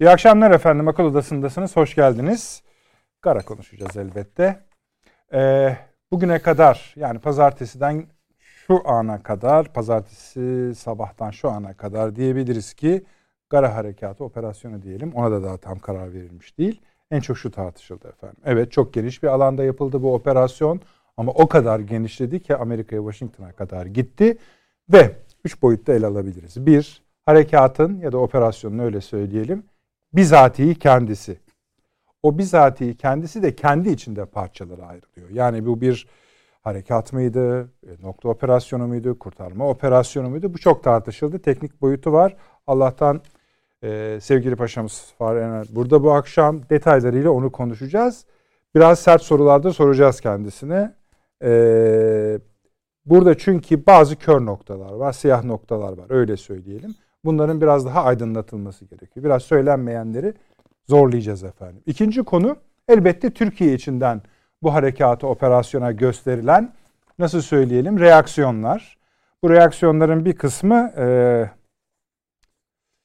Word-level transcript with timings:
İyi 0.00 0.10
akşamlar 0.10 0.50
efendim. 0.50 0.88
Akıl 0.88 1.04
Odası'ndasınız. 1.04 1.76
Hoş 1.76 1.94
geldiniz. 1.94 2.62
Kara 3.20 3.44
konuşacağız 3.44 3.96
elbette. 3.96 4.60
Ee, 5.32 5.76
bugüne 6.12 6.38
kadar 6.38 6.94
yani 6.96 7.18
pazartesiden 7.18 8.06
şu 8.38 8.88
ana 8.88 9.22
kadar, 9.22 9.72
pazartesi 9.72 10.74
sabahtan 10.74 11.30
şu 11.30 11.50
ana 11.50 11.76
kadar 11.76 12.16
diyebiliriz 12.16 12.74
ki 12.74 13.04
Gara 13.50 13.74
Harekatı 13.74 14.24
operasyonu 14.24 14.82
diyelim. 14.82 15.12
Ona 15.14 15.30
da 15.30 15.42
daha 15.42 15.56
tam 15.56 15.78
karar 15.78 16.12
verilmiş 16.12 16.58
değil. 16.58 16.80
En 17.10 17.20
çok 17.20 17.38
şu 17.38 17.50
tartışıldı 17.50 18.08
efendim. 18.08 18.38
Evet 18.44 18.72
çok 18.72 18.94
geniş 18.94 19.22
bir 19.22 19.28
alanda 19.28 19.64
yapıldı 19.64 20.02
bu 20.02 20.14
operasyon. 20.14 20.80
Ama 21.16 21.32
o 21.32 21.48
kadar 21.48 21.80
genişledi 21.80 22.42
ki 22.42 22.56
Amerika'ya 22.56 23.02
Washington'a 23.02 23.52
kadar 23.52 23.86
gitti. 23.86 24.38
Ve 24.92 25.16
üç 25.44 25.62
boyutta 25.62 25.92
ele 25.92 26.06
alabiliriz. 26.06 26.66
Bir, 26.66 27.02
harekatın 27.26 28.00
ya 28.00 28.12
da 28.12 28.18
operasyonun 28.18 28.78
öyle 28.78 29.00
söyleyelim 29.00 29.64
bizatihi 30.12 30.74
kendisi. 30.74 31.40
O 32.22 32.38
bizatihi 32.38 32.96
kendisi 32.96 33.42
de 33.42 33.56
kendi 33.56 33.90
içinde 33.90 34.24
parçalara 34.24 34.86
ayrılıyor. 34.86 35.30
Yani 35.30 35.66
bu 35.66 35.80
bir 35.80 36.06
harekat 36.62 37.12
mıydı, 37.12 37.60
e, 37.62 37.90
nokta 38.02 38.28
operasyonu 38.28 38.86
muydu, 38.86 39.18
kurtarma 39.18 39.68
operasyonu 39.68 40.30
muydu? 40.30 40.54
Bu 40.54 40.58
çok 40.58 40.84
tartışıldı. 40.84 41.38
Teknik 41.38 41.82
boyutu 41.82 42.12
var. 42.12 42.36
Allah'tan 42.66 43.20
e, 43.82 44.18
sevgili 44.22 44.56
paşamız 44.56 45.12
Fahri 45.18 45.74
burada 45.76 46.02
bu 46.04 46.12
akşam 46.12 46.68
detaylarıyla 46.70 47.30
onu 47.30 47.52
konuşacağız. 47.52 48.24
Biraz 48.74 48.98
sert 48.98 49.22
sorularda 49.22 49.72
soracağız 49.72 50.20
kendisine. 50.20 50.94
E, 51.44 51.50
burada 53.06 53.38
çünkü 53.38 53.86
bazı 53.86 54.16
kör 54.16 54.46
noktalar 54.46 54.92
var, 54.92 55.12
siyah 55.12 55.44
noktalar 55.44 55.98
var 55.98 56.06
öyle 56.08 56.36
söyleyelim. 56.36 56.94
Bunların 57.24 57.60
biraz 57.60 57.86
daha 57.86 58.04
aydınlatılması 58.04 58.84
gerekiyor. 58.84 59.24
Biraz 59.24 59.42
söylenmeyenleri 59.42 60.34
zorlayacağız 60.88 61.44
efendim. 61.44 61.82
İkinci 61.86 62.22
konu 62.22 62.56
elbette 62.88 63.30
Türkiye 63.30 63.74
içinden 63.74 64.22
bu 64.62 64.74
harekatı 64.74 65.26
operasyona 65.26 65.92
gösterilen 65.92 66.72
nasıl 67.18 67.40
söyleyelim 67.40 68.00
reaksiyonlar. 68.00 68.98
Bu 69.42 69.50
reaksiyonların 69.50 70.24
bir 70.24 70.36
kısmı 70.36 70.92
e, 70.98 71.06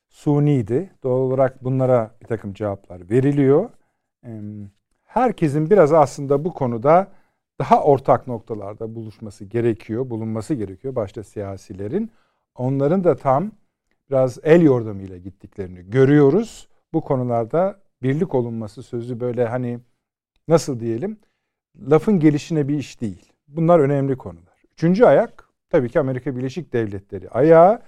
suniydi. 0.09 0.91
Doğal 1.03 1.19
olarak 1.19 1.63
bunlara 1.63 2.11
bir 2.21 2.27
takım 2.27 2.53
cevaplar 2.53 3.09
veriliyor. 3.09 3.69
E, 4.25 4.41
herkesin 5.03 5.69
biraz 5.69 5.93
aslında 5.93 6.45
bu 6.45 6.53
konuda 6.53 7.07
daha 7.59 7.83
ortak 7.83 8.27
noktalarda 8.27 8.95
buluşması 8.95 9.45
gerekiyor, 9.45 10.09
bulunması 10.09 10.53
gerekiyor 10.53 10.95
başta 10.95 11.23
siyasilerin. 11.23 12.11
Onların 12.55 13.03
da 13.03 13.15
tam 13.15 13.51
biraz 14.13 14.39
el 14.43 14.61
yordamıyla 14.61 15.17
gittiklerini 15.17 15.89
görüyoruz. 15.89 16.67
Bu 16.93 17.01
konularda 17.01 17.79
birlik 18.03 18.35
olunması 18.35 18.83
sözü 18.83 19.19
böyle 19.19 19.45
hani 19.45 19.79
nasıl 20.47 20.79
diyelim 20.79 21.17
lafın 21.89 22.19
gelişine 22.19 22.67
bir 22.67 22.77
iş 22.77 23.01
değil. 23.01 23.33
Bunlar 23.47 23.79
önemli 23.79 24.17
konular. 24.17 24.63
Üçüncü 24.73 25.05
ayak 25.05 25.49
tabii 25.69 25.89
ki 25.89 25.99
Amerika 25.99 26.35
Birleşik 26.35 26.73
Devletleri 26.73 27.29
ayağı 27.29 27.81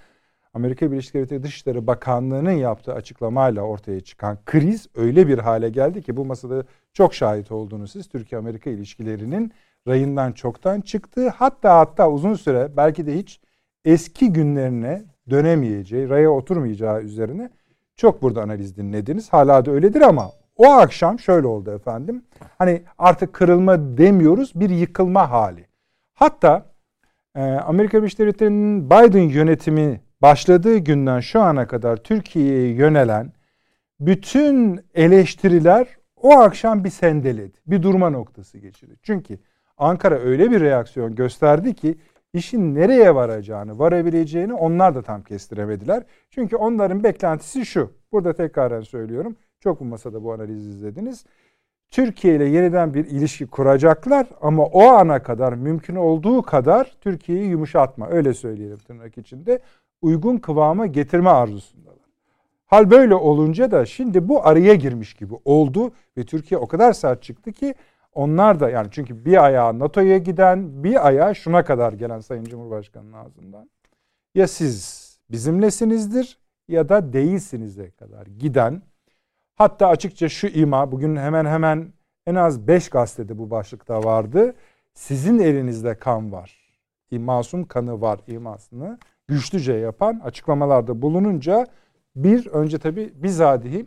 Amerika 0.53 0.91
Birleşik 0.91 1.13
Devletleri 1.13 1.43
Dışişleri 1.43 1.87
Bakanlığı'nın 1.87 2.51
yaptığı 2.51 2.93
açıklamayla 2.93 3.61
ortaya 3.61 3.99
çıkan 3.99 4.37
kriz 4.45 4.87
öyle 4.95 5.27
bir 5.27 5.39
hale 5.39 5.69
geldi 5.69 6.01
ki 6.01 6.17
bu 6.17 6.25
masada 6.25 6.63
çok 6.93 7.13
şahit 7.13 7.51
olduğunuz 7.51 7.91
siz 7.91 8.07
Türkiye-Amerika 8.07 8.69
ilişkilerinin 8.69 9.53
rayından 9.87 10.31
çoktan 10.31 10.81
çıktı. 10.81 11.29
Hatta 11.29 11.79
hatta 11.79 12.11
uzun 12.11 12.33
süre 12.33 12.69
belki 12.77 13.05
de 13.05 13.17
hiç 13.17 13.41
eski 13.85 14.33
günlerine 14.33 15.14
dönemeyeceği, 15.29 16.09
raya 16.09 16.31
oturmayacağı 16.31 17.01
üzerine 17.01 17.49
çok 17.95 18.21
burada 18.21 18.41
analiz 18.41 18.77
dinlediniz. 18.77 19.33
Hala 19.33 19.65
da 19.65 19.71
öyledir 19.71 20.01
ama 20.01 20.31
o 20.57 20.65
akşam 20.71 21.19
şöyle 21.19 21.47
oldu 21.47 21.71
efendim. 21.71 22.23
Hani 22.57 22.81
artık 22.97 23.33
kırılma 23.33 23.97
demiyoruz 23.97 24.51
bir 24.55 24.69
yıkılma 24.69 25.31
hali. 25.31 25.67
Hatta 26.13 26.65
e, 27.35 27.41
Amerika 27.41 27.97
Birleşik 27.97 28.19
Devletleri'nin 28.19 28.85
Biden 28.85 29.29
yönetimi 29.29 30.01
başladığı 30.21 30.77
günden 30.77 31.19
şu 31.19 31.41
ana 31.41 31.67
kadar 31.67 31.97
Türkiye'ye 31.97 32.73
yönelen 32.73 33.33
bütün 33.99 34.85
eleştiriler 34.93 35.87
o 36.15 36.39
akşam 36.39 36.83
bir 36.83 36.89
sendeledi. 36.89 37.57
Bir 37.67 37.83
durma 37.83 38.09
noktası 38.09 38.57
geçirdi. 38.57 38.95
Çünkü 39.03 39.37
Ankara 39.77 40.15
öyle 40.15 40.51
bir 40.51 40.61
reaksiyon 40.61 41.15
gösterdi 41.15 41.73
ki 41.73 41.97
işin 42.35 42.75
nereye 42.75 43.15
varacağını, 43.15 43.79
varabileceğini 43.79 44.53
onlar 44.53 44.95
da 44.95 45.01
tam 45.01 45.23
kestiremediler. 45.23 46.03
Çünkü 46.29 46.55
onların 46.55 47.03
beklentisi 47.03 47.65
şu. 47.65 47.91
Burada 48.11 48.33
tekraren 48.33 48.81
söylüyorum. 48.81 49.35
Çok 49.59 49.79
bu 49.79 49.85
masada 49.85 50.23
bu 50.23 50.33
analizi 50.33 50.69
izlediniz. 50.69 51.25
Türkiye 51.89 52.35
ile 52.35 52.45
yeniden 52.45 52.93
bir 52.93 53.05
ilişki 53.05 53.47
kuracaklar 53.47 54.27
ama 54.41 54.65
o 54.65 54.83
ana 54.83 55.23
kadar 55.23 55.53
mümkün 55.53 55.95
olduğu 55.95 56.41
kadar 56.41 56.91
Türkiye'yi 57.01 57.49
yumuşatma 57.49 58.09
öyle 58.09 58.33
söyleyelim 58.33 58.77
tırnak 58.77 59.17
içinde 59.17 59.59
uygun 60.01 60.37
kıvama 60.37 60.85
getirme 60.85 61.29
arzusundalar. 61.29 61.95
Hal 62.65 62.91
böyle 62.91 63.15
olunca 63.15 63.71
da 63.71 63.85
şimdi 63.85 64.27
bu 64.29 64.47
araya 64.47 64.75
girmiş 64.75 65.13
gibi 65.13 65.33
oldu 65.45 65.91
ve 66.17 66.23
Türkiye 66.23 66.57
o 66.57 66.67
kadar 66.67 66.93
sert 66.93 67.23
çıktı 67.23 67.51
ki 67.51 67.75
onlar 68.15 68.59
da 68.59 68.69
yani 68.69 68.87
çünkü 68.91 69.25
bir 69.25 69.45
ayağı 69.45 69.79
NATO'ya 69.79 70.17
giden 70.17 70.83
bir 70.83 71.07
ayağı 71.07 71.35
şuna 71.35 71.63
kadar 71.63 71.93
gelen 71.93 72.19
Sayın 72.19 72.43
Cumhurbaşkanı'nın 72.43 73.13
ağzından. 73.13 73.69
Ya 74.35 74.47
siz 74.47 75.05
bizimlesinizdir 75.31 76.39
ya 76.67 76.89
da 76.89 77.13
değilsinize 77.13 77.91
kadar 77.91 78.25
giden 78.27 78.81
hatta 79.55 79.87
açıkça 79.87 80.29
şu 80.29 80.47
ima 80.47 80.91
bugün 80.91 81.15
hemen 81.15 81.45
hemen 81.45 81.93
en 82.27 82.35
az 82.35 82.67
5 82.67 82.89
gazetede 82.89 83.37
bu 83.37 83.49
başlıkta 83.49 84.03
vardı. 84.03 84.55
Sizin 84.93 85.39
elinizde 85.39 85.95
kan 85.99 86.31
var. 86.31 86.65
Masum 87.11 87.65
kanı 87.65 88.01
var 88.01 88.19
imasını 88.27 88.97
güçlüce 89.27 89.73
yapan 89.73 90.21
açıklamalarda 90.23 91.01
bulununca 91.01 91.67
bir 92.15 92.47
önce 92.47 92.77
tabi 92.77 93.13
bizatihi 93.15 93.85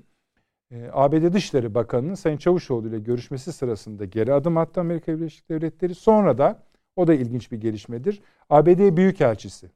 e, 0.71 0.91
ABD 0.93 1.33
Dışişleri 1.33 1.75
Bakanı'nın 1.75 2.15
Sayın 2.15 2.37
Çavuşoğlu 2.37 2.89
ile 2.89 2.99
görüşmesi 2.99 3.53
sırasında 3.53 4.05
geri 4.05 4.35
adım 4.35 4.57
attı 4.57 4.81
Amerika 4.81 5.17
Birleşik 5.17 5.49
Devletleri. 5.49 5.95
Sonra 5.95 6.39
da 6.39 6.63
o 6.97 7.07
da 7.07 7.15
ilginç 7.15 7.53
bir 7.53 7.61
gelişmedir. 7.61 8.23
ABD 8.51 8.97
Büyükelçisi 8.97 9.71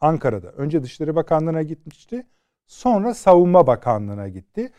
Ankara'da 0.00 0.52
önce 0.52 0.82
Dışişleri 0.82 1.16
Bakanlığı'na 1.16 1.62
gitmişti. 1.62 2.26
Sonra 2.66 3.14
Savunma 3.14 3.66
Bakanlığı'na 3.66 4.28
gitti. 4.28 4.72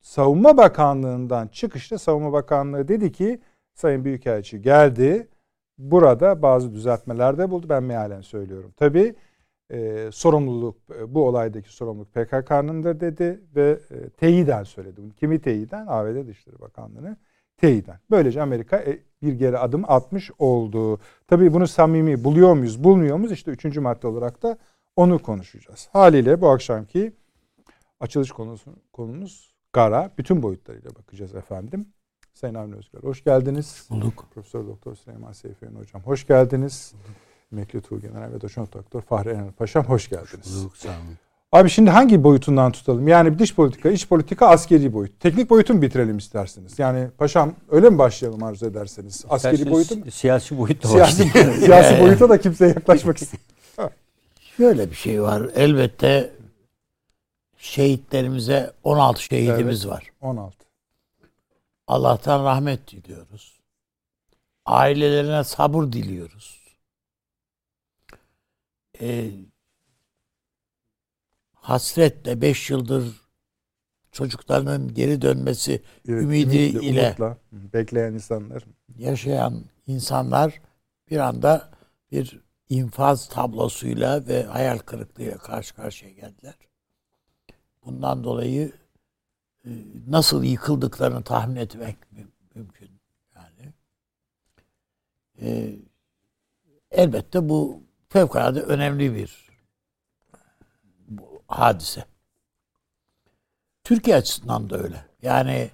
Savunma 0.00 0.56
Bakanlığı'ndan 0.56 1.48
çıkışta 1.48 1.98
Savunma 1.98 2.32
Bakanlığı 2.32 2.88
dedi 2.88 3.12
ki 3.12 3.40
Sayın 3.74 4.04
Büyükelçi 4.04 4.62
geldi. 4.62 5.28
Burada 5.78 6.42
bazı 6.42 6.72
düzeltmelerde 6.74 7.50
buldu. 7.50 7.66
Ben 7.68 7.82
mealen 7.82 8.20
söylüyorum. 8.20 8.74
Tabii 8.76 9.14
e, 9.72 10.08
sorumluluk 10.12 10.76
bu 11.08 11.28
olaydaki 11.28 11.72
sorumluluk 11.72 12.14
PKK'nındır 12.14 13.00
dedi 13.00 13.40
ve 13.56 13.78
e, 13.90 14.08
teyiden 14.08 14.64
söyledi 14.64 15.02
bunu. 15.02 15.12
Kimi 15.12 15.38
teyiden? 15.38 15.86
ABD 15.88 16.26
Dışişleri 16.26 16.60
Bakanlığı'nı 16.60 17.16
teyiden. 17.56 17.98
Böylece 18.10 18.42
Amerika 18.42 18.76
e, 18.76 18.98
bir 19.22 19.32
geri 19.32 19.58
adım 19.58 19.84
atmış 19.88 20.30
oldu. 20.38 21.00
Tabii 21.26 21.52
bunu 21.52 21.66
samimi 21.68 22.24
buluyor 22.24 22.54
muyuz, 22.54 22.84
bulmuyor 22.84 23.16
muyuz? 23.16 23.32
İşte 23.32 23.50
üçüncü 23.50 23.80
madde 23.80 24.06
olarak 24.06 24.42
da 24.42 24.58
onu 24.96 25.18
konuşacağız. 25.18 25.88
Haliyle 25.92 26.40
bu 26.40 26.48
akşamki 26.48 27.12
açılış 28.00 28.30
konusu, 28.32 28.70
konumuz 28.92 29.52
Gara. 29.72 30.10
Bütün 30.18 30.42
boyutlarıyla 30.42 30.90
bakacağız 30.90 31.34
efendim. 31.34 31.86
Sayın 32.34 32.54
Avni 32.54 32.74
Özgür 32.74 33.02
hoş 33.02 33.24
geldiniz. 33.24 33.86
Bulduk. 33.90 34.26
Profesör 34.34 34.66
Doktor 34.66 34.94
Süleyman 34.94 35.32
Seyfiyen 35.32 35.74
Hocam 35.74 36.02
hoş 36.02 36.26
geldiniz. 36.26 36.92
Bulduk. 36.94 37.31
Emekli 37.52 37.80
Tuğgeneral 37.80 38.32
ve 38.32 38.40
Doçent 38.40 38.74
Doktor 38.74 39.00
Fahri 39.02 39.28
Ener 39.28 39.52
Paşam 39.52 39.84
hoş 39.84 40.08
geldiniz. 40.08 40.56
Bulduk 40.56 40.76
sağ 40.76 40.88
olun. 40.88 41.18
Abi 41.52 41.70
şimdi 41.70 41.90
hangi 41.90 42.24
boyutundan 42.24 42.72
tutalım? 42.72 43.08
Yani 43.08 43.38
dış 43.38 43.54
politika, 43.54 43.90
iç 43.90 44.08
politika, 44.08 44.46
askeri 44.46 44.92
boyut. 44.92 45.20
Teknik 45.20 45.50
boyutun 45.50 45.82
bitirelim 45.82 46.18
isterseniz. 46.18 46.78
Yani 46.78 47.08
paşam 47.18 47.54
öyle 47.70 47.90
mi 47.90 47.98
başlayalım 47.98 48.42
arzu 48.42 48.66
ederseniz? 48.66 49.24
Askeri 49.28 49.70
boyutun 49.70 50.10
siyasi 50.10 50.58
boyut 50.58 50.84
da 50.84 50.88
siyasi, 50.88 51.24
siyasi 51.64 52.00
boyuta 52.02 52.28
da 52.28 52.40
kimseye 52.40 52.68
yaklaşmak 52.68 53.16
istemiyor. 53.16 53.50
Şöyle 54.56 54.90
bir 54.90 54.96
şey 54.96 55.22
var. 55.22 55.50
Elbette 55.54 56.30
şehitlerimize 57.58 58.72
16 58.84 59.22
şehidimiz 59.22 59.84
evet, 59.84 59.94
var. 59.94 60.10
16. 60.20 60.56
Allah'tan 61.86 62.44
rahmet 62.44 62.90
diliyoruz. 62.90 63.60
Ailelerine 64.66 65.44
sabır 65.44 65.92
diliyoruz 65.92 66.61
e, 69.02 69.30
hasretle 71.54 72.40
beş 72.40 72.70
yıldır 72.70 73.22
çocuklarının 74.12 74.94
geri 74.94 75.22
dönmesi 75.22 75.82
evet, 76.08 76.22
ümidi 76.22 76.56
ile 76.56 77.06
umutla, 77.08 77.38
bekleyen 77.52 78.12
insanlar 78.12 78.64
yaşayan 78.98 79.64
insanlar 79.86 80.60
bir 81.10 81.18
anda 81.18 81.70
bir 82.12 82.40
infaz 82.68 83.28
tablosuyla 83.28 84.26
ve 84.26 84.42
hayal 84.42 84.78
kırıklığıyla 84.78 85.38
karşı 85.38 85.74
karşıya 85.74 86.10
geldiler. 86.12 86.54
bundan 87.84 88.24
dolayı 88.24 88.72
e, 89.64 89.70
nasıl 90.08 90.44
yıkıldıklarını 90.44 91.22
tahmin 91.22 91.56
etmek 91.56 91.96
mümkün. 92.54 92.90
Yani 93.36 93.72
e, 95.40 95.76
elbette 96.90 97.48
bu 97.48 97.81
fevkalade 98.12 98.62
önemli 98.62 99.14
bir 99.14 99.50
hadise. 101.46 102.04
Türkiye 103.84 104.16
açısından 104.16 104.70
da 104.70 104.78
öyle. 104.78 105.04
Yani 105.22 105.70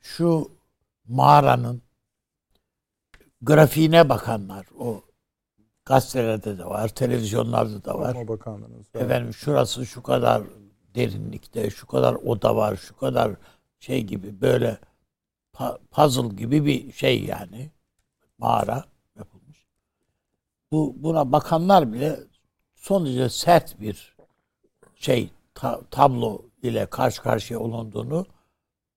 şu 0.00 0.50
mağaranın 1.08 1.82
grafiğine 3.42 4.08
bakanlar, 4.08 4.66
o 4.78 5.02
gazetelerde 5.84 6.58
de 6.58 6.64
var, 6.64 6.88
televizyonlarda 6.88 7.84
da 7.84 7.98
var. 7.98 8.28
Bakanlığınız. 8.28 8.86
Efendim 8.94 9.34
şurası 9.34 9.86
şu 9.86 10.02
kadar 10.02 10.42
derinlikte, 10.94 11.70
şu 11.70 11.86
kadar 11.86 12.14
oda 12.14 12.56
var, 12.56 12.76
şu 12.76 12.96
kadar 12.96 13.32
şey 13.78 14.04
gibi 14.04 14.40
böyle 14.40 14.78
puzzle 15.90 16.28
gibi 16.28 16.66
bir 16.66 16.92
şey 16.92 17.24
yani 17.24 17.70
mağara. 18.38 18.89
Bu 20.72 20.94
buna 20.96 21.32
bakanlar 21.32 21.92
bile 21.92 22.20
son 22.76 23.06
derece 23.06 23.28
sert 23.28 23.80
bir 23.80 24.16
şey 24.94 25.30
ta, 25.54 25.80
tablo 25.90 26.42
ile 26.62 26.86
karşı 26.86 27.22
karşıya 27.22 27.60
olunduğunu 27.60 28.26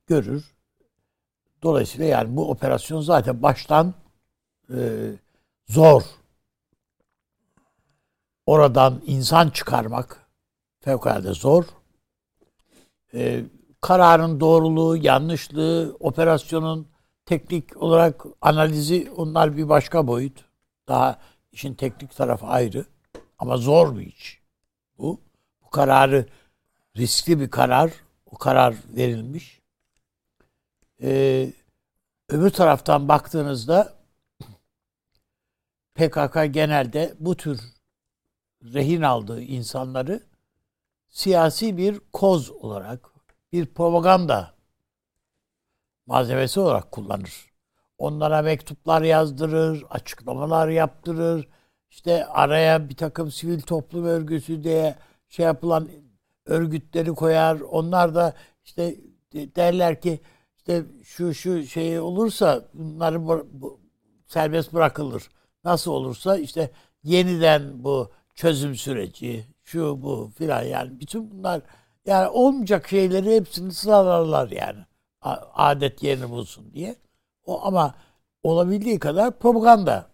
görür. 0.08 0.56
Dolayısıyla 1.64 2.06
yani 2.06 2.36
bu 2.38 2.50
operasyon 2.52 3.02
zaten 3.02 3.42
baştan 3.42 3.94
e, 4.74 5.10
zor. 5.68 6.04
Oradan 8.46 9.02
insan 9.06 9.50
çıkarmak 9.50 10.28
fevkalade 10.80 11.34
zor. 11.34 11.66
E, 13.14 13.44
kararın 13.82 14.40
doğruluğu, 14.40 14.98
yanlışlığı, 14.98 15.98
operasyonun 16.00 16.88
teknik 17.26 17.84
olarak 17.84 18.26
analizi 18.42 19.12
onlar 19.16 19.58
bir 19.58 19.70
başka 19.70 20.08
boyut. 20.08 20.46
Daha 20.88 21.20
işin 21.54 21.74
teknik 21.74 22.16
tarafı 22.16 22.46
ayrı. 22.46 22.86
Ama 23.40 23.58
zor 23.58 23.98
bir 23.98 24.06
iş. 24.06 24.42
Bu. 24.98 25.22
Bu 25.66 25.70
kararı 25.70 26.26
riskli 26.98 27.40
bir 27.40 27.50
karar. 27.50 27.92
O 28.26 28.38
karar 28.38 28.76
verilmiş. 28.96 29.62
Ee, 31.02 31.54
öbür 32.30 32.50
taraftan 32.50 33.08
baktığınızda 33.08 33.94
PKK 35.96 36.54
genelde 36.54 37.14
bu 37.20 37.38
tür 37.38 37.62
rehin 38.64 39.02
aldığı 39.02 39.42
insanları 39.42 40.24
siyasi 41.10 41.78
bir 41.78 42.00
koz 42.14 42.52
olarak, 42.52 43.10
bir 43.52 43.66
propaganda 43.66 44.54
malzemesi 46.06 46.60
olarak 46.60 46.92
kullanır. 46.92 47.53
Onlara 48.04 48.42
mektuplar 48.42 49.02
yazdırır, 49.02 49.84
açıklamalar 49.90 50.70
yaptırır. 50.70 51.48
İşte 51.90 52.26
araya 52.26 52.90
bir 52.90 52.96
takım 52.96 53.32
sivil 53.32 53.62
toplum 53.62 54.06
örgütü 54.06 54.64
diye 54.64 54.96
şey 55.30 55.46
yapılan 55.46 55.90
örgütleri 56.46 57.10
koyar. 57.10 57.60
Onlar 57.60 58.16
da 58.16 58.34
işte 58.64 58.96
derler 59.34 60.02
ki 60.02 60.20
işte 60.58 60.84
şu 61.04 61.34
şu 61.34 61.64
şey 61.64 62.00
olursa 62.00 62.66
bunları 62.74 63.28
bu, 63.28 63.80
serbest 64.28 64.74
bırakılır. 64.74 65.30
Nasıl 65.64 65.92
olursa 65.92 66.38
işte 66.38 66.72
yeniden 67.04 67.84
bu 67.84 68.12
çözüm 68.36 68.76
süreci 68.76 69.46
şu 69.64 70.02
bu 70.02 70.32
filan 70.38 70.64
yani 70.64 71.00
bütün 71.00 71.32
bunlar 71.32 71.62
yani 72.06 72.28
olmayacak 72.30 72.88
şeyleri 72.88 73.36
hepsini 73.36 73.74
sıralarlar 73.74 74.52
yani 74.52 74.80
adet 75.54 76.04
yerini 76.04 76.30
bulsun 76.30 76.74
diye. 76.74 77.03
O 77.46 77.66
ama 77.66 77.96
olabildiği 78.44 79.00
kadar 79.00 79.40
propaganda 79.40 80.10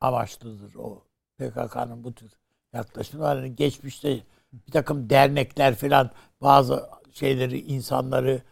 amaçlıdır 0.00 0.74
o 0.74 1.02
PKK'nın 1.38 2.04
bu 2.04 2.14
tür 2.14 2.32
yaklaşımı. 2.72 3.24
Yani 3.24 3.56
geçmişte 3.56 4.20
bir 4.52 4.72
takım 4.72 5.10
dernekler 5.10 5.74
filan 5.74 6.10
bazı 6.40 6.86
şeyleri 7.12 7.60
insanları 7.60 8.42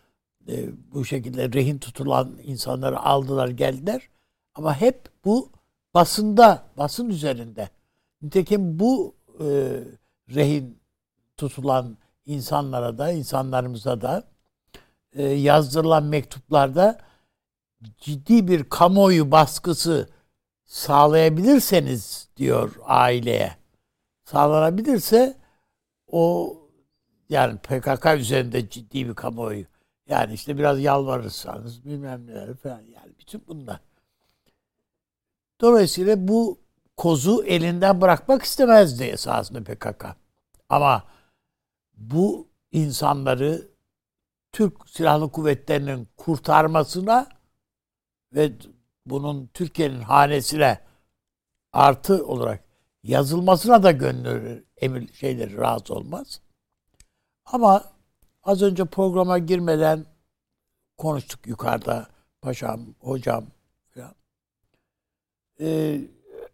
e, 0.49 0.69
bu 0.93 1.05
şekilde 1.05 1.53
rehin 1.53 1.79
tutulan 1.79 2.39
insanları 2.43 3.01
aldılar 3.01 3.49
geldiler. 3.49 4.09
Ama 4.55 4.81
hep 4.81 5.09
bu 5.25 5.53
basında, 5.95 6.65
basın 6.79 7.09
üzerinde. 7.09 7.69
Nitekim 8.23 8.79
bu 8.79 9.15
e, 9.41 9.45
rehin 10.35 10.79
tutulan 11.37 11.99
insanlara 12.27 12.99
da, 12.99 13.13
insanlarımıza 13.13 14.01
da 14.01 14.25
e, 15.13 15.23
yazdırılan 15.23 16.05
mektuplarda 16.05 16.99
ciddi 17.99 18.49
bir 18.49 18.65
kamuoyu 18.65 19.31
baskısı 19.31 20.09
sağlayabilirseniz 20.67 22.29
diyor 22.37 22.77
aileye. 22.85 23.57
Sağlanabilirse 24.25 25.37
o 26.07 26.55
yani 27.29 27.59
PKK 27.59 28.07
üzerinde 28.17 28.69
ciddi 28.69 29.09
bir 29.09 29.15
kamuoyu. 29.15 29.65
Yani 30.09 30.33
işte 30.33 30.59
biraz 30.59 30.81
yalvarırsanız 30.81 31.85
bilmem 31.85 32.27
neler 32.27 32.55
falan 32.57 32.81
yani 32.81 33.13
bütün 33.21 33.43
bunlar. 33.49 33.81
Dolayısıyla 35.61 36.29
bu 36.29 36.59
kozu 36.97 37.45
elinden 37.45 38.01
bırakmak 38.01 38.43
istemezdi 38.43 39.05
esasında 39.05 39.65
PKK. 39.65 40.07
Ama 40.69 41.05
bu 41.97 42.49
insanları 42.73 43.69
Türk 44.53 44.89
Silahlı 44.89 45.33
Kuvvetleri'nin 45.33 46.09
kurtarmasına 46.17 47.29
ve 48.35 48.53
bunun 49.07 49.47
Türkiye'nin 49.55 50.01
hanesine 50.01 50.81
artı 51.73 52.27
olarak 52.27 52.65
yazılmasına 53.03 53.83
da 53.83 53.91
gönül 53.91 54.65
emir 54.77 55.13
şeyleri 55.13 55.59
razı 55.59 55.95
olmaz. 55.95 56.41
Ama 57.45 57.85
az 58.43 58.63
önce 58.63 58.85
programa 58.85 59.39
girmeden 59.39 60.07
konuştuk 60.97 61.47
yukarıda 61.47 62.09
paşam, 62.41 62.87
hocam 63.01 63.47
falan. 63.95 64.15
Ee, 65.61 66.01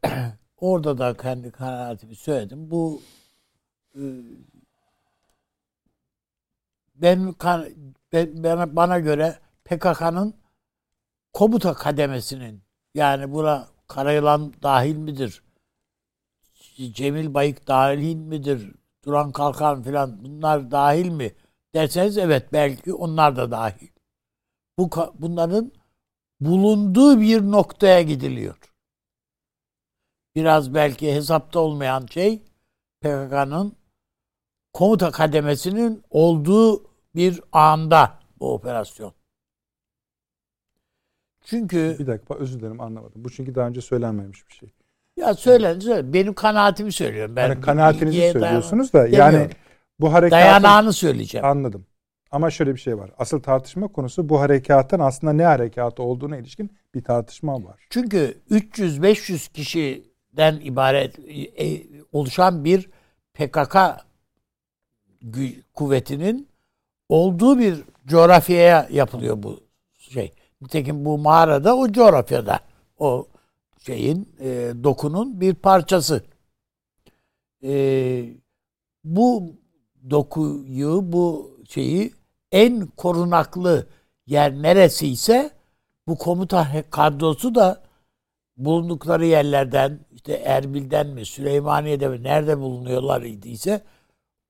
orada 0.57 0.99
da 0.99 1.17
kendi 1.17 1.51
kanaatimi 1.51 2.17
söyledim. 2.17 2.71
Bu 2.71 3.03
e, 3.95 4.03
ben, 6.95 7.35
ben 8.13 8.77
bana 8.77 8.99
göre 8.99 9.39
PKK'nın 9.65 10.40
komuta 11.33 11.75
kademesinin 11.75 12.63
yani 12.95 13.33
buna 13.33 13.69
Karayılan 13.89 14.53
dahil 14.63 14.97
midir? 14.97 15.43
Cemil 16.93 17.35
Bayık 17.35 17.67
dahil 17.69 18.15
midir? 18.15 18.73
Duran 19.05 19.33
Kalkan 19.33 19.83
filan 19.83 20.25
bunlar 20.25 20.71
dahil 20.71 21.09
mi? 21.09 21.35
Derseniz 21.75 22.19
evet 22.19 22.53
belki 22.53 22.95
onlar 22.95 23.37
da 23.37 23.51
dahil. 23.51 23.89
Bu 24.79 24.91
bunların 25.15 25.73
bulunduğu 26.41 27.21
bir 27.21 27.43
noktaya 27.43 28.03
gidiliyor. 28.03 28.59
Biraz 30.35 30.75
belki 30.75 31.15
hesapta 31.15 31.61
olmayan 31.61 32.07
şey 32.07 32.43
PKK'nın 33.01 33.77
komuta 34.73 35.11
kademesinin 35.11 36.03
olduğu 36.11 36.85
bir 37.15 37.41
anda 37.53 38.19
bu 38.41 38.55
operasyon. 38.55 39.20
Çünkü 41.45 41.97
bir 41.99 42.07
dakika 42.07 42.35
özür 42.35 42.61
dilerim 42.61 42.81
anlamadım. 42.81 43.25
Bu 43.25 43.31
çünkü 43.31 43.55
daha 43.55 43.69
önce 43.69 43.81
söylenmemiş 43.81 44.49
bir 44.49 44.55
şey. 44.55 44.73
Ya 45.17 45.35
söylen 45.35 45.81
söyle. 45.81 46.13
Benim 46.13 46.35
kanaatimi 46.35 46.93
söylüyorum. 46.93 47.37
Ben 47.37 47.49
yani 47.49 47.61
kanaatinizi 47.61 48.31
söylüyorsunuz 48.33 48.93
da 48.93 49.07
yani 49.07 49.49
bu 50.01 50.13
harekatın 50.13 50.45
dayanağını 50.45 50.93
söyleyeceğim. 50.93 51.47
Anladım. 51.47 51.87
Ama 52.31 52.51
şöyle 52.51 52.75
bir 52.75 52.81
şey 52.81 52.99
var. 52.99 53.11
Asıl 53.19 53.43
tartışma 53.43 53.89
konusu 53.89 54.29
bu 54.29 54.41
harekatın 54.41 54.99
aslında 54.99 55.33
ne 55.33 55.45
harekatı 55.45 56.03
olduğuna 56.03 56.37
ilişkin 56.37 56.77
bir 56.95 57.05
tartışma 57.05 57.65
var. 57.65 57.87
Çünkü 57.91 58.39
300-500 58.51 59.53
kişiden 59.53 60.61
ibaret 60.61 61.19
e, 61.59 61.83
oluşan 62.13 62.65
bir 62.65 62.91
PKK 63.35 63.77
kuvvetinin 65.75 66.49
olduğu 67.09 67.59
bir 67.59 67.85
coğrafyaya 68.07 68.89
yapılıyor 68.91 69.43
bu 69.43 69.61
şey. 69.99 70.33
Nitekim 70.63 71.05
bu 71.05 71.19
mağarada 71.19 71.77
o 71.77 71.93
coğrafyada 71.93 72.61
o 72.99 73.27
şeyin 73.79 74.29
e, 74.41 74.73
dokunun 74.85 75.41
bir 75.41 75.55
parçası. 75.55 76.25
E, 77.65 78.25
bu 79.05 79.53
dokuyu 80.11 81.01
bu 81.13 81.57
şeyi 81.69 82.13
en 82.53 82.87
korunaklı 82.87 83.87
yer 84.27 84.53
neresi 84.53 85.09
ise 85.09 85.51
bu 86.07 86.19
komuta 86.19 86.85
kadrosu 86.91 87.55
da 87.55 87.83
bulundukları 88.57 89.27
yerlerden 89.27 90.01
işte 90.13 90.33
Erbil'den 90.33 91.07
mi 91.07 91.27
Süleymaniye'de 91.27 92.09
mi 92.09 92.23
nerede 92.23 92.59
bulunuyorlar 92.59 93.23
idiyse 93.23 93.83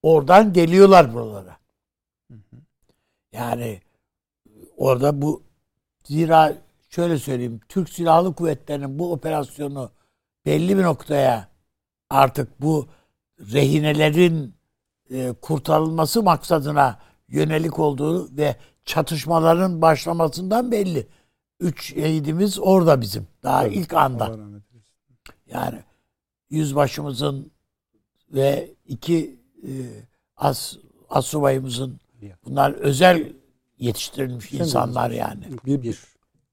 oradan 0.03 0.53
geliyorlar 0.53 1.15
buralara. 1.15 1.57
Yani 3.33 3.81
orada 4.77 5.23
bu 5.23 5.50
zira 6.05 6.55
şöyle 6.89 7.19
söyleyeyim 7.19 7.61
Türk 7.69 7.89
Silahlı 7.89 8.35
Kuvvetleri'nin 8.35 8.99
bu 8.99 9.13
operasyonu 9.13 9.91
belli 10.47 10.79
bir 10.79 10.83
noktaya 10.83 11.49
artık 12.11 12.63
bu 12.63 12.89
rehinelerin 13.41 14.55
e, 15.11 15.33
kurtarılması 15.33 16.23
maksadına 16.23 16.99
yönelik 17.29 17.79
olduğu 17.79 18.37
ve 18.37 18.57
çatışmaların 18.85 19.83
başlamasından 19.83 20.73
belli. 20.73 21.07
Üç 21.61 21.95
şehidimiz 21.95 22.59
orada 22.59 23.01
bizim. 23.01 23.27
Daha 23.43 23.67
Evet, 23.67 23.77
ilk 23.77 23.95
anda. 23.95 24.37
Yani 25.47 25.79
yüzbaşımızın 26.51 27.51
ve 28.33 28.75
iki 28.87 29.41
e, 29.63 29.71
as, 30.37 30.77
asubayımızın 31.11 32.01
bunlar 32.45 32.73
özel 32.73 33.33
yetiştirilmiş 33.81 34.53
insanlar 34.53 35.11
yani. 35.11 35.45
Bir, 35.67 35.83
bir, 35.83 35.99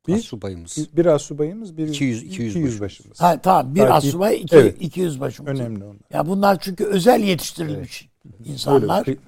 Bir 0.07 0.13
Bir- 0.15 0.19
subayımız. 0.21 0.77
bir, 0.77 0.97
bir 0.97 1.05
assubayımız, 1.05 1.77
bir 1.77 1.87
200 1.87 2.23
iki 2.23 2.33
200 2.33 2.55
yüzbaşımız. 2.55 3.21
Ha, 3.21 3.41
tamam 3.41 3.75
bir 3.75 3.79
Belki- 3.79 3.93
asubay 3.93 4.41
iki, 4.41 4.55
Evet. 4.55 4.77
iki 4.79 4.99
yüzbaşımız. 5.01 5.59
Önemli 5.59 5.83
onlar. 5.85 5.97
Ya 6.13 6.27
bunlar 6.27 6.57
çünkü 6.61 6.85
özel 6.85 7.19
yetiştirilmiş 7.23 8.09
insanlar 8.45 9.07
Öyle. 9.07 9.19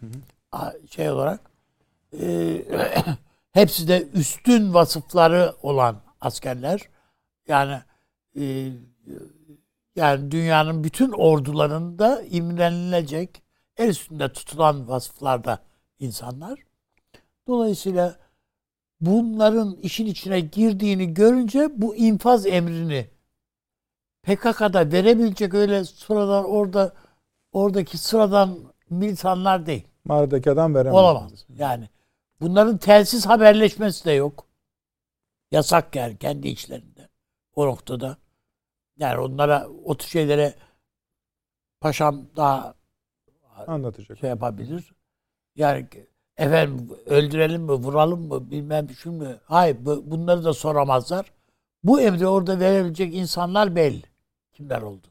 Şey 0.90 1.10
olarak 1.10 1.40
e, 2.22 2.62
hepsi 3.52 3.88
de 3.88 4.08
üstün 4.14 4.74
vasıfları 4.74 5.54
olan 5.62 6.02
askerler. 6.22 6.82
Yani 7.48 7.82
e, 8.40 8.72
yani 9.96 10.32
dünyanın 10.32 10.84
bütün 10.84 11.12
ordularında 11.12 12.22
imrenilecek 12.30 13.44
el 13.78 13.90
üstünde 13.90 14.34
tutulan 14.34 14.88
vasıflarda 14.88 15.60
insanlar. 16.00 16.60
Dolayısıyla 17.50 18.16
bunların 19.02 19.76
işin 19.76 20.06
içine 20.06 20.40
girdiğini 20.40 21.14
görünce 21.14 21.70
bu 21.82 21.96
infaz 21.96 22.46
emrini 22.46 23.10
PKK'da 24.24 24.92
verebilecek 24.92 25.54
öyle 25.54 25.86
sıradan 25.86 26.46
orada 26.46 26.94
oradaki 27.52 27.98
sıradan 27.98 28.60
militanlar 28.90 29.66
değil. 29.66 29.88
Mağaradaki 30.06 30.52
adam 30.52 30.76
veremez. 30.76 30.96
Olamaz. 30.96 31.46
Yani 31.50 31.90
bunların 32.42 32.78
telsiz 32.78 33.26
haberleşmesi 33.26 34.06
de 34.06 34.12
yok. 34.12 34.46
Yasak 35.52 35.96
yani 35.96 36.18
kendi 36.18 36.48
içlerinde. 36.48 37.10
O 37.56 37.68
noktada. 37.68 38.18
Yani 38.98 39.20
onlara 39.20 39.68
o 39.86 39.98
tür 39.98 40.08
şeylere 40.08 40.54
paşam 41.82 42.26
daha 42.36 42.74
Anlatacak. 43.68 44.20
şey 44.20 44.30
yapabilir. 44.30 44.94
Yani 45.56 45.90
efendim 46.40 46.90
öldürelim 47.06 47.62
mi, 47.62 47.72
vuralım 47.72 48.28
mı, 48.28 48.52
bilmem 48.52 48.90
şu 48.90 49.12
mu? 49.12 49.28
Hayır 49.46 49.78
bu- 49.86 50.12
bunları 50.12 50.44
da 50.44 50.54
soramazlar. 50.54 51.34
Bu 51.84 52.02
emri 52.02 52.28
orada 52.28 52.60
verebilecek 52.60 53.14
insanlar 53.16 53.76
belli. 53.76 54.04
Kimler 54.54 54.82
oldu? 54.82 55.08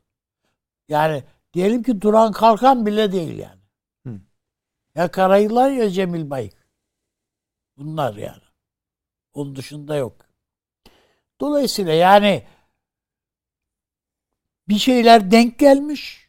Yani 0.88 1.24
diyelim 1.54 1.82
ki 1.82 2.00
duran 2.00 2.32
kalkan 2.32 2.86
bile 2.86 3.12
değil 3.12 3.38
yani. 3.38 3.60
Hı. 4.06 4.20
Ya 4.94 5.10
Karayılan 5.10 5.68
ya 5.68 5.90
Cemil 5.90 6.30
Bayık. 6.30 6.68
Bunlar 7.76 8.14
yani. 8.14 8.42
Onun 9.34 9.56
dışında 9.56 9.96
yok. 9.96 10.16
Dolayısıyla 11.40 11.92
yani 11.92 12.46
bir 14.68 14.78
şeyler 14.78 15.30
denk 15.30 15.58
gelmiş. 15.58 16.28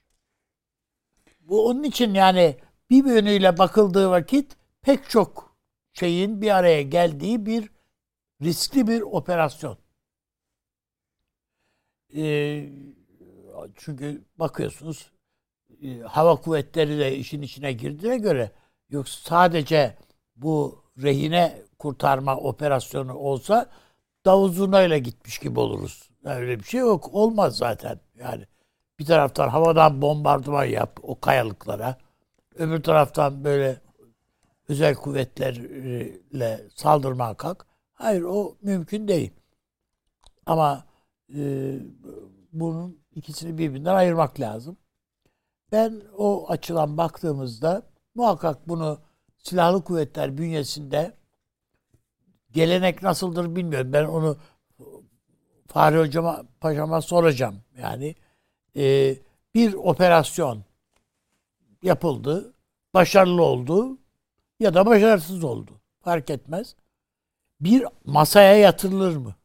Bu 1.39 1.67
onun 1.67 1.83
için 1.83 2.13
yani 2.13 2.57
bir 2.89 3.05
yönüyle 3.05 3.57
bakıldığı 3.57 4.09
vakit 4.09 4.58
pek 4.81 5.09
çok 5.09 5.55
şeyin 5.93 6.41
bir 6.41 6.55
araya 6.55 6.81
geldiği 6.81 7.45
bir 7.45 7.69
riskli 8.41 8.87
bir 8.87 9.01
operasyon. 9.01 9.77
Ee, 12.15 12.69
çünkü 13.75 14.25
bakıyorsunuz 14.37 15.11
e, 15.81 15.99
hava 15.99 16.35
kuvvetleri 16.35 16.99
de 16.99 17.17
işin 17.17 17.41
içine 17.41 17.73
girdiğine 17.73 18.17
göre 18.17 18.51
yoksa 18.89 19.29
sadece 19.29 19.97
bu 20.35 20.83
rehine 21.03 21.61
kurtarma 21.79 22.37
operasyonu 22.37 23.13
olsa 23.13 23.69
davul 24.25 24.51
zurnayla 24.51 24.97
gitmiş 24.97 25.39
gibi 25.39 25.59
oluruz. 25.59 26.09
Öyle 26.23 26.59
bir 26.59 26.63
şey 26.63 26.79
yok. 26.79 27.09
Olmaz 27.13 27.57
zaten. 27.57 27.99
Yani 28.15 28.45
bir 28.99 29.05
taraftan 29.05 29.49
havadan 29.49 30.01
bombardıman 30.01 30.65
yap 30.65 30.99
o 31.03 31.19
kayalıklara. 31.19 31.97
Öbür 32.55 32.83
taraftan 32.83 33.43
böyle 33.43 33.81
özel 34.69 34.95
kuvvetlerle 34.95 36.67
saldırmaya 36.75 37.33
kalk. 37.33 37.65
Hayır 37.93 38.21
o 38.21 38.57
mümkün 38.61 39.07
değil. 39.07 39.31
Ama 40.45 40.85
e, 41.35 41.73
bunun 42.53 42.99
ikisini 43.15 43.57
birbirinden 43.57 43.95
ayırmak 43.95 44.39
lazım. 44.39 44.77
Ben 45.71 46.01
o 46.17 46.49
açıdan 46.49 46.97
baktığımızda 46.97 47.83
muhakkak 48.15 48.69
bunu 48.69 48.99
silahlı 49.37 49.83
kuvvetler 49.83 50.37
bünyesinde 50.37 51.13
gelenek 52.51 53.03
nasıldır 53.03 53.55
bilmiyorum. 53.55 53.93
Ben 53.93 54.05
onu 54.05 54.37
Fahri 55.67 55.99
Hocama, 55.99 56.43
Paşama 56.61 57.01
soracağım. 57.01 57.61
Yani 57.81 58.15
e, 58.75 59.15
bir 59.55 59.73
operasyon 59.73 60.63
yapıldı, 61.83 62.53
başarılı 62.93 63.43
oldu 63.43 63.97
ya 64.59 64.73
da 64.73 64.85
başarısız 64.85 65.43
oldu. 65.43 65.71
Fark 66.01 66.29
etmez. 66.29 66.75
Bir 67.61 67.85
masaya 68.05 68.57
yatırılır 68.57 69.15
mı? 69.15 69.35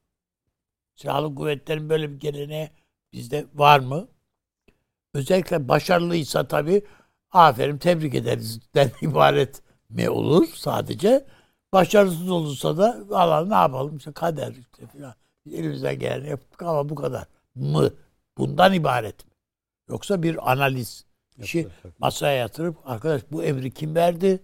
Silahlı 0.96 1.34
kuvvetlerin 1.34 1.88
böyle 1.88 2.10
bir 2.12 2.20
geleneği 2.20 2.70
bizde 3.12 3.46
var 3.54 3.78
mı? 3.78 4.08
Özellikle 5.14 5.68
başarılıysa 5.68 6.48
tabii 6.48 6.82
aferin 7.30 7.78
tebrik 7.78 8.14
ederiz 8.14 8.60
den 8.74 8.90
ibaret 9.02 9.62
mi 9.88 10.10
olur 10.10 10.48
sadece? 10.54 11.26
Başarısız 11.72 12.30
olursa 12.30 12.76
da 12.78 12.98
valla 13.08 13.46
ne 13.46 13.54
yapalım 13.54 13.96
işte 13.96 14.12
kader 14.12 14.52
işte 14.52 14.86
filan. 14.86 15.14
Elimizden 15.52 15.98
geleni 15.98 16.28
yaptık 16.28 16.62
ama 16.62 16.88
bu 16.88 16.94
kadar 16.94 17.26
mı? 17.54 17.90
Bundan 18.38 18.72
ibaret 18.72 19.26
mi? 19.26 19.32
Yoksa 19.88 20.22
bir 20.22 20.52
analiz 20.52 21.04
işi 21.38 21.68
masaya 21.98 22.36
yatırıp 22.36 22.76
arkadaş 22.84 23.22
bu 23.32 23.44
emri 23.44 23.70
kim 23.70 23.94
verdi? 23.94 24.40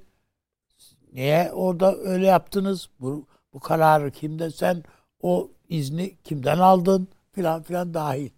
Niye 1.12 1.52
orada 1.52 1.96
öyle 1.96 2.26
yaptınız? 2.26 2.90
Bu, 3.00 3.26
bu 3.52 3.60
kararı 3.60 4.10
kimde 4.10 4.50
sen 4.50 4.82
o 5.22 5.50
izni 5.68 6.16
kimden 6.24 6.58
aldın? 6.58 7.08
Filan 7.32 7.62
filan 7.62 7.94
dahil. 7.94 8.30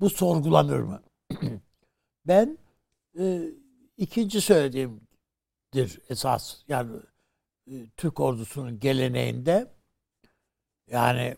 Bu 0.00 0.10
sorgulanır 0.10 0.80
mı? 0.80 1.02
ben 2.26 2.58
e, 3.18 3.42
ikinci 3.96 4.40
söylediğimdir 4.40 6.00
esas. 6.08 6.62
Yani 6.68 6.96
e, 7.66 7.74
Türk 7.96 8.20
ordusunun 8.20 8.80
geleneğinde 8.80 9.70
yani 10.90 11.36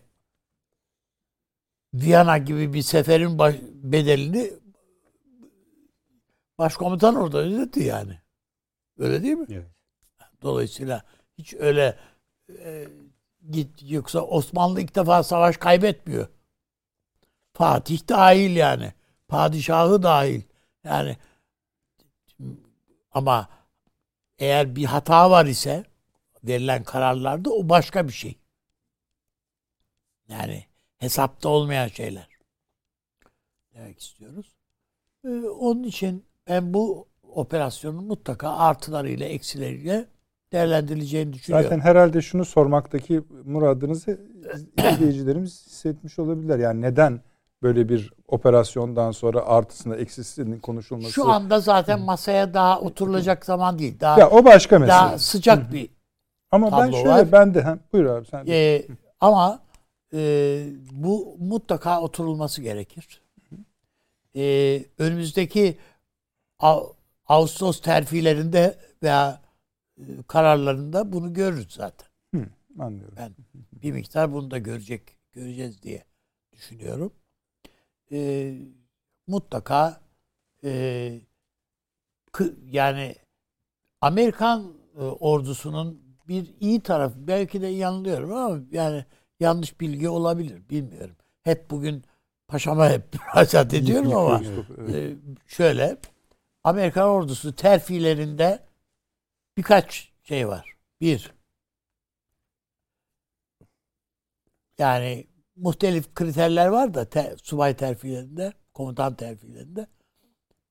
Viyana 1.93 2.37
gibi 2.37 2.73
bir 2.73 2.81
seferin 2.81 3.39
baş, 3.39 3.55
bedelini 3.73 4.53
başkomutan 6.57 7.15
orada 7.15 7.37
ödedi 7.37 7.83
yani. 7.83 8.19
Öyle 8.97 9.23
değil 9.23 9.37
mi? 9.37 9.45
Evet. 9.49 9.72
Dolayısıyla 10.43 11.03
hiç 11.37 11.53
öyle 11.53 11.97
e, 12.49 12.87
git 13.51 13.69
yoksa 13.91 14.19
Osmanlı 14.21 14.81
ilk 14.81 14.95
defa 14.95 15.23
savaş 15.23 15.57
kaybetmiyor. 15.57 16.27
Fatih 17.53 18.09
dahil 18.09 18.55
yani. 18.55 18.93
Padişahı 19.27 20.03
dahil. 20.03 20.41
Yani 20.83 21.17
ama 23.11 23.49
eğer 24.39 24.75
bir 24.75 24.85
hata 24.85 25.31
var 25.31 25.45
ise 25.45 25.83
verilen 26.43 26.83
kararlarda 26.83 27.49
o 27.49 27.69
başka 27.69 28.07
bir 28.07 28.13
şey. 28.13 28.37
Yani 30.27 30.65
hesapta 30.97 31.49
olmayan 31.49 31.87
şeyler. 31.87 32.29
Demek 33.73 33.99
istiyoruz. 33.99 34.55
Ee, 35.25 35.29
onun 35.39 35.83
için 35.83 36.25
ben 36.47 36.73
bu 36.73 37.07
operasyonun 37.23 38.05
mutlaka 38.05 38.57
artılarıyla 38.57 39.25
eksileriyle 39.25 40.12
değerlendirileceğini 40.53 41.33
düşünüyorum. 41.33 41.69
Zaten 41.69 41.79
herhalde 41.79 42.21
şunu 42.21 42.45
sormaktaki 42.45 43.21
muradınızı 43.45 44.19
izleyicilerimiz 44.93 45.65
hissetmiş 45.67 46.19
olabilirler. 46.19 46.59
Yani 46.59 46.81
neden 46.81 47.21
böyle 47.61 47.89
bir 47.89 48.13
operasyondan 48.27 49.11
sonra 49.11 49.45
artısında 49.45 49.97
eksisinin 49.97 50.59
konuşulması? 50.59 51.11
Şu 51.11 51.31
anda 51.31 51.59
zaten 51.59 52.01
masaya 52.01 52.53
daha 52.53 52.79
oturulacak 52.79 53.45
zaman 53.45 53.79
değil. 53.79 53.99
Daha 53.99 54.19
ya 54.19 54.29
o 54.29 54.45
başka 54.45 54.79
mesele. 54.79 54.91
daha 54.97 55.17
sıcak 55.17 55.73
bir 55.73 55.89
Ama 56.51 56.71
ben 56.81 56.91
şöyle 56.91 57.09
var. 57.09 57.31
ben 57.31 57.53
de 57.53 57.61
ha, 57.61 57.77
buyur 57.93 58.05
abi 58.05 58.25
sen. 58.25 58.47
de. 58.47 58.75
Ee, 58.75 58.87
ama 59.19 59.59
e, 60.13 60.19
bu 60.91 61.37
mutlaka 61.39 62.01
oturulması 62.01 62.61
gerekir. 62.61 63.21
Ee, 64.35 64.83
önümüzdeki 64.97 65.77
Ağustos 67.27 67.81
terfilerinde 67.81 68.75
veya 69.03 69.42
kararlarında 70.27 71.13
bunu 71.13 71.33
görürüz 71.33 71.71
zaten. 71.73 72.07
Hı, 72.35 72.45
anlıyorum. 72.79 73.15
Ben 73.17 73.35
bir 73.73 73.91
miktar 73.91 74.33
bunu 74.33 74.51
da 74.51 74.57
görecek 74.57 75.01
göreceğiz 75.33 75.83
diye 75.83 76.03
düşünüyorum. 76.53 77.13
E, 78.11 78.53
mutlaka 79.27 80.01
e, 80.63 81.21
yani 82.65 83.15
Amerikan 84.01 84.73
e, 84.95 85.01
ordusunun 85.01 86.03
bir 86.27 86.53
iyi 86.59 86.81
tarafı 86.81 87.27
belki 87.27 87.61
de 87.61 87.67
yanılıyorum 87.67 88.33
ama 88.33 88.59
yani 88.71 89.05
yanlış 89.39 89.79
bilgi 89.81 90.09
olabilir 90.09 90.69
bilmiyorum. 90.69 91.15
Hep 91.43 91.69
bugün 91.69 92.03
paşama 92.47 92.89
hep 92.89 93.03
müracaat 93.35 93.73
ediyorum 93.73 94.15
ama 94.15 94.41
e, 94.93 95.13
şöyle 95.47 95.97
Amerikan 96.63 97.07
ordusu 97.07 97.55
terfilerinde 97.55 98.59
birkaç 99.57 100.11
şey 100.23 100.47
var. 100.47 100.77
Bir, 101.01 101.33
yani 104.77 105.27
muhtelif 105.55 106.15
kriterler 106.15 106.67
var 106.67 106.93
da 106.93 107.09
te, 107.09 107.35
subay 107.43 107.75
terfilerinde, 107.75 108.53
komutan 108.73 109.15
terfilerinde. 109.15 109.87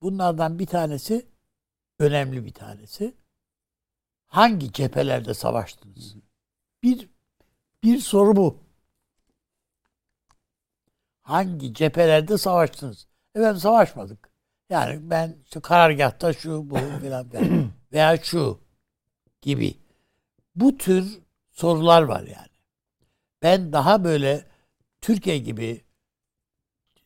Bunlardan 0.02 0.58
bir 0.58 0.66
tanesi 0.66 1.26
önemli 1.98 2.44
bir 2.44 2.54
tanesi. 2.54 3.14
Hangi 4.26 4.72
cephelerde 4.72 5.34
savaştınız? 5.34 6.16
Bir 6.82 7.08
bir 7.82 7.98
soru 7.98 8.36
bu. 8.36 8.58
Hangi 11.22 11.74
cephelerde 11.74 12.38
savaştınız? 12.38 13.06
Efendim 13.34 13.60
savaşmadık. 13.60 14.32
Yani 14.70 15.10
ben 15.10 15.36
işte 15.44 15.60
karargahta 15.60 16.32
şu 16.32 16.70
bu 16.70 16.76
filan 17.00 17.30
veya 17.92 18.16
şu 18.16 18.60
gibi. 19.42 19.78
Bu 20.56 20.78
tür 20.78 21.18
sorular 21.50 22.02
var 22.02 22.20
yani. 22.20 22.48
Ben 23.42 23.72
daha 23.72 24.04
böyle 24.04 24.46
Türkiye 25.00 25.38
gibi 25.38 25.84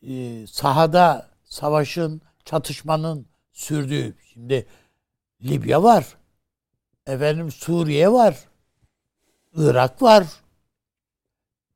e, 0.01 0.47
sahada 0.47 1.29
savaşın, 1.43 2.21
çatışmanın 2.45 3.27
sürdüğü. 3.51 4.17
Şimdi 4.33 4.67
Libya 5.41 5.83
var. 5.83 6.17
Efendim 7.07 7.51
Suriye 7.51 8.11
var. 8.11 8.47
Irak 9.53 10.01
var. 10.01 10.27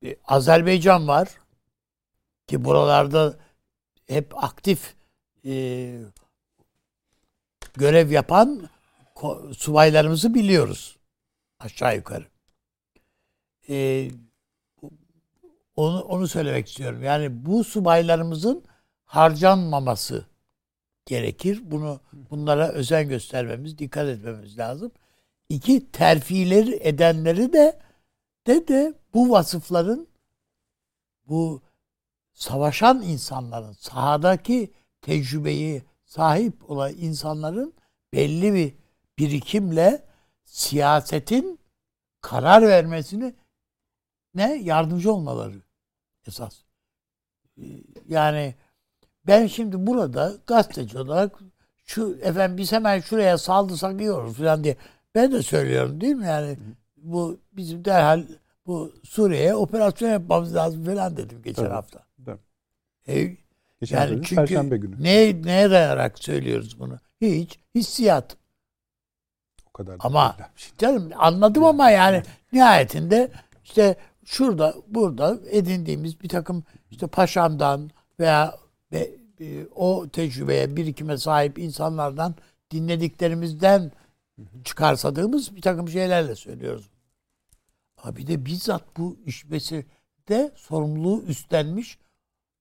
E, 0.04 0.16
Azerbaycan 0.28 1.08
var. 1.08 1.30
Ki 2.48 2.66
buralarda 2.66 3.40
hep 4.08 4.44
aktif 4.44 4.96
e, 5.46 5.54
görev 7.74 8.12
yapan 8.12 8.70
subaylarımızı 9.58 10.34
biliyoruz. 10.34 10.98
Aşağı 11.60 11.96
yukarı. 11.96 12.26
E, 13.70 14.08
onu, 15.76 16.02
onu 16.02 16.28
söylemek 16.28 16.68
istiyorum. 16.68 17.04
Yani 17.04 17.46
bu 17.46 17.64
subaylarımızın 17.64 18.64
harcanmaması 19.06 20.26
gerekir. 21.06 21.62
Bunu 21.64 22.00
bunlara 22.30 22.68
özen 22.68 23.10
göstermemiz, 23.10 23.78
dikkat 23.78 24.08
etmemiz 24.08 24.58
lazım. 24.58 24.92
İki 25.50 25.92
terfileri 25.92 26.80
edenleri 26.82 27.54
de 27.54 27.80
de 28.48 28.68
de 28.68 28.94
bu 29.14 29.30
vasıfların 29.30 30.08
bu 31.28 31.62
savaşan 32.34 33.02
insanların 33.02 33.72
sahadaki 33.72 34.74
tecrübeyi 35.02 35.84
sahip 36.06 36.70
olan 36.72 36.94
insanların 36.98 37.74
belli 38.14 38.54
bir 38.54 38.81
birikimle 39.22 40.04
siyasetin 40.46 41.60
karar 42.22 42.62
vermesini 42.62 43.34
ne 44.36 44.56
yardımcı 44.56 45.14
olmaları 45.14 45.62
esas. 46.28 46.62
Yani 48.08 48.56
ben 49.28 49.48
şimdi 49.48 49.88
burada 49.88 50.34
gazeteci 50.48 51.00
olarak 51.00 51.40
şu 51.86 52.18
efendim 52.22 52.58
biz 52.58 52.72
hemen 52.72 53.00
şuraya 53.00 53.38
saldırsak 53.38 54.02
iyi 54.02 54.12
olur 54.12 54.34
falan 54.34 54.64
diye 54.64 54.78
ben 55.16 55.32
de 55.32 55.44
söylüyorum 55.44 56.02
değil 56.02 56.16
mi 56.16 56.26
yani 56.26 56.58
bu 56.98 57.40
bizim 57.54 57.86
derhal 57.86 58.24
bu 58.66 58.94
Suriye'ye 59.04 59.56
operasyon 59.56 60.10
yapmamız 60.10 60.56
lazım 60.56 60.86
falan 60.86 61.18
dedim 61.18 61.42
geçen 61.44 61.64
Tabii. 61.64 61.74
hafta. 61.74 62.04
Tabii. 62.26 62.40
E, 63.08 63.38
geçen 63.82 63.98
yani 63.98 64.14
çünkü 64.16 64.36
Perşembe 64.36 64.78
günü. 64.78 65.04
Ne, 65.04 65.42
neye 65.44 65.72
dayanarak 65.72 66.20
söylüyoruz 66.20 66.80
bunu? 66.80 67.00
Hiç 67.22 67.60
hissiyat. 67.76 68.41
O 69.74 69.78
kadar. 69.78 69.98
Ama 70.00 70.38
şey. 70.56 70.72
canım 70.78 71.12
anladım 71.18 71.64
ama 71.64 71.90
yani 71.90 72.24
nihayetinde 72.54 73.32
işte 73.64 73.96
şurada 74.26 74.76
burada 74.88 75.38
edindiğimiz 75.50 76.22
bir 76.22 76.30
takım 76.30 76.64
işte 76.92 77.08
paşamdan 77.08 77.92
veya 78.20 78.58
ve 78.92 79.12
e, 79.42 79.66
o 79.76 80.10
tecrübeye, 80.10 80.76
birikime 80.76 81.18
sahip 81.18 81.60
insanlardan 81.60 82.36
dinlediklerimizden 82.72 83.92
çıkarsadığımız 84.64 85.56
bir 85.56 85.62
takım 85.62 85.90
şeylerle 85.90 86.36
söylüyoruz. 86.36 86.90
Ama 87.98 88.16
bir 88.16 88.28
de 88.28 88.46
bizzat 88.46 88.98
bu 88.98 89.18
işmesi 89.26 89.86
de 90.30 90.52
sorumluluğu 90.56 91.24
üstlenmiş. 91.24 91.98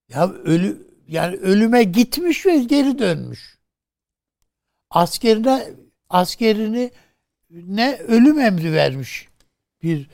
Ya 0.09 0.33
ölü 0.33 0.91
yani 1.09 1.37
ölüme 1.37 1.83
gitmiş 1.83 2.47
ve 2.47 2.59
geri 2.59 2.99
dönmüş. 2.99 3.59
Askerine 4.91 5.71
askerini 6.11 6.91
ne 7.51 7.97
ölüm 7.97 8.41
emri 8.41 8.73
vermiş 8.73 9.29
bir 9.83 10.11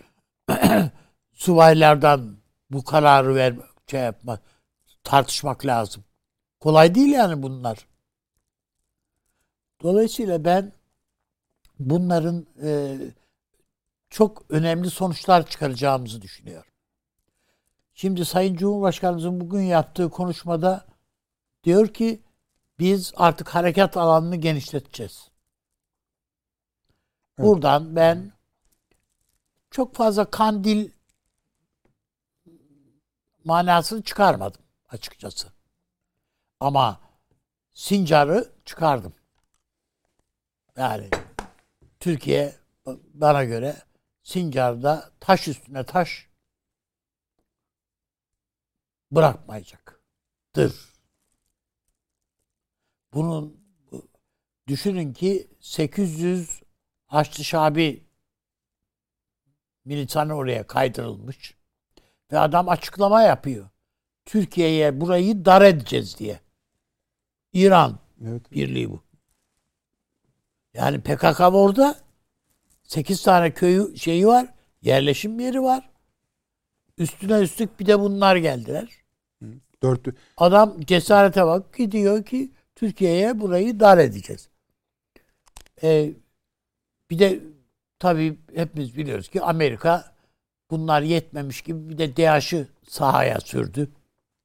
subaylardan 1.32 2.36
bu 2.70 2.84
kararı 2.84 3.34
ver 3.34 3.54
şey 3.90 4.00
yapma 4.00 4.38
tartışmak 5.04 5.66
lazım. 5.66 6.04
Kolay 6.60 6.94
değil 6.94 7.12
yani 7.12 7.42
bunlar. 7.42 7.86
Dolayısıyla 9.82 10.44
ben 10.44 10.72
bunların 11.78 12.46
e, 12.62 12.98
çok 14.10 14.44
önemli 14.48 14.90
sonuçlar 14.90 15.46
çıkaracağımızı 15.46 16.22
düşünüyorum. 16.22 16.70
Şimdi 17.94 18.24
Sayın 18.24 18.56
Cumhurbaşkanımızın 18.56 19.40
bugün 19.40 19.62
yaptığı 19.62 20.10
konuşmada 20.10 20.86
diyor 21.64 21.88
ki 21.88 22.22
biz 22.78 23.12
artık 23.16 23.48
harekat 23.48 23.96
alanını 23.96 24.36
genişleteceğiz. 24.36 25.30
Buradan 27.38 27.96
ben 27.96 28.32
çok 29.70 29.94
fazla 29.94 30.30
kandil 30.30 30.90
manasını 33.44 34.02
çıkarmadım 34.02 34.62
açıkçası. 34.88 35.52
Ama 36.60 37.00
Sincar'ı 37.74 38.52
çıkardım. 38.64 39.14
Yani 40.76 41.10
Türkiye 42.00 42.54
bana 43.14 43.44
göre 43.44 43.76
Sincar'da 44.22 45.10
taş 45.20 45.48
üstüne 45.48 45.84
taş 45.84 46.28
bırakmayacaktır. 49.10 50.92
Bunun 53.12 53.60
düşünün 54.66 55.12
ki 55.12 55.50
800 55.60 56.65
Haçlı 57.06 57.44
Şabi 57.44 58.04
militanı 59.84 60.34
oraya 60.34 60.66
kaydırılmış. 60.66 61.54
Ve 62.32 62.38
adam 62.38 62.68
açıklama 62.68 63.22
yapıyor. 63.22 63.68
Türkiye'ye 64.24 65.00
burayı 65.00 65.44
dar 65.44 65.62
edeceğiz 65.62 66.18
diye. 66.18 66.40
İran 67.52 67.98
evet. 68.24 68.52
birliği 68.52 68.90
bu. 68.90 69.02
Yani 70.74 71.00
PKK 71.00 71.40
orada 71.40 71.96
8 72.82 73.22
tane 73.22 73.54
köyü 73.54 73.96
şeyi 73.96 74.26
var. 74.26 74.54
Yerleşim 74.82 75.40
yeri 75.40 75.62
var. 75.62 75.90
Üstüne 76.98 77.40
üstlük 77.40 77.80
bir 77.80 77.86
de 77.86 78.00
bunlar 78.00 78.36
geldiler. 78.36 78.88
Dörtlü. 79.82 80.14
Adam 80.36 80.80
cesarete 80.80 81.46
bak 81.46 81.76
gidiyor 81.76 82.24
ki 82.24 82.52
Türkiye'ye 82.74 83.40
burayı 83.40 83.80
dar 83.80 83.98
edeceğiz. 83.98 84.48
Ee, 85.82 86.12
bir 87.10 87.18
de 87.18 87.40
tabii 87.98 88.38
hepimiz 88.54 88.96
biliyoruz 88.96 89.28
ki 89.28 89.42
Amerika 89.42 90.14
bunlar 90.70 91.02
yetmemiş 91.02 91.62
gibi 91.62 91.90
bir 91.90 91.98
de 91.98 92.16
DAEŞ'ı 92.16 92.68
sahaya 92.82 93.40
sürdü 93.40 93.90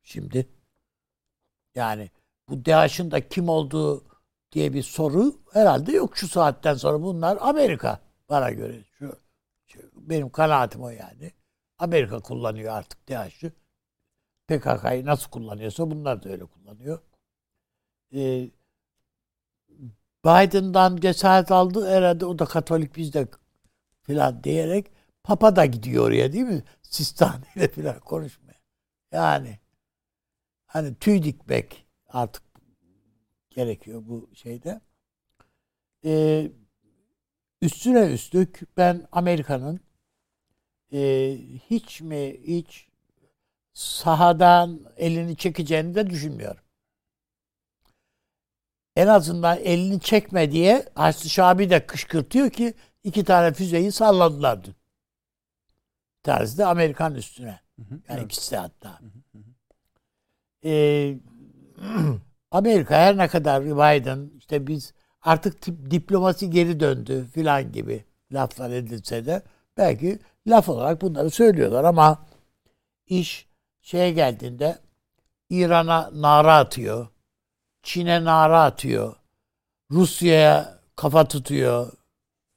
şimdi. 0.03 0.47
Yani 1.75 2.09
bu 2.49 2.65
DAEŞ'in 2.65 3.11
da 3.11 3.27
kim 3.27 3.49
olduğu 3.49 4.03
diye 4.51 4.73
bir 4.73 4.83
soru 4.83 5.35
herhalde 5.53 5.91
yok 5.91 6.17
şu 6.17 6.27
saatten 6.27 6.73
sonra. 6.73 7.01
Bunlar 7.01 7.37
Amerika 7.41 7.99
bana 8.29 8.51
göre. 8.51 8.83
Şu, 8.99 9.17
şu 9.67 9.79
benim 9.95 10.29
kanaatim 10.29 10.83
o 10.83 10.89
yani. 10.89 11.31
Amerika 11.77 12.19
kullanıyor 12.19 12.73
artık 12.73 13.09
DAEŞ'ı. 13.09 13.51
PKK'yı 14.47 15.05
nasıl 15.05 15.29
kullanıyorsa 15.29 15.91
bunlar 15.91 16.23
da 16.23 16.29
öyle 16.29 16.45
kullanıyor. 16.45 16.99
Ee, 18.15 18.49
Biden'dan 20.25 20.97
cesaret 20.97 21.51
aldı 21.51 21.89
herhalde 21.89 22.25
o 22.25 22.39
da 22.39 22.45
Katolik 22.45 22.95
biz 22.95 23.13
de 23.13 23.27
filan 24.03 24.43
diyerek 24.43 24.91
Papa 25.23 25.55
da 25.55 25.65
gidiyor 25.65 26.07
oraya 26.07 26.33
değil 26.33 26.45
mi? 26.45 26.63
Sistane 26.81 27.45
ile 27.55 27.67
filan 27.67 27.99
konuşmaya. 27.99 28.61
Yani 29.11 29.59
hani 30.65 30.95
tüy 30.95 31.23
dikmek 31.23 31.85
artık 32.07 32.43
gerekiyor 33.49 34.03
bu 34.07 34.29
şeyde. 34.33 34.81
Ee, 36.05 36.51
üstüne 37.61 38.13
üstlük 38.13 38.77
ben 38.77 39.07
Amerika'nın 39.11 39.79
e, 40.93 41.37
hiç 41.69 42.01
mi 42.01 42.37
hiç 42.43 42.87
sahadan 43.73 44.79
elini 44.97 45.37
çekeceğini 45.37 45.95
de 45.95 46.09
düşünmüyorum. 46.09 46.63
En 48.95 49.07
azından 49.07 49.57
elini 49.57 49.99
çekme 49.99 50.51
diye 50.51 50.85
Haçlı 50.95 51.29
Şabi 51.29 51.69
de 51.69 51.85
kışkırtıyor 51.85 52.49
ki 52.49 52.73
iki 53.03 53.23
tane 53.23 53.53
füzeyi 53.53 53.91
salladılar 53.91 54.63
dün. 54.63 54.75
Bir 56.17 56.23
tanesi 56.23 56.57
de 56.57 56.65
Amerikan 56.65 57.15
üstüne. 57.15 57.59
Yani 57.77 58.01
evet. 58.09 58.25
ikisi 58.25 58.51
de 58.51 58.57
hatta. 58.57 58.99
Ee, 60.65 61.17
Amerika 62.51 62.95
her 62.95 63.17
ne 63.17 63.27
kadar 63.27 63.65
Biden 63.65 64.31
işte 64.37 64.67
biz 64.67 64.93
artık 65.21 65.61
tip, 65.61 65.91
diplomasi 65.91 66.49
geri 66.49 66.79
döndü 66.79 67.27
filan 67.33 67.71
gibi 67.71 68.05
laflar 68.31 68.71
edilse 68.71 69.25
de 69.25 69.43
belki 69.77 70.19
laf 70.47 70.69
olarak 70.69 71.01
bunları 71.01 71.29
söylüyorlar 71.29 71.83
ama 71.83 72.25
iş 73.05 73.47
şeye 73.81 74.11
geldiğinde 74.11 74.77
İran'a 75.49 76.09
nara 76.13 76.57
atıyor. 76.57 77.07
Çin'e 77.83 78.23
nara 78.23 78.63
atıyor. 78.63 79.15
Rusya'ya 79.91 80.79
kafa 80.95 81.27
tutuyor. 81.27 81.91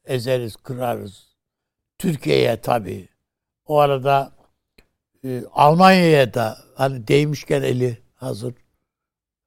Ezeriz, 0.04 0.56
kırarız. 0.56 1.34
Türkiye'ye 1.98 2.60
tabii. 2.60 3.08
O 3.66 3.78
arada 3.78 4.32
e, 5.24 5.44
Almanya'ya 5.52 6.34
da 6.34 6.58
hani 6.74 7.08
değmişken 7.08 7.62
eli 7.62 8.02
hazır. 8.14 8.54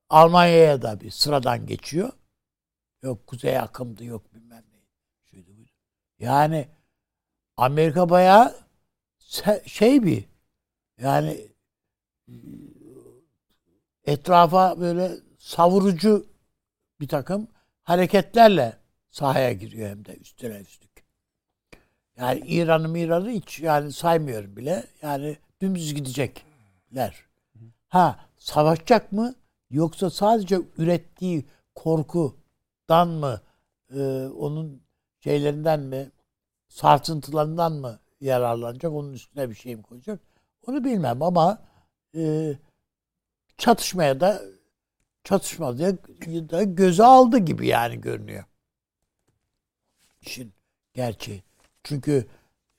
Almanya'ya 0.09 0.81
da 0.81 1.01
bir 1.01 1.11
sıradan 1.11 1.65
geçiyor. 1.65 2.11
Yok 3.01 3.27
kuzey 3.27 3.57
akımdı 3.59 4.03
yok 4.03 4.33
bilmem 4.33 4.63
ne. 4.71 4.79
Buydu. 5.33 5.51
Yani 6.19 6.67
Amerika 7.57 8.09
bayağı 8.09 8.55
şey 9.65 10.03
bir 10.03 10.25
yani 10.97 11.47
etrafa 14.05 14.79
böyle 14.79 15.26
savurucu 15.47 16.25
bir 16.99 17.07
takım 17.07 17.47
hareketlerle 17.83 18.77
sahaya 19.11 19.53
giriyor 19.53 19.89
hem 19.89 20.05
de 20.05 20.15
üstüne 20.17 20.57
üstlük. 20.57 21.05
Yani 22.17 22.39
İran'ı 22.39 22.99
İran'ı 22.99 23.29
hiç 23.29 23.59
yani 23.59 23.91
saymıyorum 23.91 24.55
bile. 24.55 24.87
Yani 25.01 25.37
dümdüz 25.61 25.93
gidecekler. 25.93 27.23
Ha 27.87 28.19
savaşacak 28.37 29.11
mı? 29.11 29.35
Yoksa 29.69 30.09
sadece 30.09 30.61
ürettiği 30.77 31.45
korkudan 31.75 33.07
mı 33.07 33.41
e, 33.95 33.99
onun 34.25 34.81
şeylerinden 35.19 35.79
mi 35.79 36.11
sarsıntılarından 36.67 37.73
mı 37.73 37.99
yararlanacak? 38.21 38.91
Onun 38.91 39.13
üstüne 39.13 39.49
bir 39.49 39.55
şey 39.55 39.75
mi 39.75 39.83
koyacak? 39.83 40.19
Onu 40.67 40.83
bilmem 40.83 41.21
ama 41.21 41.61
e, 42.15 42.53
çatışmaya 43.57 44.19
da 44.19 44.41
çatışmaya 45.27 45.97
da 46.49 46.63
göze 46.63 47.03
aldı 47.03 47.37
gibi 47.37 47.67
yani 47.67 48.01
görünüyor. 48.01 48.43
İşin 50.21 50.53
gerçeği. 50.93 51.43
Çünkü 51.83 52.27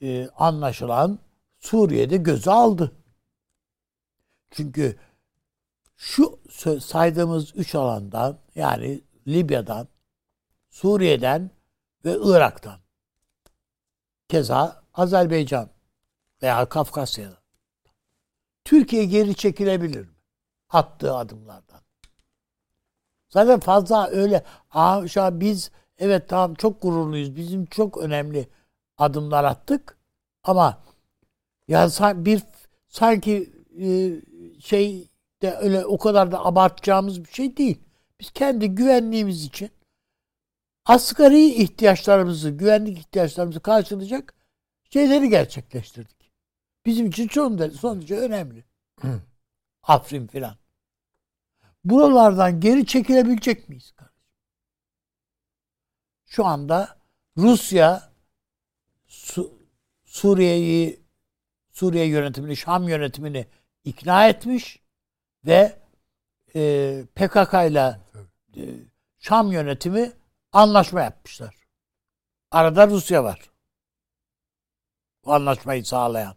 e, 0.03 0.29
anlaşılan 0.29 1.19
Suriye'de 1.59 2.17
göze 2.17 2.51
aldı. 2.51 2.93
Çünkü 4.51 4.99
şu 5.97 6.41
saydığımız 6.81 7.57
üç 7.57 7.75
alandan 7.75 8.39
yani 8.55 9.01
Libya'dan, 9.27 9.89
Suriye'den 10.71 11.51
ve 12.05 12.17
Irak'tan 12.23 12.81
keza 14.29 14.83
Azerbaycan 14.95 15.71
veya 16.43 16.69
Kafkasya'dan 16.69 17.43
Türkiye 18.65 19.05
geri 19.05 19.35
çekilebilir 19.35 20.01
mi? 20.01 20.17
Attığı 20.69 21.15
adımlardan. 21.15 21.68
Zaten 23.31 23.61
fazla 23.61 24.09
öyle 24.09 24.45
Aa, 24.71 25.09
şu 25.09 25.23
an 25.23 25.41
biz 25.41 25.71
evet 25.99 26.29
tamam 26.29 26.55
çok 26.55 26.83
gururluyuz. 26.83 27.37
Bizim 27.37 27.67
çok 27.67 27.99
önemli 27.99 28.49
adımlar 28.99 29.45
attık. 29.45 29.99
Ama 30.45 30.79
yani 31.69 31.93
bir 32.27 32.43
sanki 32.89 33.53
e, 33.81 34.13
şey 34.61 35.09
de 35.43 35.57
öyle 35.57 35.87
o 35.87 35.99
kadar 35.99 36.33
da 36.33 36.45
abartacağımız 36.45 37.25
bir 37.25 37.31
şey 37.31 37.57
değil. 37.57 37.79
Biz 38.21 38.31
kendi 38.31 38.69
güvenliğimiz 38.69 39.45
için 39.45 39.71
asgari 40.87 41.47
ihtiyaçlarımızı, 41.47 42.51
güvenlik 42.51 42.99
ihtiyaçlarımızı 42.99 43.61
karşılayacak 43.61 44.35
şeyleri 44.91 45.29
gerçekleştirdik. 45.29 46.33
Bizim 46.87 47.07
için 47.07 47.29
son, 47.29 47.69
son 47.69 47.99
derece 47.99 48.17
önemli. 48.19 48.65
Afrin 49.83 50.27
filan. 50.27 50.57
Buralardan 51.85 52.61
geri 52.61 52.87
çekilebilecek 52.87 53.69
miyiz? 53.69 53.95
Şu 56.27 56.47
anda 56.47 56.99
Rusya 57.37 58.13
Su, 59.07 59.53
Suriye'yi 60.05 61.03
Suriye 61.71 62.07
yönetimini, 62.07 62.57
Şam 62.57 62.89
yönetimini 62.89 63.47
ikna 63.85 64.29
etmiş 64.29 64.83
ve 65.47 65.83
e, 66.55 67.05
PKK 67.15 67.55
ile 67.55 68.01
e, 68.57 68.63
Şam 69.19 69.53
yönetimi 69.53 70.13
anlaşma 70.53 71.01
yapmışlar. 71.01 71.55
Arada 72.51 72.89
Rusya 72.89 73.25
var. 73.25 73.51
Bu 75.25 75.35
anlaşmayı 75.35 75.85
sağlayan. 75.85 76.37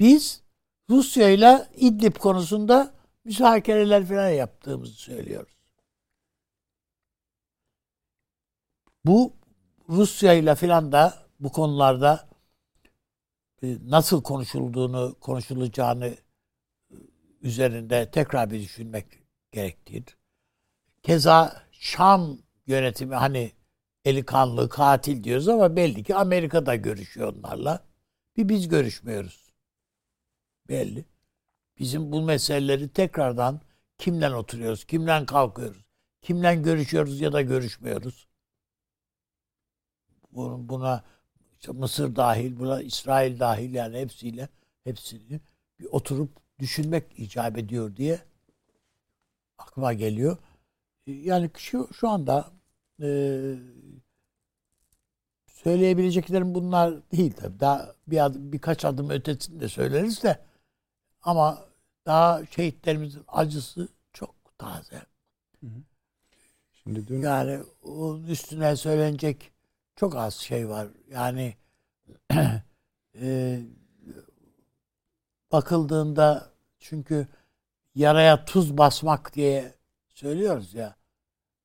Biz 0.00 0.42
Rusya 0.90 1.28
ile 1.28 1.68
İdlib 1.74 2.16
konusunda 2.16 2.99
müzakereler 3.24 4.04
falan 4.06 4.28
yaptığımızı 4.28 4.92
söylüyoruz. 4.94 5.52
Bu 9.04 9.32
Rusya 9.88 10.32
ile 10.32 10.54
filan 10.54 10.92
da 10.92 11.14
bu 11.40 11.52
konularda 11.52 12.28
e, 13.62 13.76
nasıl 13.84 14.22
konuşulduğunu, 14.22 15.16
konuşulacağını 15.20 16.06
e, 16.06 16.16
üzerinde 17.42 18.10
tekrar 18.10 18.50
bir 18.50 18.62
düşünmek 18.62 19.06
gerektiğidir. 19.52 20.16
Keza 21.02 21.62
Şam 21.72 22.38
yönetimi 22.66 23.14
hani 23.14 23.52
eli 24.04 24.24
kanlı 24.26 24.68
katil 24.68 25.24
diyoruz 25.24 25.48
ama 25.48 25.76
belli 25.76 26.02
ki 26.04 26.16
Amerika'da 26.16 26.74
görüşüyor 26.74 27.34
onlarla. 27.34 27.84
Bir 28.36 28.48
biz 28.48 28.68
görüşmüyoruz 28.68 29.54
belli. 30.68 31.04
Bizim 31.80 32.12
bu 32.12 32.22
meseleleri 32.22 32.88
tekrardan 32.88 33.60
kimden 33.98 34.32
oturuyoruz, 34.32 34.84
kimden 34.84 35.26
kalkıyoruz, 35.26 35.84
kimden 36.22 36.62
görüşüyoruz 36.62 37.20
ya 37.20 37.32
da 37.32 37.42
görüşmüyoruz. 37.42 38.28
Buna 40.32 41.04
işte 41.60 41.72
Mısır 41.72 42.16
dahil, 42.16 42.58
buna 42.58 42.82
İsrail 42.82 43.40
dahil 43.40 43.74
yani 43.74 43.98
hepsiyle 43.98 44.48
hepsini 44.84 45.40
bir 45.80 45.84
oturup 45.84 46.30
düşünmek 46.58 47.18
icap 47.18 47.58
ediyor 47.58 47.96
diye 47.96 48.20
aklıma 49.58 49.92
geliyor. 49.92 50.36
Yani 51.06 51.50
şu, 51.56 51.88
şu 51.94 52.08
anda 52.08 52.50
e, 53.02 53.08
söyleyebileceklerim 55.46 56.54
bunlar 56.54 57.10
değil 57.12 57.32
tabii. 57.32 57.60
Daha 57.60 57.94
bir 58.06 58.24
adım, 58.24 58.52
birkaç 58.52 58.84
adım 58.84 59.10
ötesini 59.10 59.60
de 59.60 59.68
söyleriz 59.68 60.22
de 60.22 60.44
ama 61.22 61.69
daha 62.06 62.46
şehitlerimizin 62.46 63.24
acısı 63.28 63.88
çok 64.12 64.58
taze. 64.58 65.02
Şimdi 66.72 67.06
dün... 67.06 67.22
Yani 67.22 67.60
onun 67.82 68.26
üstüne 68.26 68.76
söylenecek 68.76 69.52
çok 69.96 70.16
az 70.16 70.34
şey 70.34 70.68
var. 70.68 70.88
Yani 71.10 71.56
e, 73.14 73.60
bakıldığında 75.52 76.50
çünkü 76.78 77.28
yaraya 77.94 78.44
tuz 78.44 78.78
basmak 78.78 79.34
diye 79.34 79.74
söylüyoruz 80.08 80.74
ya. 80.74 80.96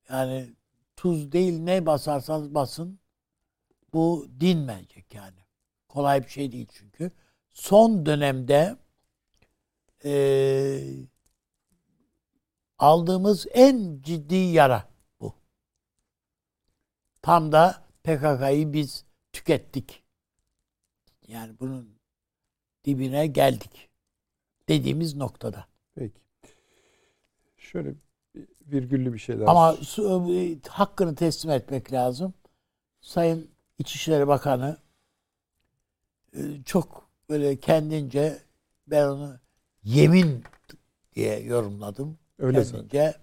Yani 0.08 0.54
tuz 0.96 1.32
değil 1.32 1.58
ne 1.58 1.86
basarsanız 1.86 2.54
basın 2.54 2.98
bu 3.92 4.28
dinmeyecek 4.40 5.14
yani. 5.14 5.38
Kolay 5.88 6.24
bir 6.24 6.28
şey 6.28 6.52
değil 6.52 6.68
çünkü. 6.72 7.10
Son 7.52 8.06
dönemde 8.06 8.76
e, 10.04 10.80
aldığımız 12.78 13.46
en 13.50 14.00
ciddi 14.02 14.34
yara 14.34 14.96
tam 17.26 17.52
da 17.52 17.82
PKK'yı 18.04 18.72
biz 18.72 19.04
tükettik. 19.32 20.04
Yani 21.28 21.58
bunun 21.60 21.98
dibine 22.84 23.26
geldik. 23.26 23.88
Dediğimiz 24.68 25.16
noktada. 25.16 25.66
Peki. 25.94 26.20
Şöyle 27.56 27.94
virgüllü 28.60 29.12
bir 29.12 29.18
şey 29.18 29.40
daha. 29.40 29.50
Ama 29.50 29.76
e, 30.32 30.58
hakkını 30.68 31.14
teslim 31.14 31.50
etmek 31.50 31.92
lazım. 31.92 32.34
Sayın 33.00 33.50
İçişleri 33.78 34.28
Bakanı 34.28 34.76
e, 36.32 36.62
çok 36.64 37.10
böyle 37.28 37.60
kendince 37.60 38.38
ben 38.86 39.06
onu 39.06 39.40
yemin 39.86 40.44
diye 41.14 41.38
yorumladım. 41.40 42.18
Öyle 42.38 42.64
zaten. 42.64 42.88
kendince 42.88 43.14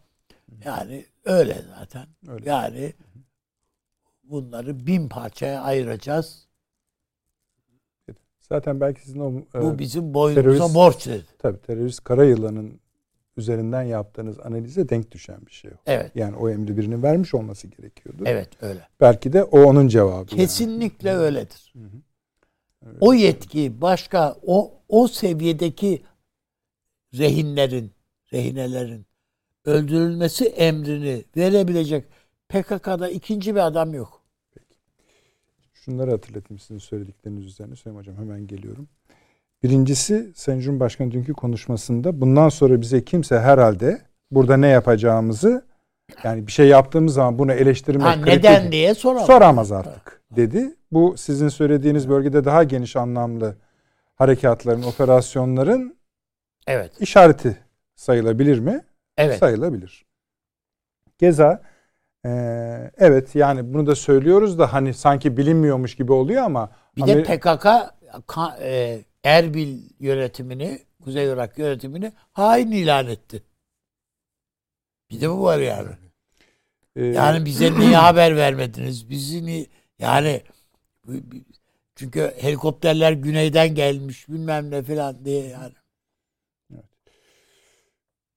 yani 0.66 1.06
öyle 1.26 1.62
zaten. 1.80 2.08
Öyle. 2.28 2.50
Yani 2.50 2.94
bunları 4.24 4.88
bin 4.88 5.10
parçaya 5.10 5.62
ayıracağız. 5.62 6.48
Zaten 8.40 8.80
belki 8.80 9.02
sizin 9.02 9.20
o 9.20 9.34
Bu 9.62 9.74
e, 9.74 9.80
bizim 9.80 10.14
boynumuza 10.14 10.74
borç 10.74 11.06
dedi. 11.08 11.26
tabii 11.40 11.62
terörist 11.62 12.04
karayılanın 12.04 12.80
üzerinden 13.38 13.82
yaptığınız 13.82 14.40
analize 14.40 14.90
denk 14.90 15.12
düşen 15.12 15.46
bir 15.46 15.52
şey 15.52 15.72
o. 15.72 15.76
Evet. 15.86 16.12
Yani 16.16 16.36
o 16.36 16.50
emri 16.50 16.78
birinin 16.78 17.04
vermiş 17.04 17.34
olması 17.34 17.68
gerekiyordu. 17.68 18.24
Evet 18.26 18.50
öyle. 18.62 18.88
Belki 19.02 19.34
de 19.34 19.44
o 19.44 19.64
onun 19.64 19.88
cevabı. 19.88 20.14
yani. 20.14 20.42
Kesinlikle 20.42 21.14
öyledir. 21.16 21.74
Evet. 22.86 22.98
O 23.02 23.14
yetki 23.14 23.82
başka 23.82 24.36
o 24.46 24.72
o 24.90 25.08
seviyedeki 25.08 26.02
rehinlerin, 27.18 27.92
rehinelerin 28.34 29.06
öldürülmesi 29.66 30.46
emrini 30.46 31.24
verebilecek 31.38 32.06
PKK'da 32.50 33.10
ikinci 33.10 33.56
bir 33.56 33.60
adam 33.68 33.94
yok. 33.94 34.22
Şunları 35.74 36.12
hatırlatayım 36.12 36.60
sizin 36.60 36.78
söyledikleriniz 36.78 37.46
üzerine. 37.46 37.76
Sayın 37.76 37.98
Hocam 37.98 38.16
hemen 38.18 38.48
geliyorum. 38.48 38.88
Birincisi 39.64 40.32
Sayın 40.36 40.60
Cumhurbaşkanı 40.60 41.12
dünkü 41.12 41.34
konuşmasında 41.34 42.22
bundan 42.22 42.50
sonra 42.50 42.82
bize 42.82 43.06
kimse 43.06 43.40
herhalde 43.40 44.02
burada 44.32 44.58
ne 44.58 44.68
yapacağımızı 44.68 45.66
yani 46.24 46.48
bir 46.48 46.52
şey 46.52 46.68
yaptığımız 46.68 47.14
zaman 47.14 47.40
bunu 47.40 47.52
eleştirmek 47.54 48.06
Ha, 48.08 48.16
neden 48.26 48.72
diye 48.72 48.94
soramaz. 48.96 49.26
soramaz 49.26 49.72
artık 49.72 50.22
dedi. 50.36 50.76
Bu 50.92 51.16
sizin 51.18 51.48
söylediğiniz 51.50 52.10
bölgede 52.10 52.46
daha 52.46 52.64
geniş 52.64 52.96
anlamlı 52.96 53.56
harekatların, 54.16 54.84
operasyonların 54.84 55.96
Evet. 56.68 56.92
işareti 57.02 57.58
sayılabilir 57.96 58.60
mi? 58.60 58.82
Evet. 59.18 59.40
Sayılabilir. 59.40 60.06
Keza 61.20 61.62
eee, 62.26 62.92
evet 62.98 63.36
yani 63.36 63.74
bunu 63.74 63.88
da 63.88 63.96
söylüyoruz 63.96 64.60
da 64.60 64.74
hani 64.74 64.94
sanki 64.94 65.38
bilinmiyormuş 65.38 65.96
gibi 65.96 66.12
oluyor 66.14 66.44
ama 66.44 66.72
Bir 66.96 67.06
de 67.06 67.12
Amer- 67.14 67.24
PKK 67.24 67.66
ka- 68.28 68.58
e, 68.64 69.06
Erbil 69.24 69.80
yönetimini, 70.00 70.80
Kuzey 71.04 71.26
Irak 71.28 71.60
yönetimini 71.60 72.12
hain 72.34 72.72
ilan 72.72 73.08
etti. 73.08 73.44
Bir 75.12 75.22
de 75.22 75.30
bu 75.30 75.44
var 75.44 75.60
yani. 75.60 75.90
eee, 76.96 77.06
Yani 77.06 77.46
bize 77.46 77.72
niye 77.80 77.96
haber 77.98 78.36
vermediniz? 78.36 79.10
Bizi 79.10 79.46
ni 79.46 79.68
yani 80.00 80.42
çünkü 81.96 82.34
helikopterler 82.38 83.12
güneyden 83.12 83.76
gelmiş 83.76 84.30
bilmem 84.30 84.72
ne 84.72 84.84
falan 84.84 85.26
diye 85.26 85.48
yani. 85.48 85.74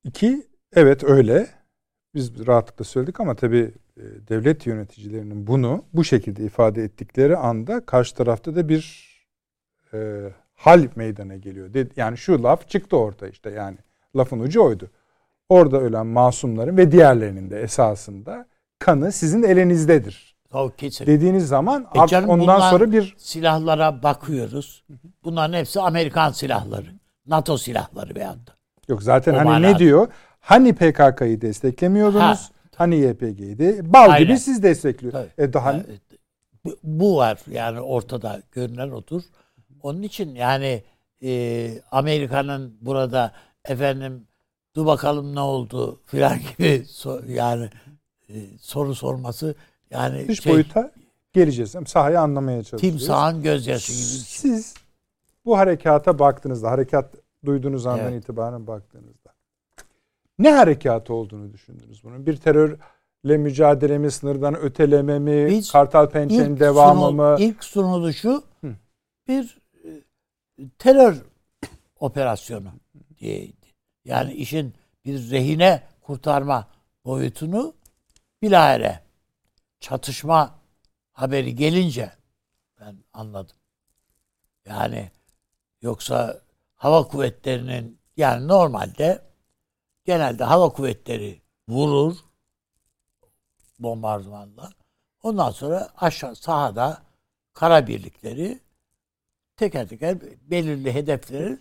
İki 0.06 0.46
evet 0.76 1.04
öyle. 1.04 1.46
Biz 2.14 2.46
rahatlıkla 2.46 2.84
söyledik 2.84 3.20
ama 3.20 3.34
tabii 3.34 3.72
e, 3.96 4.02
devlet 4.28 4.66
yöneticilerinin 4.66 5.46
bunu 5.46 5.84
bu 5.92 6.04
şekilde 6.04 6.44
ifade 6.44 6.84
ettikleri 6.84 7.36
anda 7.36 7.86
karşı 7.86 8.14
tarafta 8.14 8.56
da 8.56 8.68
bir 8.68 9.06
e, 9.94 9.98
hal 10.54 10.88
meydana 10.96 11.36
geliyor. 11.36 11.70
Yani 11.96 12.18
şu 12.18 12.42
laf 12.42 12.68
çıktı 12.68 12.96
orta 12.96 13.28
işte 13.28 13.50
yani 13.50 13.76
lafın 14.16 14.40
ucu 14.40 14.62
oydu. 14.62 14.90
Orada 15.48 15.80
ölen 15.80 16.06
masumların 16.06 16.76
ve 16.76 16.92
diğerlerinin 16.92 17.50
de 17.50 17.60
esasında 17.60 18.46
kanı 18.78 19.12
sizin 19.12 19.42
elinizdedir. 19.42 20.36
Kesin. 20.76 21.06
Dediğiniz 21.06 21.48
zaman 21.48 21.86
E 21.94 22.06
canım 22.06 22.30
ondan 22.30 22.60
sonra 22.70 22.92
bir 22.92 23.14
Silahlara 23.18 24.02
bakıyoruz. 24.02 24.84
Bunların 25.24 25.58
hepsi 25.58 25.80
Amerikan 25.80 26.32
silahları. 26.32 26.86
NATO 27.26 27.58
silahları 27.58 28.14
veyahut 28.14 28.46
da. 28.46 28.55
Yok 28.88 29.02
zaten 29.02 29.34
O 29.34 29.36
hani 29.38 29.44
manada. 29.44 29.72
ne 29.72 29.78
diyor? 29.78 30.08
Hani 30.40 30.74
PKK'yı 30.74 31.40
desteklemiyordunuz? 31.40 32.22
Ha. 32.22 32.38
Hani 32.76 32.96
YPG'yi 32.96 33.58
de 33.58 33.92
bal 33.92 34.10
Aynen. 34.10 34.18
gibi 34.26 34.38
siz 34.38 34.62
destekliyorsunuz. 34.62 35.26
E 35.38 35.52
daha 35.52 35.72
Evet. 35.72 36.00
Bu- 36.84 37.16
var 37.16 37.38
yani 37.50 37.80
ortada 37.80 38.42
görünen 38.52 38.90
odur. 38.90 39.22
Onun 39.82 40.02
için 40.02 40.34
yani 40.34 40.82
e, 41.22 41.70
Amerika'nın 41.90 42.78
burada 42.80 43.32
efendim 43.64 44.26
dur 44.76 44.86
bakalım 44.86 45.34
ne 45.34 45.40
oldu 45.40 46.00
filan 46.06 46.38
gibi 46.58 46.82
so- 46.86 47.30
yani 47.32 47.70
e, 48.28 48.34
soru 48.60 48.94
sorması 48.94 49.54
yani 49.90 50.28
dış 50.28 50.42
şey, 50.42 50.52
boyuta 50.52 50.90
geleceğiz. 51.32 51.74
Sahayı 51.86 52.20
anlamaya 52.20 52.62
çalışıyoruz. 52.62 52.98
timsahın 53.00 53.42
gözyaşı 53.42 53.92
gibi. 53.92 54.02
Siz 54.24 54.74
bu 55.44 55.58
harekata 55.58 56.18
baktığınızda, 56.18 56.70
harekat 56.70 57.14
duyduğunuz 57.46 57.86
andan 57.86 58.12
Evet. 58.12 58.22
itibaren 58.24 58.66
baktığınızda 58.66 59.34
ne 60.38 60.50
harekatı 60.52 61.14
olduğunu 61.14 61.52
düşündünüz 61.52 62.04
bunun? 62.04 62.26
Bir 62.26 62.36
terörle 62.36 63.36
mücadele 63.36 63.98
mi, 63.98 64.10
sınırdan 64.10 64.56
öteleme 64.56 65.18
mi, 65.18 65.46
Biz 65.46 65.72
Kartal 65.72 66.10
Pençe'nin 66.10 66.60
devamı 66.60 67.00
sunu- 67.00 67.12
mı? 67.12 67.36
İlk 67.38 67.64
sunuluşu 67.64 68.44
Hı. 68.60 68.74
bir 69.28 69.58
e, 69.84 69.88
terör 70.78 71.16
operasyonu 72.00 72.68
diyeydi. 73.18 73.66
Yani 74.04 74.32
işin 74.32 74.74
bir 75.04 75.30
rehine 75.30 75.82
kurtarma 76.02 76.68
boyutunu 77.04 77.74
bilahare 78.42 79.00
çatışma 79.80 80.54
haberi 81.12 81.54
gelince 81.56 82.12
ben 82.80 82.96
anladım. 83.12 83.56
Yani 84.68 85.10
yoksa 85.82 86.40
hava 86.76 87.08
kuvvetlerinin 87.08 88.00
yani 88.16 88.48
normalde 88.48 89.22
genelde 90.04 90.44
hava 90.44 90.68
kuvvetleri 90.68 91.42
vurur 91.68 92.16
bombardımanla. 93.78 94.70
Ondan 95.22 95.50
sonra 95.50 95.88
aşağı 95.96 96.36
sahada 96.36 97.02
kara 97.52 97.86
birlikleri 97.86 98.60
teker 99.56 99.88
teker 99.88 100.18
belirli 100.40 100.94
hedefleri 100.94 101.58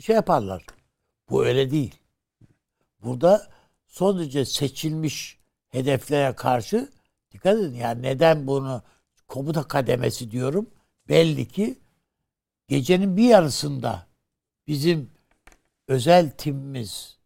şey 0.00 0.16
yaparlar. 0.16 0.64
Bu 1.30 1.46
öyle 1.46 1.70
değil. 1.70 1.94
Burada 3.02 3.48
son 3.86 4.18
derece 4.18 4.44
seçilmiş 4.44 5.38
hedeflere 5.68 6.32
karşı 6.32 6.88
dikkat 7.32 7.58
edin. 7.58 7.74
Yani 7.74 8.02
neden 8.02 8.46
bunu 8.46 8.82
komuta 9.28 9.62
kademesi 9.62 10.30
diyorum? 10.30 10.70
Belli 11.08 11.48
ki 11.48 11.78
gecenin 12.68 13.16
bir 13.16 13.28
yarısında 13.28 14.07
bizim 14.68 15.10
özel 15.88 16.30
timimiz 16.30 17.18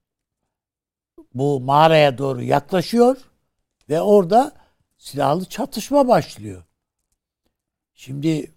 bu 1.34 1.60
mağaraya 1.60 2.18
doğru 2.18 2.42
yaklaşıyor 2.42 3.16
ve 3.88 4.00
orada 4.00 4.52
silahlı 4.98 5.44
çatışma 5.44 6.08
başlıyor. 6.08 6.64
Şimdi 7.94 8.52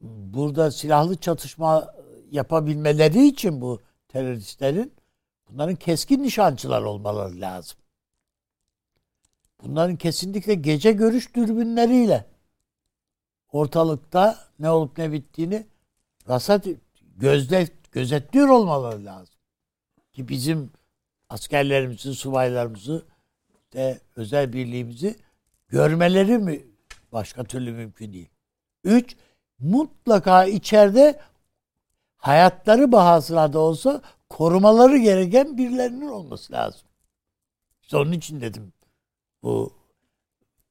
burada 0.00 0.70
silahlı 0.70 1.16
çatışma 1.16 1.94
yapabilmeleri 2.30 3.26
için 3.26 3.60
bu 3.60 3.80
teröristlerin 4.08 4.92
bunların 5.48 5.76
keskin 5.76 6.22
nişancılar 6.22 6.82
olmaları 6.82 7.40
lazım. 7.40 7.78
Bunların 9.62 9.96
kesinlikle 9.96 10.54
gece 10.54 10.92
görüş 10.92 11.34
dürbünleriyle 11.34 12.26
ortalıkta 13.52 14.38
ne 14.58 14.70
olup 14.70 14.98
ne 14.98 15.12
bittiğini 15.12 15.66
rasat 16.28 16.66
gözle 17.16 17.68
gözetliyor 17.98 18.48
olmaları 18.48 19.04
lazım. 19.04 19.34
Ki 20.12 20.28
bizim 20.28 20.70
askerlerimizi, 21.28 22.14
subaylarımızı 22.14 23.06
de 23.72 24.00
özel 24.16 24.52
birliğimizi 24.52 25.16
görmeleri 25.68 26.38
mi 26.38 26.66
başka 27.12 27.44
türlü 27.44 27.72
mümkün 27.72 28.12
değil. 28.12 28.28
Üç, 28.84 29.16
mutlaka 29.58 30.44
içeride 30.44 31.20
hayatları 32.16 32.92
bahasına 32.92 33.52
da 33.52 33.58
olsa 33.58 34.02
korumaları 34.28 34.98
gereken 34.98 35.58
birilerinin 35.58 36.08
olması 36.08 36.52
lazım. 36.52 36.88
İşte 37.82 37.96
onun 37.96 38.12
için 38.12 38.40
dedim 38.40 38.72
bu 39.42 39.72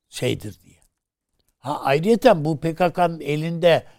şeydir 0.09 0.59
diye. 0.63 0.79
Ha 1.57 1.79
ayrıyeten 1.79 2.45
bu 2.45 2.59
PKK'nın 2.59 3.19
elinde 3.19 3.96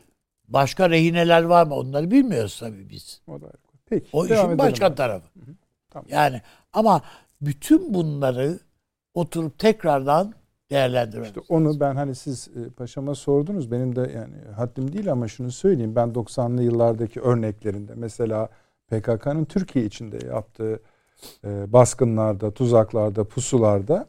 başka 0.49 0.91
rehineler 0.91 1.43
var 1.43 1.67
mı? 1.67 1.75
Onları 1.75 2.11
bilmiyoruz 2.11 2.59
tabii 2.61 2.89
biz. 2.91 3.21
O 3.27 3.41
da. 3.41 3.53
Peki. 3.87 4.09
O 4.13 4.27
işin 4.27 4.59
başka 4.59 4.95
tarafı. 4.95 5.29
Tamam. 5.91 6.07
Yani 6.11 6.43
ama 6.73 7.03
bütün 7.41 7.95
bunları 7.95 8.59
oturup 9.15 9.59
tekrardan 9.59 10.35
değerlendirmemiz. 10.71 11.29
İşte 11.29 11.41
onu 11.49 11.81
ben 11.81 11.95
hani 11.95 12.15
siz 12.15 12.49
e, 12.49 12.71
paşama 12.71 13.15
sordunuz. 13.15 13.71
Benim 13.71 13.97
de 13.97 14.01
yani 14.01 14.35
haddim 14.57 14.93
değil 14.93 15.13
ama 15.13 15.29
şunu 15.29 15.53
söyleyeyim. 15.53 15.97
Ben 15.97 16.09
90'lı 16.09 16.63
yıllardaki 16.63 17.21
örneklerinde 17.21 17.93
mesela 17.97 18.49
PKK'nın 18.91 19.45
Türkiye 19.45 19.85
içinde 19.85 20.27
yaptığı 20.27 20.81
e, 21.45 21.73
baskınlarda, 21.73 22.51
tuzaklarda, 22.51 23.25
pusularda 23.25 24.09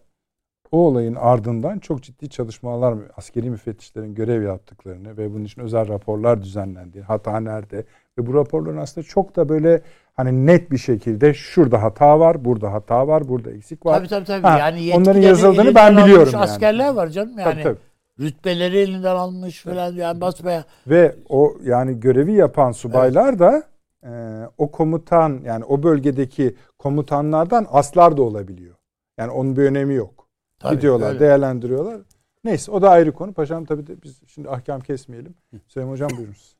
o 0.71 0.77
olayın 0.77 1.15
ardından 1.15 1.79
çok 1.79 2.03
ciddi 2.03 2.29
çalışmalar, 2.29 2.95
askeri 3.17 3.49
müfettişlerin 3.49 4.15
görev 4.15 4.43
yaptıklarını 4.43 5.17
ve 5.17 5.33
bunun 5.33 5.45
için 5.45 5.61
özel 5.61 5.87
raporlar 5.87 6.41
düzenlendiği, 6.41 7.03
hata 7.03 7.39
nerede 7.39 7.83
ve 8.17 8.27
bu 8.27 8.33
raporların 8.33 8.77
aslında 8.77 9.07
çok 9.07 9.35
da 9.35 9.49
böyle 9.49 9.81
hani 10.13 10.45
net 10.45 10.71
bir 10.71 10.77
şekilde 10.77 11.33
şurada 11.33 11.83
hata 11.83 12.19
var, 12.19 12.45
burada 12.45 12.73
hata 12.73 13.07
var, 13.07 13.27
burada 13.27 13.51
eksik 13.51 13.85
var. 13.85 13.97
Tabii 13.97 14.07
tabii 14.07 14.25
tabii. 14.25 14.47
Ha, 14.47 14.59
yani 14.59 14.91
onların 14.95 15.21
yazıldığını 15.21 15.75
ben 15.75 15.97
biliyorum 15.97 16.29
yani. 16.33 16.43
Askerler 16.43 16.93
var 16.93 17.07
canım 17.07 17.39
yani. 17.39 17.53
Tabii, 17.53 17.63
tabii. 17.63 17.77
Rütbeleri 18.19 18.77
elinden 18.77 19.15
almış 19.15 19.63
falan 19.63 19.93
yani 19.93 20.21
basmaya. 20.21 20.63
Ve 20.87 21.15
o 21.29 21.53
yani 21.63 21.99
görevi 21.99 22.33
yapan 22.33 22.71
subaylar 22.71 23.39
da 23.39 23.63
e, 24.03 24.09
o 24.57 24.71
komutan 24.71 25.39
yani 25.45 25.65
o 25.65 25.83
bölgedeki 25.83 26.55
komutanlardan 26.77 27.67
aslar 27.71 28.17
da 28.17 28.21
olabiliyor. 28.21 28.75
Yani 29.17 29.31
onun 29.31 29.55
bir 29.55 29.63
önemi 29.63 29.93
yok. 29.93 30.18
Tabii, 30.59 30.75
Gidiyorlar, 30.75 31.09
öyle. 31.09 31.19
değerlendiriyorlar. 31.19 32.01
Neyse 32.43 32.71
o 32.71 32.81
da 32.81 32.89
ayrı 32.89 33.13
konu. 33.13 33.33
Paşam 33.33 33.65
tabii 33.65 33.87
de 33.87 34.03
biz 34.03 34.21
şimdi 34.27 34.49
ahkam 34.49 34.81
kesmeyelim. 34.81 35.33
Süleyman 35.67 35.91
Hocam 35.93 36.09
buyurunuz. 36.17 36.55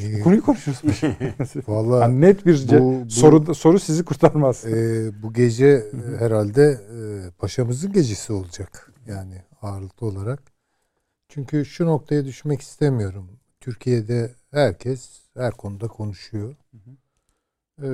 Ee, 0.00 0.20
Konuyu 0.20 0.42
konuşuyoruz. 0.42 0.82
Vallahi 1.68 2.00
Yani 2.02 2.20
net 2.20 2.46
bir 2.46 2.68
bu- 2.68 3.04
bu- 3.04 3.10
soru 3.10 3.54
soru 3.54 3.78
sizi 3.78 4.04
kurtarmaz. 4.04 4.64
e, 4.66 5.10
bu 5.22 5.32
gece 5.32 5.84
herhalde 6.18 6.62
e, 6.62 7.30
paşamızın 7.38 7.92
gecesi 7.92 8.32
olacak. 8.32 8.92
Yani 9.06 9.42
ağırlıklı 9.62 10.06
olarak. 10.06 10.42
Çünkü 11.28 11.64
şu 11.64 11.86
noktaya 11.86 12.24
düşmek 12.24 12.60
istemiyorum. 12.60 13.30
Türkiye'de 13.60 14.34
herkes 14.50 15.20
her 15.36 15.52
konuda 15.52 15.88
konuşuyor. 15.88 16.54
E, 17.82 17.88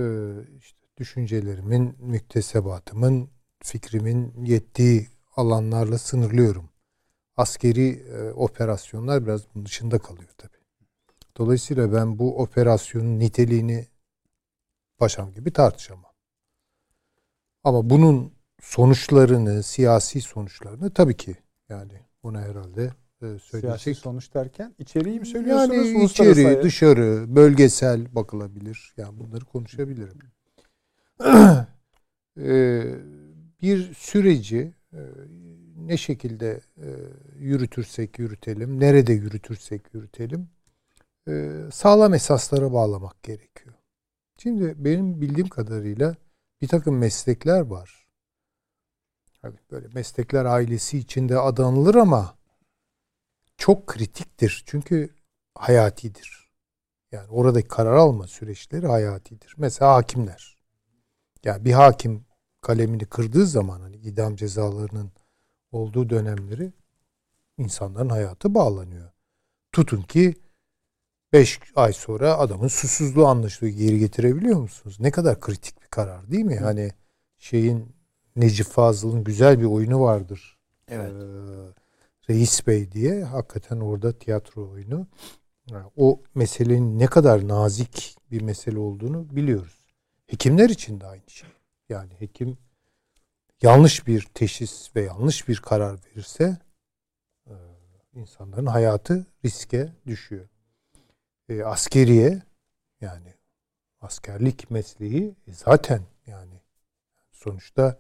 işte 0.59 0.79
düşüncelerimin, 0.97 1.97
müktesebatımın, 2.01 3.29
fikrimin 3.63 4.45
yettiği 4.45 5.09
alanlarla 5.37 5.99
sınırlıyorum. 5.99 6.71
Askeri 7.37 7.89
e, 7.89 8.31
operasyonlar 8.31 9.27
biraz 9.27 9.43
bunun 9.55 9.67
dışında 9.67 9.99
kalıyor 9.99 10.31
tabii. 10.39 10.61
Dolayısıyla 11.37 11.93
ben 11.93 12.19
bu 12.19 12.39
operasyonun 12.43 13.19
niteliğini 13.19 13.87
paşam 14.99 15.33
gibi 15.33 15.53
tartışamam. 15.53 16.13
Ama 17.65 17.91
bunun 17.91 18.33
sonuçlarını, 18.61 19.63
siyasi 19.63 20.21
sonuçlarını 20.21 20.91
tabii 20.95 21.17
ki 21.17 21.37
yani 21.69 22.01
ona 22.23 22.41
herhalde 22.41 22.83
e, 22.83 22.93
Siyasi 23.21 23.47
söyleyecek. 23.47 23.97
sonuç 23.99 24.35
derken 24.35 24.75
içeriği 24.79 25.21
mi 25.21 25.27
söylüyorsunuz? 25.27 25.77
Yani 25.77 26.05
içeri, 26.05 26.63
dışarı, 26.63 27.37
bölgesel 27.37 28.15
bakılabilir. 28.15 28.95
Yani 28.97 29.19
bunları 29.19 29.45
konuşabilirim. 29.45 30.19
Ee, 32.39 32.95
bir 33.63 33.95
süreci 33.95 34.75
e, 34.93 35.01
ne 35.77 35.97
şekilde 35.97 36.61
e, 36.77 36.89
yürütürsek 37.39 38.19
yürütelim, 38.19 38.81
nerede 38.81 39.13
yürütürsek 39.13 39.95
yürütelim, 39.95 40.49
e, 41.29 41.59
sağlam 41.73 42.15
esaslara 42.15 42.73
bağlamak 42.73 43.23
gerekiyor. 43.23 43.75
Şimdi 44.39 44.75
benim 44.85 45.21
bildiğim 45.21 45.49
kadarıyla 45.49 46.17
bir 46.63 46.69
takım 46.69 46.99
meslekler 46.99 47.61
var. 47.61 48.07
Hani 49.43 49.57
böyle 49.71 49.89
meslekler 49.89 50.45
ailesi 50.45 50.99
içinde 50.99 51.39
adanılır 51.39 51.95
ama 51.95 52.39
çok 53.57 53.87
kritiktir. 53.87 54.63
Çünkü 54.67 55.15
hayatidir. 55.55 56.51
Yani 57.13 57.29
oradaki 57.31 57.69
karar 57.69 57.95
alma 57.95 58.27
süreçleri 58.27 58.87
hayatidir. 58.87 59.55
Mesela 59.57 59.95
hakimler. 59.95 60.59
Yani 61.45 61.65
bir 61.65 61.73
hakim 61.73 62.25
kalemini 62.61 63.05
kırdığı 63.05 63.47
zaman 63.47 63.81
hani 63.81 63.97
idam 63.97 64.37
cezalarının 64.37 65.13
olduğu 65.73 66.11
dönemleri 66.11 66.73
insanların 67.59 68.09
hayatı 68.09 68.55
bağlanıyor. 68.55 69.11
Tutun 69.73 70.03
ki 70.03 70.35
5 71.33 71.61
ay 71.77 71.93
sonra 71.93 72.39
adamın 72.39 72.69
susuzluğu 72.69 73.27
anlaşılıyor. 73.27 73.77
Geri 73.77 73.99
getirebiliyor 73.99 74.61
musunuz? 74.61 74.97
Ne 75.01 75.11
kadar 75.11 75.41
kritik 75.41 75.83
bir 75.83 75.89
karar 75.89 76.31
değil 76.31 76.45
mi? 76.45 76.57
Hani 76.57 76.91
şeyin 77.39 77.93
Necip 78.37 78.67
Fazıl'ın 78.67 79.25
güzel 79.25 79.61
bir 79.61 79.65
oyunu 79.65 80.01
vardır. 80.01 80.59
Evet. 80.89 81.13
Ee, 81.13 82.33
Reis 82.33 82.67
Bey 82.67 82.93
diye 82.93 83.25
hakikaten 83.25 83.81
orada 83.81 84.19
tiyatro 84.19 84.71
oyunu. 84.71 85.07
Yani 85.71 85.87
o 85.97 86.21
meselenin 86.35 86.99
ne 86.99 87.07
kadar 87.07 87.49
nazik 87.49 88.17
bir 88.31 88.43
mesele 88.43 88.79
olduğunu 88.79 89.37
biliyoruz. 89.37 89.87
Hekimler 90.27 90.71
için 90.71 91.01
de 91.01 91.07
aynı 91.07 91.31
şey. 91.31 91.49
Yani 91.91 92.13
hekim 92.19 92.59
yanlış 93.63 94.07
bir 94.07 94.23
teşhis 94.35 94.97
ve 94.97 95.03
yanlış 95.03 95.49
bir 95.49 95.57
karar 95.57 95.99
verirse 96.05 96.59
e, 97.47 97.55
insanların 98.13 98.67
hayatı 98.67 99.27
riske 99.45 99.93
düşüyor. 100.07 100.49
E, 101.49 101.63
askeriye 101.63 102.43
yani 103.01 103.35
askerlik 104.01 104.71
mesleği 104.71 105.37
e, 105.47 105.53
zaten 105.53 106.03
yani 106.27 106.61
sonuçta 107.33 107.99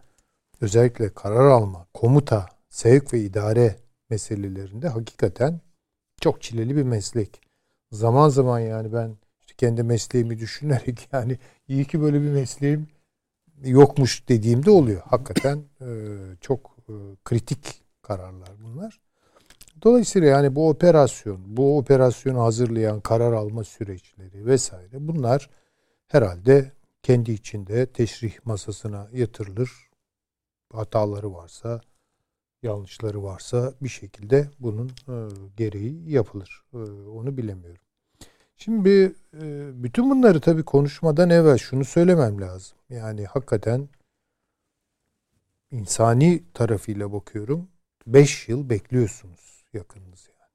özellikle 0.61 1.15
karar 1.15 1.51
alma, 1.51 1.87
komuta, 1.95 2.49
sevk 2.69 3.13
ve 3.13 3.21
idare 3.21 3.77
meselelerinde 4.11 4.89
hakikaten 4.89 5.61
çok 6.21 6.43
çileli 6.43 6.77
bir 6.77 6.83
meslek. 6.83 7.41
Zaman 7.93 8.29
zaman 8.29 8.61
yani 8.61 8.93
ben 8.93 9.17
işte 9.41 9.55
kendi 9.57 9.83
mesleğimi 9.83 10.39
düşünerek 10.39 11.09
yani 11.13 11.39
iyi 11.69 11.85
ki 11.85 12.01
böyle 12.01 12.23
bir 12.23 12.31
mesleğim 12.31 12.89
yokmuş 13.65 14.29
dediğimde 14.29 14.71
oluyor. 14.71 15.03
Hakikaten 15.05 15.65
e, 15.81 15.89
çok 16.41 16.77
e, 16.89 16.93
kritik 17.25 17.83
kararlar 18.03 18.51
bunlar. 18.65 19.01
Dolayısıyla 19.83 20.29
yani 20.29 20.55
bu 20.55 20.69
operasyon, 20.69 21.57
bu 21.57 21.79
operasyonu 21.79 22.41
hazırlayan 22.41 23.01
karar 23.01 23.33
alma 23.33 23.65
süreçleri 23.65 24.47
vesaire 24.47 25.09
bunlar 25.09 25.51
herhalde 26.07 26.73
kendi 27.03 27.33
içinde 27.33 27.87
teşrih 27.87 28.33
masasına 28.45 29.09
yatırılır. 29.13 29.71
Hataları 30.73 31.35
varsa, 31.35 31.81
yanlışları 32.63 33.23
varsa 33.23 33.75
bir 33.83 33.89
şekilde 33.89 34.51
bunun 34.59 34.89
e, 34.89 35.15
gereği 35.57 36.11
yapılır. 36.11 36.65
Onu 37.15 37.37
bilemiyorum. 37.37 37.83
Şimdi 38.65 39.15
e, 39.35 39.71
bütün 39.83 40.11
bunları 40.11 40.41
tabii 40.41 40.65
konuşmadan 40.65 41.31
evvel 41.31 41.59
şunu 41.59 41.85
söylemem 41.85 42.41
lazım. 42.41 42.79
Yani 42.91 43.27
hakikaten 43.27 43.89
insani 45.71 46.45
tarafıyla 46.55 47.13
bakıyorum. 47.13 47.69
5 48.07 48.49
yıl 48.49 48.71
bekliyorsunuz 48.71 49.65
yakınınız 49.73 50.29
yani. 50.41 50.51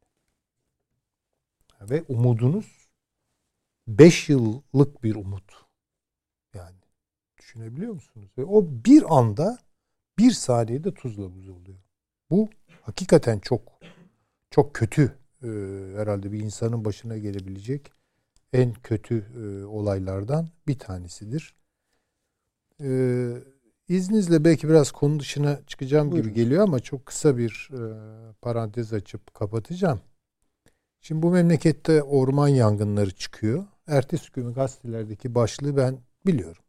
Ve 1.89 2.04
umudunuz 2.08 2.89
5 3.88 4.30
yıllık 4.30 5.04
bir 5.04 5.15
umut. 5.15 5.54
Yani 6.54 6.77
düşünebiliyor 7.38 7.94
musunuz? 7.94 8.32
Ve 8.38 8.46
o 8.46 8.65
bir 8.65 9.17
anda 9.17 9.58
bir 10.17 10.32
saniyede 10.32 10.94
tuzla 10.94 11.36
buz 11.36 11.50
oluyor. 11.50 11.79
Bu 12.29 12.50
hakikaten 12.82 13.40
çok 13.40 13.62
çok 14.52 14.73
kötü 14.73 15.17
e, 15.44 15.48
herhalde 15.96 16.32
bir 16.32 16.40
insanın 16.40 16.86
başına 16.86 17.17
gelebilecek 17.17 17.96
en 18.54 18.73
kötü 18.73 19.25
e, 19.35 19.65
olaylardan 19.65 20.50
bir 20.67 20.79
tanesidir. 20.79 21.56
E, 22.81 22.89
izninizle 23.87 24.46
belki 24.46 24.69
biraz 24.69 24.91
konu 24.91 25.19
dışına 25.19 25.60
çıkacağım 25.67 26.12
Buyurun. 26.12 26.29
gibi 26.29 26.43
geliyor 26.43 26.63
ama 26.63 26.79
çok 26.79 27.06
kısa 27.06 27.37
bir 27.37 27.69
e, 27.73 27.81
parantez 28.41 28.93
açıp 28.93 29.33
kapatacağım. 29.33 30.02
Şimdi 31.02 31.21
bu 31.21 31.31
memlekette 31.31 32.04
orman 32.04 32.48
yangınları 32.48 33.12
çıkıyor. 33.12 33.65
Ertesi 33.87 34.31
gün 34.31 34.54
gazetelerdeki 34.54 35.35
başlığı 35.35 35.77
ben 35.77 36.00
biliyorum. 36.25 36.63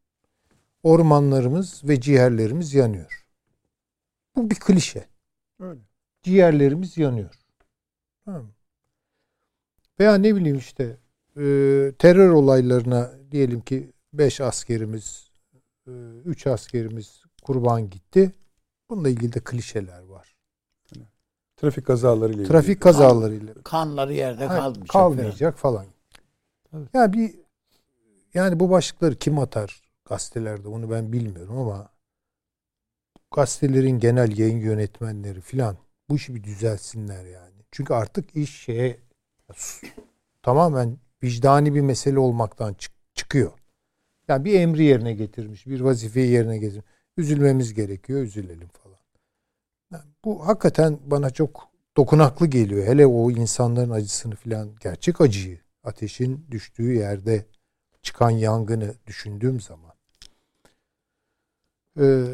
Ormanlarımız 0.83 1.85
ve 1.85 2.01
ciğerlerimiz 2.01 2.75
yanıyor. 2.75 3.27
Bu 4.37 4.51
bir 4.51 4.55
klişe. 4.55 5.07
Öyle. 5.61 5.81
Ciğerlerimiz 6.23 6.99
yanıyor. 6.99 7.35
Tamam? 8.25 8.51
Veya 10.01 10.15
ne 10.15 10.37
bileyim 10.37 10.59
işte 10.59 10.99
e, 11.37 11.43
terör 11.99 12.31
olaylarına 12.31 13.11
diyelim 13.31 13.61
ki 13.61 13.93
5 14.13 14.41
askerimiz, 14.41 15.31
3 15.87 16.47
askerimiz 16.47 17.23
kurban 17.43 17.91
gitti. 17.91 18.33
Bununla 18.91 19.09
ilgili 19.09 19.33
de 19.33 19.41
klişeler 19.41 20.01
var. 20.03 20.37
Trafik 21.57 21.87
kazaları 21.87 22.33
ile 22.33 22.45
Trafik 22.45 22.69
ilgili. 22.69 22.81
kazalarıyla 22.81 23.55
Kanları 23.65 24.13
yerde 24.15 24.47
Ha, 24.47 24.57
kalmayacak. 24.57 24.89
kalmayacak 24.89 25.59
falan. 25.59 25.87
Tabii. 26.71 26.89
Ya 26.95 27.13
bir 27.13 27.35
yani 28.35 28.61
bu 28.61 28.71
başlıkları 28.71 29.15
kim 29.15 29.39
atar 29.39 29.83
gazetelerde 30.05 30.69
onu 30.69 30.91
ben 30.91 31.13
bilmiyorum 31.13 31.59
ama 31.59 31.89
gazetelerin 33.35 33.99
genel 33.99 34.39
yayın 34.39 34.61
yönetmenleri 34.61 35.41
filan 35.41 35.77
bu 36.09 36.17
işi 36.17 36.35
bir 36.35 36.45
düzelsinler 36.45 37.25
yani. 37.25 37.55
Çünkü 37.71 37.95
artık 37.95 38.37
iş 38.37 38.61
şeye 38.61 38.99
tamamen 40.43 40.99
vicdani 41.23 41.75
bir 41.75 41.81
mesele 41.81 42.19
olmaktan 42.19 42.75
çık- 42.75 43.15
çıkıyor. 43.15 43.53
Yani 44.29 44.45
bir 44.45 44.61
emri 44.61 44.85
yerine 44.85 45.13
getirmiş, 45.13 45.67
bir 45.67 45.81
vazifeyi 45.81 46.31
yerine 46.31 46.59
getirmiş. 46.59 46.87
Üzülmemiz 47.17 47.75
gerekiyor, 47.75 48.23
üzülelim 48.23 48.69
falan. 48.69 48.99
Yani 49.93 50.05
bu 50.25 50.47
hakikaten 50.47 50.99
bana 51.07 51.31
çok 51.31 51.69
dokunaklı 51.97 52.47
geliyor. 52.47 52.87
Hele 52.87 53.07
o 53.07 53.31
insanların 53.31 53.91
acısını 53.91 54.35
filan, 54.35 54.77
gerçek 54.81 55.21
acıyı, 55.21 55.61
ateşin 55.85 56.47
düştüğü 56.51 56.93
yerde 56.93 57.47
çıkan 58.03 58.31
yangını 58.31 58.95
düşündüğüm 59.07 59.61
zaman. 59.61 59.93
Ee, 62.01 62.25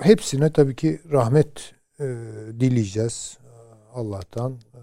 hepsine 0.00 0.52
tabii 0.52 0.76
ki 0.76 1.00
rahmet 1.12 1.74
e, 2.00 2.04
dileyeceğiz 2.60 3.38
Allah'tan. 3.94 4.52
E, 4.52 4.80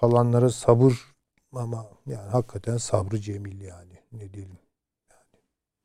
kalanlara 0.00 0.50
sabır 0.50 1.15
ama 1.56 1.90
yani 2.06 2.30
hakikaten 2.30 2.76
sabrı 2.76 3.20
cemil 3.20 3.60
yani 3.60 4.00
ne 4.12 4.32
diyelim. 4.32 4.58
Yani 5.10 5.42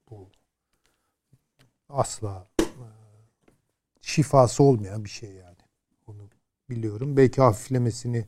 bu 0.09 0.29
asla 1.89 2.47
e, 2.59 2.65
şifası 4.01 4.63
olmayan 4.63 5.03
bir 5.03 5.09
şey 5.09 5.31
yani. 5.31 5.57
Onu 6.07 6.29
biliyorum. 6.69 7.17
Belki 7.17 7.41
hafiflemesini 7.41 8.27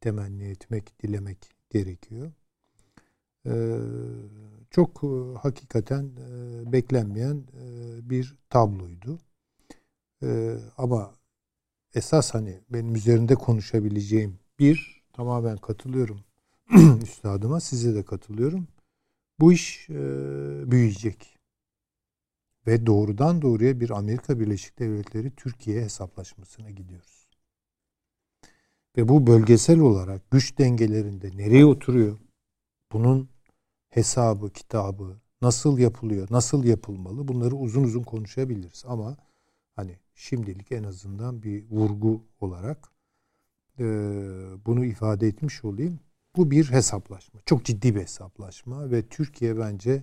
temenni 0.00 0.44
etmek, 0.44 1.02
dilemek 1.02 1.50
gerekiyor. 1.70 2.32
Ee, 3.46 3.78
çok 4.70 5.04
e, 5.04 5.38
hakikaten 5.38 6.04
e, 6.04 6.72
beklenmeyen 6.72 7.44
e, 7.54 8.10
bir 8.10 8.38
tabloydu. 8.50 9.18
Ama 10.78 11.14
esas 11.94 12.34
hani 12.34 12.60
benim 12.70 12.94
üzerinde 12.94 13.34
konuşabileceğim 13.34 14.38
bir 14.58 15.04
tamamen 15.12 15.56
katılıyorum 15.56 16.20
üstadıma 17.02 17.60
size 17.60 17.94
de 17.94 18.02
katılıyorum. 18.02 18.68
Bu 19.40 19.52
iş 19.52 19.90
e, 19.90 19.94
büyüyecek. 20.70 21.38
Ve 22.66 22.86
doğrudan 22.86 23.42
doğruya 23.42 23.80
bir 23.80 23.90
Amerika 23.90 24.40
Birleşik 24.40 24.78
Devletleri 24.78 25.30
Türkiye 25.36 25.82
hesaplaşmasına 25.82 26.70
gidiyoruz. 26.70 27.28
Ve 28.96 29.08
bu 29.08 29.26
bölgesel 29.26 29.80
olarak 29.80 30.30
güç 30.30 30.58
dengelerinde 30.58 31.36
nereye 31.36 31.66
oturuyor? 31.66 32.18
Bunun 32.92 33.28
hesabı, 33.90 34.50
kitabı 34.50 35.20
nasıl 35.42 35.78
yapılıyor, 35.78 36.28
nasıl 36.30 36.64
yapılmalı 36.64 37.28
bunları 37.28 37.54
uzun 37.56 37.84
uzun 37.84 38.02
konuşabiliriz. 38.02 38.84
Ama 38.86 39.16
hani 39.76 39.98
şimdilik 40.14 40.72
en 40.72 40.84
azından 40.84 41.42
bir 41.42 41.70
vurgu 41.70 42.24
olarak 42.40 42.88
e, 43.78 43.84
bunu 44.66 44.84
ifade 44.84 45.26
etmiş 45.26 45.64
olayım. 45.64 46.00
Bu 46.36 46.50
bir 46.50 46.70
hesaplaşma. 46.70 47.40
Çok 47.46 47.64
ciddi 47.64 47.94
bir 47.94 48.00
hesaplaşma 48.00 48.90
ve 48.90 49.08
Türkiye 49.08 49.58
bence 49.58 50.02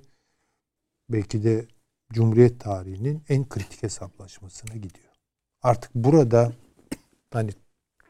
belki 1.09 1.43
de 1.43 1.67
Cumhuriyet 2.13 2.59
tarihinin 2.59 3.23
en 3.30 3.49
kritik 3.49 3.84
hesaplaşmasına 3.84 4.75
gidiyor. 4.75 5.13
Artık 5.61 5.95
burada 5.95 6.53
hani 7.34 7.51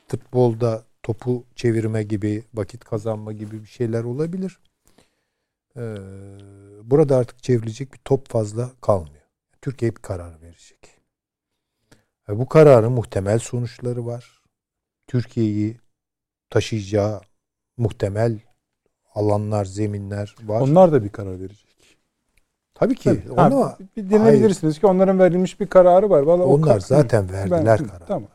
futbolda 0.07 0.85
topu 1.03 1.45
çevirme 1.55 2.03
gibi, 2.03 2.43
vakit 2.53 2.83
kazanma 2.83 3.33
gibi 3.33 3.61
bir 3.61 3.67
şeyler 3.67 4.03
olabilir. 4.03 4.59
Ee, 5.77 5.95
burada 6.83 7.17
artık 7.17 7.43
çevrilecek 7.43 7.93
bir 7.93 7.99
top 8.05 8.29
fazla 8.29 8.71
kalmıyor. 8.81 9.27
Türkiye 9.61 9.95
bir 9.95 10.01
karar 10.01 10.41
verecek. 10.41 10.79
Ve 12.29 12.39
bu 12.39 12.47
kararın 12.47 12.91
muhtemel 12.91 13.39
sonuçları 13.39 14.05
var. 14.05 14.41
Türkiye'yi 15.07 15.77
taşıyacağı 16.49 17.21
muhtemel 17.77 18.39
alanlar, 19.13 19.65
zeminler 19.65 20.35
var. 20.43 20.61
Onlar 20.61 20.91
da 20.91 21.03
bir 21.03 21.09
karar 21.09 21.39
verecek. 21.39 21.67
Tabii 22.75 22.95
ki. 22.95 23.03
Tabii. 23.27 23.35
Ha, 23.35 23.47
Onu 23.47 23.73
bir 23.97 24.09
dinleyebilirsiniz 24.09 24.79
ki 24.79 24.87
onların 24.87 25.19
verilmiş 25.19 25.59
bir 25.59 25.67
kararı 25.67 26.09
var. 26.09 26.21
Vallahi 26.21 26.45
onlar 26.45 26.77
o 26.77 26.79
zaten 26.79 27.31
verdiler 27.31 27.79
Ben- 27.79 27.87
karar. 27.87 28.07
Tamam. 28.07 28.29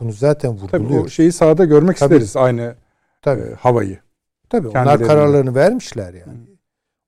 Bunu 0.00 0.12
zaten 0.12 0.56
Tabii 0.56 0.82
vurguluyor. 0.82 1.04
o 1.04 1.08
şeyi 1.08 1.32
sahada 1.32 1.64
görmek 1.64 1.96
Tabii. 1.96 2.14
isteriz 2.14 2.36
aynı 2.36 2.74
Tabii. 3.22 3.40
e, 3.42 3.54
havayı. 3.54 3.98
Tabii 4.50 4.68
onlar 4.68 4.98
kararlarını 5.02 5.54
vermişler 5.54 6.14
yani. 6.14 6.38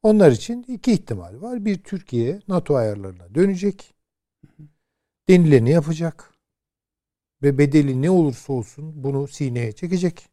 Onlar 0.02 0.30
için 0.32 0.62
iki 0.68 0.92
ihtimal 0.92 1.42
var. 1.42 1.64
Bir 1.64 1.78
Türkiye 1.82 2.40
NATO 2.48 2.74
ayarlarına 2.74 3.34
dönecek. 3.34 3.94
Denileni 5.28 5.70
yapacak. 5.70 6.30
Ve 7.42 7.58
bedeli 7.58 8.02
ne 8.02 8.10
olursa 8.10 8.52
olsun 8.52 9.04
bunu 9.04 9.28
sineye 9.28 9.72
çekecek. 9.72 10.28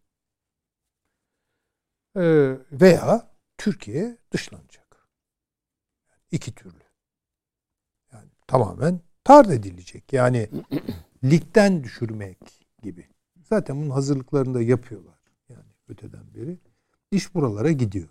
Ee, 2.18 2.58
veya 2.72 3.32
Türkiye 3.58 4.18
dışlanacak. 4.32 5.08
İki 6.32 6.56
türlü. 6.56 6.84
Yani 8.14 8.30
tamamen 8.48 9.02
tard 9.24 9.50
edilecek. 9.50 10.14
Yani 10.14 10.50
ligden 11.24 11.84
düşürmek 11.84 12.38
gibi. 12.82 13.10
Zaten 13.44 13.82
bunun 13.82 13.90
hazırlıklarını 13.90 14.54
da 14.54 14.62
yapıyorlar. 14.62 15.20
Yani 15.50 15.72
öteden 15.88 16.34
beri. 16.34 16.60
İş 17.12 17.36
buralara 17.36 17.72
gidiyor. 17.72 18.10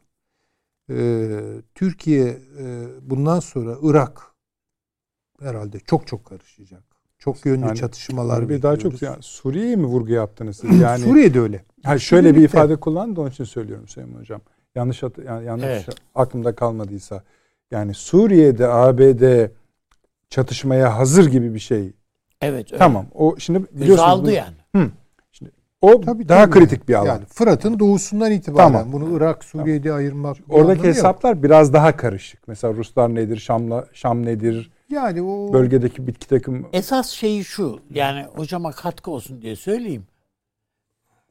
Ee, 0.90 1.62
Türkiye 1.74 2.40
e, 2.58 2.86
bundan 3.02 3.40
sonra 3.40 3.76
Irak 3.82 4.34
herhalde 5.40 5.80
çok 5.80 6.06
çok 6.06 6.24
karışacak. 6.24 6.93
Çok 7.18 7.46
yönlü 7.46 7.66
Yani 7.66 7.76
çatışmalar 7.76 8.48
bir 8.48 8.62
daha 8.62 8.76
çok 8.76 9.02
yani 9.02 9.16
Suriye'ye 9.20 9.76
mi 9.76 9.84
vurgu 9.86 10.12
yaptınız 10.12 10.56
siz? 10.56 10.80
Yani 10.80 10.98
Suriye'de 11.04 11.40
öyle. 11.40 11.64
ha, 11.84 11.98
şöyle 11.98 12.34
bir 12.36 12.42
ifade 12.42 12.76
kullandı 12.76 13.20
onun 13.20 13.30
için 13.30 13.44
söylüyorum 13.44 13.88
Süleyman 13.88 14.20
Hocam. 14.20 14.40
Yanlış 14.74 15.02
yani 15.26 15.44
yanlış 15.46 15.64
Evet. 15.66 15.86
aklımda 16.14 16.54
kalmadıysa. 16.54 17.22
Yani 17.70 17.94
Suriye'de 17.94 18.68
ABD 18.68 19.48
çatışmaya 20.30 20.98
hazır 20.98 21.26
gibi 21.30 21.54
bir 21.54 21.58
şey. 21.58 21.92
Evet. 22.40 22.66
öyle. 22.72 22.78
Tamam. 22.78 23.06
O 23.14 23.34
şimdi 23.38 23.64
biliyorsunuz 23.72 24.10
aldı 24.10 24.22
bunu- 24.22 24.30
yani. 24.30 24.54
o 25.80 26.00
Tabii, 26.00 26.28
daha 26.28 26.44
tabii. 26.50 26.50
kritik 26.58 26.88
bir 26.88 26.94
alan. 26.94 27.06
Yani 27.06 27.24
Fırat'ın 27.28 27.78
doğusundan 27.78 28.32
itibaren 28.32 28.72
Tamam. 28.72 28.92
bunu 28.92 29.16
Irak, 29.16 29.44
Suriye'de 29.44 29.92
ayırmak 29.92 30.36
bir 30.36 30.42
Oradaki 30.48 30.62
anlamı 30.62 30.86
yok. 30.86 30.96
hesaplar 30.96 31.42
biraz 31.42 31.72
daha 31.72 31.96
karışık. 31.96 32.48
Mesela 32.48 32.74
Ruslar 32.74 33.14
nedir, 33.14 33.36
Şam'la 33.36 33.86
Şam 33.92 34.26
nedir, 34.26 34.70
yani 34.94 35.22
o 35.22 35.52
bölgedeki 35.52 36.06
bitki 36.06 36.28
takım 36.28 36.68
Esas 36.72 37.10
şeyi 37.10 37.44
şu. 37.44 37.80
Yani 37.90 38.22
hocama 38.24 38.72
katkı 38.72 39.10
olsun 39.10 39.42
diye 39.42 39.56
söyleyeyim. 39.56 40.06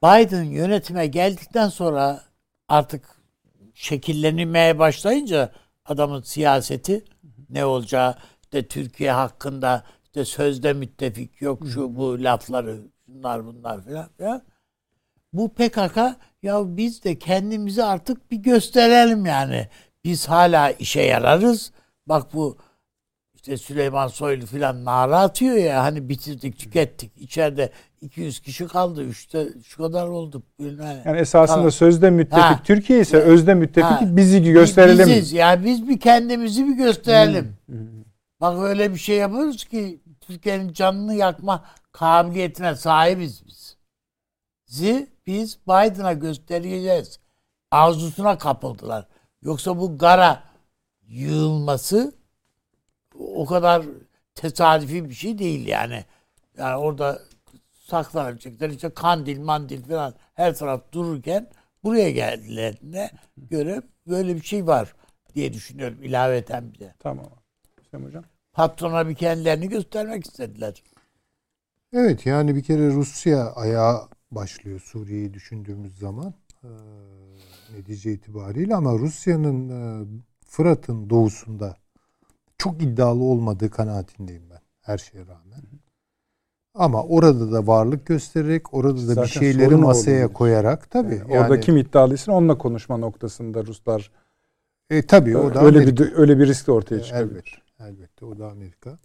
Biden 0.03 0.43
yönetime 0.43 1.07
geldikten 1.07 1.70
sonra 1.70 2.22
artık 2.68 3.22
şekillenmeye 3.74 4.80
başlayınca 4.80 5.51
adamın 5.86 6.22
siyaseti 6.22 7.03
ne 7.49 7.66
olacağı 7.66 8.16
işte 8.41 8.68
Türkiye 8.68 9.11
hakkında 9.11 9.84
işte 10.03 10.26
sözde 10.26 10.74
müttefik 10.74 11.41
yok 11.41 11.64
şu 11.74 11.95
bu 11.95 12.24
lafları 12.24 12.82
bunlar 13.07 13.45
bunlar 13.45 13.84
filan 13.84 14.09
filan. 14.18 14.41
Bu 15.34 15.53
PKK 15.53 15.97
ya 16.43 16.78
biz 16.78 17.03
de 17.03 17.20
kendimizi 17.20 17.84
artık 17.84 18.32
bir 18.32 18.38
gösterelim 18.38 19.26
yani. 19.26 19.68
Biz 20.03 20.30
hala 20.30 20.72
işe 20.72 21.01
yararız. 21.01 21.72
Bak 22.07 22.34
bu 22.34 22.57
işte 23.43 23.57
Süleyman 23.57 24.07
Soylu 24.07 24.45
filan 24.45 24.85
nara 24.85 25.19
atıyor 25.19 25.55
ya 25.55 25.83
hani 25.83 26.09
bitirdik 26.09 26.59
tükettik. 26.59 27.11
İçeride 27.17 27.69
200 28.01 28.39
kişi 28.39 28.67
kaldı. 28.67 29.03
Üçte 29.03 29.47
şu 29.65 29.77
kadar 29.77 30.07
oldu. 30.07 30.43
Bilmem. 30.59 31.01
yani 31.05 31.19
esasında 31.19 31.55
Tamam. 31.55 31.71
sözde 31.71 32.09
müttefik 32.09 32.43
Ha. 32.43 32.59
Türkiye 32.63 32.99
ise 32.99 33.17
özde 33.17 33.53
müttefik 33.53 33.91
Ha. 33.91 33.99
bizi 34.03 34.43
gösterelim. 34.43 35.07
Biziz 35.07 35.33
yani 35.33 35.65
biz 35.65 35.87
bir 35.87 35.99
kendimizi 35.99 36.67
bir 36.67 36.73
gösterelim. 36.73 37.55
Bak 38.41 38.59
öyle 38.59 38.93
bir 38.93 38.99
şey 38.99 39.17
yapıyoruz 39.17 39.65
ki 39.65 40.01
Türkiye'nin 40.21 40.73
canını 40.73 41.13
yakma 41.13 41.63
kabiliyetine 41.91 42.75
sahibiz 42.75 43.47
biz. 43.47 43.77
Zi 44.65 45.07
biz 45.27 45.57
Biden'a 45.67 46.13
göstereceğiz. 46.13 47.19
Arzusuna 47.71 48.37
kapıldılar. 48.37 49.07
Yoksa 49.41 49.77
bu 49.77 49.97
gara 49.97 50.43
yığılması 51.07 52.22
o 53.20 53.45
kadar 53.45 53.86
tesadüfi 54.36 55.09
bir 55.09 55.14
şey 55.14 55.38
değil 55.38 55.68
yani. 55.68 56.05
Yani 56.57 56.76
orada 56.76 57.22
saklanabilecekler 57.72 58.70
işte 58.70 58.89
kandil 58.89 59.39
mandil 59.39 59.84
falan 59.84 60.14
her 60.34 60.55
taraf 60.55 60.82
dururken 60.91 61.49
buraya 61.84 62.11
geldilerine 62.11 63.11
göre 63.38 63.82
böyle 64.07 64.36
bir 64.36 64.43
şey 64.43 64.68
var 64.68 64.95
diye 65.36 65.53
düşünüyorum 65.53 66.03
ilaveten 66.03 66.74
bir 66.74 66.80
de. 66.80 66.95
Tamam. 66.99 67.26
Süleyman 67.86 68.07
Hocam. 68.07 68.24
Patrona 68.53 69.09
bir 69.09 69.16
kendilerini 69.16 69.70
göstermek 69.70 70.26
istediler. 70.26 70.84
Evet 71.93 72.26
yani 72.26 72.55
bir 72.55 72.64
kere 72.64 72.88
Rusya 72.88 73.51
ayağa 73.51 74.09
başlıyor 74.32 74.80
Suriye'yi 74.80 75.34
düşündüğümüz 75.34 75.97
zaman 75.97 76.34
e, 76.64 76.70
netice 77.74 78.14
itibariyle 78.14 78.76
ama 78.76 78.93
Rusya'nın 78.93 79.70
e, 79.70 80.05
Fırat'ın 80.45 81.09
doğusunda 81.09 81.78
çok 82.57 82.81
iddialı 82.83 83.23
olmadığı 83.23 83.69
kanaatindeyim 83.69 84.43
ben. 84.49 84.59
her 84.81 84.97
şeye 84.97 85.21
rağmen. 85.27 85.61
Ama 86.75 87.03
orada 87.03 87.51
da 87.51 87.67
varlık 87.67 88.05
göstererek, 88.05 88.73
orada 88.73 88.95
da 88.97 89.01
Zaten 89.01 89.23
bir 89.23 89.29
şeyleri 89.29 89.75
masaya 89.75 90.19
olabilir. 90.19 90.33
koyarak 90.33 90.89
tabii. 90.91 91.15
Yani 91.15 91.33
yani, 91.33 91.41
Orada 91.43 91.59
kim 91.59 91.77
iddialıysa 91.77 92.31
onunla 92.31 92.57
konuşma 92.57 92.97
noktasında 92.97 93.65
Ruslar 93.65 94.11
e, 94.89 95.01
tabii 95.01 95.37
o 95.37 95.53
da 95.53 95.61
öyle 95.61 95.77
Amerika. 95.77 96.03
bir 96.03 96.13
öyle 96.13 96.39
bir 96.39 96.47
risk 96.47 96.67
de 96.67 96.71
ortaya 96.71 96.95
E, 96.99 97.03
çıkabilir. 97.03 97.61
Elbette 97.79 98.25
o 98.25 98.39
da 98.39 98.51
Amerika. 98.51 98.97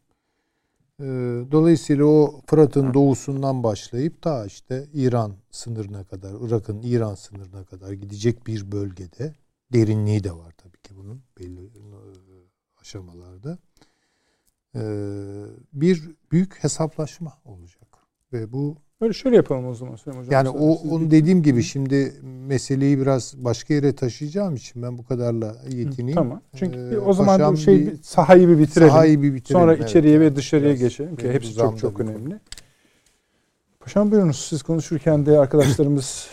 Ee, 1.00 1.04
dolayısıyla 1.52 2.04
o 2.04 2.40
Fırat'ın 2.46 2.94
doğusundan 2.94 3.62
başlayıp 3.62 4.22
ta 4.22 4.46
işte 4.46 4.86
İran 4.94 5.32
sınırına 5.50 6.04
kadar, 6.04 6.32
Irak'ın 6.48 6.82
İran 6.82 7.14
sınırına 7.14 7.64
kadar 7.64 7.92
gidecek 7.92 8.46
bir 8.46 8.72
bölgede 8.72 9.34
derinliği 9.72 10.24
de 10.24 10.32
var 10.32 10.52
tabii 10.56 10.78
ki 10.82 10.96
bunun 10.96 11.22
belli 11.38 11.60
e, 11.66 11.80
aşamalarda. 12.88 13.58
Bir 15.72 16.10
büyük 16.32 16.64
hesaplaşma 16.64 17.32
olacak. 17.44 17.88
Ve 18.32 18.52
bu 18.52 18.76
Böyle 19.00 19.12
şöyle 19.12 19.36
yapalım 19.36 19.66
o 19.66 19.74
zaman 19.74 19.96
Süleyman 19.96 20.20
Hocam. 20.24 20.32
yani 20.32 20.48
o 20.48 20.72
onu 20.94 21.10
dediğim 21.10 21.42
gibi 21.42 21.62
şimdi 21.62 22.12
meseleyi 22.22 22.98
biraz 22.98 23.34
başka 23.36 23.74
yere 23.74 23.94
taşıyacağım 23.94 24.54
için 24.56 24.82
ben 24.82 24.98
bu 24.98 25.04
kadarla 25.06 25.56
yetineyim. 25.68 26.14
Tamam. 26.14 26.40
Çünkü 26.56 26.78
Ee, 26.94 26.98
o 26.98 27.12
zaman 27.12 27.52
bu 27.52 27.56
şey 27.56 27.86
bir- 27.86 28.02
sahayı 28.02 28.48
bir 28.48 28.58
bitirelim. 28.58 28.90
Sahayı 28.90 29.22
bir 29.22 29.34
bitirelim. 29.34 29.60
Sonra 29.62 29.74
evet. 29.74 29.88
içeriye 29.88 30.20
ve 30.20 30.36
dışarıya 30.36 30.68
Biraz 30.70 30.80
geçelim 30.80 31.16
ki 31.16 31.32
hepsi 31.32 31.54
çok 31.54 31.78
çok 31.78 31.96
konu. 31.96 32.10
önemli. 32.10 32.40
Paşam 33.80 34.10
buyurunuz 34.10 34.46
siz 34.48 34.62
konuşurken 34.62 35.26
de 35.26 35.38
arkadaşlarımız 35.38 36.28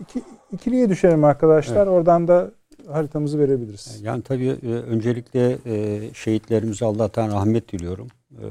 iki, 0.00 0.22
ikiliye 0.52 0.88
düşelim 0.88 1.24
arkadaşlar. 1.24 1.86
Oradan 1.86 2.28
da 2.28 2.52
haritamızı 2.92 3.38
verebiliriz. 3.38 4.00
Yani 4.02 4.22
tabii 4.22 4.56
e, 4.62 4.66
öncelikle 4.66 5.58
e, 5.66 6.00
şehitlerimize 6.14 6.84
Allah'tan 6.84 7.28
rahmet 7.28 7.72
diliyorum. 7.72 8.08
E, 8.32 8.46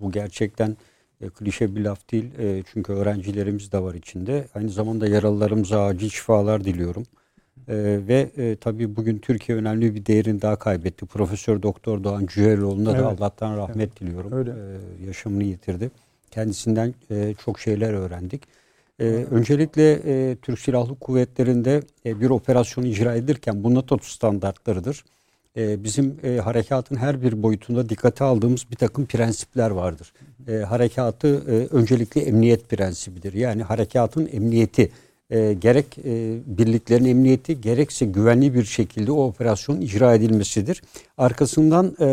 bu 0.00 0.12
gerçekten 0.12 0.76
klişe 1.34 1.76
bir 1.76 1.80
laf 1.80 2.12
değil. 2.12 2.30
Çünkü 2.72 2.92
öğrencilerimiz 2.92 3.72
de 3.72 3.82
var 3.82 3.94
içinde. 3.94 4.46
Aynı 4.54 4.70
zamanda 4.70 5.06
yaralılarımıza 5.06 5.84
acil 5.84 6.08
şifalar 6.08 6.64
diliyorum. 6.64 7.04
Ve 7.68 8.30
e, 8.36 8.56
tabii 8.56 8.96
bugün 8.96 9.18
Türkiye 9.18 9.58
önemli 9.58 9.94
bir 9.94 10.06
değerini 10.06 10.42
daha 10.42 10.56
kaybetti. 10.56 11.06
Profesör 11.06 11.62
Doktor 11.62 12.04
Doğan 12.04 12.26
Cüheloğlu'na 12.26 12.92
da 12.92 12.96
Evet. 12.96 13.20
Allah'tan 13.20 13.56
rahmet 13.56 14.00
diliyorum. 14.00 14.32
Öyle. 14.32 14.52
Yaşamını 15.06 15.44
yitirdi. 15.44 15.90
Kendisinden 16.30 16.94
e, 17.10 17.34
çok 17.44 17.60
şeyler 17.60 17.92
öğrendik. 17.92 18.42
Ee, 19.00 19.04
öncelikle 19.04 19.92
e, 19.92 20.36
Türk 20.42 20.58
Silahlı 20.58 20.98
Kuvvetleri'nde 20.98 21.82
e, 22.06 22.20
bir 22.20 22.30
operasyon 22.30 22.84
icra 22.84 23.14
edilirken 23.14 23.64
bu 23.64 23.74
NATO 23.74 23.98
standartlarıdır. 24.02 25.04
E, 25.56 25.84
bizim 25.84 26.16
e, 26.22 26.36
harekatın 26.36 26.96
her 26.96 27.22
bir 27.22 27.42
boyutunda 27.42 27.88
dikkate 27.88 28.24
aldığımız 28.24 28.70
bir 28.70 28.76
takım 28.76 29.06
prensipler 29.06 29.70
vardır. 29.70 30.12
E, 30.48 30.52
harekatı 30.52 31.28
e, 31.28 31.76
öncelikle 31.76 32.20
emniyet 32.20 32.68
prensibidir. 32.68 33.32
Yani 33.32 33.62
harekatın 33.62 34.28
emniyeti 34.32 34.90
e, 35.30 35.52
gerek 35.52 35.98
e, 35.98 36.38
birliklerin 36.46 37.04
emniyeti 37.04 37.60
gerekse 37.60 38.06
güvenli 38.06 38.54
bir 38.54 38.64
şekilde 38.64 39.12
o 39.12 39.24
operasyon 39.24 39.80
icra 39.80 40.14
edilmesidir. 40.14 40.82
Arkasından 41.18 41.96
e, 42.00 42.08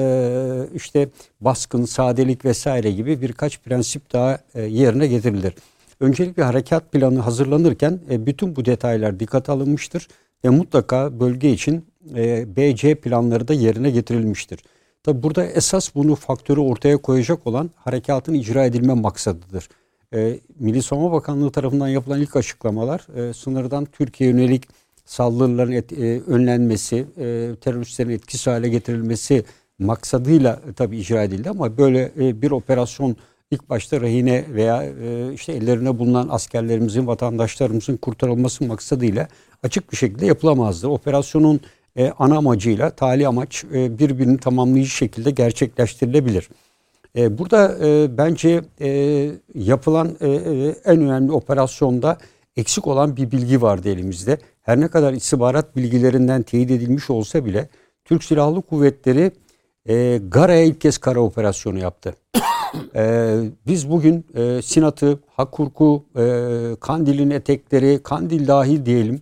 işte 0.76 1.10
baskın, 1.42 1.86
sadelik 1.86 2.46
vesaire 2.46 2.92
gibi 2.92 3.22
birkaç 3.22 3.60
prensip 3.60 4.14
daha 4.14 4.40
e, 4.56 4.62
yerine 4.62 5.08
getirilir. 5.08 5.54
Öncelikle 6.00 6.44
harekat 6.44 6.92
planı 6.92 7.20
hazırlanırken 7.20 8.00
e, 8.12 8.26
bütün 8.26 8.56
bu 8.56 8.66
detaylar 8.66 9.20
dikkate 9.20 9.52
alınmıştır 9.52 10.08
ve 10.46 10.50
mutlaka 10.50 11.20
bölge 11.20 11.52
için 11.52 11.86
e, 12.16 12.56
BC 12.56 12.96
planları 12.96 13.48
da 13.48 13.54
yerine 13.54 13.90
getirilmiştir. 13.90 14.60
Tabi 15.04 15.24
burada 15.24 15.46
esas 15.46 15.96
bunu 15.96 16.16
faktörü 16.16 16.60
ortaya 16.60 16.98
koyacak 16.98 17.48
olan 17.48 17.70
harekatın 17.76 18.34
icra 18.34 18.66
edilme 18.66 18.94
maksadıdır. 18.94 19.70
E, 20.14 20.40
Milli 20.60 20.84
Savunma 20.84 21.12
Bakanlığı 21.12 21.52
tarafından 21.52 21.88
yapılan 21.88 22.22
ilk 22.22 22.36
açıklamalar 22.36 23.08
e, 23.16 23.34
sınırdan 23.34 23.86
Türkiye 23.86 24.30
yönelik 24.30 24.64
saldırıların 25.06 25.72
et, 25.72 25.94
e, 25.94 26.22
önlenmesi, 26.22 27.06
e, 27.18 27.52
teröristlerin 27.62 28.10
etkisiz 28.10 28.48
hale 28.48 28.70
getirilmesi 28.70 29.44
maksadıyla 29.80 30.62
e, 30.70 30.74
tabi 30.74 30.98
icra 30.98 31.24
edildi 31.24 31.50
ama 31.50 31.78
böyle 31.78 32.12
e, 32.20 32.42
bir 32.42 32.52
operasyon 32.52 33.16
ilk 33.52 33.70
başta 33.70 34.02
rehine 34.02 34.46
veya 34.50 34.84
e, 34.84 35.34
işte 35.34 35.54
ellerine 35.54 36.00
bulunan 36.00 36.28
askerlerimizin, 36.32 37.08
vatandaşlarımızın 37.08 37.98
kurtarılması 37.98 38.64
maksadıyla 38.64 39.28
açık 39.64 39.92
bir 39.92 39.98
şekilde 39.98 40.26
yapılamazdı. 40.26 40.88
Operasyonun 40.88 41.62
e, 41.96 42.12
ana 42.20 42.38
amacıyla 42.38 42.90
tali 42.90 43.28
amaç 43.28 43.64
e, 43.64 44.00
birbirini 44.00 44.38
tamamlayıcı 44.38 44.90
şekilde 44.90 45.32
gerçekleştirilebilir. 45.32 46.50
E, 47.16 47.38
burada 47.38 47.78
bence 48.18 48.62
yapılan 49.56 50.18
en 50.86 51.02
önemli 51.02 51.32
operasyonda 51.32 52.18
eksik 52.58 52.88
olan 52.88 53.18
bir 53.18 53.32
bilgi 53.32 53.62
vardı 53.62 53.90
elimizde. 53.90 54.38
Her 54.62 54.80
ne 54.80 54.88
kadar 54.88 55.14
istihbarat 55.14 55.76
bilgilerinden 55.76 56.42
teyit 56.42 56.72
edilmiş 56.72 57.10
olsa 57.10 57.46
bile 57.46 57.70
Türk 58.06 58.24
Silahlı 58.24 58.62
Kuvvetleri 58.62 59.32
e, 59.90 60.22
Gara'ya 60.28 60.64
ilk 60.64 60.82
kez 60.82 60.98
kara 60.98 61.20
operasyonu 61.20 61.80
yaptı. 61.80 62.16
e, 62.96 63.36
biz 63.68 63.90
bugün 63.90 64.26
e, 64.36 64.62
Sinat'ı, 64.62 65.20
Hakurk'u, 65.28 66.06
e, 66.18 66.26
Kandil'in 66.80 67.30
etekleri, 67.30 68.00
Kandil 68.04 68.48
dahil 68.48 68.86
diyelim, 68.86 69.22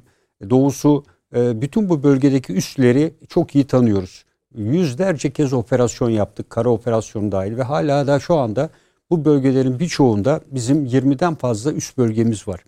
doğusu, 0.50 1.04
e, 1.36 1.62
bütün 1.62 1.90
bu 1.90 2.04
bölgedeki 2.04 2.54
üsleri 2.54 3.14
çok 3.30 3.56
iyi 3.56 3.68
tanıyoruz. 3.68 4.26
Yüzlerce 4.56 5.32
kez 5.32 5.54
operasyon 5.54 6.10
yaptık, 6.10 6.50
kara 6.50 6.70
operasyonu 6.70 7.32
dahil 7.32 7.58
ve 7.58 7.64
hala 7.64 8.08
da 8.08 8.20
şu 8.20 8.36
anda 8.36 8.70
bu 9.10 9.26
bölgelerin 9.26 9.80
birçoğunda 9.80 10.42
bizim 10.52 10.86
20'den 10.86 11.36
fazla 11.36 11.72
üst 11.72 11.98
bölgemiz 11.98 12.48
var. 12.48 12.64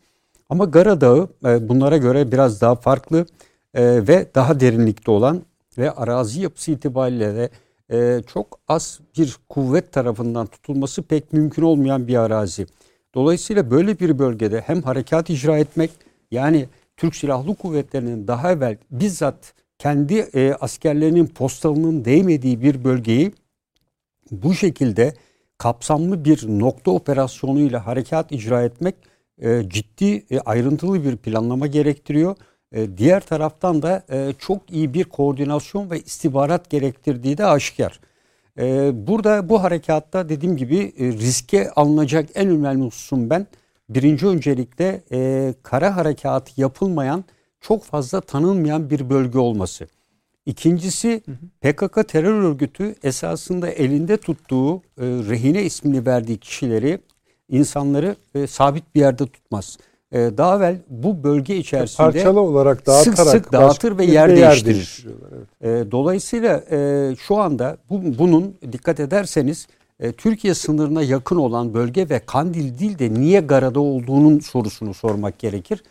Ama 0.50 0.66
Gara 0.66 1.02
Dağı 1.02 1.28
e, 1.46 1.70
bunlara 1.70 1.98
göre 1.98 2.32
biraz 2.32 2.62
daha 2.62 2.76
farklı 2.76 3.26
e, 3.74 4.08
ve 4.08 4.28
daha 4.36 4.60
derinlikte 4.60 5.12
olan 5.12 5.42
ve 5.78 5.92
arazi 5.92 6.42
yapısı 6.42 6.72
itibariyle 6.72 7.36
de 7.36 7.50
e, 7.92 8.22
çok 8.28 8.60
az 8.68 9.00
bir 9.18 9.38
kuvvet 9.50 9.92
tarafından 9.92 10.48
tutulması 10.48 11.04
pek 11.04 11.34
mümkün 11.34 11.62
olmayan 11.64 12.08
bir 12.08 12.16
arazi. 12.16 12.68
Dolayısıyla 13.16 13.72
böyle 13.72 14.00
bir 14.00 14.20
bölgede 14.20 14.62
hem 14.62 14.82
harekat 14.82 15.30
icra 15.30 15.58
etmek 15.58 15.92
yani 16.32 16.66
Türk 16.98 17.16
Silahlı 17.16 17.56
Kuvvetleri'nin 17.56 18.28
daha 18.28 18.52
evvel 18.52 18.78
bizzat 18.92 19.54
kendi 19.78 20.16
e, 20.16 20.54
askerlerinin 20.54 21.28
postalının 21.28 22.06
değmediği 22.06 22.62
bir 22.62 22.84
bölgeyi 22.84 23.32
bu 24.32 24.54
şekilde 24.54 25.14
kapsamlı 25.58 26.26
bir 26.26 26.48
nokta 26.48 26.92
operasyonuyla 26.92 27.88
harekat 27.88 28.32
icra 28.32 28.64
etmek 28.64 28.96
e, 29.42 29.70
ciddi 29.70 30.26
e, 30.32 30.40
ayrıntılı 30.40 31.04
bir 31.04 31.18
planlama 31.18 31.68
gerektiriyor. 31.68 32.36
E, 32.72 32.98
diğer 32.98 33.22
taraftan 33.22 33.82
da 33.82 34.04
e, 34.10 34.34
çok 34.40 34.72
iyi 34.72 34.94
bir 34.94 35.04
koordinasyon 35.04 35.90
ve 35.90 36.00
istihbarat 36.00 36.70
gerektirdiği 36.70 37.38
de 37.38 37.46
aşikar. 37.46 38.00
E, 38.60 38.92
burada 39.08 39.50
bu 39.50 39.64
harekatta 39.64 40.30
dediğim 40.30 40.58
gibi 40.58 40.94
riske 41.00 41.72
alınacak 41.72 42.30
en 42.36 42.50
önemli 42.50 42.86
hususum 42.86 43.30
ben 43.30 43.48
birinci 43.90 44.28
öncelikle 44.28 45.02
kara 45.64 45.96
harekatı 45.96 46.62
yapılmayan 46.62 47.24
çok 47.62 47.84
fazla 47.84 48.22
tanınmayan 48.22 48.90
bir 48.90 49.10
bölge 49.10 49.40
olması. 49.40 49.88
İkincisi 50.46 51.24
PKK 51.62 52.08
terör 52.08 52.44
örgütü 52.44 52.96
esasında 53.04 53.70
elinde 53.70 54.18
tuttuğu 54.18 54.82
rehine 54.98 55.64
ismini 55.64 56.06
verdiği 56.06 56.38
kişileri, 56.38 57.00
insanları 57.50 58.16
sabit 58.48 58.96
bir 58.96 59.00
yerde 59.00 59.26
tutmaz. 59.28 59.78
E, 60.12 60.38
daha 60.38 60.58
evvel 60.58 60.78
bu 60.90 61.24
bölge 61.24 61.56
içerisinde 61.58 62.12
Parçalı 62.12 62.40
olarak 62.40 62.88
dağıtarak 62.88 63.18
sık 63.18 63.28
sık 63.28 63.52
dağıtır 63.52 63.98
ve 63.98 64.06
yer 64.06 64.30
de 64.30 64.36
değiştirir. 64.36 64.76
değiştiriyorlar, 64.76 65.30
evet. 65.62 65.88
E, 65.88 65.92
dolayısıyla 65.92 66.64
e, 66.72 67.16
şu 67.20 67.38
anda 67.38 67.78
bu, 67.90 68.02
bunun 68.20 68.56
dikkat 68.72 69.00
ederseniz 69.00 69.68
e, 70.00 70.12
Türkiye 70.12 70.54
sınırına 70.54 71.02
yakın 71.02 71.36
olan 71.36 71.74
bölge 71.74 72.10
ve 72.10 72.20
Kandil 72.20 72.80
değil 72.80 73.00
de 73.00 73.14
niye 73.14 73.40
Gara'da 73.40 73.80
olduğunun 73.80 74.40
sorusunu 74.40 74.94
sormak 74.94 75.40
gerekir. 75.40 75.84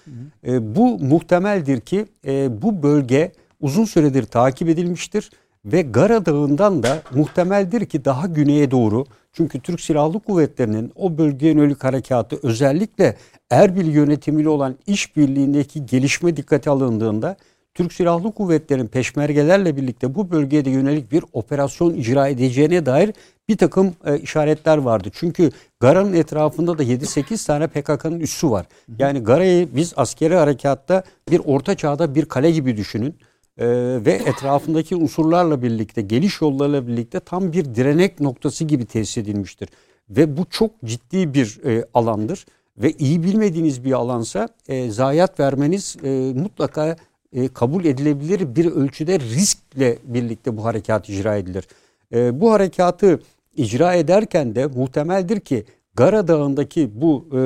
E, 0.46 0.76
bu 0.76 0.98
muhtemeldir 0.98 1.80
ki 1.80 2.06
e, 2.26 2.62
bu 2.62 2.82
bölge 2.82 3.32
uzun 3.60 3.84
süredir 3.84 4.24
takip 4.24 4.68
edilmiştir 4.68 5.30
ve 5.64 5.82
Gara 5.82 6.26
Dağı'ndan 6.26 6.82
da 6.82 7.02
muhtemeldir 7.14 7.86
ki 7.86 8.04
daha 8.04 8.26
güneye 8.26 8.70
doğru 8.70 9.04
çünkü 9.32 9.60
Türk 9.60 9.80
Silahlı 9.80 10.20
Kuvvetleri'nin 10.20 10.92
o 10.96 11.18
bölgeye 11.18 11.52
yönelik 11.52 11.84
harekatı 11.84 12.38
özellikle 12.42 13.16
Erbil 13.50 13.86
yönetimiyle 13.86 14.48
olan 14.48 14.76
işbirliğindeki 14.86 15.86
gelişme 15.86 16.36
dikkate 16.36 16.70
alındığında 16.70 17.36
Türk 17.74 17.92
Silahlı 17.92 18.32
Kuvvetleri'nin 18.32 18.86
peşmergelerle 18.86 19.76
birlikte 19.76 20.14
bu 20.14 20.30
bölgeye 20.30 20.64
de 20.64 20.70
yönelik 20.70 21.12
bir 21.12 21.24
operasyon 21.32 21.94
icra 21.94 22.28
edeceğine 22.28 22.86
dair 22.86 23.12
bir 23.48 23.56
takım 23.56 23.94
e, 24.06 24.18
işaretler 24.18 24.78
vardı. 24.78 25.08
Çünkü 25.12 25.50
Gara'nın 25.80 26.12
etrafında 26.12 26.78
da 26.78 26.82
7-8 26.82 27.46
tane 27.46 27.66
PKK'nın 27.66 28.20
üssü 28.20 28.50
var. 28.50 28.66
Yani 28.98 29.22
Gara'yı 29.22 29.68
biz 29.76 29.92
askeri 29.96 30.34
harekatta 30.34 31.02
bir 31.30 31.40
orta 31.44 31.74
çağda 31.74 32.14
bir 32.14 32.24
kale 32.24 32.50
gibi 32.50 32.76
düşünün. 32.76 33.14
E, 33.58 33.66
ve 34.04 34.12
etrafındaki 34.12 34.96
unsurlarla 34.96 35.62
birlikte, 35.62 36.02
geliş 36.02 36.40
yollarla 36.40 36.86
birlikte 36.86 37.20
tam 37.20 37.52
bir 37.52 37.74
direnek 37.74 38.20
noktası 38.20 38.64
gibi 38.64 38.84
tesis 38.84 39.18
edilmiştir. 39.18 39.68
Ve 40.10 40.36
bu 40.36 40.44
çok 40.50 40.70
ciddi 40.84 41.34
bir 41.34 41.60
e, 41.64 41.84
alandır 41.94 42.46
ve 42.78 42.92
iyi 42.92 43.22
bilmediğiniz 43.22 43.84
bir 43.84 43.92
alansa 43.92 44.48
e, 44.68 44.90
zayiat 44.90 45.40
vermeniz 45.40 45.96
e, 46.02 46.32
mutlaka 46.36 46.96
e, 47.32 47.48
kabul 47.48 47.84
edilebilir 47.84 48.56
bir 48.56 48.66
ölçüde 48.66 49.20
riskle 49.20 49.98
birlikte 50.04 50.56
bu 50.56 50.64
harekat 50.64 51.08
icra 51.08 51.36
edilir. 51.36 51.68
E, 52.14 52.40
bu 52.40 52.52
harekatı 52.52 53.20
icra 53.56 53.94
ederken 53.94 54.54
de 54.54 54.66
muhtemeldir 54.66 55.40
ki 55.40 55.64
Gara 55.94 56.28
Dağı'ndaki 56.28 56.90
bu 57.00 57.26
e, 57.32 57.40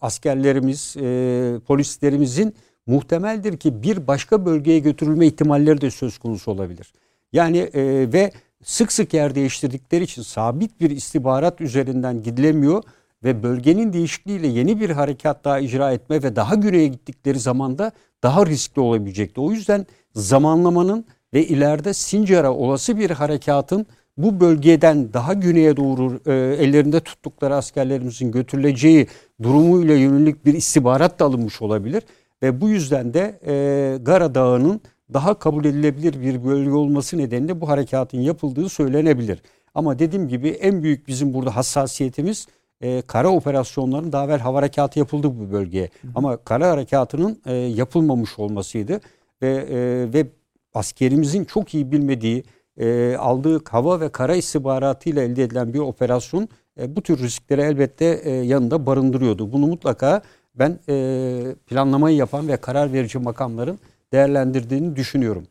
askerlerimiz, 0.00 0.96
e, 0.96 1.60
polislerimizin 1.66 2.54
muhtemeldir 2.86 3.56
ki 3.56 3.82
bir 3.82 4.06
başka 4.06 4.46
bölgeye 4.46 4.78
götürülme 4.78 5.26
ihtimalleri 5.26 5.80
de 5.80 5.90
söz 5.90 6.18
konusu 6.18 6.50
olabilir. 6.50 6.92
Yani 7.32 7.58
e, 7.58 8.12
ve 8.12 8.32
sık 8.64 8.92
sık 8.92 9.14
yer 9.14 9.34
değiştirdikleri 9.34 10.04
için 10.04 10.22
sabit 10.22 10.80
bir 10.80 10.90
istihbarat 10.90 11.60
üzerinden 11.60 12.22
gidilemiyor 12.22 12.82
ve 13.24 13.42
bölgenin 13.42 13.92
değişikliğiyle 13.92 14.46
yeni 14.46 14.80
bir 14.80 14.90
harekat 14.90 15.44
daha 15.44 15.58
icra 15.58 15.92
etme 15.92 16.22
ve 16.22 16.36
daha 16.36 16.54
güneye 16.54 16.86
gittikleri 16.86 17.38
zaman 17.38 17.78
da 17.78 17.92
daha 18.22 18.46
riskli 18.46 18.80
olabilecekti. 18.80 19.40
O 19.40 19.50
yüzden 19.50 19.86
zamanlamanın 20.14 21.04
ve 21.34 21.46
ileride 21.46 21.94
Sincar'a 21.94 22.52
olası 22.52 22.98
bir 22.98 23.10
harekatın 23.10 23.86
bu 24.16 24.40
bölgeden 24.40 25.12
daha 25.12 25.32
güneye 25.32 25.76
doğru 25.76 26.20
e, 26.26 26.32
ellerinde 26.32 27.00
tuttukları 27.00 27.54
askerlerimizin 27.54 28.32
götürüleceği 28.32 29.06
durumuyla 29.42 29.94
yönelik 29.94 30.46
bir 30.46 30.54
istihbarat 30.54 31.20
da 31.20 31.24
alınmış 31.24 31.62
olabilir. 31.62 32.02
Ve 32.42 32.60
bu 32.60 32.68
yüzden 32.68 33.14
de 33.14 33.40
e, 33.46 33.98
Gara 34.02 34.34
Dağı'nın 34.34 34.80
daha 35.12 35.34
kabul 35.34 35.64
edilebilir 35.64 36.20
bir 36.20 36.44
bölge 36.44 36.70
olması 36.70 37.18
nedeniyle 37.18 37.60
bu 37.60 37.68
harekatın 37.68 38.20
yapıldığı 38.20 38.68
söylenebilir. 38.68 39.42
Ama 39.74 39.98
dediğim 39.98 40.28
gibi 40.28 40.48
en 40.48 40.82
büyük 40.82 41.08
bizim 41.08 41.34
burada 41.34 41.56
hassasiyetimiz 41.56 42.46
e, 42.80 43.02
kara 43.02 43.28
operasyonlarının 43.28 44.12
daha 44.12 44.24
evvel 44.24 44.38
hava 44.38 44.58
harekatı 44.58 44.98
yapıldı 44.98 45.30
bu 45.40 45.52
bölgeye. 45.52 45.84
Hı. 46.02 46.08
Ama 46.14 46.36
kara 46.36 46.70
harekatının 46.70 47.40
e, 47.46 47.54
yapılmamış 47.54 48.38
olmasıydı 48.38 49.00
ve 49.42 49.66
e, 49.70 50.12
ve 50.12 50.26
askerimizin 50.74 51.44
çok 51.44 51.74
iyi 51.74 51.92
bilmediği 51.92 52.44
e, 52.76 53.16
aldığı 53.16 53.64
hava 53.64 54.00
ve 54.00 54.08
kara 54.08 54.34
istihbaratıyla 54.34 55.22
elde 55.22 55.42
edilen 55.44 55.74
bir 55.74 55.78
operasyon 55.78 56.48
e, 56.80 56.96
bu 56.96 57.02
tür 57.02 57.18
riskleri 57.18 57.60
elbette 57.60 58.20
e, 58.24 58.30
yanında 58.30 58.86
barındırıyordu. 58.86 59.52
Bunu 59.52 59.66
mutlaka 59.66 60.22
ben 60.54 60.78
e, 60.88 61.54
planlamayı 61.66 62.16
yapan 62.16 62.48
ve 62.48 62.56
karar 62.56 62.92
verici 62.92 63.18
makamların 63.18 63.78
değerlendirdiğini 64.12 64.96
düşünüyorum. 64.96 65.46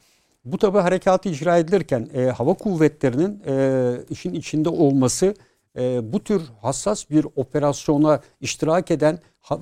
Bu 0.45 0.57
tabi 0.57 0.77
harekatı 0.77 1.29
icra 1.29 1.57
edilirken 1.57 2.09
e, 2.13 2.25
hava 2.25 2.53
kuvvetlerinin 2.53 3.41
e, 3.47 3.95
işin 4.09 4.33
içinde 4.33 4.69
olması 4.69 5.35
e, 5.77 6.13
bu 6.13 6.23
tür 6.23 6.41
hassas 6.61 7.09
bir 7.09 7.27
operasyona 7.35 8.19
iştirak 8.41 8.91
eden 8.91 9.19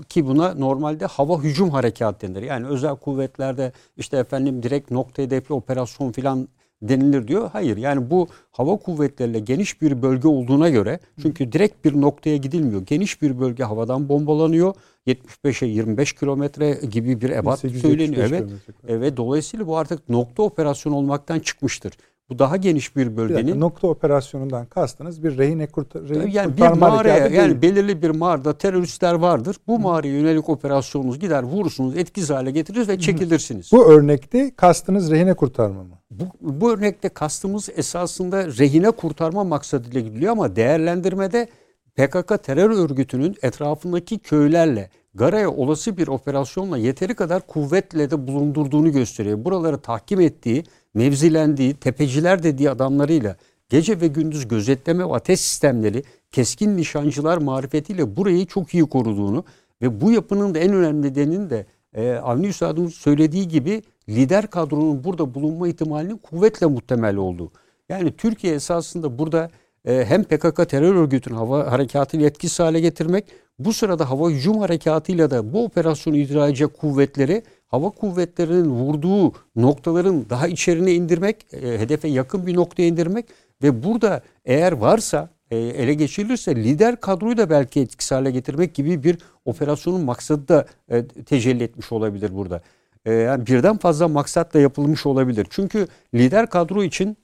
ki 0.10 0.26
buna 0.26 0.54
normalde 0.54 1.06
hava 1.06 1.44
hücum 1.44 1.70
harekat 1.70 2.22
denir. 2.22 2.42
Yani 2.42 2.68
özel 2.68 2.96
kuvvetlerde 2.96 3.72
işte 3.98 4.18
efendim 4.18 4.64
direkt 4.64 4.92
nokta 4.92 5.22
hedefli 5.22 5.54
operasyon 5.54 6.12
filan 6.12 6.48
denilir 6.82 7.28
diyor. 7.28 7.50
Hayır 7.54 7.78
yani 7.78 8.10
bu 8.10 8.28
hava 8.52 8.78
kuvvetleriyle 8.78 9.40
geniş 9.40 9.82
bir 9.82 10.02
bölge 10.02 10.28
olduğuna 10.28 10.70
göre 10.70 11.00
çünkü 11.22 11.52
direkt 11.52 11.86
bir 11.86 12.02
noktaya 12.02 12.38
gidilmiyor. 12.38 12.82
Geniş 12.82 13.22
bir 13.22 13.40
bölge 13.40 13.64
havadan 13.64 14.10
bombalanıyor. 14.10 14.74
75'e 15.08 15.68
25 15.68 16.14
kilometre 16.14 16.80
gibi 16.92 17.22
bir 17.22 17.30
ebat 17.30 17.60
söyleniyor. 17.60 18.28
Evet. 18.30 18.50
Evet 18.88 19.18
dolayısıyla 19.18 19.68
bu 19.68 19.78
artık 19.78 20.10
nokta 20.10 20.44
operasyon 20.44 20.94
olmaktan 20.94 21.40
çıkmıştır. 21.40 21.94
Bu 22.32 22.40
daha 22.40 22.58
geniş 22.58 22.96
bir 22.96 23.18
bölgenin. 23.18 23.40
Bir 23.40 23.48
dakika, 23.48 23.60
nokta 23.60 23.88
operasyonundan 23.88 24.66
kastınız 24.66 25.24
bir 25.24 25.38
rehine 25.38 25.68
kurtar 25.68 26.10
rehin 26.10 26.32
yani 26.32 26.58
bir 26.58 26.68
mağaraya 26.68 27.28
yani 27.28 27.62
belirli 27.62 28.02
bir 28.02 28.10
mağarada 28.10 28.58
teröristler 28.58 29.14
vardır. 29.14 29.56
Bu 29.68 29.80
mağaraya 29.80 30.14
yönelik 30.14 30.50
operasyonunuz 30.50 31.20
gider 31.20 31.44
vurursunuz 31.44 31.98
etkisiz 31.98 32.30
hale 32.30 32.52
getirir 32.52 32.88
ve 32.88 33.00
çekilirsiniz. 33.00 33.72
Bu 33.72 33.92
örnekte 33.92 34.56
kastınız 34.56 35.12
rehine 35.12 35.34
kurtarma 35.34 35.84
mı? 35.84 36.00
Bu, 36.12 36.24
bu 36.42 36.72
örnekte 36.72 37.10
kastımız 37.10 37.70
esasında 37.76 38.48
rehine 38.48 38.92
kurtarma 38.92 39.44
maksadıyla 39.44 40.02
gidiliyor 40.02 40.32
ama 40.32 40.56
değerlendirmede 40.56 41.48
PKK 41.96 42.44
terör 42.44 42.70
örgütünün 42.70 43.36
etrafındaki 43.42 44.20
köylerle 44.20 44.90
Gara'ya 45.14 45.52
olası 45.52 45.98
bir 45.98 46.08
operasyonla 46.08 46.78
yeteri 46.78 47.16
kadar 47.16 47.48
kuvvetle 47.48 48.12
de 48.12 48.28
bulundurduğunu 48.28 48.92
gösteriyor. 48.92 49.46
Buraları 49.46 49.78
tahkim 49.78 50.22
ettiği, 50.22 50.64
mevzilendiği, 50.94 51.74
tepeciler 51.74 52.44
dediği 52.44 52.70
adamlarıyla 52.70 53.36
gece 53.70 54.02
ve 54.02 54.08
gündüz 54.08 54.48
gözetleme 54.48 55.10
ve 55.10 55.14
ateş 55.14 55.40
sistemleri, 55.40 56.04
keskin 56.32 56.78
nişancılar 56.78 57.38
marifetiyle 57.38 58.16
burayı 58.16 58.46
çok 58.46 58.74
iyi 58.74 58.84
koruduğunu 58.84 59.44
ve 59.82 60.02
bu 60.02 60.12
yapının 60.12 60.56
da 60.56 60.60
en 60.60 60.74
önemli 60.74 61.02
nedeninin 61.08 61.50
de 61.50 61.66
e, 61.94 62.12
Avni 62.12 62.48
Üstad'ın 62.48 62.88
söylediği 62.88 63.48
gibi 63.48 63.82
lider 64.10 64.48
kadronun 64.48 65.04
burada 65.04 65.34
bulunma 65.34 65.68
ihtimalinin 65.68 66.18
kuvvetle 66.18 66.66
muhtemel 66.66 67.16
olduğu. 67.16 67.52
Yani 67.90 68.12
Türkiye 68.18 68.54
esasında 68.56 69.20
burada 69.20 69.50
e, 69.86 70.06
hem 70.08 70.24
PKK 70.24 70.70
terör 70.70 70.96
örgütünün 70.96 71.36
hava 71.36 71.72
harekatını 71.72 72.26
etkisiz 72.26 72.60
hale 72.60 72.80
getirmek 72.80 73.26
bu 73.60 73.74
sırada 73.74 74.10
hava 74.10 74.30
hücum 74.30 74.58
harekatıyla 74.60 75.32
da 75.32 75.54
bu 75.54 75.64
operasyonu 75.64 76.18
icra 76.18 76.48
edecek 76.48 76.78
kuvvetleri 76.78 77.44
hava 77.68 77.90
kuvvetlerinin 77.90 78.70
vurduğu 78.70 79.34
noktaların 79.56 80.26
daha 80.30 80.48
içerine 80.48 80.94
indirmek, 80.94 81.46
e, 81.54 81.80
hedefe 81.80 82.08
yakın 82.08 82.48
bir 82.48 82.56
noktaya 82.56 82.88
indirmek 82.88 83.26
ve 83.64 83.84
burada 83.84 84.22
eğer 84.46 84.72
varsa 84.72 85.30
e, 85.52 85.58
ele 85.58 85.94
geçirilirse 85.94 86.56
lider 86.56 86.96
kadroyu 86.96 87.38
da 87.38 87.50
belki 87.50 87.82
etkisiz 87.82 88.12
hale 88.12 88.32
getirmek 88.32 88.74
gibi 88.74 89.04
bir 89.04 89.18
operasyonun 89.46 90.02
maksadı 90.02 90.48
da 90.48 90.66
e, 90.90 91.08
tecelli 91.08 91.64
etmiş 91.64 91.92
olabilir 91.92 92.36
burada. 92.36 92.62
E, 93.06 93.14
yani 93.14 93.48
birden 93.48 93.78
fazla 93.78 94.08
maksatla 94.08 94.60
yapılmış 94.60 95.06
olabilir. 95.06 95.48
Çünkü 95.50 95.88
lider 96.16 96.50
kadro 96.50 96.84
için 96.84 97.18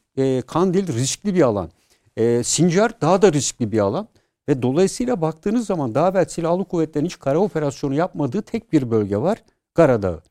Kandil 0.48 0.88
riskli 0.88 1.36
bir 1.36 1.42
alan. 1.42 1.70
E, 2.18 2.44
Sincar 2.44 3.02
daha 3.02 3.22
da 3.22 3.34
riskli 3.34 3.72
bir 3.72 3.80
alan. 3.80 4.08
Ve 4.50 4.62
dolayısıyla 4.62 5.22
baktığınız 5.22 5.66
zaman 5.66 5.96
daha 5.96 6.10
evvel 6.10 6.26
silahlı 6.26 6.66
kuvvetlerin 6.66 7.06
hiç 7.06 7.20
kara 7.20 7.40
operasyonu 7.40 7.94
yapmadığı 7.94 8.42
tek 8.42 8.74
bir 8.74 8.92
bölge 8.92 9.18
var. 9.18 9.44
Karadağ. 9.74 10.22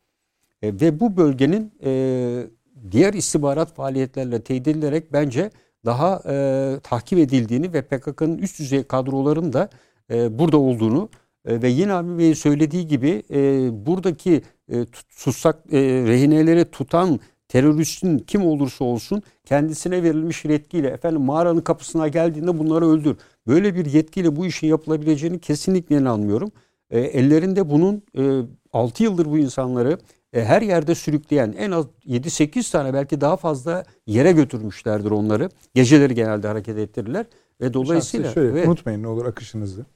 E, 0.62 0.80
ve 0.80 1.00
bu 1.00 1.16
bölgenin 1.16 1.72
e, 1.84 2.42
diğer 2.90 3.14
istihbarat 3.14 3.74
faaliyetlerle 3.74 4.40
teyit 4.40 4.68
edilerek 4.68 5.12
bence 5.12 5.50
daha 5.84 6.22
e, 6.28 6.76
takip 6.82 7.18
edildiğini 7.18 7.72
ve 7.72 7.82
PKK'nın 7.82 8.38
üst 8.38 8.58
düzey 8.58 8.84
kadroların 8.84 9.52
da 9.52 9.68
e, 10.10 10.38
burada 10.38 10.58
olduğunu 10.58 11.08
e, 11.44 11.62
ve 11.62 11.68
yine 11.68 11.92
abi 11.92 12.18
Bey'in 12.18 12.34
söylediği 12.34 12.86
gibi 12.86 13.22
e, 13.30 13.68
buradaki 13.86 14.42
e, 14.72 14.84
tutsak 15.18 15.56
e, 15.72 15.78
rehineleri 15.80 16.64
tutan 16.64 17.20
teröristin 17.48 18.18
kim 18.18 18.46
olursa 18.46 18.84
olsun 18.84 19.22
kendisine 19.44 20.02
verilmiş 20.02 20.44
yetkiyle 20.44 20.88
efendim 20.88 21.22
mağaranın 21.22 21.60
kapısına 21.60 22.08
geldiğinde 22.08 22.58
bunları 22.58 22.88
öldür. 22.88 23.16
Böyle 23.46 23.74
bir 23.74 23.86
yetkiyle 23.86 24.36
bu 24.36 24.46
işin 24.46 24.66
yapılabileceğini 24.66 25.38
kesinlikle 25.38 25.96
inanmıyorum. 25.96 26.52
E, 26.90 27.00
ellerinde 27.00 27.70
bunun 27.70 28.02
e, 28.18 28.42
6 28.72 29.02
yıldır 29.02 29.26
bu 29.26 29.38
insanları 29.38 29.98
e, 30.32 30.44
her 30.44 30.62
yerde 30.62 30.94
sürükleyen 30.94 31.54
en 31.58 31.70
az 31.70 31.86
7-8 32.06 32.72
tane 32.72 32.94
belki 32.94 33.20
daha 33.20 33.36
fazla 33.36 33.84
yere 34.06 34.32
götürmüşlerdir 34.32 35.10
onları. 35.10 35.50
Geceleri 35.74 36.14
genelde 36.14 36.48
hareket 36.48 36.78
ettirirler 36.78 37.26
ve 37.60 37.74
dolayısıyla 37.74 38.32
şöyle, 38.32 38.54
ve, 38.54 38.68
unutmayın 38.68 39.02
ne 39.02 39.08
olur 39.08 39.26
akışınızı. 39.26 39.86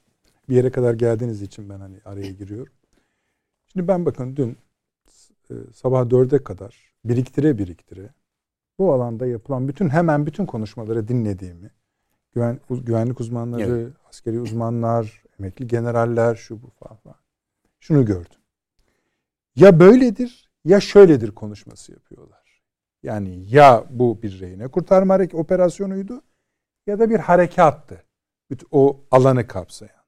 Bir 0.49 0.57
yere 0.57 0.71
kadar 0.71 0.95
geldiğiniz 0.95 1.43
için 1.43 1.69
ben 1.69 1.81
hani 1.81 1.97
araya 2.05 2.31
giriyorum. 2.31 2.73
Şimdi 3.73 3.89
ben 3.89 4.07
bakın 4.07 4.37
dün 4.37 4.57
e, 5.51 5.55
sabah 5.75 6.03
4'e 6.03 6.45
kadar 6.45 6.90
biriktire 7.05 7.59
biriktire 7.59 8.11
bu 8.79 8.93
alanda 8.93 9.27
yapılan 9.27 9.69
bütün 9.69 9.89
hemen 9.89 10.27
bütün 10.27 10.47
konuşmaları 10.47 11.09
dinlediğimi 11.09 11.71
güven, 12.33 12.61
güvenlik 12.71 13.21
uzmanları, 13.21 13.79
evet. 13.79 13.93
askeri 14.09 14.41
uzmanlar, 14.41 15.23
emekli 15.39 15.67
generaller 15.67 16.35
şu 16.35 16.63
bu 16.63 16.71
falan. 16.71 17.17
Şunu 17.81 18.05
gördüm. 18.05 18.41
Ya 19.57 19.81
böyledir 19.81 20.51
ya 20.65 20.81
şöyledir 20.81 21.31
konuşması 21.31 21.93
yapıyorlar. 21.93 22.63
Yani 23.03 23.55
ya 23.55 23.85
bu 23.91 24.23
bir 24.23 24.41
rehine 24.41 24.69
kurtarma 24.69 25.19
operasyonuydu 25.33 26.23
ya 26.87 26.99
da 26.99 27.11
bir 27.11 27.19
harekattı. 27.19 28.05
O 28.71 29.05
alanı 29.11 29.47
kapsayan. 29.47 30.05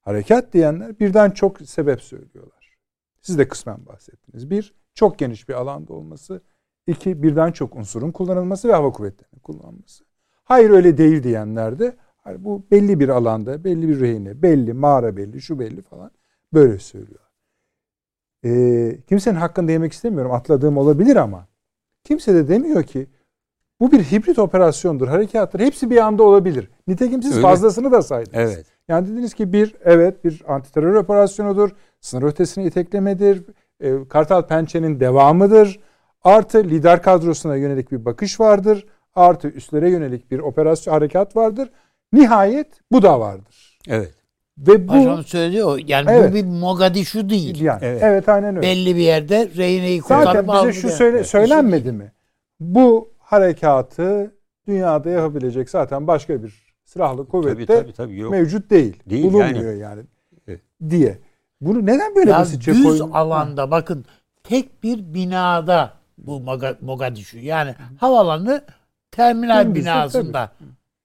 Harekat 0.00 0.52
diyenler 0.52 1.00
birden 1.00 1.30
çok 1.30 1.60
sebep 1.60 2.02
söylüyorlar. 2.02 2.78
Siz 3.20 3.38
de 3.38 3.48
kısmen 3.48 3.86
bahsettiniz. 3.86 4.50
Bir, 4.50 4.74
çok 4.94 5.18
geniş 5.18 5.48
bir 5.48 5.54
alanda 5.54 5.92
olması. 5.92 6.42
İki, 6.86 7.22
birden 7.22 7.52
çok 7.52 7.76
unsurun 7.76 8.10
kullanılması 8.10 8.68
ve 8.68 8.72
hava 8.72 8.92
kuvvetlerinin 8.92 9.40
kullanılması. 9.40 10.04
Hayır 10.44 10.70
öyle 10.70 10.98
değil 10.98 11.22
diyenler 11.22 11.78
de 11.78 11.96
bu 12.38 12.66
belli 12.70 13.00
bir 13.00 13.08
alanda, 13.08 13.64
belli 13.64 13.88
bir 13.88 14.00
rehine, 14.00 14.42
belli, 14.42 14.72
mağara 14.72 15.16
belli, 15.16 15.40
şu 15.40 15.58
belli 15.58 15.82
falan 15.82 16.10
böyle 16.52 16.78
söylüyor. 16.78 17.20
Ee, 18.44 18.98
kimsenin 19.08 19.36
hakkında 19.36 19.72
yemek 19.72 19.92
istemiyorum. 19.92 20.32
Atladığım 20.32 20.76
olabilir 20.76 21.16
ama 21.16 21.50
Kimse 22.04 22.34
de 22.34 22.48
demiyor 22.48 22.82
ki 22.82 23.06
bu 23.80 23.92
bir 23.92 24.04
hibrit 24.04 24.38
operasyondur. 24.38 25.08
Harekatlar 25.08 25.62
hepsi 25.62 25.90
bir 25.90 25.96
anda 25.96 26.22
olabilir. 26.22 26.70
Nitekim 26.86 27.22
siz 27.22 27.32
Öyle. 27.32 27.42
fazlasını 27.42 27.92
da 27.92 28.02
saydınız. 28.02 28.36
Evet. 28.36 28.66
Yani 28.88 29.08
dediniz 29.08 29.34
ki 29.34 29.52
bir 29.52 29.76
evet 29.84 30.24
bir 30.24 30.42
antiterör 30.48 30.94
operasyonudur. 30.94 31.70
Sınır 32.00 32.22
ötesine 32.22 32.64
iteklemedir. 32.66 33.44
E, 33.80 33.92
Kartal 34.08 34.46
Pençe'nin 34.46 35.00
devamıdır. 35.00 35.80
Artı 36.24 36.64
lider 36.64 37.02
kadrosuna 37.02 37.56
yönelik 37.56 37.92
bir 37.92 38.04
bakış 38.04 38.40
vardır. 38.40 38.86
Artı 39.14 39.48
üstlere 39.48 39.90
yönelik 39.90 40.30
bir 40.30 40.38
operasyon 40.38 40.94
harekat 40.94 41.36
vardır. 41.36 41.70
Nihayet 42.12 42.66
bu 42.92 43.02
da 43.02 43.20
vardır. 43.20 43.78
Evet. 43.88 44.14
Ve 44.58 44.88
bu 44.88 44.92
Başkanım 44.92 45.24
söyledi 45.24 45.64
o. 45.64 45.76
Yani 45.86 46.10
Evet. 46.10 46.30
bu 46.30 46.34
bir 46.34 46.44
Mogadishu 46.44 47.28
değil. 47.30 47.60
yani 47.60 47.78
evet. 47.82 48.02
Evet. 48.02 48.28
aynen 48.28 48.56
öyle. 48.56 48.66
Belli 48.66 48.96
bir 48.96 49.00
yerde 49.00 49.48
rehineyi 49.56 50.00
Zaten 50.00 50.24
kurtarıp 50.26 50.48
bize 50.48 50.52
aldı 50.56 50.72
şu 50.72 50.86
yani. 50.86 50.96
söyle, 50.96 51.16
Evet. 51.16 51.26
söylenmedi 51.26 51.92
mi? 51.92 52.12
Bu 52.60 53.12
harekatı 53.18 54.34
dünyada 54.68 55.10
yapabilecek 55.10 55.70
zaten 55.70 56.06
başka 56.06 56.42
bir 56.42 56.74
silahlı 56.84 57.28
kuvvette 57.28 57.66
Tabii 57.66 57.82
tabii 57.82 57.92
tabii 57.92 58.18
yok. 58.18 58.30
mevcut 58.32 58.70
değil. 58.70 59.02
Değil, 59.10 59.24
bulunmuyor 59.32 59.74
yani. 59.74 60.02
Evet. 60.48 60.60
Diye. 60.90 61.18
Bunu 61.60 61.86
neden 61.86 62.14
böyle 62.14 62.30
Ya 62.30 62.38
basitçe 62.38 62.74
düz 62.74 62.82
koyun? 62.82 63.10
alanda 63.10 63.70
bakın 63.70 64.04
tek 64.44 64.82
bir 64.82 65.14
binada 65.14 65.92
bu 66.18 66.36
Moga- 66.40 66.76
Mogadishu 66.80 67.38
yani 67.38 67.74
havalanı 67.98 68.64
terminal 69.10 69.64
Dümdüz, 69.64 69.82
binasında 69.82 70.52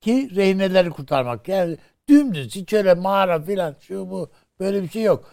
ki 0.00 0.30
rehineleri 0.36 0.90
kurtarmak 0.90 1.48
yani 1.48 1.76
dümdüz 2.08 2.54
hiç 2.54 2.72
öyle 2.72 2.94
mağara 2.94 3.42
filan 3.42 3.74
şu 3.80 4.10
bu 4.10 4.30
böyle 4.60 4.82
bir 4.82 4.88
şey 4.88 5.02
yok. 5.02 5.24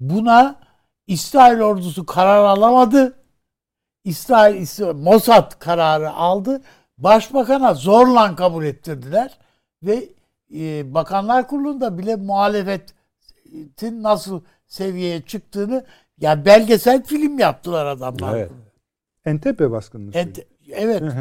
Buna 0.00 0.56
İsrail 1.06 1.60
ordusu 1.60 2.06
karar 2.06 2.44
alamadı. 2.44 3.14
İsrail, 4.04 4.60
İsrail 4.60 4.94
Mossad 4.94 5.58
kararı 5.58 6.10
aldı. 6.12 6.62
Başbakana 6.98 7.74
zorla 7.74 8.36
kabul 8.36 8.64
ettirdiler 8.64 9.38
ve 9.82 10.08
e, 10.54 10.94
Bakanlar 10.94 11.48
Kurulu'nda 11.48 11.98
bile 11.98 12.16
muhalefetin 12.16 12.95
nasıl 14.02 14.40
seviyeye 14.66 15.22
çıktığını 15.22 15.84
ya 16.20 16.44
belgesel 16.44 17.04
film 17.04 17.38
yaptılar 17.38 17.86
adamlar. 17.86 18.36
Evet. 18.36 18.50
Entebbe 19.24 19.70
baskınını 19.70 20.10
Et- 20.14 20.46
evet. 20.70 21.02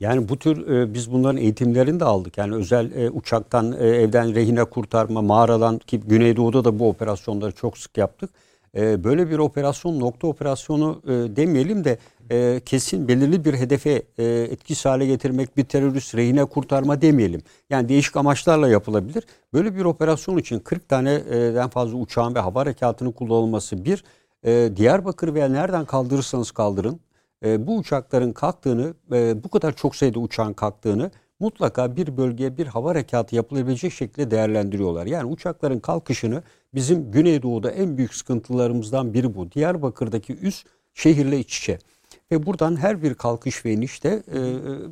Yani 0.00 0.28
bu 0.28 0.38
tür 0.38 0.68
e, 0.68 0.94
biz 0.94 1.12
bunların 1.12 1.36
eğitimlerini 1.36 2.00
de 2.00 2.04
aldık. 2.04 2.38
Yani 2.38 2.54
özel 2.54 2.92
e, 2.92 3.10
uçaktan 3.10 3.72
e, 3.72 3.86
evden 3.86 4.34
rehine 4.34 4.64
kurtarma, 4.64 5.22
mağaradan 5.22 5.78
ki 5.78 6.00
Güneydoğu'da 6.00 6.64
da 6.64 6.78
bu 6.78 6.88
operasyonları 6.88 7.52
çok 7.52 7.78
sık 7.78 7.98
yaptık. 7.98 8.30
E, 8.76 9.04
böyle 9.04 9.30
bir 9.30 9.38
operasyon 9.38 10.00
nokta 10.00 10.26
operasyonu 10.26 11.02
e, 11.04 11.10
demeyelim 11.10 11.84
de 11.84 11.98
e, 12.30 12.60
kesin 12.64 13.08
belirli 13.08 13.44
bir 13.44 13.54
hedefe 13.54 14.02
e, 14.18 14.24
etkisiz 14.24 14.84
hale 14.84 15.06
getirmek, 15.06 15.56
bir 15.56 15.64
terörist 15.64 16.14
rehine 16.14 16.44
kurtarma 16.44 17.00
demeyelim. 17.00 17.42
Yani 17.70 17.88
değişik 17.88 18.16
amaçlarla 18.16 18.68
yapılabilir. 18.68 19.24
Böyle 19.52 19.76
bir 19.76 19.84
operasyon 19.84 20.38
için 20.38 20.58
40 20.58 20.88
taneden 20.88 21.68
fazla 21.68 21.98
uçağın 21.98 22.34
ve 22.34 22.38
hava 22.38 22.60
harekatının 22.60 23.12
kullanılması 23.12 23.84
bir, 23.84 24.04
e, 24.44 24.70
Diyarbakır 24.76 25.34
veya 25.34 25.48
nereden 25.48 25.84
kaldırırsanız 25.84 26.50
kaldırın 26.50 27.00
e, 27.44 27.66
bu 27.66 27.76
uçakların 27.76 28.32
kalktığını, 28.32 28.94
e, 29.12 29.44
bu 29.44 29.48
kadar 29.48 29.76
çok 29.76 29.96
sayıda 29.96 30.18
uçağın 30.18 30.52
kalktığını 30.52 31.10
mutlaka 31.40 31.96
bir 31.96 32.16
bölgeye 32.16 32.56
bir 32.56 32.66
hava 32.66 32.90
harekatı 32.90 33.36
yapılabilecek 33.36 33.92
şekilde 33.92 34.30
değerlendiriyorlar. 34.30 35.06
Yani 35.06 35.32
uçakların 35.32 35.80
kalkışını 35.80 36.42
bizim 36.74 37.10
Güneydoğu'da 37.10 37.70
en 37.70 37.96
büyük 37.96 38.14
sıkıntılarımızdan 38.14 39.14
biri 39.14 39.34
bu. 39.34 39.52
Diyarbakır'daki 39.52 40.38
üs 40.42 40.64
şehirle 40.94 41.38
iç 41.38 41.58
içe. 41.58 41.78
Ve 42.30 42.46
buradan 42.46 42.76
her 42.76 43.02
bir 43.02 43.14
kalkış 43.14 43.64
ve 43.64 43.72
inişte 43.72 44.08
e, 44.08 44.38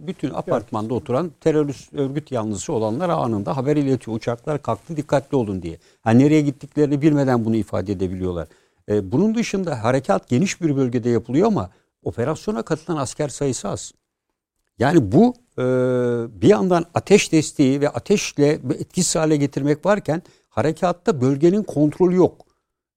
bütün 0.07 0.31
apartmanda 0.31 0.95
oturan 0.95 1.33
terörist 1.41 1.95
örgüt 1.95 2.33
yanlısı 2.33 2.73
olanlar 2.73 3.09
anında 3.09 3.57
haber 3.57 3.77
iletiyor. 3.77 4.17
Uçaklar 4.17 4.63
kalktı 4.63 4.97
dikkatli 4.97 5.37
olun 5.37 5.63
diye. 5.63 5.79
Ha, 6.03 6.11
nereye 6.11 6.41
gittiklerini 6.41 7.03
bilmeden 7.03 7.45
bunu 7.45 7.57
ifade 7.57 7.93
edebiliyorlar. 7.93 8.49
E, 8.89 9.13
bunun 9.13 9.35
dışında 9.35 9.85
harekat 9.85 10.29
geniş 10.29 10.61
bir 10.61 10.77
bölgede 10.77 11.11
yapılıyor 11.11 11.47
ama 11.47 11.71
operasyona 12.03 12.63
katılan 12.63 12.99
asker 12.99 13.29
sayısı 13.29 13.69
az. 13.69 13.93
Yani 14.79 15.13
bu 15.13 15.35
e, 15.59 15.63
bir 16.43 16.49
yandan 16.49 16.85
ateş 16.95 17.33
desteği 17.33 17.81
ve 17.81 17.89
ateşle 17.89 18.49
etkisiz 18.79 19.17
hale 19.17 19.37
getirmek 19.37 19.87
varken 19.87 20.23
harekatta 20.49 21.21
bölgenin 21.21 21.63
kontrolü 21.63 22.17
yok. 22.17 22.49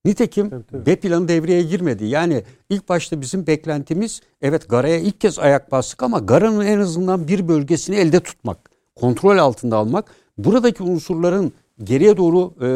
Nitekim 0.05 0.49
Tabii, 0.49 0.63
tabii. 0.71 0.85
B 0.85 0.95
planı 0.95 1.27
devreye 1.27 1.63
girmedi. 1.63 2.05
Yani 2.05 2.43
ilk 2.69 2.89
başta 2.89 3.21
bizim 3.21 3.47
beklentimiz 3.47 4.21
evet 4.41 4.69
Gara'ya 4.69 4.97
ilk 4.97 5.21
kez 5.21 5.39
ayak 5.39 5.71
bastık 5.71 6.03
ama 6.03 6.19
Gara'nın 6.19 6.65
en 6.65 6.79
azından 6.79 7.27
bir 7.27 7.47
bölgesini 7.47 7.95
elde 7.95 8.19
tutmak, 8.19 8.57
kontrol 8.95 9.37
altında 9.37 9.77
almak, 9.77 10.05
buradaki 10.37 10.83
unsurların 10.83 11.53
geriye 11.83 12.17
doğru 12.17 12.53
e, 12.61 12.67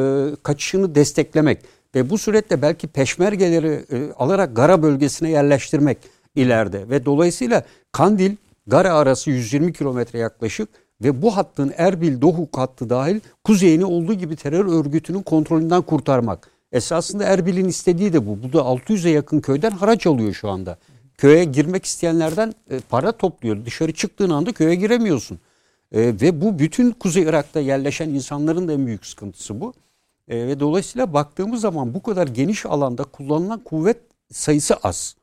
kaçışını 0.44 0.96
desteklemek 0.96 1.60
ve 1.96 2.10
bu 2.10 2.18
surette 2.18 2.62
belki 2.62 2.88
peşmergeleri 2.88 3.86
e, 3.92 4.12
alarak 4.14 4.56
Gara 4.56 4.84
bölgesine 4.84 5.30
yerleştirmek 5.30 5.98
ileride 6.36 6.90
ve 6.90 7.06
dolayısıyla 7.06 7.64
Kandil 7.92 8.36
Gara 8.68 8.94
arası 8.94 9.30
120 9.30 9.74
kilometre 9.74 10.20
yaklaşık 10.20 10.70
ve 11.04 11.22
bu 11.22 11.38
hattın 11.38 11.74
Erbil 11.78 12.22
Dohuk 12.22 12.58
hattı 12.58 12.90
dahil 12.90 13.20
kuzeyini 13.44 13.86
olduğu 13.86 14.14
gibi 14.14 14.36
terör 14.36 14.66
örgütünün 14.66 15.22
kontrolünden 15.22 15.82
kurtarmak. 15.82 16.50
Esasında 16.72 17.24
Erbil'in 17.24 17.68
istediği 17.68 18.14
de 18.14 18.28
bu. 18.28 18.44
Bu 18.44 18.54
da 18.54 18.58
600'e 18.58 19.10
yakın 19.12 19.40
köyden 19.40 19.72
haraç 19.72 20.08
alıyor 20.08 20.34
şu 20.34 20.50
anda. 20.50 20.78
Köye 21.18 21.44
girmek 21.44 21.86
isteyenlerden 21.86 22.54
e, 22.70 22.80
para 22.80 23.12
topluyor. 23.12 23.66
Dışarı 23.66 23.94
çıktığın 23.94 24.30
anda 24.30 24.52
köye 24.52 24.76
giremiyorsun. 24.76 25.40
E, 25.92 26.02
ve 26.02 26.42
bu 26.42 26.60
bütün 26.60 26.92
Kuzey 26.92 27.24
Irak'ta 27.24 27.60
yerleşen 27.60 28.10
insanların 28.10 28.68
da 28.68 28.74
en 28.74 28.86
büyük 28.86 29.06
sıkıntısı 29.06 29.62
bu. 29.62 29.74
E, 30.28 30.48
ve 30.48 30.60
dolayısıyla 30.60 31.14
baktığımız 31.14 31.62
zaman 31.62 31.94
bu 31.94 32.04
kadar 32.04 32.28
geniş 32.28 32.66
alanda 32.66 33.04
kullanılan 33.04 33.60
kuvvet 33.60 33.98
sayısı 34.32 34.76
az. 34.76 35.16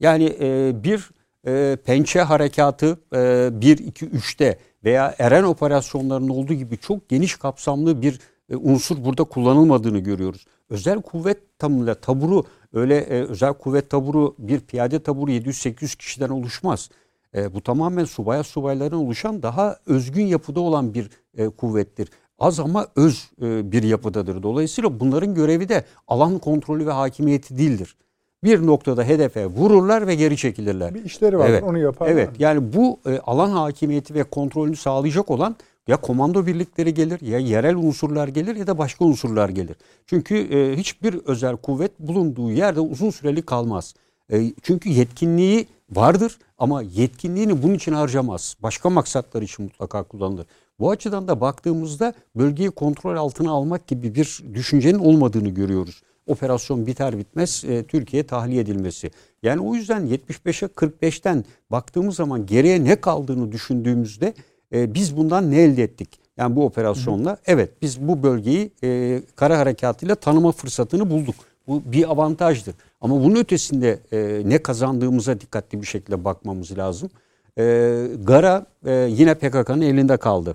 Yani 0.00 0.36
bir 0.84 1.10
e, 1.46 1.76
pençe 1.84 2.20
harekatı 2.20 2.98
e, 3.14 3.48
1, 3.60 3.78
2, 3.78 4.06
3'te 4.06 4.58
veya 4.84 5.14
Eren 5.18 5.44
operasyonlarının 5.44 6.28
olduğu 6.28 6.54
gibi 6.54 6.78
çok 6.78 7.08
geniş 7.08 7.36
kapsamlı 7.36 8.02
bir 8.02 8.20
e, 8.48 8.56
unsur 8.56 9.04
burada 9.04 9.24
kullanılmadığını 9.24 9.98
görüyoruz. 9.98 10.46
Özel 10.70 11.02
kuvvet 11.02 11.58
tamıyla 11.58 11.94
taburu 11.94 12.44
öyle 12.72 12.96
e, 12.96 13.22
özel 13.22 13.52
kuvvet 13.52 13.90
taburu 13.90 14.34
bir 14.38 14.60
piyade 14.60 15.02
taburu 15.02 15.30
700-800 15.30 15.96
kişiden 15.96 16.28
oluşmaz. 16.28 16.90
E, 17.34 17.54
bu 17.54 17.60
tamamen 17.60 18.04
subaya 18.04 18.42
subayların 18.42 18.96
oluşan 18.96 19.42
daha 19.42 19.78
özgün 19.86 20.26
yapıda 20.26 20.60
olan 20.60 20.94
bir 20.94 21.10
e, 21.36 21.48
kuvvettir. 21.48 22.08
Az 22.38 22.60
ama 22.60 22.86
öz 22.96 23.30
e, 23.42 23.72
bir 23.72 23.82
yapıdadır. 23.82 24.42
Dolayısıyla 24.42 25.00
bunların 25.00 25.34
görevi 25.34 25.68
de 25.68 25.84
alan 26.08 26.38
kontrolü 26.38 26.86
ve 26.86 26.90
hakimiyeti 26.92 27.58
değildir. 27.58 27.96
Bir 28.44 28.66
noktada 28.66 29.04
hedefe 29.04 29.46
vururlar 29.46 30.06
ve 30.06 30.14
geri 30.14 30.36
çekilirler. 30.36 30.94
Bir 30.94 31.04
işleri 31.04 31.38
var 31.38 31.48
Evet. 31.48 31.62
onu 31.62 31.78
yaparlar. 31.78 32.12
Evet 32.12 32.30
yani 32.38 32.72
bu 32.72 33.00
e, 33.06 33.18
alan 33.18 33.50
hakimiyeti 33.50 34.14
ve 34.14 34.24
kontrolünü 34.24 34.76
sağlayacak 34.76 35.30
olan 35.30 35.56
ya 35.88 35.96
komando 35.96 36.46
birlikleri 36.46 36.94
gelir 36.94 37.20
ya 37.20 37.38
yerel 37.38 37.76
unsurlar 37.76 38.28
gelir 38.28 38.56
ya 38.56 38.66
da 38.66 38.78
başka 38.78 39.04
unsurlar 39.04 39.48
gelir. 39.48 39.76
Çünkü 40.06 40.36
e, 40.36 40.76
hiçbir 40.76 41.14
özel 41.14 41.56
kuvvet 41.56 42.00
bulunduğu 42.00 42.50
yerde 42.52 42.80
uzun 42.80 43.10
süreli 43.10 43.42
kalmaz. 43.42 43.94
E, 44.32 44.52
çünkü 44.62 44.88
yetkinliği 44.88 45.66
vardır 45.90 46.38
ama 46.58 46.82
yetkinliğini 46.82 47.62
bunun 47.62 47.74
için 47.74 47.92
harcamaz. 47.92 48.56
Başka 48.62 48.90
maksatlar 48.90 49.42
için 49.42 49.64
mutlaka 49.64 50.02
kullanılır. 50.02 50.46
Bu 50.80 50.90
açıdan 50.90 51.28
da 51.28 51.40
baktığımızda 51.40 52.14
bölgeyi 52.36 52.70
kontrol 52.70 53.16
altına 53.16 53.50
almak 53.50 53.86
gibi 53.86 54.14
bir 54.14 54.44
düşüncenin 54.54 54.98
olmadığını 54.98 55.48
görüyoruz. 55.48 56.02
Operasyon 56.26 56.86
biter 56.86 57.18
bitmez 57.18 57.64
e, 57.64 57.84
Türkiye 57.84 58.22
tahliye 58.22 58.60
edilmesi. 58.60 59.10
Yani 59.42 59.60
o 59.60 59.74
yüzden 59.74 60.06
75'e 60.06 60.68
45'ten 60.68 61.44
baktığımız 61.70 62.16
zaman 62.16 62.46
geriye 62.46 62.84
ne 62.84 63.00
kaldığını 63.00 63.52
düşündüğümüzde 63.52 64.34
e, 64.72 64.94
biz 64.94 65.16
bundan 65.16 65.50
ne 65.50 65.62
elde 65.62 65.82
ettik? 65.82 66.08
Yani 66.36 66.56
bu 66.56 66.64
operasyonla 66.64 67.36
evet 67.46 67.70
biz 67.82 68.00
bu 68.08 68.22
bölgeyi 68.22 68.70
e, 68.84 69.20
kara 69.36 69.58
harekatıyla 69.58 70.14
tanıma 70.14 70.52
fırsatını 70.52 71.10
bulduk. 71.10 71.34
Bu 71.66 71.82
bir 71.84 72.10
avantajdır. 72.10 72.74
Ama 73.00 73.24
bunun 73.24 73.36
ötesinde 73.36 73.98
e, 74.12 74.42
ne 74.44 74.58
kazandığımıza 74.62 75.40
dikkatli 75.40 75.80
bir 75.80 75.86
şekilde 75.86 76.24
bakmamız 76.24 76.78
lazım. 76.78 77.10
E, 77.58 78.06
Gara 78.24 78.66
e, 78.86 78.92
yine 78.92 79.34
PKK'nın 79.34 79.80
elinde 79.80 80.16
kaldı. 80.16 80.54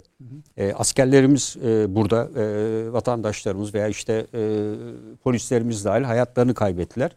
E, 0.57 0.73
askerlerimiz 0.73 1.57
e, 1.65 1.95
burada, 1.95 2.29
e, 2.41 2.93
vatandaşlarımız 2.93 3.73
veya 3.73 3.87
işte 3.87 4.27
e, 4.33 4.73
polislerimiz 5.23 5.85
dahil 5.85 6.03
hayatlarını 6.03 6.53
kaybettiler. 6.53 7.15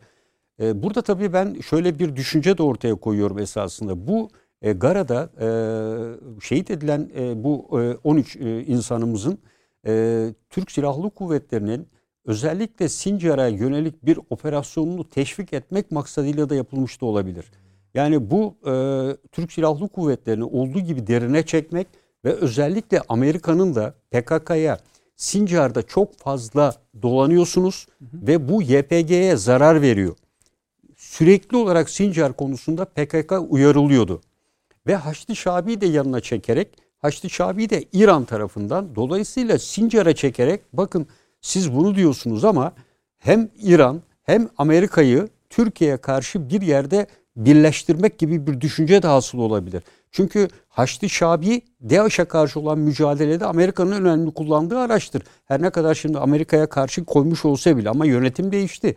E, 0.61 0.83
burada 0.83 1.03
tabii 1.03 1.33
ben 1.33 1.61
şöyle 1.61 1.99
bir 1.99 2.17
düşünce 2.17 2.59
de 2.59 2.63
ortaya 2.63 2.95
koyuyorum 2.95 3.39
esasında. 3.39 4.07
Bu 4.07 4.31
e, 4.63 4.73
Gara'da 4.73 5.31
e, 5.41 5.49
şehit 6.41 6.71
edilen 6.71 7.11
e, 7.17 7.45
bu 7.45 7.81
e, 7.81 8.09
13 8.09 8.37
e, 8.37 8.65
insanımızın 8.65 9.39
e, 9.87 10.27
Türk 10.51 10.71
Silahlı 10.71 11.11
Kuvvetleri'nin 11.11 11.89
özellikle 12.25 12.89
Sincar'a 12.89 13.49
yönelik 13.49 14.07
bir 14.07 14.19
operasyonunu 14.31 15.09
teşvik 15.09 15.53
etmek 15.53 15.91
maksadıyla 15.91 16.49
da 16.49 16.55
yapılmış 16.55 17.01
da 17.01 17.07
olabilir. 17.07 17.45
Yani 17.95 18.31
bu 18.31 18.55
e, 18.67 18.73
Türk 19.33 19.53
Silahlı 19.53 19.89
Kuvvetleri'ni 19.89 20.45
olduğu 20.45 20.81
gibi 20.81 21.07
derine 21.07 21.47
çekmek 21.47 21.87
ve 22.25 22.33
özellikle 22.33 23.01
Amerika'nın 23.09 23.75
da 23.75 23.95
PKK'ya 24.11 24.79
Sincar'da 25.17 25.83
çok 25.83 26.19
fazla 26.19 26.75
dolanıyorsunuz 27.03 27.87
hı 27.99 28.05
hı. 28.05 28.27
ve 28.27 28.49
bu 28.49 28.63
YPG'ye 28.63 29.37
zarar 29.37 29.83
veriyor. 29.83 30.17
Sürekli 30.97 31.57
olarak 31.57 31.91
Sincar 31.91 32.33
konusunda 32.33 32.85
PKK 32.85 33.33
uyarılıyordu. 33.49 34.21
Ve 34.87 34.97
Haçlı 34.97 35.37
Şabi'yi 35.37 35.81
de 35.81 35.87
yanına 35.87 36.21
çekerek 36.21 36.69
Haçlı 36.99 37.31
Şabi 37.31 37.71
de 37.71 37.85
İran 37.93 38.25
tarafından 38.25 38.95
dolayısıyla 38.95 39.59
Sincar'a 39.59 40.15
çekerek 40.15 40.61
bakın 40.73 41.07
siz 41.41 41.75
bunu 41.75 41.95
diyorsunuz 41.95 42.45
ama 42.45 42.73
hem 43.19 43.49
İran 43.63 44.03
hem 44.23 44.49
Amerika'yı 44.59 45.29
Türkiye'ye 45.51 45.97
karşı 45.97 46.51
bir 46.51 46.63
yerde 46.63 47.07
birleştirmek 47.37 48.19
gibi 48.19 48.47
bir 48.47 48.61
düşünce 48.61 49.03
de 49.03 49.07
hasıl 49.07 49.39
olabilir. 49.39 49.83
Çünkü 50.11 50.49
Haçlı 50.69 51.09
Şabi 51.09 51.63
DAEŞ'e 51.91 52.25
karşı 52.25 52.61
olan 52.61 52.79
mücadelede 52.79 53.47
Amerika'nın 53.47 54.05
önemli 54.05 54.31
kullandığı 54.31 54.79
araçtır. 54.79 55.23
Her 55.45 55.63
ne 55.63 55.71
kadar 55.71 55.95
şimdi 55.95 56.19
Amerika'ya 56.19 56.67
karşı 56.67 57.05
koymuş 57.05 57.45
olsa 57.45 57.77
bile 57.77 57.91
ama 57.91 58.07
yönetim 58.07 58.53
değişti. 58.53 58.97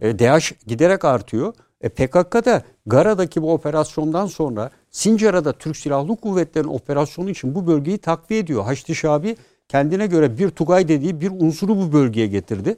E, 0.00 0.18
DAEŞ 0.18 0.52
giderek 0.66 1.04
artıyor. 1.04 1.54
E, 1.80 1.88
PKK 1.88 2.44
da 2.44 2.62
Gara'daki 2.86 3.42
bu 3.42 3.52
operasyondan 3.52 4.26
sonra 4.26 4.70
Sincar'a 4.90 5.44
da 5.44 5.52
Türk 5.52 5.76
Silahlı 5.76 6.16
Kuvvetleri'nin 6.16 6.72
operasyonu 6.72 7.30
için 7.30 7.54
bu 7.54 7.66
bölgeyi 7.66 7.98
takviye 7.98 8.40
ediyor. 8.40 8.64
Haçlı 8.64 8.94
Şabi 8.94 9.36
kendine 9.68 10.06
göre 10.06 10.38
bir 10.38 10.50
Tugay 10.50 10.88
dediği 10.88 11.20
bir 11.20 11.30
unsuru 11.30 11.76
bu 11.76 11.92
bölgeye 11.92 12.26
getirdi. 12.26 12.76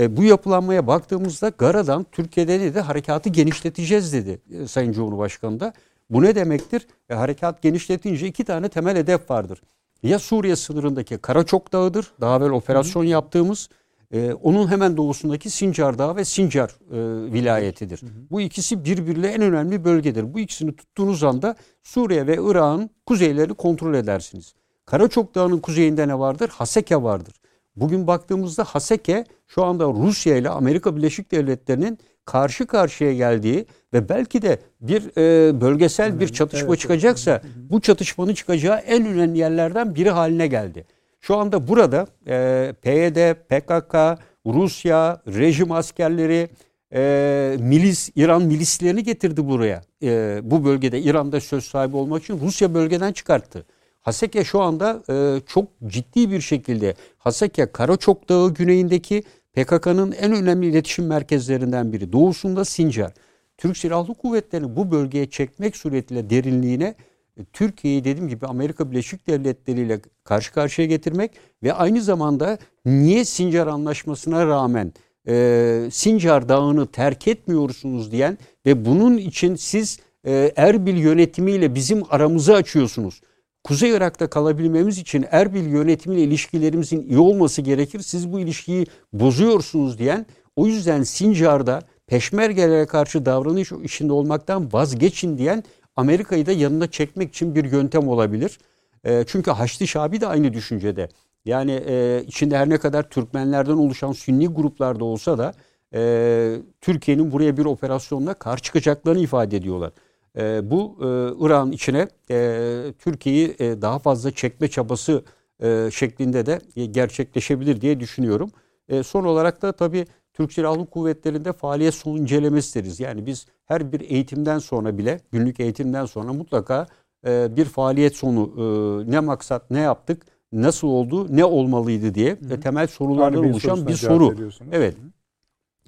E, 0.00 0.16
bu 0.16 0.24
yapılanmaya 0.24 0.86
baktığımızda 0.86 1.48
Gara'dan 1.58 2.06
Türkiye'de 2.12 2.60
dedi? 2.60 2.80
Harekatı 2.80 3.28
genişleteceğiz 3.28 4.12
dedi 4.12 4.40
e, 4.50 4.66
Sayın 4.66 4.92
Cumhurbaşkanı 4.92 5.60
da. 5.60 5.72
Bu 6.10 6.22
ne 6.22 6.34
demektir? 6.34 6.86
E, 7.10 7.14
harekat 7.14 7.62
genişletince 7.62 8.26
iki 8.26 8.44
tane 8.44 8.68
temel 8.68 8.96
hedef 8.96 9.30
vardır. 9.30 9.62
Ya 10.02 10.18
Suriye 10.18 10.56
sınırındaki 10.56 11.18
Karaçok 11.18 11.72
Dağı'dır. 11.72 12.12
Daha 12.20 12.36
evvel 12.36 12.50
operasyon 12.50 13.02
hı 13.02 13.06
hı. 13.06 13.10
yaptığımız. 13.10 13.68
E, 14.12 14.32
onun 14.32 14.68
hemen 14.68 14.96
doğusundaki 14.96 15.50
Sincar 15.50 15.98
Dağı 15.98 16.16
ve 16.16 16.24
Sincar 16.24 16.68
e, 16.68 17.32
vilayetidir. 17.32 18.02
Hı 18.02 18.06
hı. 18.06 18.10
Bu 18.30 18.40
ikisi 18.40 18.84
birbiriyle 18.84 19.28
en 19.28 19.42
önemli 19.42 19.84
bölgedir. 19.84 20.34
Bu 20.34 20.38
ikisini 20.38 20.76
tuttuğunuz 20.76 21.24
anda 21.24 21.56
Suriye 21.82 22.26
ve 22.26 22.38
Irak'ın 22.40 22.90
kuzeylerini 23.06 23.54
kontrol 23.54 23.94
edersiniz. 23.94 24.54
Karaçok 24.86 25.34
Dağı'nın 25.34 25.58
kuzeyinde 25.58 26.08
ne 26.08 26.18
vardır? 26.18 26.48
Haseke 26.48 27.02
vardır. 27.02 27.34
Bugün 27.76 28.06
baktığımızda 28.06 28.64
Haseke 28.64 29.24
şu 29.46 29.64
anda 29.64 29.84
Rusya 29.84 30.36
ile 30.36 30.48
Amerika 30.48 30.96
Birleşik 30.96 31.32
Devletleri'nin 31.32 31.98
karşı 32.24 32.66
karşıya 32.66 33.14
geldiği 33.14 33.66
ve 33.92 34.08
belki 34.08 34.42
de 34.42 34.58
bir 34.80 35.02
e, 35.18 35.60
bölgesel 35.60 36.20
bir 36.20 36.28
çatışma 36.28 36.68
evet, 36.68 36.80
çıkacaksa 36.80 37.30
evet. 37.30 37.44
bu 37.70 37.80
çatışmanın 37.80 38.34
çıkacağı 38.34 38.78
en 38.78 39.06
önemli 39.06 39.38
yerlerden 39.38 39.94
biri 39.94 40.10
haline 40.10 40.46
geldi. 40.46 40.86
Şu 41.20 41.36
anda 41.36 41.68
burada 41.68 42.06
e, 42.26 42.72
PYD, 42.82 43.34
PKK, 43.34 44.20
Rusya, 44.46 45.22
rejim 45.26 45.72
askerleri, 45.72 46.48
e, 46.92 47.56
milis, 47.60 48.10
İran 48.16 48.42
milislerini 48.42 49.02
getirdi 49.02 49.48
buraya. 49.48 49.82
E, 50.02 50.40
bu 50.42 50.64
bölgede 50.64 51.00
İran'da 51.00 51.40
söz 51.40 51.64
sahibi 51.64 51.96
olmak 51.96 52.22
için 52.22 52.40
Rusya 52.40 52.74
bölgeden 52.74 53.12
çıkarttı. 53.12 53.66
Haseke 54.06 54.44
şu 54.44 54.60
anda 54.60 55.02
e, 55.10 55.40
çok 55.46 55.68
ciddi 55.86 56.30
bir 56.30 56.40
şekilde 56.40 56.94
Haseke 57.18 57.72
Karaçok 57.72 58.28
Dağı 58.28 58.54
güneyindeki 58.54 59.22
PKK'nın 59.54 60.12
en 60.12 60.32
önemli 60.32 60.66
iletişim 60.66 61.06
merkezlerinden 61.06 61.92
biri. 61.92 62.12
Doğusunda 62.12 62.64
Sincar. 62.64 63.12
Türk 63.58 63.76
Silahlı 63.76 64.14
Kuvvetleri'ni 64.14 64.76
bu 64.76 64.90
bölgeye 64.90 65.30
çekmek 65.30 65.76
suretiyle 65.76 66.30
derinliğine 66.30 66.94
e, 67.36 67.44
Türkiye'yi 67.52 68.04
dediğim 68.04 68.28
gibi 68.28 68.46
Amerika 68.46 68.90
Birleşik 68.90 69.26
Devletleri 69.26 69.80
ile 69.80 70.00
karşı 70.24 70.52
karşıya 70.52 70.88
getirmek 70.88 71.30
ve 71.62 71.72
aynı 71.72 72.02
zamanda 72.02 72.58
niye 72.84 73.24
Sincar 73.24 73.66
Anlaşması'na 73.66 74.46
rağmen 74.46 74.92
e, 75.28 75.88
Sincar 75.92 76.48
Dağı'nı 76.48 76.86
terk 76.86 77.28
etmiyorsunuz 77.28 78.12
diyen 78.12 78.38
ve 78.66 78.84
bunun 78.84 79.16
için 79.16 79.56
siz 79.56 79.98
e, 80.26 80.52
Erbil 80.56 80.96
yönetimiyle 80.96 81.74
bizim 81.74 82.02
aramızı 82.10 82.54
açıyorsunuz. 82.54 83.20
Kuzey 83.66 83.90
Irak'ta 83.90 84.26
kalabilmemiz 84.26 84.98
için 84.98 85.24
Erbil 85.30 85.66
yönetimiyle 85.66 86.22
ilişkilerimizin 86.22 87.08
iyi 87.08 87.18
olması 87.18 87.62
gerekir. 87.62 88.00
Siz 88.00 88.32
bu 88.32 88.40
ilişkiyi 88.40 88.86
bozuyorsunuz 89.12 89.98
diyen 89.98 90.26
o 90.56 90.66
yüzden 90.66 91.02
Sincar'da 91.02 91.82
peşmergelere 92.06 92.86
karşı 92.86 93.26
davranış 93.26 93.72
içinde 93.72 94.12
olmaktan 94.12 94.72
vazgeçin 94.72 95.38
diyen 95.38 95.64
Amerika'yı 95.96 96.46
da 96.46 96.52
yanına 96.52 96.90
çekmek 96.90 97.28
için 97.28 97.54
bir 97.54 97.64
yöntem 97.64 98.08
olabilir. 98.08 98.58
E, 99.04 99.24
çünkü 99.26 99.50
Haçlı 99.50 99.86
Şabi 99.86 100.20
de 100.20 100.26
aynı 100.26 100.52
düşüncede. 100.52 101.08
Yani 101.44 101.82
e, 101.86 102.24
içinde 102.26 102.58
her 102.58 102.70
ne 102.70 102.78
kadar 102.78 103.10
Türkmenlerden 103.10 103.76
oluşan 103.76 104.12
Sünni 104.12 104.48
gruplarda 104.48 105.04
olsa 105.04 105.38
da 105.38 105.54
e, 105.94 106.56
Türkiye'nin 106.80 107.32
buraya 107.32 107.56
bir 107.56 107.64
operasyonla 107.64 108.34
karşı 108.34 108.62
çıkacaklarını 108.62 109.20
ifade 109.20 109.56
ediyorlar. 109.56 109.92
E, 110.36 110.70
bu 110.70 110.96
e, 111.00 111.06
İran 111.46 111.72
içine 111.72 112.08
e, 112.30 112.92
Türkiye'yi 112.98 113.56
e, 113.58 113.82
daha 113.82 113.98
fazla 113.98 114.30
çekme 114.30 114.68
çabası 114.68 115.24
e, 115.62 115.88
şeklinde 115.92 116.46
de 116.46 116.60
e, 116.76 116.86
gerçekleşebilir 116.86 117.80
diye 117.80 118.00
düşünüyorum. 118.00 118.50
E, 118.88 119.02
son 119.02 119.24
olarak 119.24 119.62
da 119.62 119.72
tabii 119.72 120.06
Türk 120.34 120.52
Silahlı 120.52 120.86
Kuvvetleri'nde 120.86 121.52
faaliyet 121.52 121.94
sonu 121.94 122.18
incelemesi 122.18 122.82
deriz. 122.82 123.00
Yani 123.00 123.26
biz 123.26 123.46
her 123.64 123.92
bir 123.92 124.00
eğitimden 124.00 124.58
sonra 124.58 124.98
bile, 124.98 125.20
günlük 125.32 125.60
eğitimden 125.60 126.06
sonra 126.06 126.32
mutlaka 126.32 126.86
e, 127.26 127.56
bir 127.56 127.64
faaliyet 127.64 128.16
sonu 128.16 128.52
e, 128.56 129.10
ne 129.10 129.20
maksat, 129.20 129.70
ne 129.70 129.80
yaptık, 129.80 130.26
nasıl 130.52 130.88
oldu, 130.88 131.36
ne 131.36 131.44
olmalıydı 131.44 132.14
diye 132.14 132.36
hı 132.48 132.54
hı. 132.54 132.60
temel 132.60 132.86
sorulardan 132.86 133.50
oluşan 133.50 133.86
bir 133.86 133.94
soru. 133.94 134.50
Evet. 134.72 134.96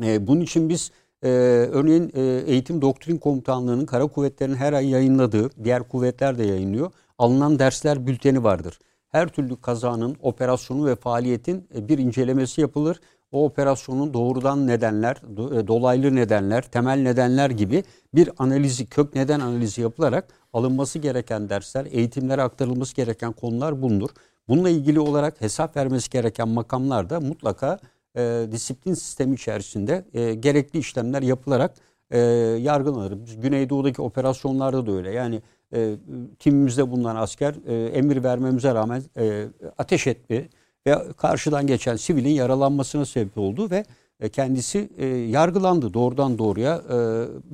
E, 0.03 0.27
bunun 0.27 0.41
için 0.41 0.69
biz 0.69 0.91
e, 1.23 1.29
örneğin 1.73 2.13
e, 2.15 2.21
Eğitim 2.23 2.83
Doktrin 2.83 3.17
Komutanlığı'nın 3.17 3.87
Kara 3.87 4.07
Kuvvetleri'nin 4.07 4.57
her 4.57 4.73
ay 4.73 4.89
yayınladığı, 4.89 5.51
diğer 5.65 5.83
kuvvetler 5.83 6.39
de 6.39 6.45
yayınlıyor. 6.45 6.91
Alınan 7.19 7.59
dersler 7.59 8.07
bülteni 8.07 8.45
vardır. 8.45 8.79
Her 9.09 9.29
türlü 9.29 9.61
kazanın, 9.61 10.17
operasyonu 10.23 10.87
ve 10.87 10.97
faaliyetin 10.97 11.69
e, 11.75 11.89
bir 11.89 11.99
incelemesi 11.99 12.61
yapılır 12.61 13.01
o 13.33 13.45
operasyonun 13.45 14.15
doğrudan 14.15 14.67
nedenler, 14.67 15.17
e, 15.61 15.67
dolaylı 15.67 16.15
nedenler, 16.15 16.63
temel 16.63 16.99
nedenler 16.99 17.51
gibi 17.51 17.85
bir 18.15 18.31
analizi, 18.39 18.87
kök 18.87 19.15
neden 19.15 19.41
analizi 19.41 19.81
yapılarak 19.81 20.29
alınması 20.53 20.99
gereken 20.99 21.49
dersler, 21.49 21.87
eğitimlere 21.91 22.43
aktarılması 22.43 22.97
gereken 22.97 23.33
konular 23.33 23.83
bulunur. 23.83 24.11
Bununla 24.49 24.69
ilgili 24.71 25.01
olarak 25.01 25.41
hesap 25.41 25.77
vermesi 25.77 26.11
gereken 26.11 26.49
makamlar 26.49 27.11
da 27.11 27.21
mutlaka 27.21 27.79
e, 28.19 28.53
disiplin 28.53 28.95
sistemi 28.95 29.35
içerisinde 29.35 30.05
e, 30.15 30.35
gerekli 30.35 30.79
işlemler 30.79 31.23
yapılarak 31.23 31.75
e, 32.11 32.19
yargılanır. 32.61 33.25
Biz 33.27 33.41
Güneydoğu'daki 33.41 34.03
operasyonlarda 34.03 34.87
da 34.87 34.93
öyle. 34.93 35.11
Yani 35.11 35.43
e, 35.75 35.95
timimizde 36.39 36.91
bulunan 36.91 37.17
asker 37.17 37.55
e, 37.67 37.87
emir 37.87 38.25
vermemize 38.25 38.75
rağmen 38.75 39.03
e, 39.19 39.47
ateş 39.79 40.07
etti 40.07 40.49
ve 40.87 40.97
karşıdan 41.17 41.67
geçen 41.67 41.97
sivilin 41.97 42.31
yaralanmasına 42.31 43.05
sebep 43.05 43.39
oldu 43.39 43.71
ve 43.71 43.85
e, 44.21 44.29
kendisi 44.29 44.89
e, 44.99 45.07
yargılandı 45.07 45.95
doğrudan 45.95 46.39
doğruya 46.39 46.77
e, 46.77 46.97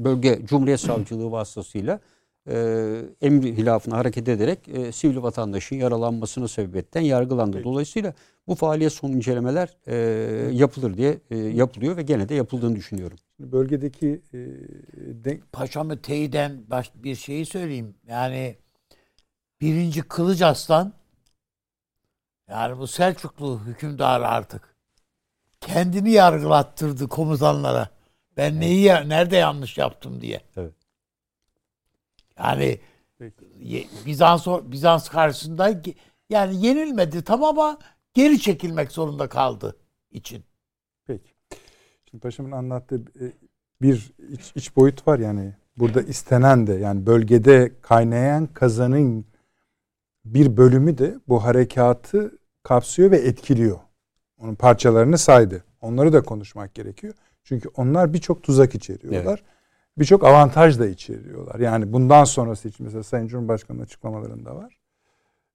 bölge 0.05 0.41
Cumhuriyet 0.45 0.81
Savcılığı 0.81 1.31
vasıtasıyla 1.31 2.01
e, 2.49 2.57
emri 3.23 3.57
hilafına 3.57 3.97
hareket 3.97 4.29
ederek 4.29 4.69
e, 4.69 4.93
sivil 4.93 5.23
vatandaşın 5.23 5.77
yaralanmasına 5.77 6.49
sebebiyetten 6.49 7.01
yargılandı. 7.01 7.65
Dolayısıyla 7.65 8.15
bu 8.47 8.55
faaliyet 8.55 8.93
son 8.93 9.13
incelemeler 9.13 9.77
e, 9.87 9.97
yapılır 10.53 10.97
diye 10.97 11.19
e, 11.31 11.37
yapılıyor 11.37 11.97
ve 11.97 12.03
gene 12.03 12.29
de 12.29 12.35
yapıldığını 12.35 12.77
düşünüyorum. 12.77 13.19
Bölgedeki 13.39 14.23
e, 14.35 14.39
denk... 15.25 15.53
Paşamı 15.53 16.03
teyiden 16.03 16.71
baş, 16.71 16.93
bir 16.95 17.15
şeyi 17.15 17.47
söyleyeyim. 17.47 17.95
Yani 18.09 18.57
birinci 19.61 20.03
Kılıç 20.03 20.43
Aslan 20.43 20.93
yani 22.51 22.79
bu 22.79 22.87
Selçuklu 22.87 23.61
hükümdarı 23.67 24.29
artık 24.29 24.75
kendini 25.61 26.11
yargılattırdı 26.11 27.09
komutanlara. 27.09 27.89
Ben 28.37 28.61
neyi 28.61 28.87
nerede 28.89 29.37
yanlış 29.37 29.79
yaptım 29.79 30.21
diye. 30.21 30.41
Evet. 30.57 30.84
Yani 32.39 32.79
Peki. 33.19 33.89
Bizans 34.07 34.47
Bizans 34.47 35.09
karşısında 35.09 35.83
yani 36.31 36.67
yenilmedi 36.67 37.25
tamam 37.25 37.59
ama 37.59 37.79
geri 38.15 38.41
çekilmek 38.41 38.93
zorunda 38.93 39.29
kaldı 39.29 39.77
için. 40.11 40.45
Peki. 41.07 41.31
Şimdi 42.11 42.23
paşamın 42.23 42.51
anlattığı 42.51 42.97
e, 42.97 43.25
bir 43.83 44.13
iç, 44.31 44.53
iç 44.55 44.77
boyut 44.77 45.09
var 45.09 45.19
yani 45.19 45.53
burada 45.77 46.03
istenen 46.03 46.67
de 46.67 46.75
yani 46.75 47.07
bölgede 47.07 47.73
kaynayan 47.83 48.47
kazanın 48.47 49.25
bir 50.25 50.57
bölümü 50.57 50.99
de 50.99 51.15
bu 51.29 51.45
harekatı 51.45 52.39
kapsıyor 52.63 53.11
ve 53.11 53.17
etkiliyor. 53.17 53.79
Onun 54.39 54.55
parçalarını 54.55 55.19
saydı. 55.19 55.65
Onları 55.81 56.13
da 56.13 56.23
konuşmak 56.23 56.75
gerekiyor. 56.75 57.15
Çünkü 57.45 57.69
onlar 57.69 58.13
birçok 58.13 58.43
tuzak 58.43 58.75
içeriyorlar. 58.75 59.43
Birçok 59.99 60.25
avantaj 60.25 60.79
da 60.79 60.87
içeriyorlar. 60.87 61.61
Yani 61.61 61.93
bundan 61.93 62.25
sonrası 62.25 62.69
için 62.69 62.87
mesela 62.87 63.03
Sayın 63.03 63.27
Cumhurbaşkanı'nın 63.27 63.85
açıklamalarında 63.85 64.57
var. 64.57 64.79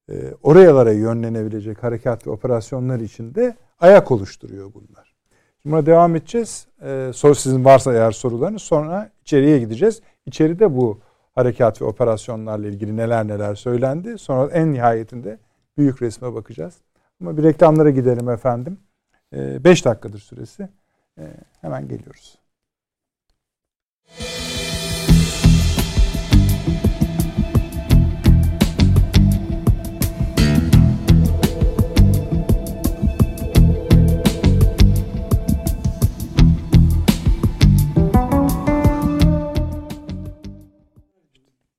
E, 0.10 0.34
oralara 0.44 0.92
yönlenebilecek 0.92 1.84
harekat 1.84 2.28
ve 2.28 2.32
operasyonlar 2.32 3.00
için 3.00 3.36
de 3.36 3.56
ayak 3.80 4.12
oluşturuyor 4.12 4.74
bunlar. 4.74 5.16
Şimdi 5.62 5.76
buna 5.76 5.86
devam 5.86 6.16
edeceğiz. 6.16 6.68
E, 6.82 7.12
soru 7.14 7.36
sizin 7.36 7.66
varsa 7.66 7.94
eğer 7.94 8.12
sorularınız 8.12 8.62
sonra 8.62 9.12
içeriye 9.22 9.60
gideceğiz. 9.60 10.02
İçeride 10.26 10.76
bu 10.76 11.00
harekat 11.36 11.82
ve 11.82 11.86
operasyonlarla 11.86 12.68
ilgili 12.68 12.98
neler 12.98 13.28
neler 13.28 13.56
söylendi. 13.56 14.18
Sonra 14.18 14.52
en 14.52 14.74
nihayetinde 14.74 15.40
büyük 15.78 16.02
resme 16.02 16.34
bakacağız. 16.34 16.78
Ama 17.22 17.38
bir 17.38 17.44
reklamlara 17.44 17.90
gidelim 17.90 18.30
efendim. 18.30 18.80
5 19.34 19.86
dakikadır 19.86 20.20
süresi. 20.20 20.70
Hemen 21.62 21.88
geliyoruz. 21.88 22.39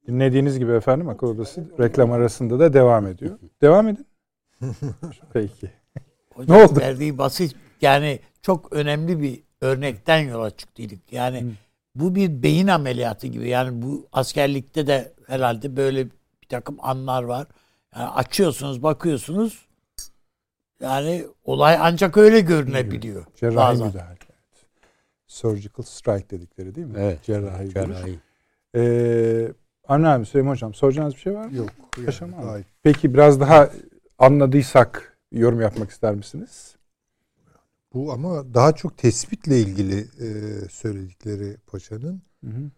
Dinlediğiniz 0.07 0.59
gibi 0.59 0.73
efendim 0.73 1.09
akıl 1.09 1.27
odası 1.27 1.71
reklam 1.79 2.13
arasında 2.13 2.59
da 2.59 2.73
devam 2.73 3.07
ediyor. 3.07 3.39
Devam 3.63 3.89
edin. 3.89 4.07
Peki. 5.33 5.71
Hocam 6.35 6.57
ne 6.57 6.65
oldu? 6.65 6.81
Verdiği 6.81 7.19
basit 7.19 7.57
yani 7.81 8.19
çok 8.43 8.73
önemli 8.73 9.23
bir 9.23 9.43
örnekten 9.61 10.19
yola 10.19 10.51
çıktıydık. 10.51 11.13
Yani 11.13 11.41
Hı. 11.41 11.47
Bu 11.95 12.15
bir 12.15 12.43
beyin 12.43 12.67
ameliyatı 12.67 13.27
gibi. 13.27 13.49
Yani 13.49 13.83
bu 13.83 14.09
askerlikte 14.13 14.87
de 14.87 15.13
herhalde 15.27 15.77
böyle 15.77 16.07
bir 16.43 16.49
takım 16.49 16.77
anlar 16.83 17.23
var. 17.23 17.47
Yani 17.97 18.09
açıyorsunuz, 18.09 18.83
bakıyorsunuz. 18.83 19.67
Yani 20.81 21.27
olay 21.45 21.77
ancak 21.81 22.17
öyle 22.17 22.41
görünebiliyor. 22.41 23.27
Cerrahi 23.37 23.57
bazen. 23.57 23.87
müdahale. 23.87 24.17
Surgical 25.27 25.85
strike 25.85 26.31
dedikleri 26.31 26.75
değil 26.75 26.87
mi? 26.87 26.95
Evet. 26.99 27.23
Cerrahi. 27.23 27.71
cerrahi. 27.71 28.19
Ee, 28.77 29.53
Avni 29.89 30.09
abi 30.09 30.27
Süleyman 30.27 30.53
Hocam 30.53 30.75
soracağınız 30.75 31.15
bir 31.15 31.21
şey 31.21 31.35
var 31.35 31.47
mı? 31.47 31.57
Yok. 31.57 31.71
Yani, 32.43 32.65
Peki 32.83 33.15
biraz 33.15 33.41
daha 33.41 33.71
anladıysak 34.19 35.19
yorum 35.33 35.61
yapmak 35.61 35.91
ister 35.91 36.15
misiniz? 36.15 36.77
Bu 37.95 38.13
ama 38.13 38.55
daha 38.55 38.73
çok 38.73 38.99
tespitle 38.99 39.61
ilgili 39.61 39.99
e, 40.01 40.29
söyledikleri 40.71 41.57
paşanın. 41.67 42.23
Hı 42.45 42.51
hı. 42.51 42.71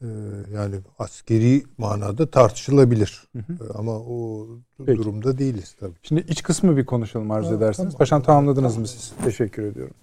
E, 0.00 0.06
yani 0.54 0.76
askeri 0.98 1.62
manada 1.78 2.30
tartışılabilir. 2.30 3.28
Hı 3.32 3.38
hı. 3.38 3.52
E, 3.52 3.72
ama 3.78 3.92
o 3.92 4.46
Peki. 4.86 4.98
durumda 4.98 5.38
değiliz 5.38 5.76
tabii. 5.80 5.94
Şimdi 6.02 6.20
iç 6.20 6.42
kısmı 6.42 6.76
bir 6.76 6.86
konuşalım 6.86 7.30
arzu 7.30 7.50
ha, 7.50 7.54
ederseniz. 7.54 7.92
Tamam. 7.92 7.98
Paşam 7.98 8.22
tamamladınız 8.22 8.72
tamam. 8.72 8.80
mı 8.80 8.88
siz? 8.88 9.12
Teşekkür 9.24 9.62
ediyorum. 9.62 9.94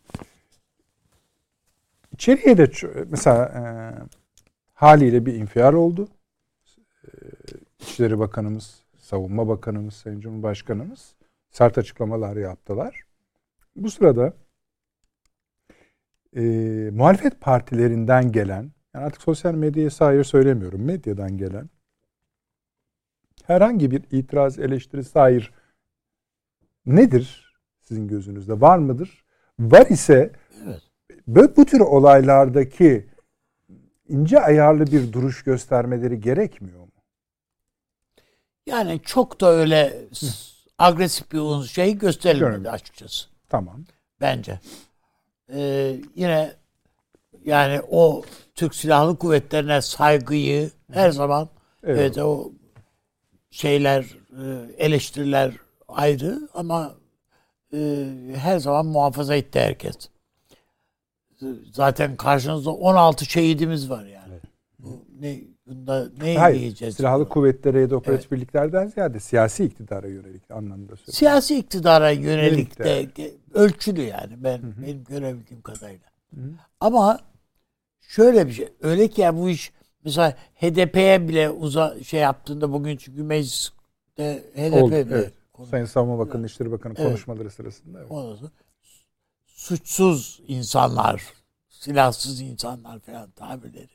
İçeriye 2.13 2.57
de 2.57 2.71
mesela 3.09 3.45
e, 3.45 3.63
haliyle 4.73 5.25
bir 5.25 5.33
infial 5.33 5.73
oldu. 5.73 6.07
E, 7.03 7.09
İçişleri 7.79 8.19
Bakanımız, 8.19 8.75
Savunma 8.99 9.47
Bakanımız, 9.47 9.93
Sayın 9.93 10.19
Cumhurbaşkanımız 10.19 11.13
sert 11.51 11.77
açıklamalar 11.77 12.35
yaptılar. 12.35 13.01
Bu 13.75 13.91
sırada 13.91 14.33
e, 16.35 16.41
muhalefet 16.91 17.41
partilerinden 17.41 18.31
gelen, 18.31 18.71
yani 18.93 19.05
artık 19.05 19.21
sosyal 19.21 19.53
medyaya 19.53 19.89
hayır 19.99 20.23
söylemiyorum, 20.23 20.81
medyadan 20.81 21.37
gelen 21.37 21.69
herhangi 23.45 23.91
bir 23.91 24.03
itiraz, 24.11 24.59
eleştiri 24.59 25.01
hayır 25.13 25.53
nedir 26.85 27.55
sizin 27.81 28.07
gözünüzde? 28.07 28.61
Var 28.61 28.77
mıdır? 28.77 29.25
Var 29.59 29.87
ise 29.89 30.31
evet. 30.65 30.81
böyle 31.27 31.55
bu 31.55 31.65
tür 31.65 31.79
olaylardaki 31.79 33.09
ince 34.07 34.39
ayarlı 34.39 34.87
bir 34.87 35.13
duruş 35.13 35.43
göstermeleri 35.43 36.19
gerekmiyor 36.19 36.79
mu? 36.79 36.91
Yani 38.65 39.01
çok 39.01 39.41
da 39.41 39.51
öyle 39.51 40.07
agresif 40.77 41.31
bir 41.31 41.67
şey 41.67 41.97
gösterilmedi 41.97 42.69
açıkçası. 42.69 43.27
Tamam. 43.49 43.85
Bence. 44.21 44.59
Ee, 45.53 45.95
yine 46.15 46.53
yani 47.45 47.81
o 47.89 48.23
Türk 48.55 48.75
Silahlı 48.75 49.17
Kuvvetlerine 49.17 49.81
saygıyı 49.81 50.71
her 50.91 51.11
zaman 51.11 51.49
evet, 51.83 51.99
evet 51.99 52.17
o 52.17 52.51
şeyler 53.51 54.03
e, 54.31 54.73
eleştiriler 54.77 55.53
ayrı 55.87 56.49
ama 56.53 56.95
e, 57.73 58.07
her 58.35 58.59
zaman 58.59 58.85
muhafaza 58.85 59.35
etti 59.35 59.59
herkes. 59.59 59.95
Zaten 61.73 62.15
karşınızda 62.15 62.71
16 62.71 63.25
şehidimiz 63.25 63.89
var 63.89 64.05
yani. 64.05 64.33
Evet. 64.33 64.43
Bu 64.79 65.05
ne 65.19 65.39
Bunda 65.67 66.09
ne 66.21 66.37
Hayır, 66.37 66.59
diyeceğiz? 66.59 66.95
Silahlı 66.95 67.29
kuvvetlere 67.29 67.81
ya 67.81 67.89
da 67.89 67.95
operatif 67.95 68.31
evet. 68.31 68.41
birliklerden 68.41 68.87
ziyade 68.87 69.19
siyasi 69.19 69.65
iktidara 69.65 70.07
yönelik 70.07 70.51
anlamında 70.51 70.95
söylüyorum. 70.95 71.13
Siyasi 71.13 71.57
iktidara 71.57 72.11
yönelik 72.11 72.79
de 72.79 73.07
ölçülü 73.53 74.01
yani 74.01 74.43
ben 74.43 74.57
Hı-hı. 74.57 74.81
benim 74.81 75.03
görebildiğim 75.03 75.61
kadarıyla. 75.61 76.07
Hı-hı. 76.35 76.49
Ama 76.79 77.19
şöyle 77.99 78.47
bir 78.47 78.51
şey. 78.51 78.69
Öyle 78.81 79.07
ki 79.07 79.21
ya 79.21 79.37
bu 79.37 79.49
iş 79.49 79.71
mesela 80.03 80.37
HDP'ye 80.55 81.27
bile 81.27 81.49
uza 81.49 82.03
şey 82.03 82.19
yaptığında 82.19 82.73
bugün 82.73 82.97
çünkü 82.97 83.23
mecliste 83.23 84.43
HDP 84.55 84.73
Oldu, 84.73 84.95
evet. 84.95 85.33
Sayın 85.69 85.85
Savunma 85.85 86.19
Bakanı, 86.19 86.45
İşleri 86.45 86.71
Bakanı 86.71 86.93
evet. 86.97 87.07
konuşmaları 87.07 87.51
sırasında. 87.51 87.99
Evet. 87.99 88.51
Suçsuz 89.45 90.41
insanlar, 90.47 91.23
silahsız 91.69 92.41
insanlar 92.41 92.99
falan 92.99 93.31
tabirleri 93.31 93.94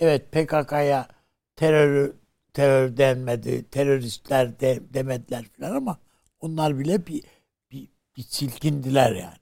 Evet 0.00 0.32
PKK'ya 0.32 1.08
terör 1.56 2.12
terör 2.52 2.96
denmedi, 2.96 3.70
teröristler 3.70 4.60
de, 4.60 4.80
demediler 4.94 5.44
falan 5.58 5.76
ama 5.76 5.98
onlar 6.40 6.78
bile 6.78 7.06
bir, 7.06 7.22
bir, 7.70 7.88
bir 8.16 8.22
silkindiler 8.22 9.12
yani. 9.12 9.36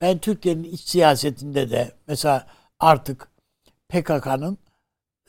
Ben 0.00 0.18
Türkiye'nin 0.18 0.64
iç 0.64 0.80
siyasetinde 0.80 1.70
de 1.70 1.92
mesela 2.06 2.46
artık 2.80 3.28
PKK'nın 3.88 4.58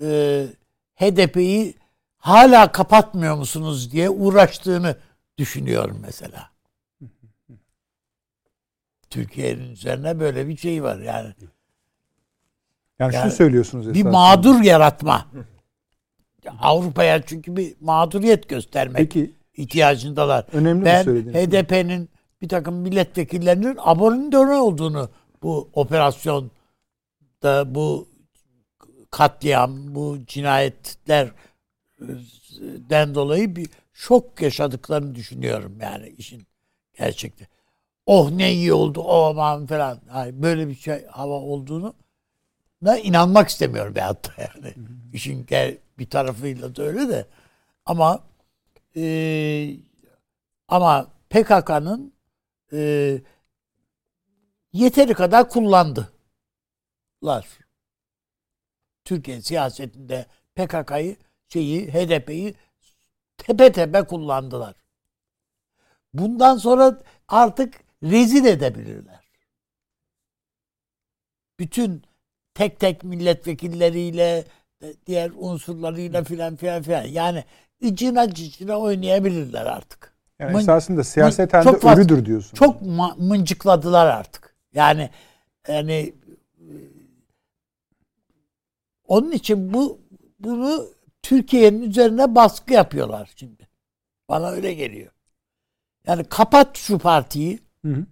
e, 0.02 0.48
HDP'yi 0.96 1.76
hala 2.18 2.72
kapatmıyor 2.72 3.36
musunuz 3.36 3.92
diye 3.92 4.10
uğraştığını 4.10 4.98
düşünüyorum 5.38 6.00
mesela. 6.02 6.52
Türkiye'nin 9.10 9.72
üzerine 9.72 10.20
böyle 10.20 10.48
bir 10.48 10.58
şey 10.58 10.84
var 10.84 11.00
yani. 11.00 11.34
Yani, 13.00 13.16
yani 13.16 13.24
şunu 13.24 13.32
söylüyorsunuz 13.32 13.88
esasında. 13.88 14.06
Bir 14.06 14.12
mağdur 14.12 14.62
yaratma. 14.62 15.26
Avrupa'ya 16.60 17.22
çünkü 17.22 17.56
bir 17.56 17.76
mağduriyet 17.82 18.50
göstermek 18.50 18.98
Peki, 18.98 19.32
ihtiyacındalar. 19.54 20.46
Önemli 20.54 20.86
ben 20.86 21.04
HDP'nin 21.06 22.10
bir 22.42 22.50
takım 22.50 22.76
milletvekillerinin 22.76 23.78
abonintörü 23.80 24.52
olduğunu 24.52 25.10
bu 25.44 25.70
operasyonda 25.74 27.76
bu 27.76 28.08
katliam, 29.12 29.96
bu 29.96 30.18
cinayetlerden 30.28 33.16
dolayı 33.16 33.56
bir 33.56 33.70
şok 33.94 34.42
yaşadıklarını 34.42 35.16
düşünüyorum 35.16 35.78
yani 35.82 36.10
işin 36.10 36.44
gerçekte. 36.98 37.48
Oh 38.06 38.32
ne 38.32 38.54
iyi 38.54 38.74
oldu, 38.74 39.02
oh 39.02 39.28
aman 39.28 39.66
falan. 39.66 40.00
Yani 40.16 40.44
böyle 40.44 40.68
bir 40.68 40.76
şey 40.76 41.06
hava 41.06 41.34
olduğunu 41.34 41.94
da 42.86 42.98
inanmak 42.98 43.50
istemiyorum 43.50 43.96
bir 43.96 44.02
hatta 44.02 44.34
yani. 44.42 44.76
Hı 44.76 44.80
hı. 44.80 45.78
Bir 46.00 46.10
tarafıyla 46.10 46.76
da 46.76 46.84
öyle 46.84 47.10
de. 47.10 47.26
Ama 47.86 48.24
e, 48.96 49.76
ama 50.68 51.08
PKK'nın 51.30 52.14
e, 52.74 53.22
yeteri 54.74 55.14
kadar 55.14 55.50
kullandılar. 55.50 56.08
Türkiye 59.06 59.42
siyasetinde 59.42 60.26
PKK'yı 60.56 61.18
şeyi 61.50 61.94
HDP'yi 61.94 62.56
tepe 63.38 63.72
tepe 63.72 64.04
kullandılar. 64.04 64.76
Bundan 66.14 66.58
sonra 66.58 67.02
artık 67.28 67.74
rezil 68.04 68.46
edebilirler. 68.46 69.28
Bütün 71.60 72.04
tek 72.58 72.80
tek 72.80 73.04
milletvekilleriyle 73.04 74.44
diğer 75.08 75.32
unsurlarıyla 75.38 76.24
filan 76.24 76.56
filan 76.56 76.84
filan. 76.84 77.04
Yani 77.04 77.44
icina 77.82 78.34
cicina 78.34 78.78
oynayabilirler 78.80 79.66
artık. 79.66 80.14
Yani 80.40 80.52
Mın, 80.52 80.60
esasında 80.60 81.04
siyaseten 81.04 81.66
de 81.66 81.80
fazla, 81.80 82.02
ölüdür 82.02 82.26
diyorsun. 82.26 82.56
Çok 82.56 82.82
mıncıkladılar 83.18 84.06
artık. 84.08 84.56
Yani 84.74 85.10
yani 85.68 86.14
Onun 89.08 89.32
için 89.32 89.74
bu 89.74 90.00
bunu 90.40 90.88
Türkiye'nin 91.22 91.82
üzerine 91.82 92.36
baskı 92.36 92.74
yapıyorlar 92.74 93.30
şimdi. 93.36 93.68
Bana 94.30 94.50
öyle 94.50 94.74
geliyor. 94.74 95.12
Yani 96.08 96.24
kapat 96.24 96.78
şu 96.78 97.00
partiyi. 97.00 97.60
Hı 97.86 97.92
hı. 97.92 98.06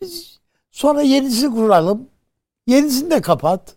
Biz 0.00 0.40
sonra 0.70 1.02
yenisini 1.02 1.54
kuralım. 1.54 2.08
Yenisini 2.66 3.10
de 3.10 3.20
kapat. 3.20 3.76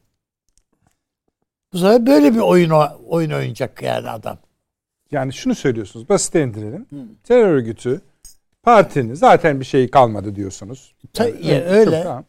Bu 1.73 1.77
sefer 1.77 2.05
böyle 2.05 2.33
bir 2.33 2.39
oyun 2.39 2.69
oyun 3.09 3.31
oynayacak 3.31 3.81
yani 3.81 4.09
adam. 4.09 4.37
Yani 5.11 5.33
şunu 5.33 5.55
söylüyorsunuz. 5.55 6.09
Basite 6.09 6.43
indirelim. 6.43 6.85
Terör 7.23 7.47
örgütü 7.47 8.01
partinin 8.63 9.13
zaten 9.13 9.59
bir 9.59 9.65
şey 9.65 9.91
kalmadı 9.91 10.35
diyorsunuz. 10.35 10.93
Ta- 11.13 11.27
Yani, 11.27 11.47
ya, 11.47 11.55
evet, 11.55 11.71
öyle. 11.71 11.91
çok 11.95 12.03
tamam. 12.03 12.25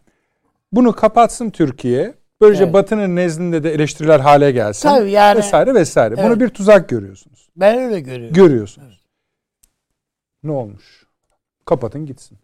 Bunu 0.73 0.93
kapatsın 0.93 1.51
Türkiye. 1.51 2.15
Böylece 2.41 2.65
Evet. 2.65 2.75
Batı'nın 2.75 3.17
nezdinde 3.17 3.63
de 3.65 3.75
eleştiriler 3.75 4.21
hale 4.21 4.51
gelsin. 4.53 4.89
Tabii 4.89 5.11
yani- 5.11 5.39
vesaire 5.39 5.75
vesaire. 5.75 6.17
Bunu 6.17 6.27
Evet. 6.27 6.41
bir 6.41 6.49
tuzak 6.49 6.89
görüyorsunuz. 6.89 7.49
Ben 7.57 7.79
öyle 7.79 8.01
görüyorum. 8.01 8.35
Görüyorsunuz. 8.35 9.01
Ne 10.43 10.51
olmuş? 10.53 11.07
Kapatın 11.65 12.07
gitsin. 12.07 12.39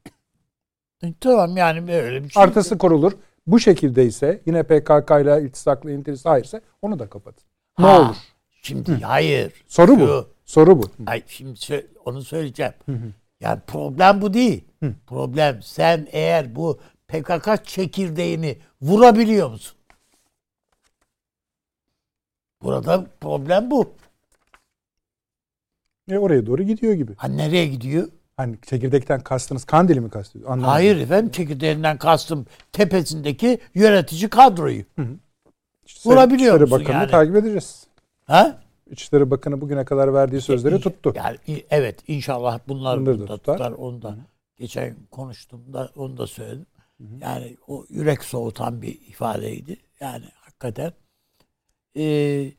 tamam 1.20 1.56
yani 1.56 1.88
böyle 1.88 2.24
bir 2.24 2.28
şey. 2.30 2.42
Artısı 2.42 2.78
korulur. 2.78 3.12
Bu 3.46 3.60
şekilde 3.60 4.06
ise 4.06 4.42
yine 4.46 4.62
PKK 4.62 5.10
ile 5.22 5.42
iltisaklı 5.42 5.92
intihis 5.92 6.24
hayırsa 6.24 6.60
onu 6.82 6.98
da 6.98 7.08
kapatın. 7.10 7.44
Ne 7.78 7.86
Ha, 7.86 8.00
olur? 8.00 8.16
Şimdi 8.62 8.92
hayır. 9.04 9.64
Soru 9.68 9.94
Şu- 9.94 10.00
bu. 10.00 10.28
Soru 10.44 10.82
bu. 10.82 10.90
Ay 11.06 11.22
şimdi 11.26 11.52
sö- 11.58 11.86
onu 12.04 12.22
söyleyeceğim. 12.22 12.72
Yani 13.40 13.60
problem 13.66 14.20
bu 14.22 14.34
değil. 14.34 14.64
Problem 15.06 15.62
sen 15.62 16.08
eğer 16.10 16.56
bu 16.56 16.78
PKK 17.08 17.64
çekirdeğini 17.64 18.58
vurabiliyor 18.82 19.50
musun? 19.50 19.76
Burada 22.62 23.06
problem 23.20 23.70
bu. 23.70 23.94
E 26.10 26.18
oraya 26.18 26.46
doğru 26.46 26.62
gidiyor 26.62 26.92
gibi. 26.92 27.14
Ha 27.16 27.28
nereye 27.28 27.66
gidiyor? 27.66 28.08
Hani 28.36 28.56
çekirdekten 28.66 29.20
kastınız 29.20 29.64
Kandil'i 29.64 30.00
mi 30.00 30.10
kastediyor? 30.10 30.50
Anlamadım. 30.50 30.70
Hayır 30.72 30.96
efendim 30.96 31.30
çekirdeğinden 31.32 31.98
kastım 31.98 32.46
tepesindeki 32.72 33.58
yönetici 33.74 34.30
kadroyu. 34.30 34.82
İçişleri- 35.86 36.12
vurabiliyor 36.12 36.54
İçişleri 36.54 36.60
musun 36.70 36.80
Bakanı'nı 36.80 37.00
yani? 37.02 37.10
takip 37.10 37.36
edeceğiz. 37.36 37.86
Ha? 38.24 38.62
İçişleri 38.90 39.30
Bakanı 39.30 39.60
bugüne 39.60 39.84
kadar 39.84 40.14
verdiği 40.14 40.40
sözleri 40.40 40.80
tuttu. 40.80 41.12
Yani 41.16 41.38
evet 41.70 42.00
inşallah 42.08 42.58
bunlar 42.68 43.00
Bunları 43.00 43.20
da 43.20 43.26
tutar. 43.26 43.56
tutar. 43.58 43.72
Onu 43.72 44.02
da 44.02 44.16
geçen 44.56 44.96
konuştum 45.10 45.72
da 45.72 45.90
onu 45.96 46.16
da 46.16 46.26
söyledim. 46.26 46.66
Yani 47.20 47.56
o 47.68 47.84
yürek 47.88 48.24
soğutan 48.24 48.82
bir 48.82 48.88
ifadeydi. 49.08 49.76
Yani 50.00 50.24
hakikaten 50.40 50.92
Ee, 51.98 52.52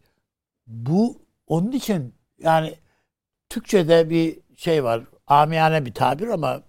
bu 0.67 1.21
onun 1.47 1.71
için 1.71 2.13
yani 2.39 2.75
Türkçe'de 3.49 4.09
bir 4.09 4.39
şey 4.55 4.83
var. 4.83 5.03
Amiyane 5.27 5.85
bir 5.85 5.93
tabir 5.93 6.27
ama 6.27 6.63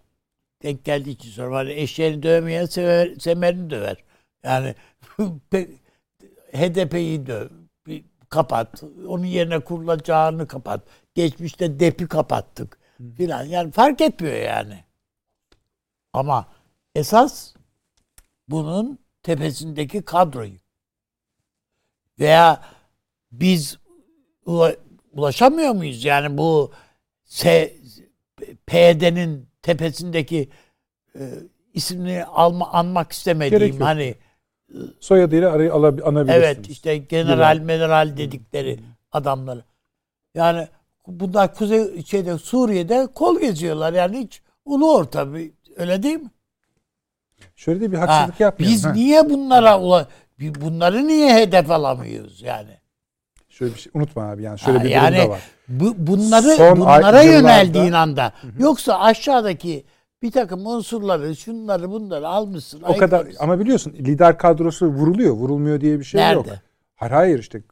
denk 0.63 0.85
geldiği 0.85 1.11
için 1.11 1.31
sonra 1.31 1.57
hani 1.59 1.73
eşeğini 1.73 2.23
dövmeyen 2.23 2.67
sever, 2.67 3.15
semerini 3.19 3.71
döver. 3.71 3.97
Yani 4.45 4.75
HDP'yi 6.53 7.27
döv, 7.27 7.49
kapat. 8.29 8.83
Onun 9.09 9.25
yerine 9.25 9.61
kurulacağını 9.61 10.47
kapat. 10.47 10.83
Geçmişte 11.15 11.81
DEP'i 11.81 12.09
kapattık 12.09 12.79
filan. 13.17 13.45
Yani 13.45 13.71
fark 13.73 14.01
etmiyor 14.01 14.37
yani. 14.37 14.85
Ama 16.13 16.47
esas 16.95 17.55
bunun 18.49 18.99
tepesindeki 19.23 20.03
kadroyu 20.03 20.57
veya 22.19 22.61
biz 23.33 23.79
ula- 24.47 24.77
ulaşamıyor 25.13 25.73
muyuz? 25.73 26.05
Yani 26.05 26.39
bu 26.39 26.73
S, 27.25 27.77
PYD'nin 28.67 29.49
tepesindeki 29.63 30.49
e, 31.15 31.21
ismini 31.75 32.25
alma, 32.25 32.73
anmak 32.73 33.13
istemediğim 33.13 33.81
hani 33.81 34.15
Soyadıyla 35.01 35.53
arayı 35.53 35.73
anabilirsiniz. 35.75 36.45
evet 36.45 36.69
işte 36.69 36.97
general 36.97 37.57
general 37.67 38.17
dedikleri 38.17 38.81
adamları. 39.13 39.65
Yani 40.35 40.69
bunlar 41.07 41.55
Kuzey 41.55 42.03
şeyde 42.05 42.39
Suriye'de 42.39 43.09
kol 43.15 43.41
geziyorlar 43.41 43.93
yani 43.93 44.19
hiç 44.19 44.43
ulu 44.65 44.95
orta 44.95 45.35
bir 45.35 45.51
öyle 45.77 46.03
değil 46.03 46.17
mi? 46.21 46.31
Şöyle 47.57 47.81
de 47.81 47.93
bir 47.93 47.97
Ha, 47.97 48.09
haksızlık 48.09 48.41
yapmayalım. 48.41 48.75
biz 48.77 48.85
ha. 48.85 48.93
niye 48.93 49.31
bunlara 49.31 49.81
ula, 49.81 50.09
bunları 50.41 51.07
niye 51.07 51.35
hedef 51.35 51.71
alamıyoruz 51.71 52.43
yani? 52.43 52.78
Şöyle 53.59 53.75
bir 53.75 53.79
şey 53.79 53.91
unutma 53.95 54.23
abi 54.23 54.43
yani 54.43 54.59
şöyle 54.59 54.79
Ha, 54.79 54.85
bir 54.85 54.89
yani 54.91 55.17
durum 55.17 55.27
da 55.27 55.31
var. 55.31 55.43
Bu, 55.69 55.95
bunları 55.99 56.43
Son 56.57 56.81
bunlara 56.81 57.23
yöneldiğin 57.23 57.93
anda 57.93 58.33
yoksa 58.59 58.99
aşağıdaki 59.01 59.85
bir 60.23 60.31
takım 60.31 60.67
unsurları 60.67 61.37
şunları 61.37 61.91
bunları 61.91 62.29
almışsın. 62.29 62.83
O 62.83 62.97
kadar 62.97 63.17
ayıklamışsın. 63.17 63.45
ama 63.45 63.61
biliyorsun 63.61 63.93
lider 63.93 64.39
kadrosu 64.39 64.87
vuruluyor. 64.87 65.35
Vurulmuyor 65.35 65.81
diye 65.81 65.99
bir 65.99 66.05
şey 66.05 66.33
yok. 66.33 66.47
Nerede? 66.47 66.61
Hayır 66.97 67.13
hayır 67.13 67.39
işte 67.39 67.63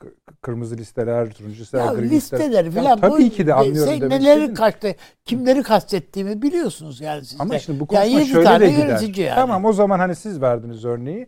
kırmızı 0.43 0.77
listeler, 0.77 1.31
turuncu 1.31 1.61
listeler, 1.61 1.85
Ya 1.85 1.93
gri 1.93 2.11
listeleri 2.11 2.51
listeler. 2.67 2.71
falan. 2.71 2.91
Ya 2.91 2.97
tabii 2.97 3.31
ki 3.31 3.47
de 3.47 3.55
anlıyorum 3.55 3.93
Sen 3.93 4.01
demek 4.01 4.21
neleri 4.21 4.55
kaçtı, 4.55 4.95
kimleri 5.25 5.63
kastettiğimi 5.63 6.43
biliyorsunuz 6.43 7.01
yani 7.01 7.25
siz 7.25 7.41
Ama 7.41 7.55
de. 7.55 7.59
şimdi 7.61 7.81
bu 7.81 7.87
konuşma 7.87 8.19
yedi 8.19 8.29
şöyle 8.31 8.45
tane 8.45 8.65
de 8.65 8.71
gider. 8.71 9.25
yani. 9.25 9.35
Tamam 9.35 9.65
o 9.65 9.73
zaman 9.73 9.99
hani 9.99 10.17
siz 10.17 10.41
verdiniz 10.41 10.85
örneği. 10.85 11.27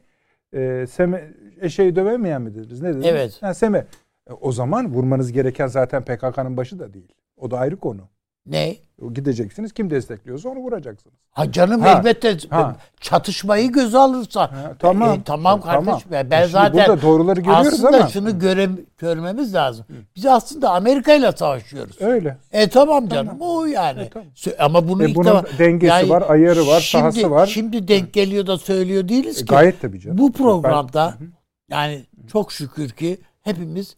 Ee, 0.55 0.87
Seme, 0.91 1.31
eşeği 1.61 1.97
dövemeyen 1.97 2.43
mi 2.43 2.55
dediniz? 2.55 2.83
Ne 2.83 2.89
dediniz? 2.89 3.07
Evet. 3.07 3.43
Ha, 3.43 3.55
Seme. 3.55 3.87
E, 4.29 4.33
o 4.33 4.53
zaman 4.53 4.95
vurmanız 4.95 5.33
gereken 5.33 5.67
zaten 5.67 6.05
PKK'nın 6.05 6.57
başı 6.57 6.79
da 6.79 6.95
değil. 6.95 7.13
O 7.37 7.51
da 7.51 7.59
ayrı 7.59 7.77
konu. 7.77 8.01
Ne? 8.47 8.77
O 9.03 9.13
Gideceksiniz 9.15 9.73
kim 9.73 9.91
destekliyorsa 9.91 10.49
onu 10.49 10.59
vuracaksınız. 10.59 11.15
Ha 11.31 11.53
canım 11.53 11.81
Ha, 11.81 11.89
elbette 11.99 12.37
ha. 12.51 12.77
çatışmayı 13.01 13.73
göze 13.73 13.99
alırsa. 13.99 14.41
Ha, 14.43 14.75
tamam. 14.79 15.19
E, 15.19 15.23
tamam 15.25 15.59
E, 15.59 15.63
kardeşim. 15.63 16.13
ya 16.13 16.31
Ben 16.31 16.41
Şimdi 16.41 16.53
zaten 16.53 16.73
burada 16.89 17.03
doğruları 17.03 17.41
görüyoruz 17.41 17.67
aslında 17.67 17.97
ama. 17.97 18.09
şunu 18.09 18.39
göre, 18.39 18.69
görmemiz 18.99 19.55
lazım. 19.55 19.87
Biz 20.17 20.27
aslında 20.27 20.71
Amerika 20.71 21.15
ile 21.15 21.33
savaşıyoruz. 21.33 21.97
Öyle. 22.03 22.37
E 22.53 22.69
tamam 22.69 23.09
canım 23.09 23.37
o 23.41 23.65
yani. 23.65 24.01
E, 24.01 24.09
tamam. 24.09 24.29
Ama 24.59 24.89
bunu 24.89 25.05
E, 25.05 25.15
bunun 25.15 25.29
defa- 25.29 25.59
dengesi 25.59 26.09
var, 26.11 26.25
ayarı 26.29 26.67
var, 26.67 26.81
şimdi, 26.81 27.03
sahası 27.03 27.31
var. 27.31 27.47
Şimdi 27.47 27.89
denk 27.89 28.13
geliyor 28.13 28.47
da 28.47 28.59
söylüyor 28.59 29.09
değiliz 29.09 29.37
E, 29.37 29.41
ki. 29.41 29.47
gayet 29.47 29.81
tabii 29.81 30.01
canım. 30.01 30.19
Bu 30.19 30.33
programda 30.33 31.15
Ben- 31.21 31.33
yani 31.77 32.07
çok 32.33 32.53
şükür 32.53 32.89
ki 32.91 33.19
hepimiz 33.43 33.97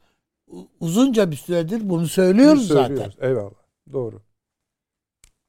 uzunca 0.80 1.30
bir 1.30 1.36
süredir 1.36 1.88
bunu 1.88 2.08
söylüyoruz 2.08 2.68
zaten. 2.68 2.86
söylüyoruz. 2.86 3.16
Eyvallah. 3.20 3.60
Doğru. 3.92 4.22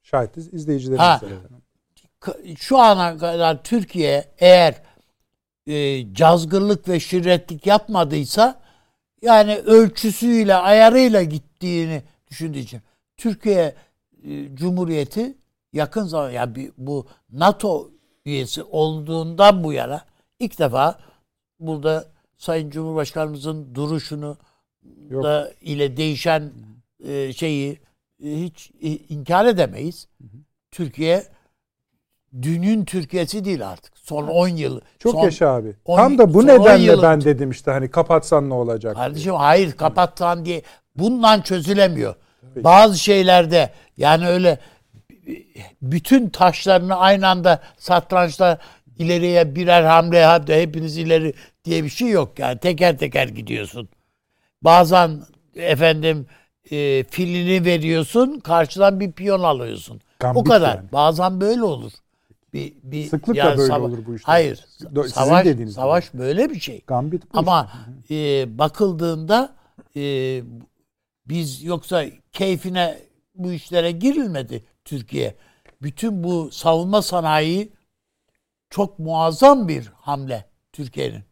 Şahitiz 0.02 0.54
izleyicilerimiz. 0.54 1.00
Ha. 1.00 1.20
Şu 2.58 2.78
ana 2.78 3.18
kadar 3.18 3.62
Türkiye 3.62 4.24
eğer 4.38 4.82
e, 5.66 6.14
cazgırlık 6.14 6.88
ve 6.88 7.00
şirretlik 7.00 7.66
yapmadıysa 7.66 8.60
yani 9.22 9.56
ölçüsüyle 9.56 10.54
ayarıyla 10.54 11.22
gittiğini 11.22 12.02
düşündüğü 12.30 12.58
için 12.58 12.82
Türkiye 13.16 13.74
e, 14.24 14.56
Cumhuriyeti 14.56 15.36
yakın 15.72 16.04
zaman 16.04 16.30
ya 16.30 16.32
yani 16.32 16.72
bu 16.78 17.06
NATO 17.32 17.90
üyesi 18.24 18.62
olduğundan 18.62 19.64
bu 19.64 19.72
yana 19.72 20.04
ilk 20.40 20.58
defa 20.58 20.98
burada 21.60 22.04
Sayın 22.38 22.70
Cumhurbaşkanımızın 22.70 23.74
duruşunu 23.74 24.36
Yok. 25.10 25.24
da 25.24 25.52
ile 25.60 25.96
değişen 25.96 26.52
e, 27.08 27.32
şeyi 27.32 27.72
e, 28.24 28.30
hiç 28.30 28.70
e, 28.82 28.88
inkar 28.88 29.46
edemeyiz. 29.46 30.08
Türkiye 30.70 31.24
dünün 32.42 32.84
Türkiye'si 32.84 33.44
değil 33.44 33.68
artık. 33.68 33.98
Son 33.98 34.28
10 34.28 34.48
yıl. 34.48 34.80
Çok 34.98 35.12
son, 35.12 35.24
yaşa 35.24 35.48
abi. 35.48 35.74
on- 35.84 35.96
Tam 35.96 36.18
da 36.18 36.34
bu 36.34 36.46
nedenle 36.46 36.82
yılın- 36.82 37.02
ben 37.02 37.20
dedim 37.20 37.50
işte 37.50 37.70
hani 37.70 37.90
kapatsan 37.90 38.48
ne 38.50 38.54
olacak? 38.54 38.96
Kardeşim 38.96 39.34
hayır 39.34 39.72
kapattan 39.72 40.44
diye 40.44 40.62
bundan 40.96 41.40
çözülemiyor. 41.42 42.14
Bazı 42.56 42.98
şeylerde 42.98 43.70
yani 43.96 44.28
öyle 44.28 44.58
bütün 45.82 46.28
taşlarını 46.28 46.96
aynı 46.96 47.28
anda 47.28 47.60
satrançta 47.78 48.58
ileriye 48.98 49.54
birer 49.54 49.82
hamle 49.82 50.24
hadi 50.24 50.54
hepiniz 50.54 50.96
ileri 50.98 51.34
diye 51.64 51.84
bir 51.84 51.88
şey 51.88 52.08
yok 52.08 52.38
yani 52.38 52.58
teker 52.58 52.98
teker 52.98 53.28
gidiyorsun. 53.28 53.88
Bazen 54.62 55.22
efendim 55.54 56.26
e, 56.70 57.04
filini 57.04 57.64
veriyorsun 57.64 58.40
karşıdan 58.40 59.00
bir 59.00 59.12
piyon 59.12 59.42
alıyorsun. 59.42 60.00
Gambit 60.18 60.40
o 60.40 60.44
kadar. 60.44 60.76
yani. 60.76 60.92
Bazen 60.92 61.40
böyle 61.40 61.62
olur. 61.62 61.92
Bir, 62.52 62.74
bir 62.82 63.06
Sıklıkla 63.06 63.58
böyle 63.58 63.72
olur 63.72 63.98
bu 64.06 64.14
işler. 64.14 64.32
Hayır. 64.32 64.64
Sizin 64.78 65.06
savaş 65.06 65.44
dediğiniz 65.44 65.74
savaş 65.74 66.14
böyle 66.14 66.50
bir 66.50 66.60
şey. 66.60 66.82
Gambit 66.86 67.34
bu 67.34 67.38
Ama 67.38 67.72
e, 68.10 68.46
bakıldığında 68.58 69.54
e, 69.96 70.02
biz 71.26 71.62
yoksa 71.62 72.04
keyfine 72.32 72.98
bu 73.34 73.52
işlere 73.52 73.90
girilmedi 73.90 74.64
Türkiye. 74.84 75.34
Bütün 75.82 76.24
bu 76.24 76.50
savunma 76.50 77.02
sanayi 77.02 77.72
çok 78.70 78.98
muazzam 78.98 79.68
bir 79.68 79.92
hamle 79.94 80.44
Türkiye'nin. 80.72 81.22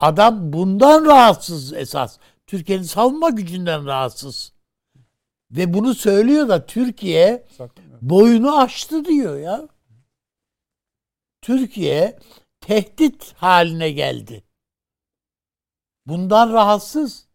Adam 0.00 0.52
bundan 0.52 1.04
rahatsız 1.04 1.72
esas. 1.72 2.18
Türkiye'nin 2.48 2.82
savunma 2.82 3.30
gücünden 3.30 3.86
rahatsız. 3.86 4.52
Ve 5.50 5.74
bunu 5.74 5.94
söylüyor 5.94 6.48
da 6.48 6.66
Türkiye 6.66 7.46
boyunu 8.02 8.58
aştı 8.58 9.04
diyor 9.04 9.38
ya. 9.38 9.68
Türkiye 11.42 12.18
tehdit 12.60 13.32
haline 13.36 13.90
geldi. 13.90 14.44
Bundan 16.06 16.52
rahatsız. 16.52 17.28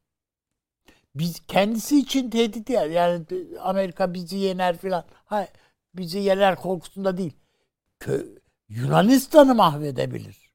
Biz 1.16 1.40
kendisi 1.48 2.00
için 2.00 2.30
tehdit 2.30 2.70
ya- 2.70 2.86
yani 2.86 3.26
Amerika 3.60 4.14
bizi 4.14 4.38
yener 4.38 4.78
filan. 4.78 5.06
Hayır, 5.26 5.50
bizi 5.96 6.20
yener 6.20 6.56
korkusunda 6.56 7.18
değil. 7.18 7.34
Kö- 8.00 8.40
Yunanistan'ı 8.70 9.56
mahvedebilir. 9.56 10.54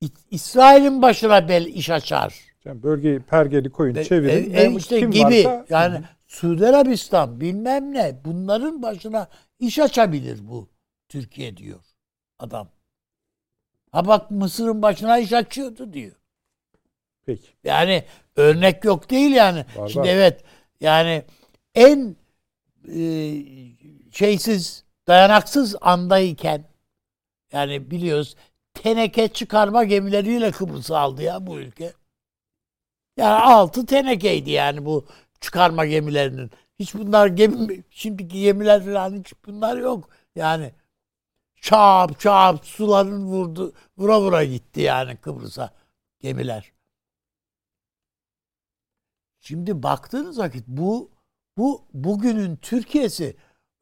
İ- 0.00 0.10
İsrail'in 0.30 1.02
başına 1.02 1.48
bel 1.48 1.66
iş 1.66 1.90
açar. 1.90 2.51
Yani 2.64 2.82
bölgeyi 2.82 3.20
pergeli 3.20 3.70
koyun 3.70 3.94
E, 3.94 4.04
çevirin. 4.04 4.54
e, 4.54 4.62
e, 4.62 4.76
işte 4.76 4.98
kim 5.00 5.10
gibi 5.10 5.24
varsa- 5.24 5.66
yani 5.70 6.00
Suudi 6.26 6.66
Arabistan 6.66 7.40
bilmem 7.40 7.92
ne 7.94 8.20
bunların 8.24 8.82
başına 8.82 9.28
iş 9.58 9.78
açabilir 9.78 10.38
bu 10.48 10.68
Türkiye 11.08 11.56
diyor 11.56 11.80
adam. 12.38 12.68
Ha 13.92 14.06
bak 14.06 14.30
Mısır'ın 14.30 14.82
başına 14.82 15.18
iş 15.18 15.32
açıyordu 15.32 15.92
diyor. 15.92 16.12
Peki. 17.26 17.48
Yani 17.64 18.04
örnek 18.36 18.84
yok 18.84 19.10
değil 19.10 19.30
yani. 19.32 19.64
Var, 19.76 19.88
Şimdi 19.88 20.08
var. 20.08 20.12
evet 20.14 20.44
yani 20.80 21.22
en 21.74 22.16
e, 22.88 23.02
şeysiz 24.12 24.84
dayanaksız 25.08 25.76
andayken 25.80 26.64
yani 27.52 27.90
biliyoruz 27.90 28.36
teneke 28.74 29.28
çıkarma 29.28 29.84
gemileriyle 29.84 30.50
Kıbrıs'ı 30.50 30.98
aldı 30.98 31.22
ya 31.22 31.46
bu 31.46 31.58
ülke. 31.58 31.92
Yani 33.16 33.42
altı 33.42 33.86
tenekeydi 33.86 34.50
yani 34.50 34.84
bu 34.84 35.06
çıkarma 35.40 35.86
gemilerinin. 35.86 36.50
Hiç 36.78 36.94
bunlar 36.94 37.26
gemi 37.26 37.84
şimdiki 37.90 38.40
gemiler 38.40 38.84
falan 38.84 39.18
hiç 39.20 39.32
bunlar 39.46 39.76
yok. 39.76 40.08
Yani 40.36 40.72
çap 41.60 42.20
çap 42.20 42.66
suların 42.66 43.24
vurdu 43.26 43.72
vura 43.98 44.20
vura 44.20 44.44
gitti 44.44 44.80
yani 44.80 45.16
Kıbrıs'a 45.16 45.70
gemiler. 46.20 46.72
Şimdi 49.40 49.82
baktığınız 49.82 50.38
vakit 50.38 50.64
bu 50.68 51.10
bu 51.58 51.84
bugünün 51.94 52.56
Türkiye'si 52.56 53.36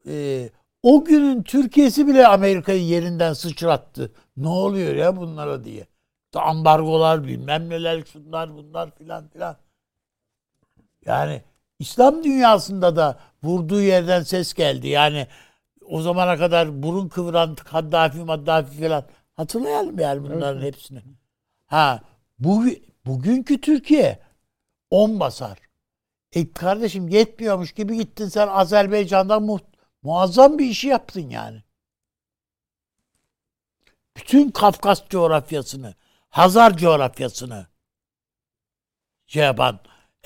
e, 0.07 0.49
o 0.83 1.05
günün 1.05 1.43
Türkiye'si 1.43 2.07
bile 2.07 2.27
Amerika'yı 2.27 2.83
yerinden 2.83 3.33
sıçrattı. 3.33 4.13
Ne 4.37 4.47
oluyor 4.47 4.95
ya 4.95 5.17
bunlara 5.17 5.63
diye. 5.63 5.87
İşte 6.31 6.41
ambargolar 6.41 7.23
bilmem 7.27 7.69
neler 7.69 8.03
şunlar 8.05 8.53
bunlar 8.53 8.95
filan 8.95 9.27
filan. 9.27 9.57
Yani 11.05 11.41
İslam 11.79 12.23
dünyasında 12.23 12.95
da 12.95 13.19
vurduğu 13.43 13.81
yerden 13.81 14.23
ses 14.23 14.53
geldi. 14.53 14.87
Yani 14.87 15.27
o 15.85 16.01
zamana 16.01 16.37
kadar 16.37 16.83
burun 16.83 17.07
kıvıran 17.07 17.55
Kaddafi 17.55 18.17
Maddafi 18.17 18.77
filan 18.77 19.05
hatırlayalım 19.33 19.99
yani 19.99 20.23
bunların 20.23 20.61
hepsini. 20.61 21.03
Ha 21.65 22.01
bu 22.39 22.65
bugünkü 23.05 23.61
Türkiye 23.61 24.19
10 24.89 25.19
basar. 25.19 25.57
E 26.33 26.51
kardeşim 26.51 27.07
yetmiyormuş 27.07 27.73
gibi 27.73 27.97
gittin 27.97 28.27
sen 28.27 28.47
Azerbaycan'da 28.47 29.39
mu 29.39 29.59
muazzam 30.01 30.57
bir 30.57 30.65
işi 30.65 30.87
yaptın 30.87 31.29
yani. 31.29 31.63
Bütün 34.17 34.51
Kafkas 34.51 35.09
coğrafyasını, 35.09 35.95
Hazar 36.31 36.77
coğrafyasını 36.77 37.67
şey 39.27 39.43
yapan. 39.43 39.79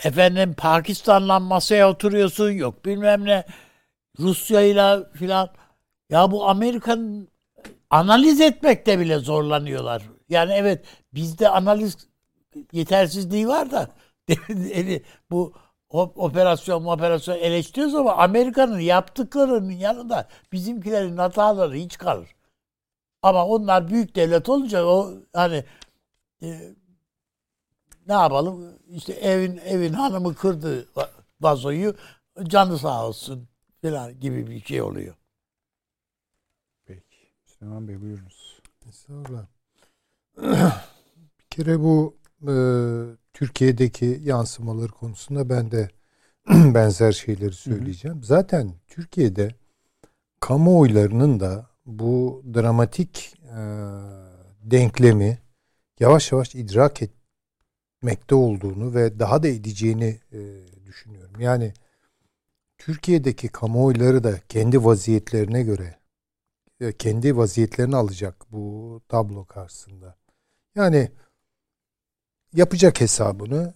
Efendim 0.03 0.53
Pakistan'la 0.53 1.39
masaya 1.39 1.89
oturuyorsun 1.89 2.51
yok 2.51 2.85
bilmem 2.85 3.25
ne. 3.25 3.45
Rusya'yla 4.19 5.11
filan. 5.13 5.49
Ya 6.09 6.31
bu 6.31 6.49
Amerika'nın 6.49 7.29
analiz 7.89 8.41
etmekte 8.41 8.99
bile 8.99 9.19
zorlanıyorlar. 9.19 10.03
Yani 10.29 10.53
evet 10.53 10.85
bizde 11.13 11.49
analiz 11.49 12.07
yetersizliği 12.71 13.47
var 13.47 13.71
da 13.71 13.89
bu 15.31 15.53
operasyon 15.89 16.85
operasyon 16.85 17.37
eleştiriyoruz 17.37 17.95
ama 17.95 18.15
Amerika'nın 18.15 18.79
yaptıklarının 18.79 19.71
yanında 19.71 20.27
bizimkilerin 20.51 21.17
hataları 21.17 21.73
hiç 21.75 21.97
kalır. 21.97 22.35
Ama 23.21 23.45
onlar 23.45 23.87
büyük 23.87 24.15
devlet 24.15 24.49
olunca 24.49 24.85
o 24.85 25.13
hani 25.33 25.63
e, 26.45 26.75
ne 28.07 28.13
yapalım 28.13 28.79
işte 28.89 29.13
evin 29.13 29.57
evin 29.57 29.93
hanımı 29.93 30.35
kırdı 30.35 30.87
vazoyu 31.41 31.95
canı 32.43 32.77
sağ 32.77 33.07
olsun 33.07 33.47
falan 33.81 34.19
gibi 34.19 34.47
bir 34.47 34.61
şey 34.61 34.81
oluyor. 34.81 35.15
Peki. 36.85 37.17
Süleyman 37.45 37.87
Bey 37.87 38.01
buyurunuz. 38.01 38.59
Estağfurullah. 38.89 39.45
bir 41.39 41.45
kere 41.49 41.79
bu 41.79 42.17
e, 42.47 42.53
Türkiye'deki 43.33 44.21
yansımaları 44.23 44.91
konusunda 44.91 45.49
ben 45.49 45.71
de 45.71 45.89
benzer 46.49 47.11
şeyleri 47.11 47.53
söyleyeceğim. 47.53 48.17
Hı 48.17 48.21
hı. 48.21 48.25
Zaten 48.25 48.73
Türkiye'de 48.87 49.55
kamuoylarının 50.39 51.39
da 51.39 51.69
bu 51.85 52.43
dramatik 52.53 53.33
e, 53.43 53.59
denklemi 54.63 55.44
yavaş 55.99 56.31
yavaş 56.31 56.55
idrak 56.55 57.01
etmekte 57.01 58.35
olduğunu 58.35 58.95
ve 58.95 59.19
daha 59.19 59.43
da 59.43 59.47
edeceğini 59.47 60.19
e, 60.31 60.39
düşünüyorum. 60.85 61.41
Yani 61.41 61.73
Türkiye'deki 62.77 63.47
kamuoyları 63.47 64.23
da 64.23 64.39
kendi 64.49 64.85
vaziyetlerine 64.85 65.63
göre 65.63 65.99
e, 66.79 66.93
kendi 66.93 67.37
vaziyetlerini 67.37 67.95
alacak 67.95 68.51
bu 68.51 69.01
tablo 69.09 69.45
karşısında. 69.45 70.17
Yani 70.75 71.11
yapacak 72.53 73.01
hesabını 73.01 73.73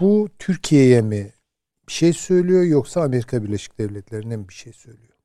bu 0.00 0.28
Türkiye'ye 0.38 1.02
mi 1.02 1.32
bir 1.88 1.92
şey 1.92 2.12
söylüyor 2.12 2.62
yoksa 2.62 3.02
Amerika 3.02 3.44
Birleşik 3.44 3.78
Devletleri'ne 3.78 4.36
mi 4.36 4.48
bir 4.48 4.54
şey 4.54 4.72
söylüyor? 4.72 5.18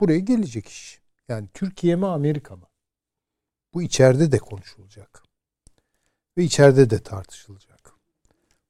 Buraya 0.00 0.18
gelecek 0.18 0.68
iş. 0.68 1.00
Yani 1.28 1.48
Türkiye 1.54 1.96
mi 1.96 2.06
Amerika 2.06 2.56
mı? 2.56 2.66
Bu 3.74 3.82
içeride 3.82 4.32
de 4.32 4.38
konuşulacak. 4.38 5.25
Ve 6.36 6.44
içeride 6.44 6.90
de 6.90 6.98
tartışılacak. 6.98 7.92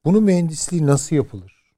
Bunun 0.04 0.22
mühendisliği 0.22 0.86
nasıl 0.86 1.16
yapılır? 1.16 1.72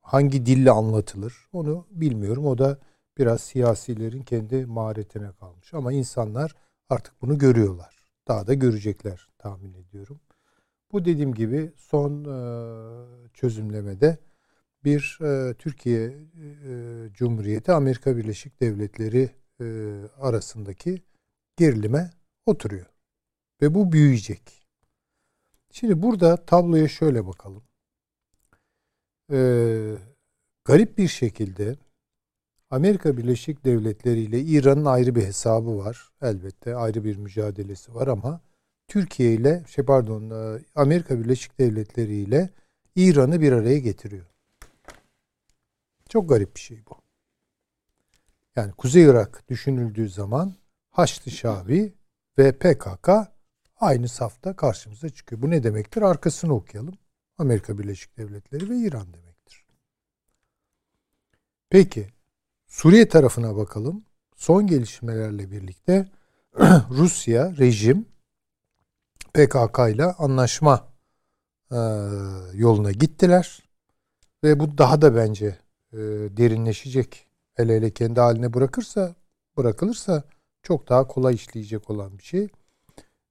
Hangi 0.00 0.46
dille 0.46 0.70
anlatılır? 0.70 1.34
Onu 1.52 1.86
bilmiyorum. 1.90 2.46
O 2.46 2.58
da 2.58 2.78
biraz 3.18 3.40
siyasilerin 3.40 4.22
kendi 4.22 4.66
maharetine 4.66 5.32
kalmış. 5.40 5.74
Ama 5.74 5.92
insanlar 5.92 6.54
artık 6.88 7.22
bunu 7.22 7.38
görüyorlar. 7.38 8.02
Daha 8.28 8.46
da 8.46 8.54
görecekler 8.54 9.28
tahmin 9.38 9.74
ediyorum. 9.74 10.20
Bu 10.92 11.04
dediğim 11.04 11.34
gibi 11.34 11.72
son 11.76 12.24
e, 12.24 12.38
çözümlemede 13.34 14.18
bir 14.84 15.18
e, 15.22 15.54
Türkiye 15.54 16.04
e, 16.06 17.12
Cumhuriyeti 17.12 17.72
Amerika 17.72 18.16
Birleşik 18.16 18.60
Devletleri 18.60 19.30
arasındaki 20.20 21.02
gerilime 21.56 22.10
oturuyor. 22.46 22.86
Ve 23.62 23.74
bu 23.74 23.92
büyüyecek. 23.92 24.67
Şimdi 25.72 26.02
burada 26.02 26.36
tabloya 26.36 26.88
şöyle 26.88 27.26
bakalım. 27.26 27.62
E, 29.32 29.38
garip 30.64 30.98
bir 30.98 31.08
şekilde 31.08 31.76
Amerika 32.70 33.16
Birleşik 33.16 33.64
Devletleri 33.64 34.20
ile 34.20 34.40
İran'ın 34.40 34.84
ayrı 34.84 35.14
bir 35.14 35.24
hesabı 35.24 35.78
var. 35.78 36.10
Elbette 36.22 36.76
ayrı 36.76 37.04
bir 37.04 37.16
mücadelesi 37.16 37.94
var 37.94 38.06
ama 38.06 38.40
Türkiye 38.88 39.32
ile 39.32 39.64
şey 39.68 39.84
pardon 39.84 40.30
Amerika 40.74 41.18
Birleşik 41.20 41.58
Devletleri 41.58 42.14
ile 42.14 42.50
İran'ı 42.96 43.40
bir 43.40 43.52
araya 43.52 43.78
getiriyor. 43.78 44.26
Çok 46.08 46.28
garip 46.28 46.56
bir 46.56 46.60
şey 46.60 46.82
bu. 46.90 46.98
Yani 48.56 48.72
Kuzey 48.72 49.02
Irak 49.02 49.48
düşünüldüğü 49.48 50.08
zaman 50.08 50.54
Haçlı 50.90 51.30
Şabi 51.30 51.94
ve 52.38 52.52
PKK 52.52 53.08
aynı 53.80 54.08
safta 54.08 54.56
karşımıza 54.56 55.08
çıkıyor. 55.08 55.42
Bu 55.42 55.50
ne 55.50 55.62
demektir? 55.62 56.02
Arkasını 56.02 56.54
okuyalım. 56.54 56.98
Amerika 57.38 57.78
Birleşik 57.78 58.18
Devletleri 58.18 58.70
ve 58.70 58.76
İran 58.76 59.14
demektir. 59.14 59.66
Peki 61.70 62.08
Suriye 62.66 63.08
tarafına 63.08 63.56
bakalım. 63.56 64.04
Son 64.36 64.66
gelişmelerle 64.66 65.50
birlikte 65.50 66.08
Rusya 66.90 67.56
rejim 67.56 68.06
PKK 69.34 69.78
ile 69.94 70.04
anlaşma 70.04 70.88
e, 71.70 71.76
yoluna 72.54 72.92
gittiler 72.92 73.68
ve 74.44 74.60
bu 74.60 74.78
daha 74.78 75.02
da 75.02 75.16
bence 75.16 75.58
e, 75.92 75.98
derinleşecek. 76.36 77.26
Hele 77.54 77.76
hele 77.76 77.90
kendi 77.90 78.20
haline 78.20 78.54
bırakırsa 78.54 79.14
bırakılırsa 79.56 80.22
çok 80.62 80.88
daha 80.88 81.06
kolay 81.06 81.34
işleyecek 81.34 81.90
olan 81.90 82.18
bir 82.18 82.24
şey. 82.24 82.48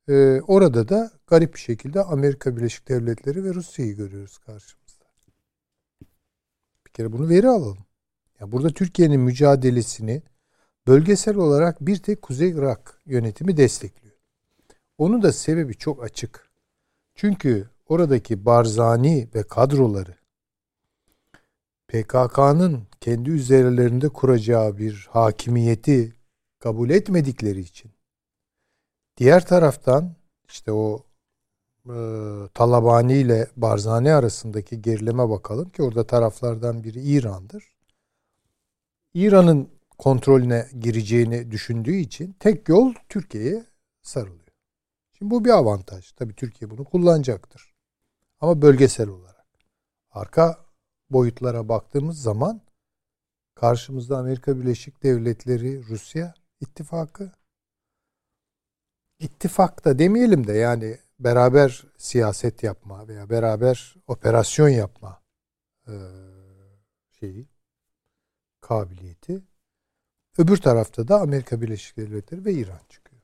Ee, 0.09 0.41
orada 0.47 0.89
da 0.89 1.11
garip 1.27 1.53
bir 1.53 1.59
şekilde 1.59 2.03
Amerika 2.03 2.57
Birleşik 2.57 2.87
Devletleri 2.87 3.43
ve 3.43 3.53
Rusya'yı 3.53 3.95
görüyoruz 3.95 4.37
karşımızda. 4.37 5.05
Bir 6.87 6.91
kere 6.91 7.11
bunu 7.11 7.29
veri 7.29 7.47
alalım. 7.47 7.85
Ya 8.39 8.51
burada 8.51 8.69
Türkiye'nin 8.69 9.19
mücadelesini 9.19 10.21
bölgesel 10.87 11.35
olarak 11.35 11.81
bir 11.81 11.97
tek 11.97 12.21
Kuzey 12.21 12.49
Irak 12.49 13.01
yönetimi 13.05 13.57
destekliyor. 13.57 14.15
Onun 14.97 15.21
da 15.21 15.33
sebebi 15.33 15.77
çok 15.77 16.03
açık. 16.03 16.49
Çünkü 17.15 17.69
oradaki 17.87 18.45
Barzani 18.45 19.29
ve 19.35 19.43
kadroları 19.43 20.15
PKK'nın 21.87 22.83
kendi 23.01 23.29
üzerlerinde 23.29 24.09
kuracağı 24.09 24.77
bir 24.77 25.07
hakimiyeti 25.11 26.13
kabul 26.59 26.89
etmedikleri 26.89 27.59
için 27.59 27.96
diğer 29.17 29.45
taraftan 29.45 30.15
işte 30.47 30.71
o 30.71 31.03
e, 31.85 31.95
Talabani 32.53 33.13
ile 33.13 33.47
Barzani 33.57 34.13
arasındaki 34.13 34.81
gerileme 34.81 35.29
bakalım 35.29 35.69
ki 35.69 35.83
orada 35.83 36.07
taraflardan 36.07 36.83
biri 36.83 37.01
İran'dır. 37.01 37.63
İran'ın 39.13 39.69
kontrolüne 39.97 40.67
gireceğini 40.79 41.51
düşündüğü 41.51 41.95
için 41.95 42.35
tek 42.39 42.69
yol 42.69 42.93
Türkiye'ye 43.09 43.65
sarılıyor. 44.01 44.47
Şimdi 45.13 45.31
bu 45.31 45.45
bir 45.45 45.49
avantaj. 45.49 46.11
Tabii 46.11 46.33
Türkiye 46.33 46.69
bunu 46.69 46.83
kullanacaktır. 46.85 47.73
Ama 48.39 48.61
bölgesel 48.61 49.09
olarak. 49.09 49.47
Arka 50.11 50.65
boyutlara 51.09 51.69
baktığımız 51.69 52.21
zaman 52.21 52.61
karşımızda 53.55 54.17
Amerika 54.17 54.59
Birleşik 54.59 55.03
Devletleri, 55.03 55.83
Rusya 55.87 56.33
ittifakı. 56.61 57.31
İttifak 59.19 59.85
da 59.85 59.99
demeyelim 59.99 60.47
de 60.47 60.53
yani 60.53 60.97
beraber 61.19 61.83
siyaset 61.97 62.63
yapma 62.63 63.07
veya 63.07 63.29
beraber 63.29 63.95
operasyon 64.07 64.69
yapma 64.69 65.21
şeyi 67.19 67.47
kabiliyeti. 68.61 69.43
Öbür 70.37 70.57
tarafta 70.57 71.07
da 71.07 71.19
Amerika 71.21 71.61
Birleşik 71.61 71.97
Devletleri 71.97 72.45
ve 72.45 72.53
İran 72.53 72.79
çıkıyor. 72.89 73.21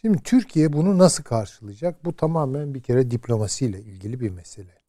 Şimdi 0.00 0.22
Türkiye 0.22 0.72
bunu 0.72 0.98
nasıl 0.98 1.24
karşılayacak? 1.24 2.04
Bu 2.04 2.16
tamamen 2.16 2.74
bir 2.74 2.82
kere 2.82 3.10
diplomasiyle 3.10 3.80
ilgili 3.80 4.20
bir 4.20 4.30
mesele. 4.30 4.80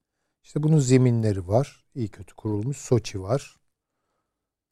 İşte 0.43 0.63
bunun 0.63 0.79
zeminleri 0.79 1.47
var. 1.47 1.85
İyi 1.95 2.07
kötü 2.07 2.35
kurulmuş. 2.35 2.77
Soçi 2.77 3.21
var. 3.21 3.59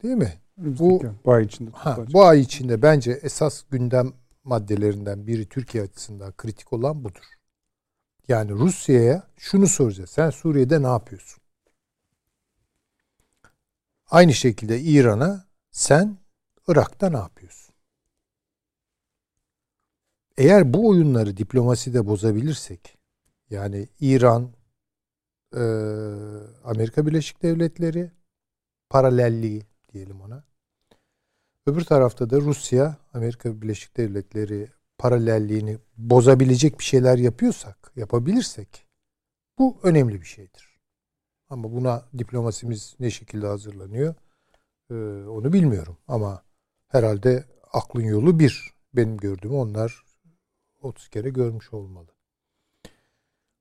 Değil 0.02 0.16
mi? 0.16 0.40
Bu, 0.56 1.02
bu 1.24 1.32
ay 1.32 1.44
içinde. 1.44 1.70
Ha, 1.70 1.98
bu 2.12 2.24
ay 2.24 2.40
içinde 2.40 2.82
bence 2.82 3.12
esas 3.12 3.62
gündem 3.70 4.12
maddelerinden 4.44 5.26
biri 5.26 5.48
Türkiye 5.48 5.84
açısından 5.84 6.32
kritik 6.36 6.72
olan 6.72 7.04
budur. 7.04 7.24
Yani 8.28 8.50
Rusya'ya 8.50 9.28
şunu 9.36 9.66
soracağız. 9.66 10.10
Sen 10.10 10.30
Suriye'de 10.30 10.82
ne 10.82 10.86
yapıyorsun? 10.86 11.42
Aynı 14.06 14.34
şekilde 14.34 14.80
İran'a 14.80 15.44
sen 15.70 16.18
Irak'ta 16.68 17.10
ne 17.10 17.16
yapıyorsun? 17.16 17.74
Eğer 20.36 20.74
bu 20.74 20.88
oyunları 20.88 21.36
diplomaside 21.36 22.06
bozabilirsek, 22.06 22.98
yani 23.50 23.88
İran, 24.00 24.52
Amerika 26.64 27.06
Birleşik 27.06 27.42
Devletleri 27.42 28.12
paralelliği 28.90 29.66
diyelim 29.92 30.20
ona. 30.20 30.44
Öbür 31.66 31.84
tarafta 31.84 32.30
da 32.30 32.36
Rusya, 32.40 32.96
Amerika 33.14 33.62
Birleşik 33.62 33.96
Devletleri 33.96 34.68
paralelliğini 34.98 35.78
bozabilecek 35.96 36.78
bir 36.78 36.84
şeyler 36.84 37.18
yapıyorsak, 37.18 37.92
yapabilirsek 37.96 38.86
bu 39.58 39.78
önemli 39.82 40.20
bir 40.20 40.26
şeydir. 40.26 40.80
Ama 41.48 41.72
buna 41.72 42.08
diplomasimiz 42.18 42.96
ne 43.00 43.10
şekilde 43.10 43.46
hazırlanıyor 43.46 44.14
ee, 44.90 44.94
onu 45.28 45.52
bilmiyorum. 45.52 45.98
Ama 46.08 46.42
herhalde 46.88 47.44
aklın 47.72 48.02
yolu 48.02 48.38
bir. 48.38 48.74
Benim 48.94 49.16
gördüğümü 49.16 49.54
onlar 49.54 50.04
30 50.80 51.08
kere 51.08 51.30
görmüş 51.30 51.72
olmalı. 51.72 52.14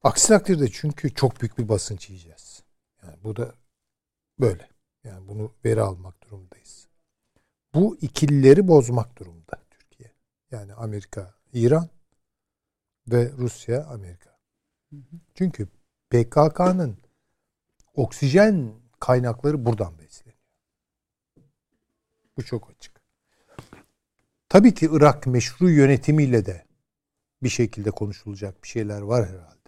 Aksi 0.03 0.27
takdirde 0.27 0.71
çünkü 0.71 1.13
çok 1.13 1.41
büyük 1.41 1.57
bir 1.57 1.69
basınç 1.69 2.09
yiyeceğiz. 2.09 2.63
Yani 3.03 3.17
bu 3.23 3.35
da 3.35 3.55
böyle. 4.39 4.69
Yani 5.03 5.27
bunu 5.27 5.51
veri 5.65 5.81
almak 5.81 6.23
durumundayız. 6.23 6.78
Bu 7.73 7.97
ikilileri 8.01 8.67
bozmak 8.67 9.19
durumunda 9.19 9.63
Türkiye. 9.69 10.11
Yani 10.51 10.73
Amerika, 10.73 11.33
İran 11.53 11.89
ve 13.07 13.31
Rusya, 13.37 13.85
Amerika. 13.85 14.37
Çünkü 15.35 15.67
PKK'nın 16.09 16.97
oksijen 17.95 18.73
kaynakları 18.99 19.65
buradan 19.65 19.99
besleniyor. 19.99 20.39
Bu 22.37 22.43
çok 22.43 22.69
açık. 22.69 23.01
Tabii 24.49 24.73
ki 24.73 24.89
Irak 24.91 25.27
meşru 25.27 25.69
yönetimiyle 25.69 26.45
de 26.45 26.65
bir 27.43 27.49
şekilde 27.49 27.91
konuşulacak 27.91 28.63
bir 28.63 28.67
şeyler 28.67 29.01
var 29.01 29.29
herhalde. 29.29 29.58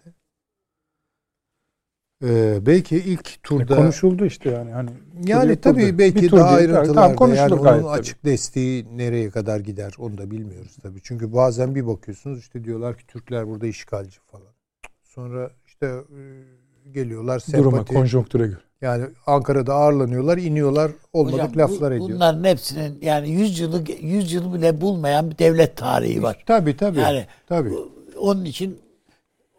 Ee, 2.22 2.58
belki 2.66 2.96
ilk 2.96 3.42
turda 3.42 3.74
e 3.74 3.76
konuşuldu 3.76 4.24
işte 4.26 4.50
yani 4.50 4.70
hani 4.70 4.90
yani 5.26 5.56
tabii 5.56 5.82
turda. 5.86 5.98
belki 5.98 6.32
daha 6.32 6.48
ayrıntılarda 6.48 7.16
tamam, 7.16 7.34
yani 7.34 7.54
onun 7.54 7.84
açık 7.84 8.22
tabii. 8.22 8.32
desteği 8.32 8.86
nereye 8.96 9.30
kadar 9.30 9.60
gider 9.60 9.94
onu 9.98 10.18
da 10.18 10.30
bilmiyoruz 10.30 10.76
tabii. 10.82 11.00
Çünkü 11.02 11.32
bazen 11.32 11.74
bir 11.74 11.86
bakıyorsunuz 11.86 12.38
işte 12.38 12.64
diyorlar 12.64 12.98
ki 12.98 13.06
Türkler 13.06 13.48
burada 13.48 13.66
işgalci 13.66 14.18
falan. 14.32 14.52
Sonra 15.02 15.50
işte 15.66 15.86
e, 15.86 16.90
geliyorlar 16.90 17.38
sempati. 17.38 17.64
Duruma, 17.64 17.84
konjonktüre 17.84 18.46
göre. 18.46 18.60
Yani 18.80 19.04
Ankara'da 19.26 19.74
ağırlanıyorlar, 19.74 20.38
iniyorlar, 20.38 20.92
olmadık 21.12 21.42
Hocam, 21.42 21.58
laflar 21.58 21.90
bu, 21.90 21.94
ediyor. 21.94 22.10
Bunların 22.10 22.44
hepsinin 22.44 22.98
yani 23.02 23.30
100 23.30 23.60
yılı 23.60 23.84
100 24.00 24.32
yılı 24.32 24.54
bile 24.54 24.80
bulmayan 24.80 25.30
bir 25.30 25.38
devlet 25.38 25.76
tarihi 25.76 26.22
var. 26.22 26.44
Tabii 26.46 26.76
tabii. 26.76 26.98
Yani 26.98 27.26
tabii. 27.46 27.72
Onun 28.18 28.44
için 28.44 28.78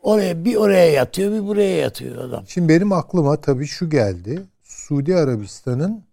oraya 0.03 0.45
bir 0.45 0.55
oraya 0.55 0.91
yatıyor, 0.91 1.31
bir 1.31 1.47
buraya 1.47 1.77
yatıyor 1.77 2.17
adam. 2.17 2.47
Şimdi 2.47 2.69
benim 2.69 2.91
aklıma 2.91 3.41
tabii 3.41 3.67
şu 3.67 3.89
geldi. 3.89 4.43
Suudi 4.63 5.15
Arabistan'ın 5.15 6.03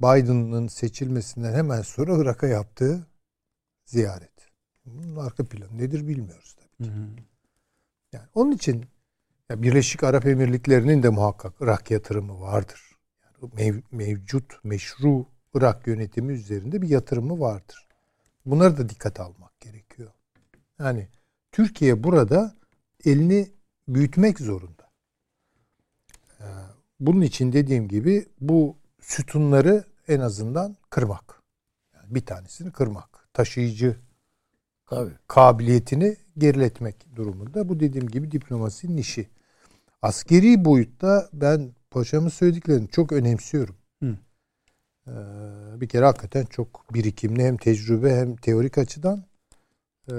Biden'ın 0.00 0.68
seçilmesinden 0.68 1.52
hemen 1.52 1.82
sonra 1.82 2.22
Irak'a 2.22 2.46
yaptığı 2.46 3.06
ziyaret. 3.84 4.32
Bunun 4.86 5.16
arka 5.16 5.44
planı 5.44 5.78
nedir 5.78 6.08
bilmiyoruz 6.08 6.56
tabii 6.56 6.88
ki. 6.88 6.94
Hı 6.94 7.00
hı. 7.00 7.06
Yani 8.12 8.26
onun 8.34 8.52
için 8.52 8.84
ya 9.50 9.62
Birleşik 9.62 10.04
Arap 10.04 10.26
Emirlikleri'nin 10.26 11.02
de 11.02 11.08
muhakkak 11.08 11.52
Irak 11.60 11.90
yatırımı 11.90 12.40
vardır. 12.40 12.80
Yani 13.24 13.52
mev, 13.54 13.80
mevcut, 13.90 14.64
meşru 14.64 15.26
Irak 15.54 15.86
yönetimi 15.86 16.32
üzerinde 16.32 16.82
bir 16.82 16.88
yatırımı 16.88 17.40
vardır. 17.40 17.88
Bunları 18.46 18.76
da 18.76 18.88
dikkat 18.88 19.20
almak 19.20 19.60
gerekiyor. 19.60 20.10
Yani 20.78 21.08
Türkiye 21.52 22.04
burada 22.04 22.57
elini 23.04 23.52
büyütmek 23.88 24.38
zorunda. 24.40 24.90
Ee, 26.40 26.44
bunun 27.00 27.20
için 27.20 27.52
dediğim 27.52 27.88
gibi 27.88 28.26
bu 28.40 28.76
sütunları 29.00 29.84
en 30.08 30.20
azından 30.20 30.76
kırmak. 30.90 31.42
Yani 31.94 32.14
bir 32.14 32.26
tanesini 32.26 32.72
kırmak. 32.72 33.28
Taşıyıcı 33.32 33.96
Tabii. 34.86 35.12
kabiliyetini 35.26 36.16
geriletmek 36.38 37.16
durumunda. 37.16 37.68
Bu 37.68 37.80
dediğim 37.80 38.08
gibi 38.08 38.32
diplomasinin 38.32 38.96
işi. 38.96 39.28
Askeri 40.02 40.64
boyutta 40.64 41.28
ben 41.32 41.74
paşamın 41.90 42.28
söylediklerini 42.28 42.88
çok 42.88 43.12
önemsiyorum. 43.12 43.76
Hı. 44.02 44.18
Ee, 45.06 45.10
bir 45.80 45.88
kere 45.88 46.04
hakikaten 46.04 46.44
çok 46.44 46.94
birikimli 46.94 47.44
hem 47.44 47.56
tecrübe 47.56 48.16
hem 48.16 48.36
teorik 48.36 48.78
açıdan 48.78 49.24
e, 50.08 50.14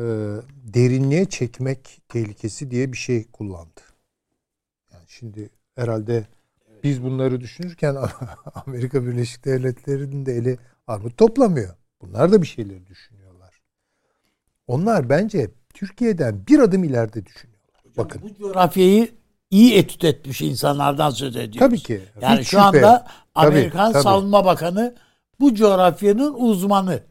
derinliğe 0.73 1.25
çekmek 1.25 2.01
tehlikesi 2.09 2.71
diye 2.71 2.91
bir 2.91 2.97
şey 2.97 3.27
kullandı. 3.31 3.81
Yani 4.93 5.03
şimdi 5.07 5.49
herhalde 5.75 6.27
biz 6.83 7.03
bunları 7.03 7.41
düşünürken 7.41 7.97
Amerika 8.65 9.05
Birleşik 9.05 9.45
Devletleri'nin 9.45 10.25
de 10.25 10.33
eli 10.33 10.57
armut 10.87 11.17
toplamıyor. 11.17 11.75
Bunlar 12.01 12.31
da 12.31 12.41
bir 12.41 12.47
şeyleri 12.47 12.87
düşünüyorlar. 12.87 13.61
Onlar 14.67 15.09
bence 15.09 15.51
Türkiye'den 15.73 16.47
bir 16.47 16.59
adım 16.59 16.83
ileride 16.83 17.25
düşünüyorlar. 17.25 17.81
Hocam, 17.83 18.05
Bakın. 18.05 18.21
Bu 18.21 18.33
coğrafyayı 18.33 19.11
iyi 19.51 19.73
etüt 19.75 20.03
etmiş 20.03 20.41
insanlardan 20.41 21.09
söz 21.09 21.35
ediyoruz. 21.35 21.59
Tabii 21.59 21.79
ki. 21.79 22.01
Yani 22.21 22.39
Hiç 22.39 22.47
şu 22.47 22.49
şüphe. 22.49 22.61
anda 22.61 23.07
Amerikan 23.35 23.91
tabii, 23.91 23.93
tabii. 23.93 24.03
Savunma 24.03 24.45
Bakanı 24.45 24.95
bu 25.39 25.55
coğrafyanın 25.55 26.33
uzmanı. 26.33 27.03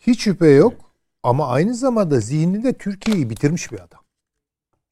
Hiç 0.00 0.20
şüphe 0.20 0.46
yok 0.48 0.81
ama 1.22 1.48
aynı 1.48 1.74
zamanda 1.74 2.20
zihninde 2.20 2.72
Türkiye'yi 2.72 3.30
bitirmiş 3.30 3.72
bir 3.72 3.80
adam. 3.80 4.00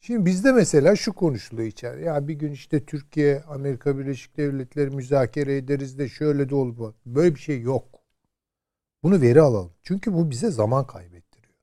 Şimdi 0.00 0.26
bizde 0.26 0.52
mesela 0.52 0.96
şu 0.96 1.12
konuşuluyor 1.12 1.68
içer. 1.68 1.98
Ya 1.98 2.28
bir 2.28 2.34
gün 2.34 2.52
işte 2.52 2.84
Türkiye, 2.84 3.42
Amerika 3.42 3.98
Birleşik 3.98 4.36
Devletleri 4.36 4.90
müzakere 4.90 5.56
ederiz 5.56 5.98
de 5.98 6.08
şöyle 6.08 6.48
de 6.48 6.54
olur. 6.54 6.94
Böyle 7.06 7.34
bir 7.34 7.40
şey 7.40 7.60
yok. 7.60 7.84
Bunu 9.02 9.20
veri 9.20 9.40
alalım. 9.40 9.72
Çünkü 9.82 10.14
bu 10.14 10.30
bize 10.30 10.50
zaman 10.50 10.86
kaybettiriyor. 10.86 11.54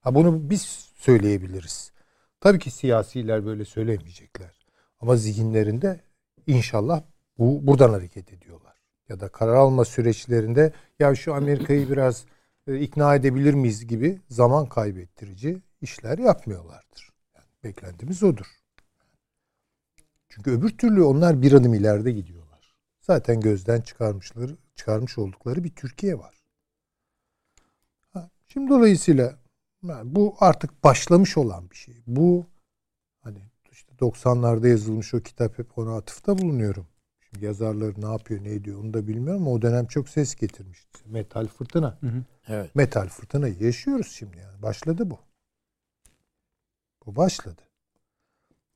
Ha 0.00 0.14
bunu 0.14 0.50
biz 0.50 0.62
söyleyebiliriz. 0.96 1.92
Tabii 2.40 2.58
ki 2.58 2.70
siyasiler 2.70 3.46
böyle 3.46 3.64
söylemeyecekler. 3.64 4.66
Ama 5.00 5.16
zihinlerinde 5.16 6.00
inşallah 6.46 7.02
bu 7.38 7.66
buradan 7.66 7.90
hareket 7.90 8.32
ediyorlar. 8.32 8.74
Ya 9.08 9.20
da 9.20 9.28
karar 9.28 9.54
alma 9.54 9.84
süreçlerinde 9.84 10.72
ya 10.98 11.14
şu 11.14 11.34
Amerika'yı 11.34 11.90
biraz 11.90 12.24
e, 12.66 12.80
ikna 12.80 13.14
edebilir 13.14 13.54
miyiz 13.54 13.86
gibi 13.86 14.20
zaman 14.28 14.66
kaybettirici 14.66 15.62
işler 15.80 16.18
yapmıyorlardır. 16.18 17.12
Yani 17.34 17.46
beklentimiz 17.64 18.22
odur. 18.22 18.46
Çünkü 20.28 20.50
öbür 20.50 20.78
türlü 20.78 21.02
onlar 21.02 21.42
bir 21.42 21.52
adım 21.52 21.74
ileride 21.74 22.12
gidiyorlar. 22.12 22.74
Zaten 23.00 23.40
gözden 23.40 23.80
çıkarmışları, 23.80 24.56
çıkarmış 24.74 25.18
oldukları 25.18 25.64
bir 25.64 25.74
Türkiye 25.74 26.18
var. 26.18 26.34
Ha, 28.10 28.30
şimdi 28.46 28.70
dolayısıyla 28.70 29.38
bu 30.04 30.36
artık 30.38 30.84
başlamış 30.84 31.36
olan 31.36 31.70
bir 31.70 31.76
şey. 31.76 32.02
Bu 32.06 32.46
hani 33.20 33.38
işte 33.70 33.92
90'larda 33.92 34.68
yazılmış 34.68 35.14
o 35.14 35.20
kitap 35.20 35.58
hep 35.58 35.78
ona 35.78 35.96
atıfta 35.96 36.38
bulunuyorum. 36.38 36.86
Yazarları 37.40 38.00
ne 38.00 38.12
yapıyor 38.12 38.44
ne 38.44 38.50
ediyor 38.50 38.80
onu 38.80 38.94
da 38.94 39.08
bilmiyorum 39.08 39.42
ama 39.42 39.50
o 39.50 39.62
dönem 39.62 39.86
çok 39.86 40.08
ses 40.08 40.34
getirmişti. 40.34 41.00
Metal 41.06 41.46
fırtına. 41.46 41.98
Hı 42.00 42.06
hı. 42.06 42.24
Evet. 42.48 42.74
Metal 42.74 43.08
fırtınayı 43.08 43.56
yaşıyoruz 43.60 44.12
şimdi 44.12 44.38
yani. 44.38 44.62
Başladı 44.62 45.10
bu. 45.10 45.18
Bu 47.06 47.16
başladı. 47.16 47.62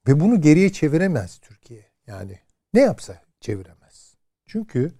Ve 0.08 0.20
bunu 0.20 0.40
geriye 0.40 0.72
çeviremez 0.72 1.38
Türkiye. 1.38 1.86
Yani 2.06 2.38
ne 2.74 2.80
yapsa 2.80 3.22
çeviremez. 3.40 4.14
Çünkü 4.46 4.94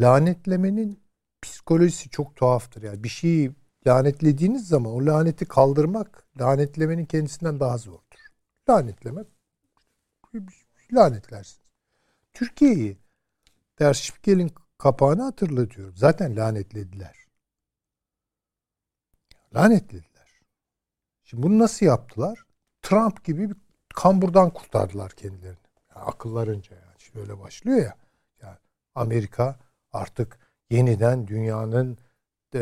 lanetlemenin 0.00 1.00
psikolojisi 1.42 2.10
çok 2.10 2.36
tuhaftır. 2.36 2.82
Yani 2.82 3.04
bir 3.04 3.08
şeyi 3.08 3.52
lanetlediğiniz 3.86 4.68
zaman 4.68 4.92
o 4.92 5.06
laneti 5.06 5.44
kaldırmak 5.44 6.24
lanetlemenin 6.40 7.04
kendisinden 7.04 7.60
daha 7.60 7.78
zordur. 7.78 8.18
Lanetlemek 8.68 9.26
lanetlersiniz. 10.92 11.69
Türkiye'yi 12.32 12.98
Der 13.78 13.94
Spiegel'in 13.94 14.52
kapağını 14.78 15.22
hatırlatıyorum. 15.22 15.96
Zaten 15.96 16.36
lanetlediler. 16.36 17.16
Lanetlediler. 19.54 20.40
Şimdi 21.24 21.42
bunu 21.42 21.58
nasıl 21.58 21.86
yaptılar? 21.86 22.46
Trump 22.82 23.24
gibi 23.24 23.50
bir 23.50 23.56
kamburdan 23.94 24.50
kurtardılar 24.50 25.12
kendilerini. 25.12 25.56
Yani 25.96 26.04
akıllarınca 26.04 26.76
yani. 26.76 26.94
Şimdi 26.98 27.20
öyle 27.20 27.40
başlıyor 27.40 27.78
ya. 27.78 27.96
Yani 28.42 28.56
Amerika 28.94 29.56
artık 29.92 30.38
yeniden 30.70 31.26
dünyanın 31.26 31.98
e, 32.54 32.60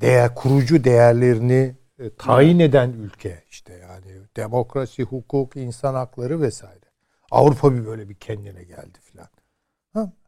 değer 0.00 0.34
kurucu 0.34 0.84
değerlerini 0.84 1.76
e, 1.98 2.14
tayin 2.14 2.58
eden 2.58 2.92
ülke 2.92 3.44
işte 3.50 3.74
yani 3.74 4.26
demokrasi, 4.36 5.02
hukuk, 5.02 5.56
insan 5.56 5.94
hakları 5.94 6.40
vesaire. 6.40 6.89
Avrupa 7.30 7.74
bir 7.74 7.86
böyle 7.86 8.08
bir 8.08 8.14
kendine 8.14 8.64
geldi 8.64 8.98
filan. 9.00 9.28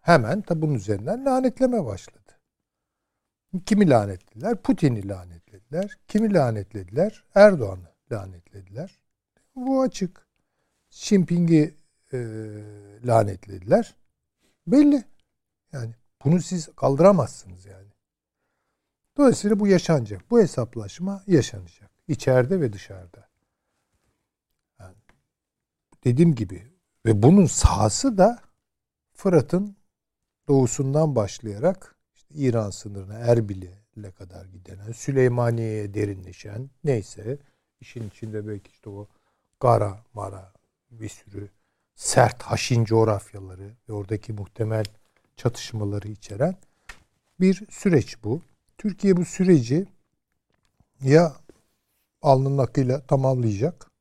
Hemen 0.00 0.42
tabi 0.42 0.62
bunun 0.62 0.74
üzerinden 0.74 1.24
lanetleme 1.24 1.84
başladı. 1.84 2.18
Kimi 3.66 3.90
lanetlediler? 3.90 4.62
Putin'i 4.62 5.08
lanetlediler. 5.08 5.98
Kimi 6.08 6.34
lanetlediler? 6.34 7.24
Erdoğan'ı 7.34 7.88
lanetlediler. 8.12 9.00
Bu 9.56 9.82
açık. 9.82 10.26
Xi 10.90 11.74
e, 12.12 12.18
lanetlediler. 13.04 13.96
Belli. 14.66 15.04
Yani 15.72 15.94
bunu 16.24 16.42
siz 16.42 16.68
kaldıramazsınız 16.76 17.66
yani. 17.66 17.88
Dolayısıyla 19.16 19.60
bu 19.60 19.66
yaşanacak. 19.66 20.30
Bu 20.30 20.40
hesaplaşma 20.40 21.22
yaşanacak. 21.26 21.90
İçeride 22.08 22.60
ve 22.60 22.72
dışarıda. 22.72 23.28
Yani 24.80 24.96
dediğim 26.04 26.34
gibi 26.34 26.71
ve 27.06 27.22
bunun 27.22 27.46
sahası 27.46 28.18
da 28.18 28.38
Fırat'ın 29.14 29.76
doğusundan 30.48 31.16
başlayarak 31.16 31.96
işte 32.14 32.34
İran 32.34 32.70
sınırına 32.70 33.14
Erbil'e 33.14 34.10
kadar 34.10 34.44
giden, 34.44 34.92
Süleymaniye'ye 34.92 35.94
derinleşen 35.94 36.70
neyse 36.84 37.38
işin 37.80 38.08
içinde 38.08 38.46
belki 38.46 38.70
işte 38.70 38.90
o 38.90 39.08
Gara, 39.60 40.04
Mara 40.14 40.52
bir 40.90 41.08
sürü 41.08 41.50
sert 41.94 42.42
haşin 42.42 42.84
coğrafyaları 42.84 43.76
ve 43.88 43.92
oradaki 43.92 44.32
muhtemel 44.32 44.84
çatışmaları 45.36 46.08
içeren 46.08 46.56
bir 47.40 47.66
süreç 47.70 48.24
bu. 48.24 48.42
Türkiye 48.78 49.16
bu 49.16 49.24
süreci 49.24 49.86
ya 51.00 51.36
alnının 52.22 52.58
akıyla 52.58 53.06
tamamlayacak 53.06 53.91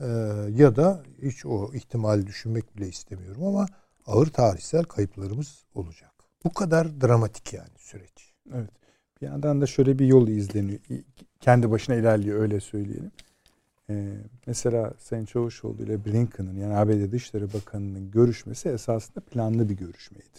e, 0.00 0.06
ya 0.54 0.76
da 0.76 1.02
hiç 1.22 1.46
o 1.46 1.74
ihtimali 1.74 2.26
düşünmek 2.26 2.76
bile 2.76 2.88
istemiyorum 2.88 3.44
ama 3.44 3.66
ağır 4.06 4.26
tarihsel 4.26 4.84
kayıplarımız 4.84 5.64
olacak. 5.74 6.10
Bu 6.44 6.52
kadar 6.52 7.00
dramatik 7.00 7.52
yani 7.52 7.78
süreç. 7.78 8.34
Evet. 8.54 8.70
Bir 9.20 9.26
yandan 9.26 9.60
da 9.60 9.66
şöyle 9.66 9.98
bir 9.98 10.06
yol 10.06 10.28
izleniyor. 10.28 10.80
Kendi 11.40 11.70
başına 11.70 11.94
ilerliyor 11.94 12.40
öyle 12.40 12.60
söyleyelim. 12.60 13.12
Ee, 13.90 14.16
mesela 14.46 14.94
Sayın 14.98 15.24
Çavuşoğlu 15.24 15.82
ile 15.82 16.04
Blinken'ın 16.04 16.56
yani 16.56 16.76
ABD 16.76 17.12
Dışişleri 17.12 17.52
Bakanı'nın 17.52 18.10
görüşmesi 18.10 18.68
esasında 18.68 19.20
planlı 19.20 19.68
bir 19.68 19.76
görüşmeydi. 19.76 20.38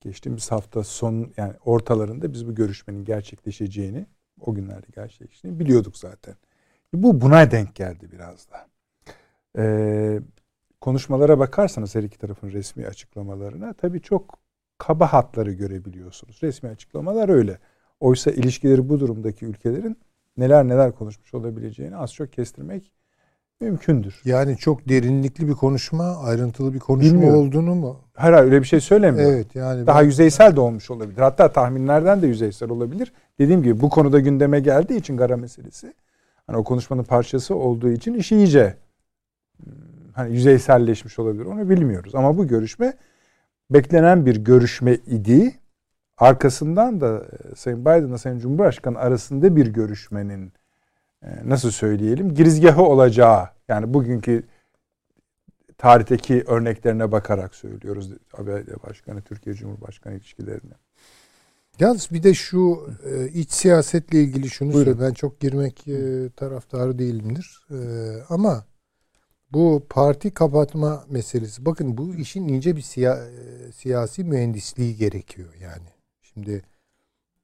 Geçtiğimiz 0.00 0.52
hafta 0.52 0.84
son 0.84 1.32
yani 1.36 1.52
ortalarında 1.64 2.32
biz 2.32 2.46
bu 2.46 2.54
görüşmenin 2.54 3.04
gerçekleşeceğini 3.04 4.06
o 4.40 4.54
günlerde 4.54 4.86
gerçekleştiğini 4.94 5.60
biliyorduk 5.60 5.96
zaten. 5.96 6.34
Bu 6.92 7.20
buna 7.20 7.50
denk 7.50 7.74
geldi 7.74 8.08
biraz 8.12 8.50
da. 8.50 8.66
Ee, 9.56 10.20
konuşmalara 10.80 11.38
bakarsanız 11.38 11.94
her 11.94 12.02
iki 12.02 12.18
tarafın 12.18 12.50
resmi 12.50 12.86
açıklamalarına 12.86 13.72
tabii 13.72 14.00
çok 14.00 14.38
kaba 14.78 15.12
hatları 15.12 15.52
görebiliyorsunuz. 15.52 16.38
Resmi 16.42 16.68
açıklamalar 16.68 17.28
öyle. 17.28 17.58
Oysa 18.00 18.30
ilişkileri 18.30 18.88
bu 18.88 19.00
durumdaki 19.00 19.44
ülkelerin 19.44 19.98
neler 20.36 20.68
neler 20.68 20.92
konuşmuş 20.92 21.34
olabileceğini 21.34 21.96
az 21.96 22.14
çok 22.14 22.32
kestirmek 22.32 22.92
mümkündür. 23.60 24.20
Yani 24.24 24.56
çok 24.56 24.88
derinlikli 24.88 25.48
bir 25.48 25.52
konuşma, 25.52 26.16
ayrıntılı 26.16 26.74
bir 26.74 26.78
konuşma 26.78 27.12
Bilmiyorum. 27.12 27.40
olduğunu 27.40 27.74
mu? 27.74 28.00
Hayır 28.14 28.34
öyle 28.34 28.60
bir 28.60 28.66
şey 28.66 28.80
söylemiyorum. 28.80 29.34
Evet 29.34 29.54
yani 29.54 29.86
daha 29.86 30.00
ben... 30.00 30.04
yüzeysel 30.04 30.56
de 30.56 30.60
olmuş 30.60 30.90
olabilir. 30.90 31.20
Hatta 31.20 31.52
tahminlerden 31.52 32.22
de 32.22 32.26
yüzeysel 32.26 32.70
olabilir. 32.70 33.12
Dediğim 33.38 33.62
gibi 33.62 33.80
bu 33.80 33.88
konuda 33.90 34.20
gündeme 34.20 34.60
geldiği 34.60 34.96
için 34.96 35.16
Gara 35.16 35.36
meselesi 35.36 35.94
hani 36.46 36.56
o 36.56 36.64
konuşmanın 36.64 37.04
parçası 37.04 37.54
olduğu 37.54 37.90
için 37.90 38.14
iş 38.14 38.32
iyice 38.32 38.76
hani 40.16 40.34
yüzeyselleşmiş 40.34 41.18
olabilir. 41.18 41.44
Onu 41.44 41.70
bilmiyoruz. 41.70 42.14
Ama 42.14 42.38
bu 42.38 42.46
görüşme 42.46 42.94
beklenen 43.70 44.26
bir 44.26 44.36
görüşme 44.36 44.94
idi. 44.94 45.54
Arkasından 46.18 47.00
da 47.00 47.26
e, 47.52 47.54
Sayın 47.54 47.80
Biden'la 47.80 48.18
Sayın 48.18 48.38
Cumhurbaşkanı 48.38 48.98
arasında 48.98 49.56
bir 49.56 49.66
görüşmenin 49.66 50.52
e, 51.22 51.28
nasıl 51.44 51.70
söyleyelim 51.70 52.34
girizgahı 52.34 52.82
olacağı 52.82 53.48
yani 53.68 53.94
bugünkü 53.94 54.42
tarihteki 55.78 56.44
örneklerine 56.46 57.12
bakarak 57.12 57.54
söylüyoruz 57.54 58.10
ABD 58.32 58.88
Başkanı 58.88 59.22
Türkiye 59.22 59.54
Cumhurbaşkanı 59.54 60.14
ilişkilerini. 60.14 60.72
Yalnız 61.78 62.08
bir 62.10 62.22
de 62.22 62.34
şu 62.34 62.90
e, 63.04 63.28
iç 63.28 63.50
siyasetle 63.50 64.22
ilgili 64.22 64.50
şunu 64.50 64.72
söyle. 64.72 65.00
Ben 65.00 65.12
çok 65.12 65.40
girmek 65.40 65.84
taraftarı 66.36 66.98
değilimdir. 66.98 67.66
Ama 68.28 68.64
bu 69.52 69.86
parti 69.90 70.34
kapatma 70.34 71.04
meselesi. 71.08 71.66
Bakın 71.66 71.98
bu 71.98 72.14
işin 72.14 72.48
ince 72.48 72.76
bir 72.76 72.82
siya, 72.82 73.14
e, 73.14 73.72
siyasi 73.72 74.24
mühendisliği 74.24 74.96
gerekiyor 74.96 75.54
yani. 75.60 75.88
Şimdi 76.22 76.62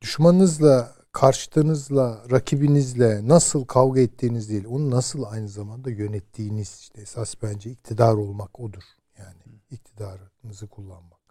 düşmanınızla, 0.00 0.94
karşıtınızla, 1.12 2.24
rakibinizle 2.30 3.28
nasıl 3.28 3.64
kavga 3.64 4.00
ettiğiniz 4.00 4.50
değil, 4.50 4.64
onu 4.68 4.90
nasıl 4.90 5.22
aynı 5.22 5.48
zamanda 5.48 5.90
yönettiğiniz 5.90 6.78
işte 6.80 7.00
esas 7.00 7.34
bence 7.42 7.70
iktidar 7.70 8.14
olmak 8.14 8.60
odur. 8.60 8.82
Yani 9.18 9.60
iktidarınızı 9.70 10.66
kullanmak. 10.66 11.22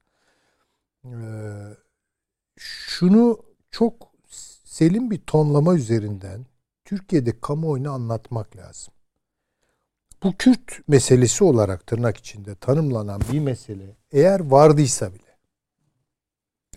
Şunu 2.57 3.39
çok 3.71 4.11
selim 4.63 5.11
bir 5.11 5.19
tonlama 5.19 5.75
üzerinden 5.75 6.45
Türkiye'de 6.85 7.39
kamuoyunu 7.39 7.91
anlatmak 7.91 8.57
lazım. 8.57 8.93
Bu 10.23 10.37
Kürt 10.37 10.87
meselesi 10.87 11.43
olarak 11.43 11.87
tırnak 11.87 12.17
içinde 12.17 12.55
tanımlanan 12.55 13.21
bir 13.31 13.39
mesele 13.39 13.95
eğer 14.11 14.39
vardıysa 14.39 15.13
bile 15.13 15.37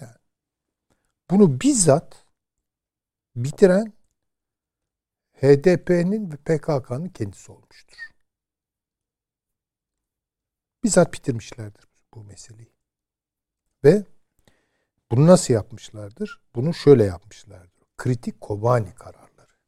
yani 0.01 0.17
bunu 1.31 1.61
bizzat 1.61 2.27
bitiren 3.37 3.93
HDP'nin 5.35 6.31
ve 6.33 6.37
PKK'nın 6.37 7.09
kendisi 7.09 7.53
olmuştur. 7.53 7.99
Bizzat 10.85 11.13
bitirmişlerdir 11.13 11.85
bu 12.15 12.25
meseleyi. 12.25 12.73
Ve 13.85 14.05
bunu 15.11 15.27
nasıl 15.27 15.55
yapmışlardır? 15.55 16.41
Bunu 16.55 16.75
şöyle 16.75 17.05
yapmışlardır. 17.05 17.85
Kritik 17.97 18.41
Kobani 18.41 18.95
kararlarıyla. 18.95 19.59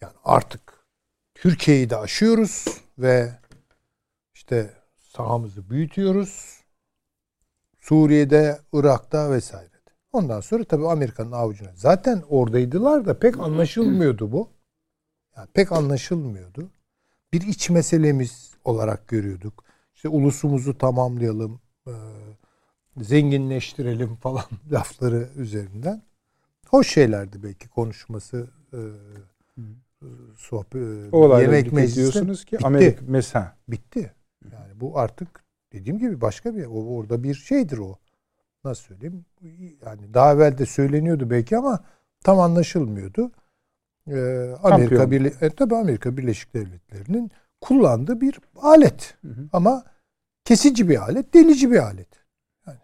Yani 0.00 0.14
artık 0.24 0.63
Türkiye'yi 1.44 1.90
de 1.90 1.96
aşıyoruz 1.96 2.64
ve 2.98 3.38
işte 4.34 4.70
sahamızı 4.96 5.70
büyütüyoruz. 5.70 6.60
Suriye'de, 7.80 8.58
Irak'ta 8.72 9.30
vesaire. 9.30 9.70
Ondan 10.12 10.40
sonra 10.40 10.64
tabii 10.64 10.88
Amerika'nın 10.88 11.32
avucuna. 11.32 11.70
Zaten 11.74 12.22
oradaydılar 12.28 13.06
da 13.06 13.18
pek 13.18 13.38
anlaşılmıyordu 13.38 14.32
bu. 14.32 14.48
Yani 15.36 15.48
pek 15.54 15.72
anlaşılmıyordu. 15.72 16.70
Bir 17.32 17.40
iç 17.40 17.70
meselemiz 17.70 18.54
olarak 18.64 19.08
görüyorduk. 19.08 19.64
İşte 19.94 20.08
ulusumuzu 20.08 20.78
tamamlayalım, 20.78 21.60
e, 21.86 21.92
zenginleştirelim 22.96 24.16
falan 24.16 24.44
lafları 24.72 25.28
üzerinden. 25.36 26.02
Hoş 26.68 26.88
şeylerdi 26.88 27.42
belki 27.42 27.68
konuşması, 27.68 28.50
e, 28.72 28.78
sohbet, 30.36 31.14
O 31.14 31.40
yemek 31.40 31.72
meclisi. 31.72 31.96
diyorsunuz 31.96 32.44
ki 32.44 32.52
bitti. 32.56 32.66
Amerika 32.66 33.04
mesela 33.08 33.56
Bitti. 33.68 34.12
Yani 34.52 34.80
bu 34.80 34.98
artık 34.98 35.44
dediğim 35.72 35.98
gibi 35.98 36.20
başka 36.20 36.56
bir 36.56 36.66
o 36.66 36.96
orada 36.96 37.22
bir 37.22 37.34
şeydir 37.34 37.78
o. 37.78 37.98
Nasıl 38.64 38.82
söyleyeyim? 38.82 39.24
Yani 39.86 40.14
daha 40.14 40.32
evvel 40.32 40.58
de 40.58 40.66
söyleniyordu 40.66 41.30
belki 41.30 41.56
ama 41.56 41.84
tam 42.24 42.40
anlaşılmıyordu. 42.40 43.30
Ee, 44.10 44.54
Amerika. 44.62 45.10
Birle 45.10 45.32
e, 45.40 45.50
tabii 45.50 45.76
Amerika 45.76 46.16
Birleşik 46.16 46.54
Devletleri'nin 46.54 47.30
kullandığı 47.60 48.20
bir 48.20 48.38
alet. 48.56 49.16
Hı 49.22 49.28
hı. 49.28 49.48
Ama 49.52 49.84
kesici 50.44 50.88
bir 50.88 51.02
alet, 51.02 51.34
delici 51.34 51.70
bir 51.70 51.78
alet. 51.78 52.08
Yani 52.66 52.78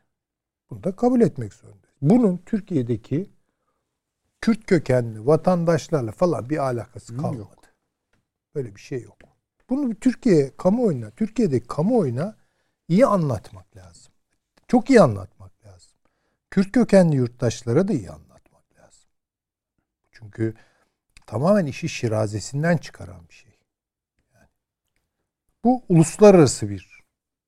bunu 0.71 0.85
da 0.85 0.97
kabul 0.97 1.21
etmek 1.21 1.55
zorundayız. 1.55 1.97
Bunun 2.03 2.37
Türkiye'deki 2.47 3.31
Kürt 4.41 4.67
kökenli 4.67 5.27
vatandaşlarla 5.27 6.13
falan 6.13 6.51
bir 6.51 6.59
alakası 6.59 7.17
kalmadı. 7.17 7.37
yok. 7.39 7.61
Böyle 8.55 8.75
bir 8.75 8.81
şey 8.81 9.03
yok. 9.03 9.19
Bunu 9.71 9.95
Türkiye 9.95 10.57
kamuoyuna, 10.57 11.11
Türkiye'deki 11.11 11.67
kamuoyuna 11.67 12.37
iyi 12.89 13.07
anlatmak 13.07 13.77
lazım. 13.77 14.13
Çok 14.69 14.91
iyi 14.91 15.01
anlatmak 15.01 15.65
lazım. 15.67 15.93
Kürt 16.51 16.73
kökenli 16.73 17.17
yurttaşlara 17.17 17.89
da 17.89 17.93
iyi 17.93 18.11
anlatmak 18.11 18.77
lazım. 18.77 19.11
Çünkü 20.11 20.55
tamamen 21.27 21.67
işi 21.67 21.89
şirazesinden 21.89 22.77
çıkaran 22.77 23.29
bir 23.29 23.35
şey. 23.35 23.59
Yani 24.35 24.49
bu 25.65 25.83
uluslararası 25.89 26.71
bir 26.71 27.03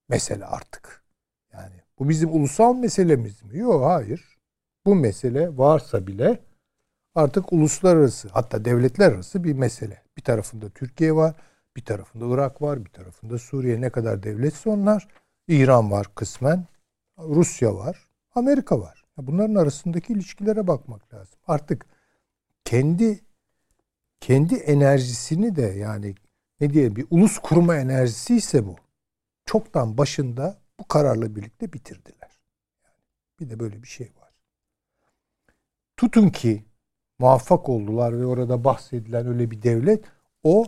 mesele 0.09 0.44
artık. 0.44 1.05
Yani 1.52 1.81
bu 1.98 2.09
bizim 2.09 2.35
ulusal 2.35 2.74
meselemiz 2.74 3.43
mi? 3.43 3.59
Yok 3.59 3.85
hayır. 3.85 4.39
Bu 4.86 4.94
mesele 4.94 5.59
varsa 5.59 6.06
bile 6.06 6.40
artık 7.14 7.52
uluslararası 7.52 8.28
hatta 8.28 8.64
devletler 8.64 9.12
arası 9.12 9.44
bir 9.44 9.52
mesele. 9.52 10.02
Bir 10.16 10.22
tarafında 10.22 10.68
Türkiye 10.68 11.14
var, 11.14 11.34
bir 11.76 11.84
tarafında 11.84 12.34
Irak 12.34 12.62
var, 12.62 12.84
bir 12.84 12.90
tarafında 12.90 13.39
Suriye 13.39 13.80
ne 13.80 13.90
kadar 13.90 14.22
devletse 14.22 14.70
onlar. 14.70 15.09
İran 15.48 15.90
var 15.90 16.06
kısmen, 16.14 16.66
Rusya 17.18 17.74
var, 17.74 18.09
Amerika 18.34 18.80
var. 18.80 19.05
Bunların 19.16 19.55
arasındaki 19.55 20.12
ilişkilere 20.12 20.66
bakmak 20.66 21.14
lazım. 21.14 21.39
Artık 21.47 21.86
kendi 22.64 23.20
kendi 24.20 24.55
enerjisini 24.55 25.56
de 25.56 25.62
yani 25.62 26.14
ne 26.60 26.72
diyelim 26.72 26.97
bir 26.97 27.06
ulus 27.10 27.39
kurma 27.39 27.76
enerjisi 27.76 28.36
ise 28.36 28.66
bu. 28.66 28.76
Çoktan 29.47 29.98
başında 29.98 30.60
bu 30.80 30.89
kararla 30.89 31.36
birlikte 31.36 31.72
bitirdiler. 31.72 32.40
Bir 33.40 33.51
de 33.51 33.60
böyle 33.60 33.82
bir 33.82 33.89
şey 33.89 34.12
var. 34.20 34.32
Tutun 35.97 36.28
ki 36.28 36.64
muvaffak 37.22 37.68
oldular 37.68 38.20
ve 38.20 38.26
orada 38.26 38.64
bahsedilen 38.64 39.26
öyle 39.26 39.50
bir 39.50 39.62
devlet 39.62 40.04
o 40.42 40.64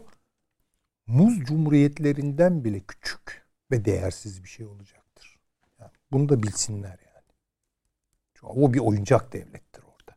muz 1.07 1.45
cumhuriyetlerinden 1.45 2.65
bile 2.65 2.81
küçük 2.81 3.45
ve 3.71 3.85
değersiz 3.85 4.45
bir 4.45 4.49
şey 4.49 4.67
olacaktır. 4.67 5.39
Yani 5.81 5.91
bunu 6.13 6.29
da 6.29 6.43
bilsinler 6.43 6.99
yani. 7.15 7.33
Çünkü 8.35 8.47
o 8.47 8.73
bir 8.73 8.79
oyuncak 8.79 9.33
devlettir 9.33 9.83
orada. 9.83 10.17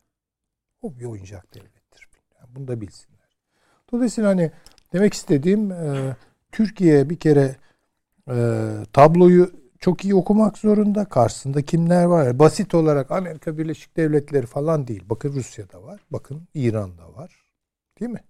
O 0.82 1.00
bir 1.00 1.06
oyuncak 1.06 1.54
devlettir. 1.56 2.08
Yani 2.40 2.56
bunu 2.56 2.68
da 2.68 2.82
bilsinler. 2.82 3.38
Dolayısıyla 3.92 4.30
hani 4.30 4.52
demek 4.94 5.14
istediğim 5.14 5.72
e, 5.72 6.16
Türkiye 6.52 7.10
bir 7.10 7.20
kere 7.20 7.56
e, 8.30 8.36
tabloyu 8.94 9.52
çok 9.80 10.06
iyi 10.06 10.16
okumak 10.16 10.58
zorunda. 10.58 11.06
Karşısında 11.06 11.62
kimler 11.62 12.06
var? 12.06 12.40
Basit 12.40 12.76
olarak 12.76 13.12
Amerika 13.12 13.58
Birleşik 13.58 13.98
Devletleri 13.98 14.46
falan 14.46 14.88
değil. 14.88 15.04
Bakın 15.10 15.34
Rusya'da 15.34 15.84
var. 15.84 16.02
Bakın 16.12 16.48
İran'da 16.54 17.14
var. 17.14 17.44
Değil 18.00 18.12
mi? 18.12 18.24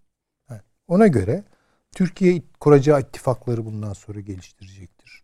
Ona 0.87 1.07
göre 1.07 1.43
Türkiye 1.95 2.41
kuracağı 2.59 3.01
ittifakları 3.01 3.65
bundan 3.65 3.93
sonra 3.93 4.19
geliştirecektir. 4.19 5.23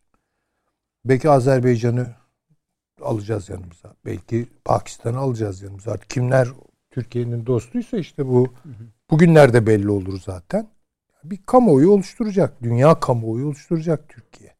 Belki 1.05 1.29
Azerbaycan'ı 1.29 2.07
alacağız 3.01 3.49
yanımıza. 3.49 3.95
Belki 4.05 4.47
Pakistan'ı 4.65 5.17
alacağız 5.17 5.61
yanımıza. 5.61 5.91
Artık 5.91 6.09
kimler 6.09 6.47
Türkiye'nin 6.91 7.45
dostuysa 7.45 7.97
işte 7.97 8.27
bu 8.27 8.53
bugünlerde 9.11 9.67
belli 9.67 9.89
olur 9.89 10.21
zaten. 10.21 10.69
Bir 11.23 11.39
kamuoyu 11.45 11.91
oluşturacak. 11.91 12.63
Dünya 12.63 12.99
kamuoyu 12.99 13.45
oluşturacak 13.45 14.09
Türkiye. 14.09 14.52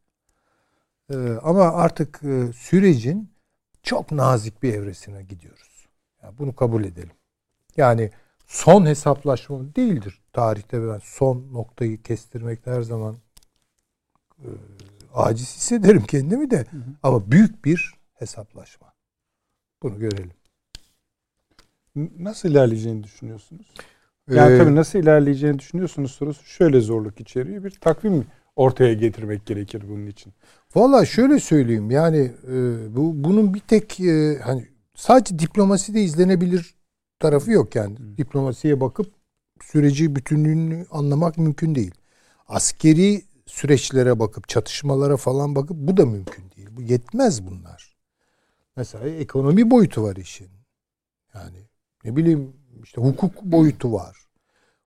Ee, 1.14 1.40
ama 1.44 1.64
artık 1.64 2.23
e, 2.23 2.53
sürecin 2.53 3.30
çok 3.84 4.11
nazik 4.11 4.64
bir 4.64 4.73
evresine 4.73 5.23
gidiyoruz. 5.23 5.88
Yani 6.23 6.38
bunu 6.38 6.56
kabul 6.56 6.84
edelim. 6.84 7.11
Yani 7.77 8.11
son 8.48 8.85
hesaplaşma 8.85 9.76
değildir. 9.76 10.22
Tarihte 10.34 10.88
ben 10.88 10.99
son 11.03 11.53
noktayı 11.53 12.02
kestirmekte 12.02 12.72
her 12.72 12.81
zaman 12.81 13.15
e, 14.40 14.49
aciz 15.14 15.56
hissederim 15.56 16.03
kendimi 16.03 16.52
de. 16.52 16.65
Ama 17.03 17.31
büyük 17.31 17.65
bir 17.65 17.94
hesaplaşma. 18.14 18.94
Bunu 19.84 19.99
görelim. 19.99 20.31
Nasıl 22.19 22.49
ilerleyeceğini 22.49 23.03
düşünüyorsunuz? 23.03 23.73
Yani 24.30 24.53
Ee, 24.53 24.57
tabii 24.57 24.76
nasıl 24.76 24.99
ilerleyeceğini 24.99 25.60
düşünüyorsunuz 25.60 26.11
sorusu 26.11 26.45
şöyle 26.45 26.81
zorluk 26.81 27.19
içeriyor. 27.19 27.64
Bir 27.64 27.72
takvim 27.72 28.26
ortaya 28.56 28.94
getirmek 28.94 29.45
gerekir 29.45 29.84
bunun 29.90 30.07
için. 30.07 30.34
Valla 30.75 31.05
şöyle 31.05 31.39
söyleyeyim 31.39 31.91
yani 31.91 32.31
e, 32.47 32.55
bu 32.95 33.23
bunun 33.23 33.53
bir 33.53 33.59
tek 33.59 33.99
e, 33.99 34.39
hani 34.43 34.67
sadece 34.95 35.39
diplomaside 35.39 36.01
izlenebilir 36.01 36.75
tarafı 37.19 37.51
yok 37.51 37.75
yani. 37.75 38.17
Diplomasiye 38.17 38.81
bakıp 38.81 39.13
süreci 39.61 40.15
bütünlüğünü 40.15 40.85
anlamak 40.91 41.37
mümkün 41.37 41.75
değil. 41.75 41.93
Askeri 42.47 43.21
süreçlere 43.45 44.19
bakıp 44.19 44.47
çatışmalara 44.47 45.17
falan 45.17 45.55
bakıp 45.55 45.77
bu 45.77 45.97
da 45.97 46.05
mümkün 46.05 46.51
değil. 46.51 46.67
Bu 46.71 46.81
yetmez 46.81 47.47
bunlar. 47.47 47.95
Mesela 48.75 49.09
ekonomi 49.09 49.71
boyutu 49.71 50.03
var 50.03 50.15
işin. 50.15 50.49
Yani 51.33 51.57
ne 52.03 52.15
bileyim 52.15 52.53
işte 52.83 53.01
hukuk 53.01 53.43
boyutu 53.43 53.93
var. 53.93 54.22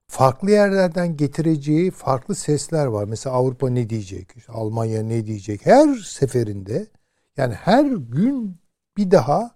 Farklı 0.07 0.51
yerlerden 0.51 1.17
getireceği 1.17 1.91
farklı 1.91 2.35
sesler 2.35 2.85
var. 2.85 3.05
Mesela 3.05 3.35
Avrupa 3.35 3.69
ne 3.69 3.89
diyecek? 3.89 4.33
işte 4.35 4.51
Almanya 4.51 5.03
ne 5.03 5.25
diyecek? 5.27 5.65
Her 5.65 5.95
seferinde 5.95 6.87
yani 7.37 7.53
her 7.53 7.85
gün 7.85 8.57
bir 8.97 9.11
daha 9.11 9.51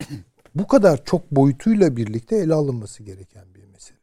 bu 0.54 0.66
kadar 0.66 1.04
çok 1.04 1.30
boyutuyla 1.30 1.96
birlikte 1.96 2.36
ele 2.36 2.54
alınması 2.54 3.02
gereken 3.02 3.54
bir 3.54 3.64
mesele. 3.64 3.98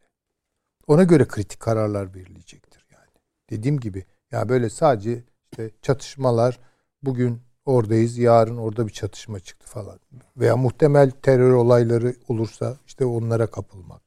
Ona 0.87 1.03
göre 1.03 1.27
kritik 1.27 1.59
kararlar 1.59 2.15
verilecektir 2.15 2.85
yani. 2.91 3.11
Dediğim 3.49 3.79
gibi 3.79 4.05
ya 4.31 4.49
böyle 4.49 4.69
sadece 4.69 5.23
işte 5.51 5.71
çatışmalar 5.81 6.59
bugün 7.03 7.41
oradayız, 7.65 8.17
yarın 8.17 8.57
orada 8.57 8.87
bir 8.87 8.93
çatışma 8.93 9.39
çıktı 9.39 9.67
falan. 9.67 9.99
Veya 10.37 10.57
muhtemel 10.57 11.11
terör 11.11 11.51
olayları 11.51 12.15
olursa 12.27 12.77
işte 12.87 13.05
onlara 13.05 13.47
kapılmak. 13.47 14.06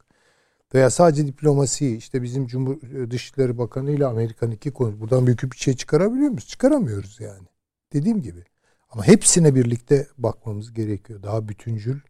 Veya 0.74 0.90
sadece 0.90 1.26
diplomasi 1.26 1.97
işte 1.97 2.22
bizim 2.22 2.47
Cumhur 2.47 3.10
Dışişleri 3.10 3.59
Bakanı 3.59 3.90
ile 3.90 4.06
Amerikan 4.06 4.51
iki 4.51 4.70
konu. 4.70 5.01
Buradan 5.01 5.26
büyük 5.26 5.42
bir 5.42 5.56
şey 5.56 5.76
çıkarabiliyor 5.76 6.28
muyuz? 6.28 6.47
Çıkaramıyoruz 6.47 7.20
yani. 7.20 7.48
Dediğim 7.92 8.22
gibi. 8.22 8.44
Ama 8.90 9.06
hepsine 9.06 9.55
birlikte 9.55 10.09
bakmamız 10.18 10.72
gerekiyor. 10.72 11.22
Daha 11.22 11.48
bütüncül, 11.48 12.01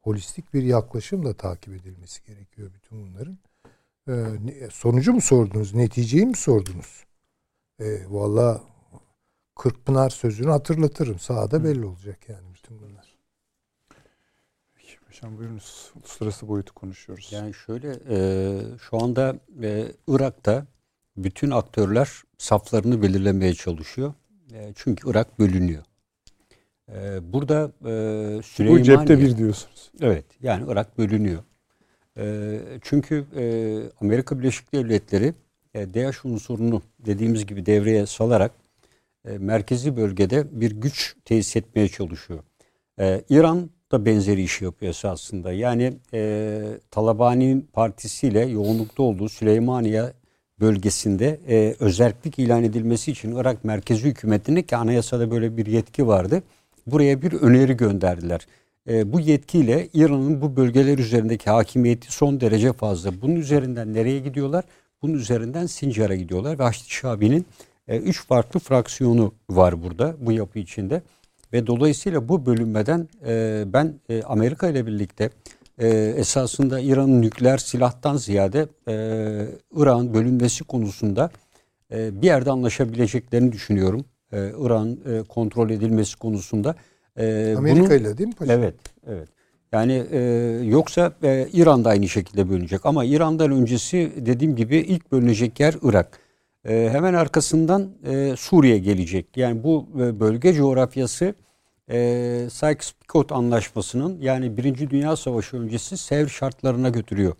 holistik 0.00 0.54
bir 0.54 0.62
yaklaşımla 0.62 1.34
takip 1.34 1.74
edilmesi 1.74 2.24
gerekiyor 2.24 2.70
bütün 2.74 3.02
bunların. 3.02 3.38
Ee, 4.08 4.68
sonucu 4.70 5.12
mu 5.12 5.20
sordunuz? 5.20 5.74
Neticeyi 5.74 6.26
mi 6.26 6.36
sordunuz? 6.36 7.04
Ee, 7.80 8.00
Valla 8.08 8.60
Kırkpınar 9.56 10.10
sözünü 10.10 10.50
hatırlatırım. 10.50 11.18
Sahada 11.18 11.64
belli 11.64 11.84
olacak 11.84 12.28
yani 12.28 12.54
bütün 12.54 12.78
bunlar. 12.80 12.99
Hocam 15.10 15.38
buyurunuz. 15.38 15.92
Uluslararası 15.96 16.48
boyutu 16.48 16.74
konuşuyoruz. 16.74 17.28
Yani 17.32 17.54
şöyle 17.54 17.96
e, 18.08 18.18
şu 18.78 19.02
anda 19.02 19.36
e, 19.62 19.86
Irak'ta 20.08 20.66
bütün 21.16 21.50
aktörler 21.50 22.22
saflarını 22.38 23.02
belirlemeye 23.02 23.54
çalışıyor. 23.54 24.14
E, 24.52 24.72
çünkü 24.76 25.10
Irak 25.10 25.38
bölünüyor. 25.38 25.82
E, 26.92 27.32
burada 27.32 27.72
e, 27.80 28.38
Bu 28.38 28.42
Süleymaniye... 28.42 28.84
cepte 28.84 29.18
bir 29.18 29.36
diyorsunuz. 29.36 29.90
Evet 30.00 30.24
yani 30.42 30.64
Irak 30.68 30.98
bölünüyor. 30.98 31.42
E, 32.16 32.58
çünkü 32.82 33.24
e, 33.36 33.44
Amerika 34.00 34.38
Birleşik 34.38 34.72
Devletleri 34.74 35.34
e, 35.74 35.94
DH 35.94 36.26
unsurunu 36.26 36.82
dediğimiz 36.98 37.46
gibi 37.46 37.66
devreye 37.66 38.06
salarak 38.06 38.52
e, 39.24 39.38
merkezi 39.38 39.96
bölgede 39.96 40.60
bir 40.60 40.70
güç 40.70 41.16
tesis 41.24 41.56
etmeye 41.56 41.88
çalışıyor. 41.88 42.40
E, 43.00 43.24
İran 43.28 43.70
da 43.92 44.04
benzeri 44.04 44.42
işi 44.42 44.64
yapıyor 44.64 44.90
esasında. 44.90 45.52
Yani 45.52 45.92
e, 46.14 46.60
Talabani 46.90 47.62
partisiyle 47.72 48.40
yoğunlukta 48.40 49.02
olduğu 49.02 49.28
Süleymaniye 49.28 50.12
bölgesinde 50.60 51.40
e, 51.48 51.74
özellik 51.80 52.38
ilan 52.38 52.64
edilmesi 52.64 53.10
için 53.10 53.36
Irak 53.36 53.64
merkezi 53.64 54.08
hükümetine 54.08 54.62
ki 54.62 54.76
anayasada 54.76 55.30
böyle 55.30 55.56
bir 55.56 55.66
yetki 55.66 56.06
vardı. 56.06 56.42
Buraya 56.86 57.22
bir 57.22 57.32
öneri 57.32 57.76
gönderdiler. 57.76 58.46
E, 58.88 59.12
bu 59.12 59.20
yetkiyle 59.20 59.88
İran'ın 59.92 60.40
bu 60.40 60.56
bölgeler 60.56 60.98
üzerindeki 60.98 61.50
hakimiyeti 61.50 62.12
son 62.12 62.40
derece 62.40 62.72
fazla. 62.72 63.22
Bunun 63.22 63.36
üzerinden 63.36 63.94
nereye 63.94 64.18
gidiyorlar? 64.18 64.64
Bunun 65.02 65.14
üzerinden 65.14 65.66
Sincar'a 65.66 66.14
gidiyorlar 66.14 66.58
ve 66.58 66.62
Haçlı 66.62 66.90
Şabi'nin 66.90 67.46
e, 67.88 67.96
üç 67.96 68.26
farklı 68.26 68.60
fraksiyonu 68.60 69.34
var 69.50 69.82
burada 69.82 70.16
bu 70.20 70.32
yapı 70.32 70.58
içinde. 70.58 71.02
Ve 71.52 71.66
dolayısıyla 71.66 72.28
bu 72.28 72.46
bölünmeden 72.46 73.08
e, 73.26 73.64
ben 73.66 73.94
e, 74.08 74.22
Amerika 74.22 74.68
ile 74.68 74.86
birlikte 74.86 75.30
e, 75.78 75.88
esasında 76.16 76.80
İran'ın 76.80 77.22
nükleer 77.22 77.58
silahtan 77.58 78.16
ziyade 78.16 78.68
e, 78.88 78.94
İran 79.76 80.14
bölünmesi 80.14 80.64
konusunda 80.64 81.30
e, 81.92 82.22
bir 82.22 82.26
yerde 82.26 82.50
anlaşabileceklerini 82.50 83.52
düşünüyorum. 83.52 84.04
E, 84.32 84.36
İran 84.38 84.98
e, 85.06 85.22
kontrol 85.28 85.70
edilmesi 85.70 86.18
konusunda. 86.18 86.74
E, 87.16 87.54
Amerika 87.58 87.94
ile 87.94 88.18
değil 88.18 88.28
mi 88.28 88.34
paşam? 88.34 88.58
Evet, 88.58 88.74
evet. 89.06 89.28
Yani 89.72 90.06
e, 90.10 90.20
yoksa 90.64 91.12
e, 91.22 91.48
İran 91.52 91.84
da 91.84 91.88
aynı 91.88 92.08
şekilde 92.08 92.50
bölünecek. 92.50 92.86
Ama 92.86 93.04
İran'dan 93.04 93.50
öncesi 93.50 94.12
dediğim 94.16 94.56
gibi 94.56 94.76
ilk 94.76 95.12
bölünecek 95.12 95.60
yer 95.60 95.74
Irak. 95.82 96.18
E, 96.68 96.88
hemen 96.92 97.14
arkasından 97.14 97.90
e, 98.06 98.34
Suriye 98.36 98.78
gelecek. 98.78 99.36
Yani 99.36 99.64
bu 99.64 99.88
e, 100.00 100.20
bölge 100.20 100.52
coğrafyası 100.52 101.34
e, 101.90 101.96
Sykes-Picot 102.50 103.34
anlaşmasının 103.34 104.20
yani 104.20 104.56
Birinci 104.56 104.90
Dünya 104.90 105.16
Savaşı 105.16 105.56
öncesi 105.56 105.96
Sevr 105.96 106.28
şartlarına 106.28 106.88
götürüyor. 106.88 107.34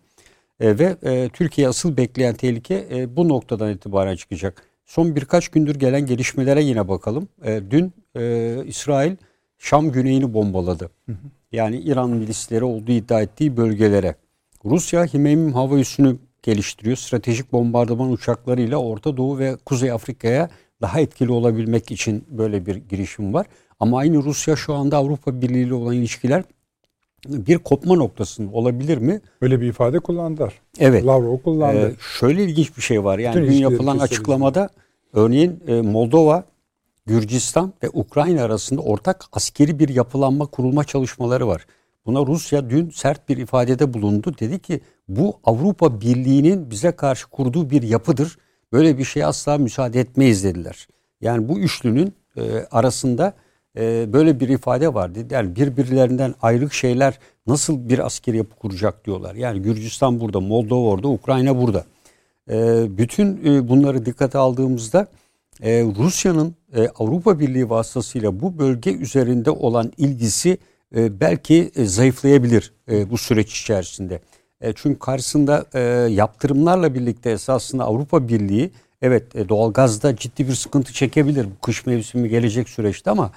E, 0.60 0.78
ve 0.78 0.96
e, 1.02 1.28
Türkiye 1.28 1.68
asıl 1.68 1.96
bekleyen 1.96 2.34
tehlike 2.34 2.86
e, 2.90 3.16
bu 3.16 3.28
noktadan 3.28 3.70
itibaren 3.70 4.16
çıkacak. 4.16 4.62
Son 4.86 5.16
birkaç 5.16 5.48
gündür 5.48 5.74
gelen 5.74 6.06
gelişmelere 6.06 6.62
yine 6.62 6.88
bakalım. 6.88 7.28
E, 7.44 7.60
dün 7.70 7.92
e, 8.16 8.56
İsrail 8.66 9.16
Şam 9.58 9.92
güneyini 9.92 10.34
bombaladı. 10.34 10.90
Hı 11.06 11.12
hı. 11.12 11.16
Yani 11.52 11.80
İran 11.80 12.10
milisleri 12.10 12.64
olduğu 12.64 12.92
iddia 12.92 13.22
ettiği 13.22 13.56
bölgelere. 13.56 14.14
Rusya 14.64 15.04
Himeym 15.04 15.52
hava 15.52 15.78
üssünü 15.78 16.16
geliştiriyor. 16.42 16.96
Stratejik 16.96 17.52
bombardıman 17.52 18.12
uçaklarıyla 18.12 18.76
Orta 18.76 19.16
Doğu 19.16 19.38
ve 19.38 19.56
Kuzey 19.64 19.90
Afrika'ya 19.90 20.48
daha 20.80 21.00
etkili 21.00 21.32
olabilmek 21.32 21.90
için 21.90 22.24
böyle 22.30 22.66
bir 22.66 22.76
girişim 22.76 23.34
var. 23.34 23.46
Ama 23.80 23.98
aynı 23.98 24.22
Rusya 24.22 24.56
şu 24.56 24.74
anda 24.74 24.96
Avrupa 24.96 25.42
Birliği 25.42 25.66
ile 25.66 25.74
olan 25.74 25.94
ilişkiler 25.94 26.44
bir 27.28 27.58
kopma 27.58 27.94
noktasında 27.94 28.56
olabilir 28.56 28.98
mi? 28.98 29.20
Öyle 29.40 29.60
bir 29.60 29.66
ifade 29.66 29.98
kullandılar. 29.98 30.54
Evet. 30.78 31.06
Lavrov 31.06 31.38
kullandı. 31.38 31.90
Ee, 31.90 31.94
şöyle 32.18 32.44
ilginç 32.44 32.76
bir 32.76 32.82
şey 32.82 33.04
var. 33.04 33.18
Yani 33.18 33.36
Bütün 33.36 33.52
dün 33.52 33.58
yapılan 33.58 33.98
açıklamada 33.98 34.68
örneğin 35.12 35.62
e, 35.66 35.80
Moldova, 35.80 36.44
Gürcistan 37.06 37.72
ve 37.82 37.88
Ukrayna 37.92 38.44
arasında 38.44 38.80
ortak 38.80 39.24
askeri 39.32 39.78
bir 39.78 39.88
yapılanma 39.88 40.46
kurulma 40.46 40.84
çalışmaları 40.84 41.48
var. 41.48 41.66
Buna 42.10 42.26
Rusya 42.26 42.70
dün 42.70 42.90
sert 42.90 43.28
bir 43.28 43.36
ifadede 43.36 43.94
bulundu. 43.94 44.34
Dedi 44.40 44.58
ki 44.58 44.80
bu 45.08 45.38
Avrupa 45.44 46.00
Birliği'nin 46.00 46.70
bize 46.70 46.92
karşı 46.92 47.26
kurduğu 47.26 47.70
bir 47.70 47.82
yapıdır. 47.82 48.38
Böyle 48.72 48.98
bir 48.98 49.04
şey 49.04 49.24
asla 49.24 49.58
müsaade 49.58 50.00
etmeyiz 50.00 50.44
dediler. 50.44 50.88
Yani 51.20 51.48
bu 51.48 51.58
üçlünün 51.58 52.14
e, 52.36 52.42
arasında 52.70 53.32
e, 53.76 54.12
böyle 54.12 54.40
bir 54.40 54.48
ifade 54.48 54.94
var. 54.94 55.10
Yani 55.30 55.56
birbirlerinden 55.56 56.34
ayrık 56.42 56.72
şeyler 56.72 57.18
nasıl 57.46 57.88
bir 57.88 57.98
askeri 58.06 58.36
yapı 58.36 58.56
kuracak 58.56 59.04
diyorlar. 59.06 59.34
Yani 59.34 59.62
Gürcistan 59.62 60.20
burada, 60.20 60.40
Moldova 60.40 60.88
orada, 60.88 61.08
Ukrayna 61.08 61.62
burada. 61.62 61.84
E, 62.50 62.86
bütün 62.98 63.46
e, 63.46 63.68
bunları 63.68 64.06
dikkate 64.06 64.38
aldığımızda 64.38 65.06
e, 65.62 65.82
Rusya'nın 65.82 66.54
e, 66.74 66.88
Avrupa 66.88 67.38
Birliği 67.38 67.70
vasıtasıyla 67.70 68.40
bu 68.40 68.58
bölge 68.58 68.92
üzerinde 68.92 69.50
olan 69.50 69.92
ilgisi 69.96 70.58
e, 70.96 71.20
belki 71.20 71.70
e, 71.76 71.84
zayıflayabilir 71.84 72.72
e, 72.90 73.10
bu 73.10 73.18
süreç 73.18 73.60
içerisinde. 73.60 74.20
E, 74.60 74.72
çünkü 74.76 74.98
karşısında 74.98 75.78
yaptırımlarla 76.08 76.94
birlikte 76.94 77.30
esasında 77.30 77.84
Avrupa 77.84 78.28
Birliği 78.28 78.70
evet 79.02 79.36
e, 79.36 79.48
doğalgazda 79.48 80.16
ciddi 80.16 80.48
bir 80.48 80.54
sıkıntı 80.54 80.92
çekebilir 80.92 81.44
bu 81.44 81.60
kış 81.60 81.86
mevsimi 81.86 82.28
gelecek 82.28 82.68
süreçte 82.68 83.10
ama 83.10 83.32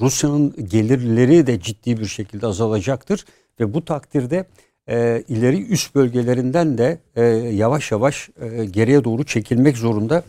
Rusya'nın 0.00 0.54
gelirleri 0.68 1.46
de 1.46 1.60
ciddi 1.60 2.00
bir 2.00 2.06
şekilde 2.06 2.46
azalacaktır 2.46 3.24
ve 3.60 3.74
bu 3.74 3.84
takdirde 3.84 4.44
ileri 5.28 5.66
üst 5.66 5.94
bölgelerinden 5.94 6.78
de 6.78 6.98
yavaş 7.50 7.92
yavaş 7.92 8.30
geriye 8.70 9.04
doğru 9.04 9.24
çekilmek 9.24 9.76
zorunda 9.76 10.22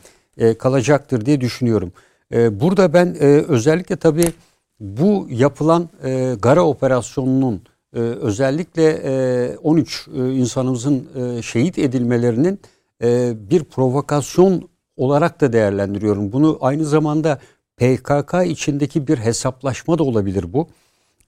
kalacaktır 0.60 1.26
diye 1.26 1.42
düşünüyorum. 1.42 1.92
Burada 2.32 2.94
ben 2.94 3.16
özellikle 3.50 3.96
tabii 3.96 4.34
bu 4.80 5.28
yapılan 5.30 5.90
e, 6.04 6.36
Gara 6.42 6.66
operasyonunun 6.66 7.62
e, 7.96 8.00
özellikle 8.00 8.90
e, 9.04 9.58
13 9.58 10.08
e, 10.08 10.34
insanımızın 10.34 11.10
e, 11.16 11.42
şehit 11.42 11.80
edilmelerinin 11.80 12.60
e, 13.04 13.34
bir 13.50 13.64
provokasyon 13.64 14.70
olarak 14.98 15.42
da 15.42 15.54
değerlendiriyorum. 15.54 16.32
Bunu 16.32 16.58
aynı 16.62 16.86
zamanda 16.86 17.40
PKK 17.78 18.34
içindeki 18.46 19.08
bir 19.08 19.18
hesaplaşma 19.18 19.98
da 19.98 20.04
olabilir 20.04 20.54
bu. 20.54 20.68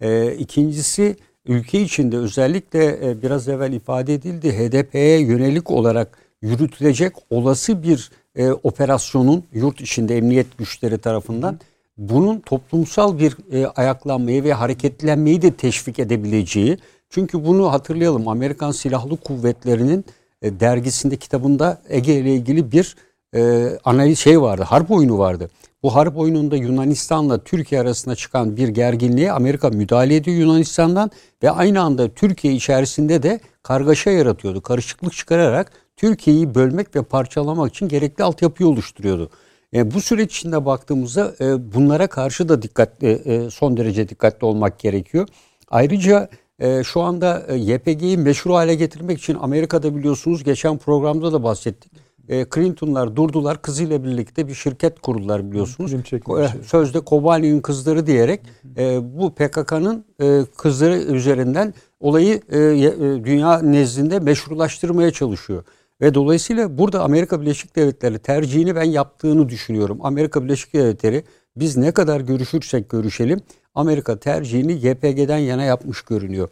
E, 0.02 0.34
ikincisi 0.34 1.15
ülke 1.48 1.82
içinde 1.82 2.18
özellikle 2.18 3.10
e, 3.10 3.22
biraz 3.22 3.48
evvel 3.48 3.74
ifade 3.74 4.14
edildi 4.14 4.52
HDP'ye 4.52 5.19
yönelik 5.19 5.72
olarak 5.72 6.18
yürütülecek 6.41 7.14
olası 7.30 7.84
bir 7.84 8.11
e, 8.36 8.52
operasyonun 8.52 9.44
yurt 9.53 9.82
içinde 9.82 10.18
emniyet 10.18 10.57
güçleri 10.57 10.98
tarafından 10.98 11.60
bunun 11.98 12.40
toplumsal 12.40 13.19
bir 13.19 13.38
e, 13.52 13.68
ayaklanmayı 13.68 14.44
ve 14.44 14.53
hareketlenmeyi 14.53 15.41
de 15.41 15.52
teşvik 15.52 15.99
edebileceği. 15.99 16.78
Çünkü 17.10 17.45
bunu 17.45 17.72
hatırlayalım 17.72 18.28
Amerikan 18.28 18.72
Silahlı 18.72 19.18
Kuvvetleri'nin 19.18 20.06
e, 20.41 20.60
dergisinde 20.60 21.15
kitabında 21.18 21.82
Ege 21.90 22.15
ile 22.15 22.34
ilgili 22.34 22.72
bir 22.72 22.95
e, 23.36 23.69
analiz 23.84 24.19
şey 24.19 24.41
vardı. 24.41 24.64
Harp 24.64 24.91
oyunu 24.91 25.18
vardı. 25.18 25.49
Bu 25.84 25.95
harp 25.95 26.18
oyununda 26.18 26.56
Yunanistan'la 26.56 27.44
Türkiye 27.44 27.82
arasında 27.82 28.15
çıkan 28.15 28.57
bir 28.57 28.68
gerginliğe 28.68 29.32
Amerika 29.32 29.69
müdahale 29.69 30.15
ediyor 30.15 30.38
Yunanistan'dan 30.38 31.11
ve 31.44 31.52
aynı 31.52 31.82
anda 31.82 32.10
Türkiye 32.10 32.53
içerisinde 32.53 33.24
de 33.24 33.40
kargaşa 33.64 34.10
yaratıyordu. 34.10 34.61
Karışıklık 34.61 35.14
çıkararak 35.14 35.72
Türkiye'yi 35.95 36.56
bölmek 36.56 36.95
ve 36.95 37.03
parçalamak 37.03 37.69
için 37.69 37.88
gerekli 37.88 38.24
altyapıyı 38.24 38.69
oluşturuyordu. 38.69 39.30
E, 39.73 39.91
bu 39.91 40.02
süreç 40.02 40.38
içinde 40.38 40.65
baktığımızda 40.65 41.35
e, 41.41 41.73
bunlara 41.73 42.07
karşı 42.07 42.49
da 42.49 42.61
dikkatli, 42.61 43.07
e, 43.07 43.49
son 43.49 43.77
derece 43.77 44.10
dikkatli 44.10 44.45
olmak 44.45 44.80
gerekiyor. 44.80 45.27
Ayrıca 45.69 46.30
e, 46.60 46.84
şu 46.84 47.02
anda 47.02 47.45
e, 47.48 47.56
YPG'yi 47.56 48.18
meşru 48.18 48.56
hale 48.56 48.76
getirmek 48.76 49.18
için 49.19 49.38
Amerika'da 49.41 49.95
biliyorsunuz 49.95 50.44
geçen 50.44 50.77
programda 50.77 51.34
da 51.34 51.44
bahsettik. 51.44 51.91
E, 52.30 52.45
Clinton'lar 52.56 53.15
durdular 53.15 53.61
kızıyla 53.61 54.03
birlikte 54.03 54.48
bir 54.48 54.53
şirket 54.53 54.99
kurdular 54.99 55.52
biliyorsunuz. 55.52 55.94
E, 55.94 56.48
sözde 56.65 56.99
Kobani'nin 56.99 57.61
kızları 57.61 58.07
diyerek 58.07 58.41
e, 58.77 58.99
bu 59.19 59.35
PKK'nın 59.35 60.06
e, 60.22 60.41
kızları 60.57 60.98
üzerinden 60.98 61.73
olayı 61.99 62.41
e, 62.49 62.57
e, 62.60 62.91
dünya 63.26 63.61
nezdinde 63.61 64.19
meşrulaştırmaya 64.19 65.11
çalışıyor. 65.11 65.64
Ve 66.02 66.14
dolayısıyla 66.14 66.78
burada 66.78 67.03
Amerika 67.03 67.41
Birleşik 67.41 67.76
Devletleri 67.76 68.19
tercihini 68.19 68.76
ben 68.76 68.84
yaptığını 68.84 69.49
düşünüyorum. 69.49 69.98
Amerika 70.02 70.44
Birleşik 70.44 70.74
Devletleri 70.74 71.24
biz 71.56 71.78
ne 71.78 71.91
kadar 71.91 72.22
görüşürsek 72.22 72.90
görüşelim 72.90 73.41
Amerika 73.76 74.19
tercihini 74.19 74.74
YPG'den 74.74 75.38
yana 75.38 75.64
yapmış 75.64 76.02
görünüyor. 76.02 76.49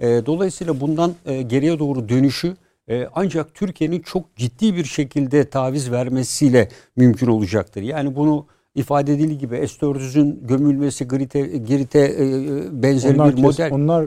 E, 0.00 0.06
dolayısıyla 0.06 0.80
bundan 0.80 1.14
e, 1.26 1.42
geriye 1.42 1.78
doğru 1.78 2.08
dönüşü 2.08 2.56
e, 2.88 3.08
ancak 3.14 3.54
Türkiye'nin 3.54 4.00
çok 4.00 4.36
ciddi 4.36 4.76
bir 4.76 4.84
şekilde 4.84 5.50
taviz 5.50 5.90
vermesiyle 5.90 6.68
mümkün 6.96 7.26
olacaktır. 7.26 7.82
Yani 7.82 8.16
bunu 8.16 8.46
ifade 8.74 9.12
edildiği 9.12 9.38
gibi 9.38 9.68
S-400'ün 9.68 10.46
gömülmesi 10.46 11.08
Girit'e 11.08 11.40
Girit'e 11.40 12.00
e, 12.00 12.82
benzer 12.82 13.14
onlar 13.14 13.36
bir 13.36 13.42
model. 13.42 13.72
onlar 13.72 14.06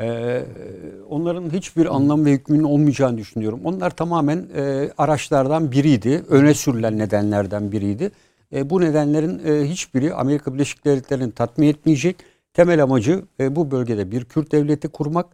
ee, 0.00 0.42
onların 1.08 1.50
hiçbir 1.50 1.94
anlam 1.96 2.24
ve 2.24 2.32
hükmünün 2.32 2.62
olmayacağını 2.62 3.18
düşünüyorum. 3.18 3.60
Onlar 3.64 3.90
tamamen 3.90 4.46
e, 4.56 4.90
araçlardan 4.98 5.72
biriydi. 5.72 6.24
Öne 6.28 6.54
sürülen 6.54 6.98
nedenlerden 6.98 7.72
biriydi. 7.72 8.10
E, 8.54 8.70
bu 8.70 8.80
nedenlerin 8.80 9.40
e, 9.46 9.68
hiçbiri 9.68 10.14
Amerika 10.14 10.54
Birleşik 10.54 10.84
Devletleri'ni 10.84 11.32
tatmin 11.32 11.68
etmeyecek. 11.68 12.16
Temel 12.54 12.82
amacı 12.82 13.22
e, 13.40 13.56
bu 13.56 13.70
bölgede 13.70 14.10
bir 14.10 14.24
Kürt 14.24 14.52
devleti 14.52 14.88
kurmak 14.88 15.26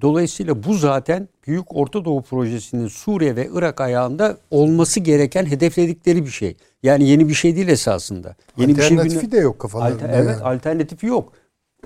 Dolayısıyla 0.00 0.64
bu 0.64 0.74
zaten 0.74 1.28
Büyük 1.46 1.76
Orta 1.76 2.04
Doğu 2.04 2.22
Projesi'nin 2.22 2.88
Suriye 2.88 3.36
ve 3.36 3.48
Irak 3.52 3.80
ayağında 3.80 4.36
olması 4.50 5.00
gereken 5.00 5.46
hedefledikleri 5.46 6.24
bir 6.24 6.30
şey. 6.30 6.56
Yani 6.82 7.08
yeni 7.08 7.28
bir 7.28 7.34
şey 7.34 7.56
değil 7.56 7.68
esasında. 7.68 8.36
Yeni 8.56 8.72
Alternatifi 8.72 9.14
bir 9.14 9.20
şey 9.20 9.32
de 9.32 9.38
yok 9.38 9.58
kafalarında. 9.58 10.04
Alter, 10.04 10.18
evet 10.18 10.36
yani. 10.36 10.42
alternatifi 10.42 11.06
yok. 11.06 11.32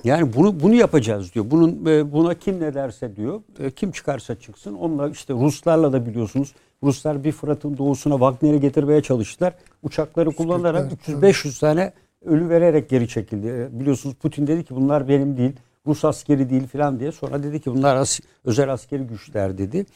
Yani 0.04 0.32
bunu 0.34 0.60
bunu 0.60 0.74
yapacağız 0.74 1.34
diyor. 1.34 1.44
Bunun 1.50 1.86
e, 1.86 2.12
buna 2.12 2.34
kim 2.34 2.60
ne 2.60 2.74
derse 2.74 3.16
diyor. 3.16 3.40
e, 3.60 3.70
Kim 3.70 3.90
çıkarsa 3.90 4.34
çıksın. 4.34 4.74
Onunla 4.74 5.08
işte 5.08 5.34
Ruslarla 5.34 5.92
da 5.92 6.06
biliyorsunuz. 6.06 6.54
Ruslar 6.82 7.24
bir 7.24 7.32
Fırat'ın 7.32 7.76
doğusuna 7.78 8.14
Wagner'i 8.14 8.60
getirmeye 8.60 9.02
çalıştılar. 9.02 9.54
Uçakları 9.82 10.30
kullanarak 10.30 10.92
300-500 11.08 11.60
tane 11.60 11.92
ölü 12.24 12.48
vererek 12.48 12.88
geri 12.88 13.08
çekildi. 13.08 13.46
E, 13.48 13.80
Biliyorsunuz 13.80 14.14
Putin 14.14 14.46
dedi 14.46 14.64
ki 14.64 14.74
bunlar 14.76 15.08
benim 15.08 15.36
değil. 15.36 15.52
Rus 15.86 16.04
askeri 16.04 16.50
değil 16.50 16.66
falan 16.66 17.00
diye. 17.00 17.12
Sonra 17.12 17.42
dedi 17.42 17.60
ki 17.60 17.70
bunlar 17.74 17.96
as- 17.96 18.20
özel 18.44 18.72
askeri 18.72 19.02
güçler 19.02 19.58
dedi. 19.58 19.86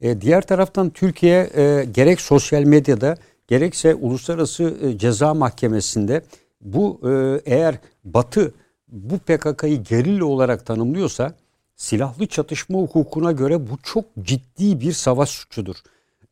E, 0.00 0.20
diğer 0.20 0.42
taraftan 0.46 0.90
Türkiye 0.90 1.50
e, 1.56 1.84
gerek 1.94 2.20
sosyal 2.20 2.62
medyada 2.62 3.16
gerekse 3.48 3.94
Uluslararası 3.94 4.92
Ceza 4.96 5.34
Mahkemesi'nde 5.34 6.22
bu 6.60 7.00
e, 7.10 7.40
eğer 7.54 7.78
Batı 8.04 8.54
bu 8.94 9.18
PKK'yı 9.18 9.82
gerilla 9.82 10.24
olarak 10.24 10.66
tanımlıyorsa 10.66 11.34
silahlı 11.76 12.26
çatışma 12.26 12.78
hukukuna 12.78 13.32
göre 13.32 13.70
bu 13.70 13.78
çok 13.82 14.04
ciddi 14.22 14.80
bir 14.80 14.92
savaş 14.92 15.30
suçudur. 15.30 15.76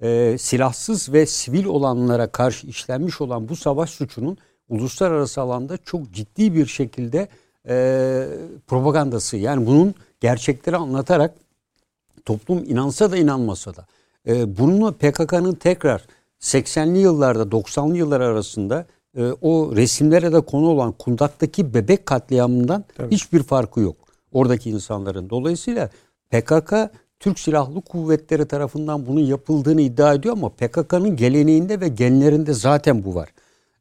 E, 0.01 0.39
silahsız 0.39 1.13
ve 1.13 1.27
sivil 1.27 1.65
olanlara 1.65 2.27
karşı 2.27 2.67
işlenmiş 2.67 3.21
olan 3.21 3.49
bu 3.49 3.57
savaş 3.57 3.91
suçunun 3.91 4.39
uluslararası 4.69 5.41
alanda 5.41 5.77
çok 5.77 6.13
ciddi 6.13 6.55
bir 6.55 6.67
şekilde 6.67 7.29
e, 7.69 8.27
propagandası 8.67 9.37
yani 9.37 9.67
bunun 9.67 9.95
gerçekleri 10.21 10.77
anlatarak 10.77 11.35
toplum 12.25 12.65
inansa 12.65 13.13
da 13.13 13.17
inanmasa 13.17 13.77
da 13.77 13.87
e, 14.27 14.59
bunu 14.59 14.93
PKK'nın 14.93 15.55
tekrar 15.55 16.05
80'li 16.41 16.99
yıllarda 16.99 17.43
90'lı 17.43 17.97
yıllar 17.97 18.21
arasında 18.21 18.87
e, 19.17 19.23
o 19.41 19.77
resimlere 19.77 20.33
de 20.33 20.41
konu 20.41 20.67
olan 20.67 20.93
Kundak'taki 20.93 21.75
bebek 21.75 22.07
katliamından 22.07 22.85
hiçbir 23.11 23.43
farkı 23.43 23.81
yok 23.81 23.97
oradaki 24.33 24.71
insanların. 24.71 25.31
Dolayısıyla 25.31 25.91
PKK 26.31 26.73
Türk 27.21 27.39
Silahlı 27.39 27.81
Kuvvetleri 27.81 28.47
tarafından 28.47 29.07
bunun 29.07 29.21
yapıldığını 29.21 29.81
iddia 29.81 30.15
ediyor 30.15 30.35
ama 30.35 30.49
PKK'nın 30.49 31.17
geleneğinde 31.17 31.81
ve 31.81 31.89
genlerinde 31.89 32.53
zaten 32.53 33.05
bu 33.05 33.15
var. 33.15 33.29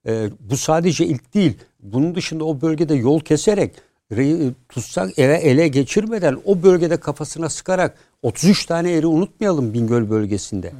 E, 0.07 0.29
bu 0.39 0.57
sadece 0.57 1.05
ilk 1.05 1.33
değil. 1.33 1.57
Bunun 1.79 2.15
dışında 2.15 2.45
o 2.45 2.61
bölgede 2.61 2.95
yol 2.95 3.19
keserek 3.19 3.71
re- 4.11 4.51
tutsak 4.69 5.19
eve 5.19 5.35
ele 5.35 5.67
geçirmeden 5.67 6.37
o 6.45 6.63
bölgede 6.63 6.97
kafasına 6.97 7.49
sıkarak 7.49 7.97
33 8.21 8.65
tane 8.65 8.93
eri 8.93 9.07
unutmayalım 9.07 9.73
Bingöl 9.73 10.09
bölgesinde. 10.09 10.71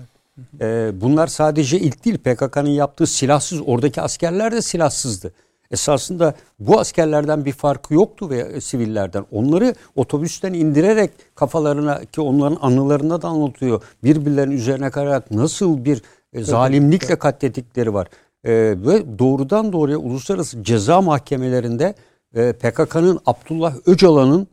Ee, 0.61 0.91
bunlar 1.01 1.27
sadece 1.27 1.79
ilk 1.79 2.05
değil 2.05 2.17
PKK'nın 2.17 2.69
yaptığı 2.69 3.07
silahsız 3.07 3.61
oradaki 3.65 4.01
askerler 4.01 4.51
de 4.51 4.61
silahsızdı. 4.61 5.33
Esasında 5.71 6.35
bu 6.59 6.79
askerlerden 6.79 7.45
bir 7.45 7.51
farkı 7.51 7.93
yoktu 7.93 8.29
ve 8.29 8.39
e, 8.39 8.61
sivillerden. 8.61 9.25
Onları 9.31 9.75
otobüsten 9.95 10.53
indirerek 10.53 11.11
kafalarına 11.35 12.05
ki 12.05 12.21
onların 12.21 12.57
anılarında 12.61 13.21
da 13.21 13.27
anlatıyor. 13.27 13.83
Birbirlerinin 14.03 14.55
üzerine 14.55 14.89
kararak 14.89 15.31
nasıl 15.31 15.85
bir 15.85 16.01
e, 16.33 16.43
zalimlikle 16.43 17.15
katlettikleri 17.15 17.93
var. 17.93 18.07
Ee, 18.43 18.51
ve 18.77 19.19
doğrudan 19.19 19.73
doğruya 19.73 19.97
uluslararası 19.97 20.63
ceza 20.63 21.01
mahkemelerinde 21.01 21.95
e, 22.35 22.53
PKK'nın 22.53 23.19
Abdullah 23.25 23.75
Öcalan'ın 23.85 24.47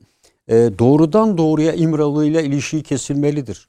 e, 0.49 0.55
doğrudan 0.79 1.39
doğruya 1.39 1.73
İmralı 1.73 2.27
ile 2.27 2.45
ilişiği 2.45 2.83
kesilmelidir. 2.83 3.69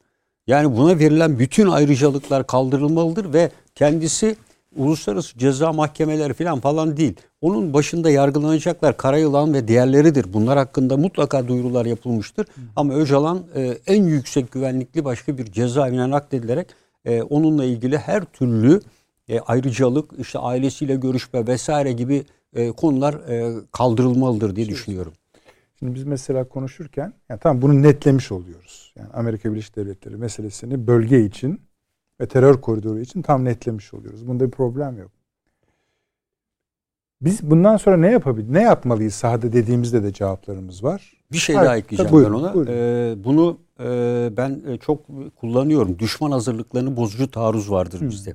Yani 0.50 0.78
buna 0.78 1.00
verilen 1.00 1.40
bütün 1.40 1.68
ayrıcalıklar 1.68 2.48
kaldırılmalıdır 2.48 3.34
ve 3.34 3.52
kendisi 3.76 4.36
uluslararası 4.76 5.38
ceza 5.38 5.74
mahkemeleri 5.74 6.34
falan 6.34 6.60
falan 6.60 6.98
değil. 6.98 7.16
Onun 7.42 7.74
başında 7.74 8.10
yargılanacaklar 8.10 8.98
Karayılan 8.98 9.54
ve 9.54 9.68
diğerleridir. 9.68 10.34
Bunlar 10.34 10.58
hakkında 10.58 10.98
mutlaka 10.98 11.48
duyurular 11.48 11.86
yapılmıştır. 11.86 12.48
Ama 12.76 12.94
Öcalan 12.94 13.44
e, 13.56 13.78
en 13.88 14.04
yüksek 14.04 14.52
güvenlikli 14.52 15.06
başka 15.06 15.38
bir 15.38 15.46
cezaevine 15.52 16.10
nakledilerek 16.10 16.68
e, 17.06 17.22
onunla 17.22 17.66
ilgili 17.66 17.98
her 17.98 18.26
türlü 18.26 18.82
e, 19.28 19.40
ayrıcalık, 19.40 20.12
işte 20.20 20.40
ailesiyle 20.40 20.96
görüşme 20.96 21.48
vesaire 21.48 21.92
gibi 21.92 22.24
e, 22.54 22.72
konular 22.72 23.14
e, 23.14 23.54
kaldırılmalıdır 23.72 24.56
diye 24.56 24.70
düşünüyorum. 24.70 25.14
Şimdi 25.80 25.96
biz 25.96 26.04
mesela 26.04 26.44
konuşurken 26.44 27.14
yani 27.30 27.40
tamam 27.40 27.62
bunu 27.62 27.82
netlemiş 27.82 28.32
oluyoruz. 28.32 28.89
Yani 29.00 29.10
Amerika 29.14 29.52
Birleşik 29.52 29.76
Devletleri 29.76 30.18
meselesini 30.18 30.88
bölge 30.88 31.26
için 31.26 31.62
ve 32.22 32.28
terör 32.28 32.62
koridoru 32.62 33.00
için 33.00 33.22
tam 33.22 33.46
netlemiş 33.46 33.94
oluyoruz. 33.94 34.28
Bunda 34.28 34.46
bir 34.46 34.52
problem 34.52 34.98
yok. 34.98 35.12
Biz 37.22 37.50
bundan 37.50 37.78
sonra 37.78 37.98
ne 37.98 38.12
yapabiliriz? 38.12 38.52
Ne 38.52 38.62
yapmalıyız 38.62 39.14
sahada 39.14 39.54
dediğimizde 39.54 40.04
de 40.04 40.14
cevaplarımız 40.14 40.84
var. 40.84 41.14
Bir 41.32 41.38
şey 41.38 41.56
Hayır, 41.56 41.68
daha 41.68 41.78
ekleyeceğim 41.78 42.12
buyurun, 42.12 42.34
ben 42.34 42.40
ona. 42.40 42.54
buyurun. 42.54 42.72
Ee, 42.72 43.16
bunu 43.24 43.58
e, 43.80 44.30
ben 44.38 44.62
e, 44.68 44.78
çok 44.78 45.06
kullanıyorum. 45.36 46.00
Düşman 46.00 46.32
hazırlıklarının 46.32 46.98
bozucu 46.98 47.32
taarruz 47.32 47.72
vardır 47.72 48.02
bizde. 48.02 48.34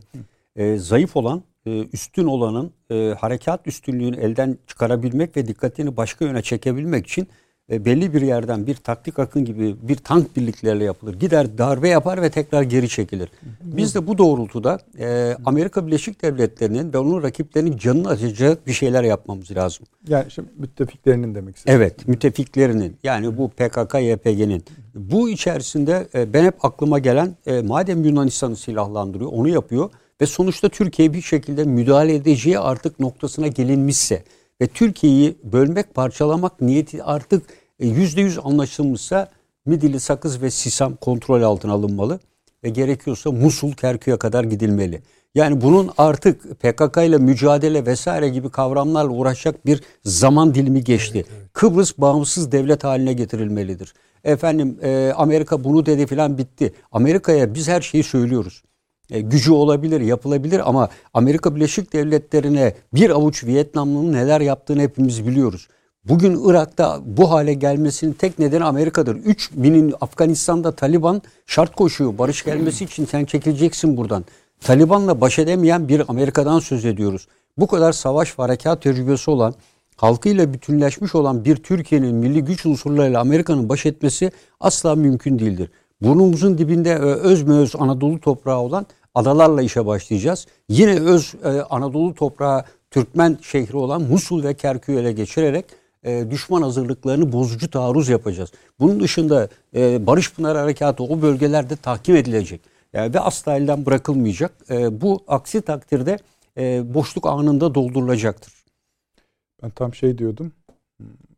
Ee, 0.56 0.76
zayıf 0.76 1.16
olan, 1.16 1.42
e, 1.66 1.88
üstün 1.92 2.24
olanın 2.24 2.72
e, 2.90 3.14
harekat 3.18 3.66
üstünlüğünü 3.66 4.16
elden 4.16 4.58
çıkarabilmek 4.66 5.36
ve 5.36 5.46
dikkatini 5.46 5.96
başka 5.96 6.24
yöne 6.24 6.42
çekebilmek 6.42 7.06
için 7.06 7.28
e, 7.70 7.84
belli 7.84 8.14
bir 8.14 8.22
yerden 8.22 8.66
bir 8.66 8.74
taktik 8.74 9.18
akın 9.18 9.44
gibi 9.44 9.76
bir 9.82 9.96
tank 9.96 10.36
birlikleriyle 10.36 10.84
yapılır. 10.84 11.14
Gider 11.14 11.58
darbe 11.58 11.88
yapar 11.88 12.22
ve 12.22 12.30
tekrar 12.30 12.62
geri 12.62 12.88
çekilir. 12.88 13.28
Biz 13.62 13.94
de 13.94 14.06
bu 14.06 14.18
doğrultuda 14.18 14.78
e, 14.98 15.36
Amerika 15.44 15.86
Birleşik 15.86 16.22
Devletleri'nin 16.22 16.92
ve 16.92 16.98
onun 16.98 17.22
rakiplerinin 17.22 17.76
canını 17.76 18.08
acıyacak 18.08 18.66
bir 18.66 18.72
şeyler 18.72 19.04
yapmamız 19.04 19.50
lazım. 19.50 19.86
Yani 20.08 20.30
şimdi 20.30 20.48
müttefiklerinin 20.58 21.34
demek 21.34 21.56
istedim. 21.56 21.76
Evet, 21.78 22.08
müttefiklerinin 22.08 22.96
yani 23.02 23.38
bu 23.38 23.48
PKK, 23.48 23.94
YPG'nin. 23.94 24.64
Bu 24.94 25.28
içerisinde 25.28 26.08
e, 26.14 26.32
ben 26.32 26.44
hep 26.44 26.64
aklıma 26.64 26.98
gelen 26.98 27.36
e, 27.46 27.60
madem 27.60 28.04
Yunanistan'ı 28.04 28.56
silahlandırıyor, 28.56 29.30
onu 29.32 29.48
yapıyor 29.48 29.90
ve 30.20 30.26
sonuçta 30.26 30.68
Türkiye 30.68 31.12
bir 31.12 31.22
şekilde 31.22 31.64
müdahale 31.64 32.14
edeceği 32.14 32.58
artık 32.58 33.00
noktasına 33.00 33.46
gelinmişse 33.46 34.22
ve 34.64 34.68
Türkiye'yi 34.68 35.38
bölmek, 35.44 35.94
parçalamak 35.94 36.60
niyeti 36.60 37.04
artık 37.04 37.42
e, 37.78 37.86
yüzde 37.86 38.20
yüz 38.20 38.38
anlaşılmışsa 38.44 39.28
Midilli, 39.66 40.00
Sakız 40.00 40.42
ve 40.42 40.50
Sisam 40.50 40.96
kontrol 40.96 41.42
altına 41.42 41.72
alınmalı 41.72 42.20
ve 42.64 42.68
gerekiyorsa 42.68 43.32
Musul, 43.32 43.72
Kerkük'e 43.72 44.16
kadar 44.16 44.44
gidilmeli. 44.44 45.02
Yani 45.34 45.60
bunun 45.60 45.90
artık 45.98 46.60
PKK 46.60 46.96
ile 46.96 47.18
mücadele 47.18 47.86
vesaire 47.86 48.28
gibi 48.28 48.50
kavramlarla 48.50 49.10
uğraşacak 49.10 49.66
bir 49.66 49.82
zaman 50.04 50.54
dilimi 50.54 50.84
geçti. 50.84 51.24
Kıbrıs 51.52 51.98
bağımsız 51.98 52.52
devlet 52.52 52.84
haline 52.84 53.12
getirilmelidir. 53.12 53.94
Efendim 54.24 54.78
e, 54.82 55.12
Amerika 55.16 55.64
bunu 55.64 55.86
dedi 55.86 56.06
filan 56.06 56.38
bitti. 56.38 56.74
Amerika'ya 56.92 57.54
biz 57.54 57.68
her 57.68 57.80
şeyi 57.80 58.04
söylüyoruz. 58.04 58.62
E, 59.10 59.20
gücü 59.20 59.52
olabilir, 59.52 60.00
yapılabilir 60.00 60.68
ama 60.68 60.88
Amerika 61.14 61.56
Birleşik 61.56 61.92
Devletleri'ne 61.92 62.74
bir 62.94 63.10
avuç 63.10 63.44
Vietnamlı'nın 63.44 64.12
neler 64.12 64.40
yaptığını 64.40 64.82
hepimiz 64.82 65.26
biliyoruz. 65.26 65.68
Bugün 66.04 66.40
Irak'ta 66.44 67.00
bu 67.04 67.30
hale 67.30 67.54
gelmesinin 67.54 68.12
tek 68.12 68.38
nedeni 68.38 68.64
Amerika'dır. 68.64 69.16
3 69.16 69.50
binin 69.52 69.94
Afganistan'da 70.00 70.72
Taliban 70.72 71.22
şart 71.46 71.76
koşuyor. 71.76 72.18
Barış 72.18 72.44
gelmesi 72.44 72.84
için 72.84 73.04
sen 73.04 73.24
çekileceksin 73.24 73.96
buradan. 73.96 74.24
Taliban'la 74.60 75.20
baş 75.20 75.38
edemeyen 75.38 75.88
bir 75.88 76.02
Amerika'dan 76.08 76.58
söz 76.58 76.84
ediyoruz. 76.84 77.28
Bu 77.58 77.66
kadar 77.66 77.92
savaş 77.92 78.38
ve 78.38 78.42
harekat 78.42 78.82
tecrübesi 78.82 79.30
olan, 79.30 79.54
halkıyla 79.96 80.54
bütünleşmiş 80.54 81.14
olan 81.14 81.44
bir 81.44 81.56
Türkiye'nin 81.56 82.14
milli 82.14 82.44
güç 82.44 82.66
unsurlarıyla 82.66 83.20
Amerika'nın 83.20 83.68
baş 83.68 83.86
etmesi 83.86 84.30
asla 84.60 84.94
mümkün 84.94 85.38
değildir. 85.38 85.70
Burnumuzun 86.00 86.58
dibinde 86.58 86.90
e, 86.90 86.98
öz 86.98 87.42
mü 87.42 87.54
öz 87.54 87.76
Anadolu 87.76 88.20
toprağı 88.20 88.58
olan 88.58 88.86
adalarla 89.14 89.62
işe 89.62 89.86
başlayacağız. 89.86 90.46
Yine 90.68 91.00
öz 91.00 91.34
e, 91.44 91.48
Anadolu 91.48 92.14
toprağı 92.14 92.64
Türkmen 92.90 93.38
şehri 93.42 93.76
olan 93.76 94.02
Musul 94.02 94.44
ve 94.44 94.54
Kerkük'ü 94.54 94.98
ele 94.98 95.12
geçirerek 95.12 95.64
e, 96.02 96.30
düşman 96.30 96.62
hazırlıklarını 96.62 97.32
bozucu 97.32 97.70
taarruz 97.70 98.08
yapacağız. 98.08 98.52
Bunun 98.80 99.00
dışında 99.00 99.48
Barış 100.06 100.32
Pınar 100.32 100.56
Harekatı 100.56 101.02
o 101.02 101.22
bölgelerde 101.22 101.76
tahkim 101.76 102.16
edilecek 102.16 102.60
Yani 102.92 103.14
ve 103.14 103.20
asla 103.20 103.56
elden 103.56 103.86
bırakılmayacak. 103.86 104.52
Bu 104.90 105.20
aksi 105.28 105.60
takdirde 105.60 106.18
boşluk 106.94 107.26
anında 107.26 107.74
doldurulacaktır. 107.74 108.52
Ben 109.62 109.70
tam 109.70 109.94
şey 109.94 110.18
diyordum. 110.18 110.52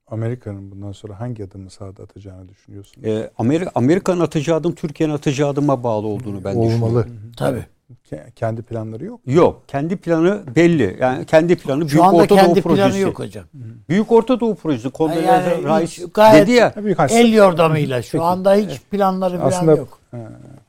Amerika'nın 0.07 0.71
bundan 0.71 0.93
sonra 0.93 1.21
hangi 1.21 1.45
adımı 1.45 1.71
sahada 1.71 2.03
atacağını 2.03 2.49
düşünüyorsunuz? 2.49 3.07
E, 3.09 3.31
Amerika 3.39 3.71
Amerika'nın 3.75 4.21
atacağı 4.21 4.57
adım 4.57 4.75
Türkiye'nin 4.75 5.15
atacağı 5.15 5.49
adıma 5.49 5.83
bağlı 5.83 6.07
olduğunu 6.07 6.45
ben 6.45 6.55
Olmalı. 6.55 6.71
düşünüyorum. 6.71 7.33
Tabii. 7.37 7.67
Ke- 8.11 8.31
Kendi 8.33 8.63
planları 8.63 9.05
yok. 9.05 9.21
Yok. 9.27 9.63
Kendi 9.69 9.97
planı 9.97 10.43
belli. 10.57 10.97
Yani 11.01 11.27
kendi 11.27 11.57
planı 11.57 11.89
Şu 11.89 11.95
Büyük 11.95 12.05
anda 12.05 12.17
Orta 12.17 12.29
Doğu 12.29 12.39
kendi 12.39 12.63
Projesi. 12.63 12.89
planı 12.89 12.99
yok 13.01 13.19
hocam. 13.19 13.45
Büyük 13.89 14.13
Orta 14.13 14.41
Doğu 14.41 14.55
Projesi. 14.55 14.91
Kondoleezza 14.91 15.33
Yani 15.51 15.83
Rice 15.83 16.03
gayet- 16.15 16.43
dedi 16.43 16.53
ya. 16.53 16.73
Tabii 16.73 16.97
El 17.11 17.33
yordamıyla 17.33 18.03
şu 18.03 18.13
Peki. 18.13 18.25
anda 18.25 18.55
hiç 18.55 18.81
planları 18.91 19.37
falan 19.37 19.49
Aslında 19.49 19.71
yok. 19.77 19.99
e, 20.15 20.19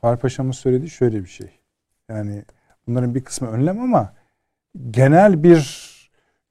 Fahri 0.00 0.16
Paşa'mın 0.18 0.52
söylediği 0.52 0.90
şöyle 0.90 1.22
bir 1.22 1.28
şey. 1.28 1.48
Yani 2.08 2.44
bunların 2.86 3.14
bir 3.14 3.24
kısmı 3.24 3.48
önlem 3.48 3.80
ama 3.80 4.12
genel 4.90 5.42
bir 5.42 5.88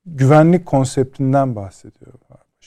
güvenlik 0.05 0.65
konseptinden 0.65 1.55
bahsediyor. 1.55 2.14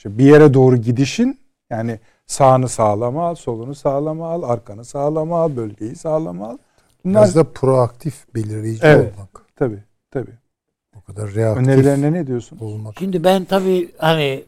Paşa. 0.03 0.17
Bir 0.17 0.25
yere 0.25 0.53
doğru 0.53 0.77
gidişin 0.77 1.39
yani 1.69 1.99
sağını 2.27 2.69
sağlama 2.69 3.27
al, 3.27 3.35
solunu 3.35 3.75
sağlama 3.75 4.31
al, 4.31 4.43
arkanı 4.43 4.85
sağlama 4.85 5.41
al, 5.41 5.55
bölgeyi 5.55 5.95
sağlama 5.95 6.47
al. 6.49 6.57
Bunlar 7.05 7.21
Biraz 7.23 7.35
da 7.35 7.43
proaktif 7.51 8.35
belirleyici 8.35 8.81
Evet. 8.83 9.13
olmak. 9.13 9.45
tabii 9.55 9.83
tabii. 10.11 10.37
O 10.97 11.01
kadar 11.01 11.33
reaktif 11.33 11.67
Önerilerine 11.67 12.13
ne 12.13 12.27
diyorsun? 12.27 12.57
olmak. 12.59 12.95
Şimdi 12.99 13.23
ben 13.23 13.45
tabii 13.45 13.91
hani 13.97 14.43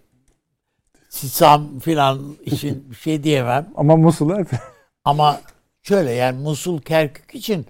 Sisam 1.09 1.79
filan 1.79 2.19
için 2.45 2.85
bir 2.91 2.95
şey 2.95 3.23
diyemem. 3.23 3.67
Ama 3.75 3.95
Musul'a 3.95 4.45
Ama 5.05 5.41
şöyle 5.81 6.11
yani 6.11 6.41
Musul 6.41 6.81
Kerkük 6.81 7.35
için 7.35 7.65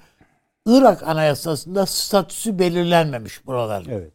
Irak 0.66 1.04
anayasasında 1.04 1.86
statüsü 1.86 2.60
belirlenmemiş 2.60 3.46
buralar. 3.46 3.86
Evet. 3.90 4.12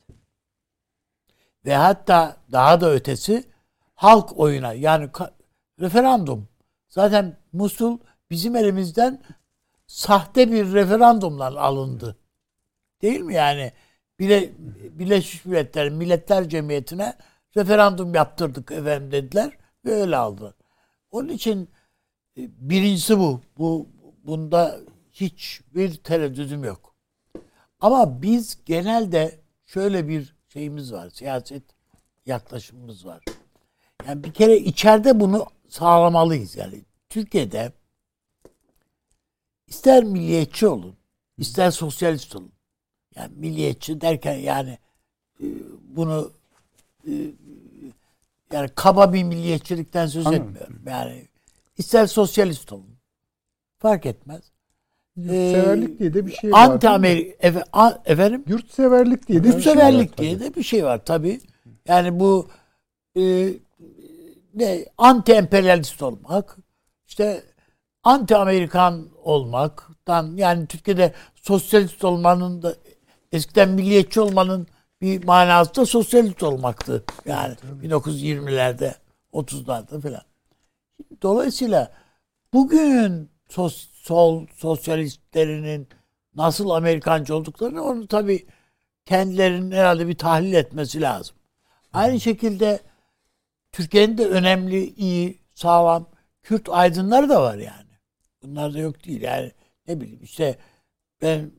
Ve 1.67 1.75
hatta 1.77 2.37
daha 2.53 2.81
da 2.81 2.93
ötesi 2.93 3.45
halk 3.99 4.39
oyuna 4.41 4.73
yani 4.73 5.11
referandum. 5.81 6.49
Zaten 6.89 7.37
Musul 7.53 7.99
bizim 8.31 8.57
elimizden 8.57 9.23
sahte 9.87 10.53
bir 10.53 10.73
referandumla 10.73 11.61
alındı. 11.61 12.17
Değil 13.03 13.21
mi 13.21 13.35
yani? 13.35 13.73
Bile, 14.19 14.53
Birleşmiş 14.99 15.45
Milletler 15.45 15.91
Milletler 15.91 16.49
Cemiyeti'ne 16.49 17.15
referandum 17.57 18.15
yaptırdık 18.15 18.73
efendim 18.73 19.13
dediler 19.13 19.53
ve 19.85 19.95
öyle 19.95 20.17
aldı. 20.17 20.55
Onun 21.11 21.29
için 21.29 21.71
e, 22.37 22.41
birincisi 22.71 23.19
bu. 23.19 23.41
Bu 23.59 23.89
bunda 24.25 24.81
hiçbir 25.13 25.95
tereddüdüm 25.95 26.65
yok. 26.65 26.95
Ama 27.81 28.23
biz 28.23 28.65
genelde 28.65 29.41
şöyle 29.67 30.09
bir 30.09 30.37
şeyimiz 30.49 30.93
var. 30.93 31.11
Siyaset 31.11 31.63
yaklaşımımız 32.27 33.07
var. 33.07 33.23
Yani 34.07 34.25
bir 34.25 34.33
kere 34.33 34.57
içeride 34.59 35.21
bunu 35.21 35.47
sağlamalıyız 35.69 36.57
yani. 36.57 36.85
Türkiye'de 37.11 37.73
ister 39.67 40.05
milliyetçi 40.05 40.67
olun, 40.67 40.95
ister 41.39 41.71
sosyalist 41.71 42.37
olun. 42.37 42.53
Yani 43.17 43.33
milliyetçi 43.37 44.01
derken 44.01 44.35
yani 44.39 44.79
e, 45.41 45.47
bunu 45.97 46.33
e, 47.07 47.13
yani 48.53 48.69
kaba 48.75 49.13
bir 49.13 49.25
milliyetçilikten 49.25 50.07
söz 50.07 50.27
Anladım. 50.27 50.49
etmiyorum. 50.49 50.81
Yani 50.87 51.29
ister 51.79 52.07
sosyalist 52.07 52.73
olun. 52.73 52.99
Fark 53.79 54.07
etmez. 54.07 54.43
Yurtseverlik 55.17 55.99
diye 55.99 56.15
de 56.15 56.27
bir 56.27 56.33
şey 56.33 56.53
var. 56.53 56.65
Anti? 56.71 56.89
Amerika 56.89 57.37
efe, 57.49 57.65
a- 57.73 57.99
efendim 58.05 58.45
Yurtseverlik 58.49 59.29
diye 59.29 59.39
de 59.39 59.45
bir 59.45 59.51
şey 59.51 59.57
var. 59.57 59.77
Yurtseverlik 59.77 60.19
diye 60.19 60.41
de 60.41 60.55
bir 60.55 60.63
şey 60.63 60.85
var 60.85 61.05
tabii. 61.05 61.41
Yani 61.89 62.21
bu 62.21 62.49
e, 63.17 63.49
ne 64.59 64.85
anti 64.99 65.33
emperyalist 65.33 66.03
olmak, 66.03 66.57
işte 67.07 67.45
anti 68.03 68.37
Amerikan 68.37 69.09
olmaktan 69.23 70.37
yani 70.37 70.67
Türkiye'de 70.67 71.13
sosyalist 71.35 72.05
olmanın 72.05 72.63
da 72.63 72.75
eskiden 73.33 73.69
milliyetçi 73.69 74.21
olmanın 74.21 74.67
bir 75.01 75.25
manası 75.25 75.75
da 75.75 75.87
sosyalist 75.87 76.43
olmaktı. 76.43 77.05
Yani 77.27 77.55
1920'lerde, 77.83 78.95
30'larda 79.33 80.01
falan. 80.01 80.23
Dolayısıyla 81.23 81.93
bugün 82.53 83.31
sos, 83.49 83.89
sol 83.93 84.47
sosyalistlerinin 84.55 85.89
nasıl 86.35 86.71
Amerikancı 86.71 87.37
olduklarını 87.37 87.83
onu 87.83 88.07
tabii 88.07 88.47
kendilerinin 89.07 89.71
herhalde 89.71 90.09
bir 90.09 90.19
tahlil 90.19 90.53
etmesi 90.53 91.01
lazım. 91.01 91.37
Aynı 91.93 92.21
şekilde 92.21 92.81
Türkiye'nin 93.73 94.19
de 94.19 94.27
önemli, 94.27 94.95
iyi, 94.95 95.43
sağlam 95.55 96.11
Kürt 96.43 96.69
aydınları 96.69 97.29
da 97.29 97.43
var 97.43 97.57
yani. 97.57 97.89
Bunlar 98.43 98.75
da 98.75 98.79
yok 98.79 99.05
değil 99.05 99.21
yani. 99.21 99.53
Ne 99.89 100.01
bileyim 100.01 100.23
işte 100.23 100.59
ben 101.23 101.51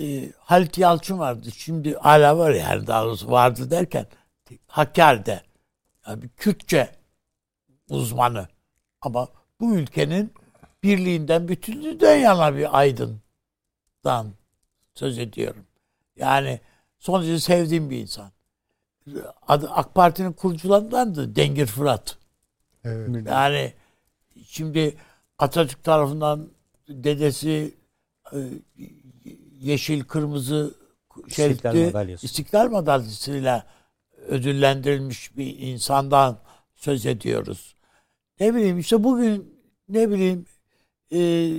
e, 0.00 0.32
Halit 0.38 0.78
Yalçın 0.78 1.18
vardı. 1.18 1.50
Şimdi 1.50 1.94
hala 1.94 2.38
var 2.38 2.50
yani 2.50 2.86
daha 2.86 3.04
doğrusu 3.04 3.30
vardı 3.30 3.70
derken 3.70 4.06
Hakkari'de 4.66 5.42
yani 6.06 6.28
Kürtçe 6.36 6.90
uzmanı. 7.90 8.48
Ama 9.00 9.28
bu 9.60 9.74
ülkenin 9.74 10.34
birliğinden, 10.82 11.48
bütünlüğünden 11.48 12.16
yana 12.16 12.56
bir 12.56 12.78
aydından 12.78 14.34
söz 14.94 15.18
ediyorum. 15.18 15.66
Yani 16.16 16.60
son 16.98 17.22
derece 17.22 17.40
sevdiğim 17.40 17.90
bir 17.90 17.98
insan. 17.98 18.32
Adı 19.48 19.70
AK 19.70 19.94
Parti'nin 19.94 20.32
kurucularındandı 20.32 21.36
Dengir 21.36 21.66
Fırat. 21.66 22.18
Evet. 22.84 23.26
Yani 23.26 23.72
şimdi 24.46 24.96
Atatürk 25.38 25.84
tarafından 25.84 26.48
dedesi 26.88 27.74
e, 28.32 28.38
yeşil 29.60 30.04
kırmızı 30.04 30.74
İstiklal 31.26 31.74
Madalyası. 31.74 32.26
İstiklal 32.26 32.70
Madalyası'yla 32.70 33.66
ödüllendirilmiş 34.28 35.36
bir 35.36 35.58
insandan 35.58 36.38
söz 36.74 37.06
ediyoruz. 37.06 37.74
Ne 38.40 38.54
bileyim 38.54 38.78
işte 38.78 39.04
bugün 39.04 39.60
ne 39.88 40.10
bileyim 40.10 40.46
e, 41.12 41.50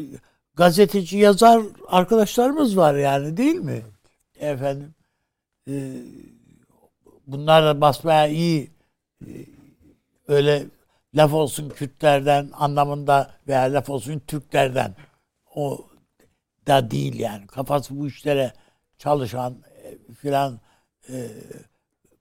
gazeteci 0.56 1.18
yazar 1.18 1.62
arkadaşlarımız 1.88 2.78
var 2.78 2.96
yani 2.96 3.38
değil 3.38 3.56
mi? 3.56 3.86
Efendim 4.40 4.96
e, 5.68 6.02
bunlar 7.27 7.65
da 7.65 7.81
basmaya 7.81 8.27
iyi 8.27 8.72
e, 9.27 9.31
öyle 10.27 10.65
laf 11.14 11.34
olsun 11.34 11.69
Kürtlerden 11.69 12.49
anlamında 12.53 13.31
veya 13.47 13.61
laf 13.61 13.89
olsun 13.89 14.19
Türklerden 14.19 14.95
o 15.56 15.88
da 16.68 16.91
değil 16.91 17.19
yani. 17.19 17.47
Kafası 17.47 17.99
bu 17.99 18.07
işlere 18.07 18.53
çalışan 18.97 19.64
e, 19.84 20.14
filan 20.14 20.60
e, 21.10 21.30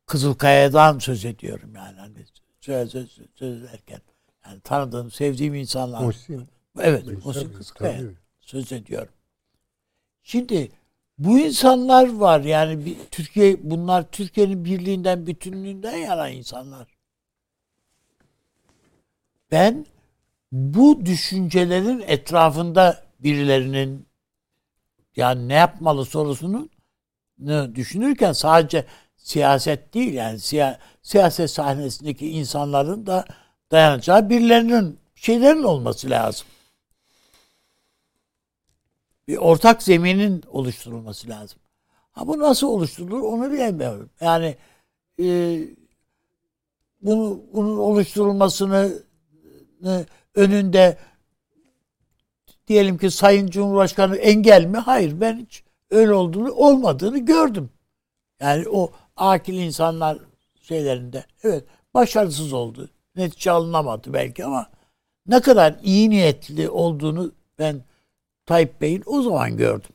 Kızılkaya'dan 0.07 0.99
söz 0.99 1.25
ediyorum 1.25 1.75
yani. 1.75 1.99
Hani 1.99 2.15
söz, 2.61 2.91
söz, 2.91 3.19
söz 3.35 3.63
ederken. 3.63 4.01
Yani 4.47 4.61
tanıdığım, 4.61 5.11
sevdiğim 5.11 5.55
insanlar. 5.55 6.01
Muhsin. 6.01 6.49
evet, 6.81 7.25
Muhsin 7.25 7.53
Kızılkaya 7.53 8.01
söz 8.41 8.73
ediyorum. 8.73 9.13
Şimdi 10.23 10.71
bu 11.19 11.39
insanlar 11.39 12.13
var 12.13 12.41
yani 12.41 12.85
bir, 12.85 12.97
Türkiye 13.11 13.71
bunlar 13.71 14.11
Türkiye'nin 14.11 14.65
birliğinden, 14.65 15.27
bütünlüğünden 15.27 15.97
yana 15.97 16.29
insanlar. 16.29 16.89
Ben 19.51 19.87
bu 20.53 21.07
düşüncelerin 21.07 22.05
etrafında 22.07 23.05
birilerinin 23.21 24.07
yani 25.17 25.49
ne 25.49 25.55
yapmalı 25.55 26.05
sorusunu 26.05 26.69
ne 27.39 27.75
düşünürken 27.75 28.33
sadece 28.33 28.85
siyaset 29.17 29.95
değil 29.95 30.15
yani 30.15 30.39
siya, 30.41 30.79
siyaset 31.03 31.51
sahnesindeki 31.51 32.31
insanların 32.31 33.07
da 33.07 33.25
dayanacağı 33.73 34.31
birilerinin 34.31 34.99
şeylerin 35.15 35.63
olması 35.63 36.11
lazım. 36.11 36.47
Bir 39.29 39.37
ortak 39.37 39.83
zeminin 39.83 40.43
oluşturulması 40.49 41.29
lazım. 41.29 41.59
Ha 42.13 42.29
bu 42.29 42.39
nasıl 42.39 42.67
oluşturulur 42.67 43.21
onu 43.21 43.53
bilemiyorum. 43.53 44.11
Yani 44.21 44.57
e, 45.21 45.59
bunu 47.03 47.41
bunun 47.55 47.79
oluşturulmasını 47.79 49.03
e, 49.85 50.07
önünde 50.35 50.99
diyelim 52.69 52.99
ki 52.99 53.11
Sayın 53.11 53.47
Cumhurbaşkanı 53.47 54.17
engel 54.17 54.65
mi? 54.65 54.79
Hayır 54.79 55.21
ben 55.21 55.39
hiç 55.39 55.65
öyle 55.91 56.13
olduğunu 56.13 56.53
olmadığını 56.53 57.19
gördüm. 57.19 57.71
Yani 58.41 58.69
o 58.69 58.93
akil 59.17 59.55
insanlar 59.55 60.19
şeylerinde 60.63 61.25
evet 61.43 61.65
başarısız 61.95 62.53
oldu. 62.53 62.91
Netice 63.17 63.51
alınamadı 63.51 64.13
belki 64.13 64.45
ama 64.45 64.71
ne 65.27 65.41
kadar 65.41 65.77
iyi 65.83 66.11
niyetli 66.11 66.71
olduğunu 66.71 67.33
ben 67.59 67.85
Tayyip 68.47 68.81
Bey'in 68.81 69.03
o 69.07 69.23
zaman 69.23 69.57
gördüm. 69.57 69.91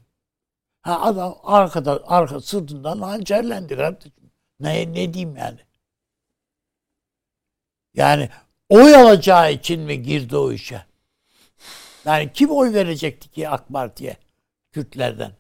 Ha 0.82 1.02
adam 1.02 1.38
arkada 1.44 2.04
arka 2.08 2.42
sırtından 2.42 3.00
hançerlendi 3.02 3.76
kardeşim. 3.78 4.12
Ne, 4.60 4.94
ne 4.94 5.14
diyeyim 5.14 5.38
yani? 5.38 5.60
Yani 7.94 8.30
oy 8.70 8.96
alacağı 8.96 9.54
için 9.54 9.82
mi 9.82 10.02
girdi 10.02 10.38
o 10.38 10.52
işe? 10.52 10.86
Yani 12.06 12.34
kim 12.34 12.50
oy 12.50 12.74
verecekti 12.74 13.30
ki 13.30 13.50
AK 13.50 13.70
Parti'ye? 13.70 14.18
Kürtlerden. 14.72 15.32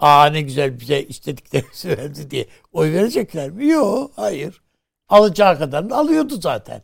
Aa 0.00 0.26
ne 0.26 0.40
güzel 0.42 0.80
bize 0.80 1.02
istediklerimizi 1.02 1.88
verdi 1.88 2.30
diye 2.30 2.48
oy 2.72 2.92
verecekler 2.92 3.50
mi? 3.50 3.66
Yok, 3.66 4.12
hayır. 4.16 4.62
Alacağı 5.08 5.58
kadarını 5.58 5.96
alıyordu 5.96 6.40
zaten. 6.40 6.82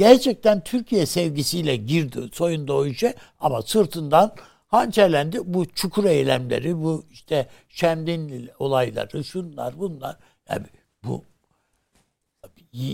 Gerçekten 0.00 0.64
Türkiye 0.64 1.06
sevgisiyle 1.06 1.76
girdi, 1.76 2.30
soyundu 2.32 2.74
o 2.74 2.86
işe 2.86 3.14
ama 3.40 3.62
sırtından 3.62 4.34
hançerlendi. 4.68 5.38
Bu 5.44 5.66
çukur 5.66 6.04
eylemleri, 6.04 6.82
bu 6.82 7.04
işte 7.10 7.48
Şemdin 7.68 8.50
olayları, 8.58 9.24
şunlar 9.24 9.78
bunlar. 9.78 10.16
Yani 10.48 10.66
bu 11.04 11.24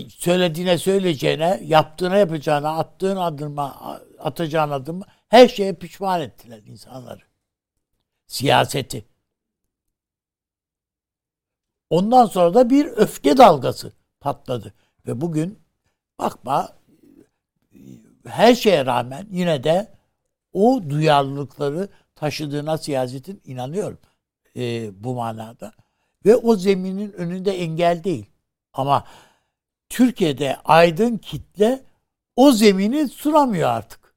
söylediğine 0.09 0.77
söyleyeceğine, 0.77 1.61
yaptığına 1.63 2.17
yapacağına, 2.17 2.77
attığın 2.77 3.17
adımma, 3.17 3.97
atacağın 4.19 4.71
adımı 4.71 5.05
her 5.27 5.47
şeye 5.47 5.73
pişman 5.73 6.21
ettiler 6.21 6.61
insanları. 6.65 7.21
Siyaseti. 8.27 9.05
Ondan 11.89 12.25
sonra 12.25 12.53
da 12.53 12.69
bir 12.69 12.85
öfke 12.85 13.37
dalgası 13.37 13.91
patladı. 14.19 14.73
Ve 15.07 15.21
bugün 15.21 15.59
bakma 16.19 16.77
her 18.27 18.55
şeye 18.55 18.85
rağmen 18.85 19.27
yine 19.31 19.63
de 19.63 19.93
o 20.53 20.81
duyarlılıkları 20.89 21.89
taşıdığına 22.15 22.77
siyasetin 22.77 23.41
inanıyorum 23.45 23.99
e, 24.55 24.91
bu 25.03 25.15
manada. 25.15 25.73
Ve 26.25 26.35
o 26.35 26.55
zeminin 26.55 27.11
önünde 27.11 27.51
engel 27.51 28.03
değil. 28.03 28.25
Ama 28.73 29.07
Türkiye'de 29.89 30.57
aydın 30.65 31.17
kitle 31.17 31.83
o 32.35 32.51
zemini 32.51 33.07
sunamıyor 33.07 33.69
artık. 33.69 34.15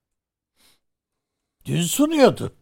Dün 1.65 1.83
sunuyordu. 1.83 2.57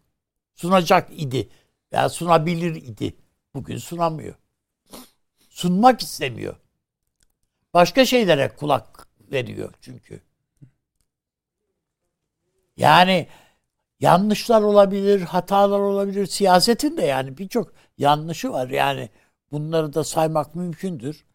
Sunacak 0.54 1.20
idi. 1.20 1.48
Veya 1.92 2.08
sunabilir 2.08 2.74
idi. 2.74 3.16
Bugün 3.54 3.78
sunamıyor. 3.78 4.34
Sunmak 5.50 6.02
istemiyor. 6.02 6.56
Başka 7.74 8.04
şeylere 8.04 8.56
kulak 8.56 9.08
veriyor 9.20 9.74
çünkü. 9.80 10.27
Yani 12.78 13.28
yanlışlar 14.00 14.62
olabilir, 14.62 15.20
hatalar 15.20 15.80
olabilir. 15.80 16.26
Siyasetin 16.26 16.96
de 16.96 17.02
yani 17.04 17.38
birçok 17.38 17.72
yanlışı 17.98 18.52
var. 18.52 18.68
Yani 18.68 19.10
bunları 19.52 19.94
da 19.94 20.04
saymak 20.04 20.54
mümkündür. 20.54 21.26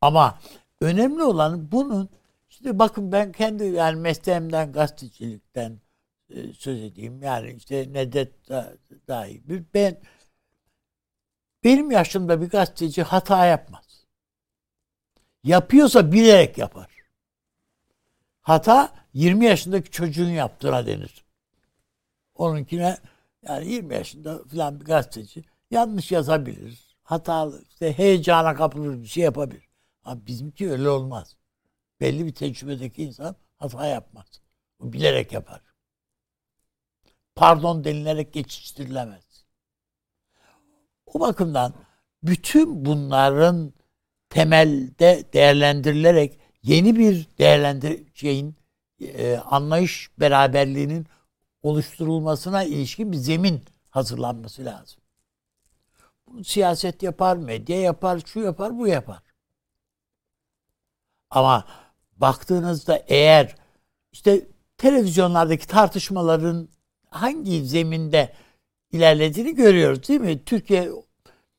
Ama 0.00 0.38
önemli 0.80 1.22
olan 1.22 1.72
bunun 1.72 2.08
işte 2.50 2.78
bakın 2.78 3.12
ben 3.12 3.32
kendi 3.32 3.64
yani 3.64 4.00
mesleğimden 4.00 4.72
gazetecilikten 4.72 5.80
e, 6.30 6.52
söz 6.52 6.82
edeyim. 6.82 7.22
Yani 7.22 7.52
işte 7.52 7.92
Nedet 7.92 8.48
da, 8.48 8.74
dahi 9.08 9.48
bir 9.48 9.64
ben 9.74 10.00
benim 11.64 11.90
yaşımda 11.90 12.40
bir 12.42 12.50
gazeteci 12.50 13.02
hata 13.02 13.46
yapmaz. 13.46 14.06
Yapıyorsa 15.44 16.12
bilerek 16.12 16.58
yapar. 16.58 16.97
Hata 18.48 18.92
20 19.14 19.44
yaşındaki 19.44 19.90
çocuğun 19.90 20.28
yaptığına 20.28 20.86
denir. 20.86 21.24
Onunkine 22.34 22.98
yani 23.42 23.72
20 23.72 23.94
yaşında 23.94 24.44
falan 24.44 24.80
bir 24.80 24.84
gazeteci 24.84 25.44
yanlış 25.70 26.12
yazabilir. 26.12 26.96
Hatalı, 27.02 27.64
işte 27.68 27.98
heyecana 27.98 28.54
kapılır 28.54 29.02
bir 29.02 29.06
şey 29.06 29.24
yapabilir. 29.24 29.68
Ama 30.04 30.26
bizimki 30.26 30.70
öyle 30.70 30.88
olmaz. 30.88 31.36
Belli 32.00 32.26
bir 32.26 32.34
tecrübedeki 32.34 33.02
insan 33.04 33.36
hata 33.58 33.86
yapmaz. 33.86 34.26
O 34.78 34.92
bilerek 34.92 35.32
yapar. 35.32 35.60
Pardon 37.34 37.84
denilerek 37.84 38.32
geçiştirilemez. 38.32 39.44
O 41.06 41.20
bakımdan 41.20 41.74
bütün 42.22 42.84
bunların 42.84 43.72
temelde 44.30 45.24
değerlendirilerek 45.32 46.47
yeni 46.62 46.98
bir 46.98 47.26
değerlendir 47.38 48.02
şeyin 48.14 48.54
e, 49.00 49.36
anlayış 49.36 50.10
beraberliğinin 50.20 51.06
oluşturulmasına 51.62 52.64
ilişkin 52.64 53.12
bir 53.12 53.16
zemin 53.16 53.62
hazırlanması 53.90 54.64
lazım. 54.64 55.00
Bunu 56.26 56.44
siyaset 56.44 57.02
yapar, 57.02 57.36
medya 57.36 57.80
yapar, 57.80 58.20
şu 58.26 58.40
yapar, 58.40 58.78
bu 58.78 58.86
yapar. 58.88 59.22
Ama 61.30 61.64
baktığınızda 62.16 63.02
eğer 63.08 63.56
işte 64.12 64.46
televizyonlardaki 64.78 65.66
tartışmaların 65.66 66.68
hangi 67.10 67.64
zeminde 67.64 68.32
ilerlediğini 68.92 69.54
görüyoruz 69.54 70.08
değil 70.08 70.20
mi? 70.20 70.44
Türkiye 70.44 70.88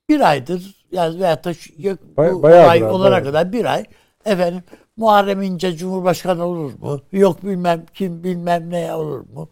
bir 0.09 0.29
aydır 0.29 0.85
yani 0.91 1.19
veyahut 1.19 1.43
da 1.45 1.53
şu, 1.53 1.73
bu 1.77 2.43
Bay, 2.43 2.69
ay 2.69 2.83
olana 2.83 3.11
bayağı. 3.11 3.23
kadar 3.23 3.53
bir 3.53 3.65
ay 3.65 3.85
efendim 4.25 4.63
Muharrem 4.99 5.41
İnce 5.41 5.77
Cumhurbaşkanı 5.77 6.43
olur 6.43 6.79
mu? 6.79 7.01
Yok 7.11 7.43
bilmem 7.43 7.85
kim 7.93 8.23
bilmem 8.23 8.69
ne 8.69 8.93
olur 8.93 9.19
mu? 9.19 9.49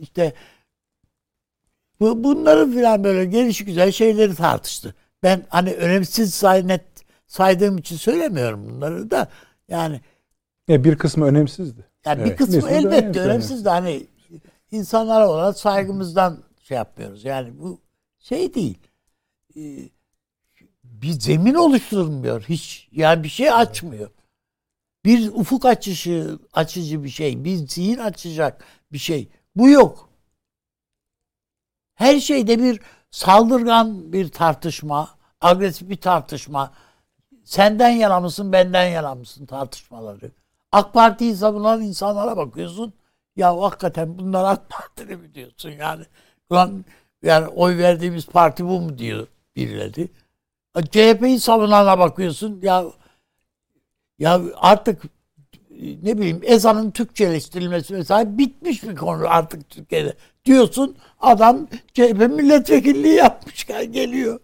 İşte 0.00 0.32
bu, 2.00 2.24
bunları 2.24 2.70
filan 2.70 3.04
böyle 3.04 3.24
geliş 3.24 3.64
güzel 3.64 3.92
şeyleri 3.92 4.34
tartıştı. 4.34 4.94
Ben 5.22 5.42
hani 5.48 5.74
önemsiz 5.74 6.34
say, 6.34 6.68
net 6.68 6.84
saydığım 7.26 7.78
için 7.78 7.96
söylemiyorum 7.96 8.70
bunları 8.70 9.10
da 9.10 9.28
yani 9.68 10.00
ya 10.68 10.84
bir 10.84 10.98
kısmı 10.98 11.26
önemsizdi. 11.26 11.86
Yani 12.06 12.20
evet. 12.20 12.30
bir 12.30 12.36
kısmı 12.36 12.54
Mesela 12.54 12.76
elbette 12.76 13.20
önemsiz 13.20 13.64
de 13.64 13.70
hani 13.70 14.06
insanlara 14.70 15.28
olan 15.28 15.52
saygımızdan 15.52 16.38
şey 16.62 16.76
yapmıyoruz. 16.76 17.24
Yani 17.24 17.58
bu 17.58 17.80
şey 18.18 18.54
değil. 18.54 18.78
Ee, 19.56 19.88
bir 20.84 21.10
zemin 21.10 21.54
oluşturmuyor 21.54 22.42
hiç. 22.42 22.88
Yani 22.92 23.24
bir 23.24 23.28
şey 23.28 23.52
açmıyor. 23.52 24.10
Bir 25.08 25.28
ufuk 25.28 25.64
açışı, 25.64 26.38
açıcı 26.52 27.04
bir 27.04 27.08
şey, 27.08 27.44
bir 27.44 27.56
zihin 27.56 27.98
açacak 27.98 28.64
bir 28.92 28.98
şey. 28.98 29.28
Bu 29.56 29.68
yok. 29.68 30.08
Her 31.94 32.20
şeyde 32.20 32.58
bir 32.58 32.80
saldırgan 33.10 34.12
bir 34.12 34.28
tartışma, 34.28 35.08
agresif 35.40 35.88
bir 35.88 35.96
tartışma. 35.96 36.72
Senden 37.44 37.88
yana 37.88 38.20
mısın, 38.20 38.52
benden 38.52 38.84
yana 38.88 39.14
mısın 39.14 39.46
tartışmaları. 39.46 40.30
AK 40.72 40.94
Parti'yi 40.94 41.36
savunan 41.36 41.82
insanlara 41.82 42.36
bakıyorsun. 42.36 42.92
Ya 43.36 43.60
hakikaten 43.60 44.18
bunlar 44.18 44.44
AK 44.44 44.68
Partili 44.68 45.16
mi 45.16 45.34
diyorsun 45.34 45.70
yani. 45.70 46.04
Ulan 46.50 46.84
yani 47.22 47.46
oy 47.48 47.78
verdiğimiz 47.78 48.26
parti 48.26 48.64
bu 48.64 48.80
mu 48.80 48.98
diyor 48.98 49.26
birileri. 49.56 50.08
CHP'yi 50.90 51.40
savunana 51.40 51.98
bakıyorsun. 51.98 52.60
Ya 52.62 52.84
ya 54.18 54.40
artık 54.56 55.02
ne 56.02 56.18
bileyim 56.18 56.40
ezanın 56.42 56.90
Türkçeleştirilmesi 56.90 57.92
mesela 57.92 58.38
bitmiş 58.38 58.82
bir 58.82 58.96
konu 58.96 59.28
artık 59.28 59.70
Türkiye'de. 59.70 60.16
Diyorsun 60.44 60.96
adam 61.20 61.66
CHP 61.94 62.28
milletvekilliği 62.30 63.14
yapmış 63.14 63.66
geliyor. 63.66 64.40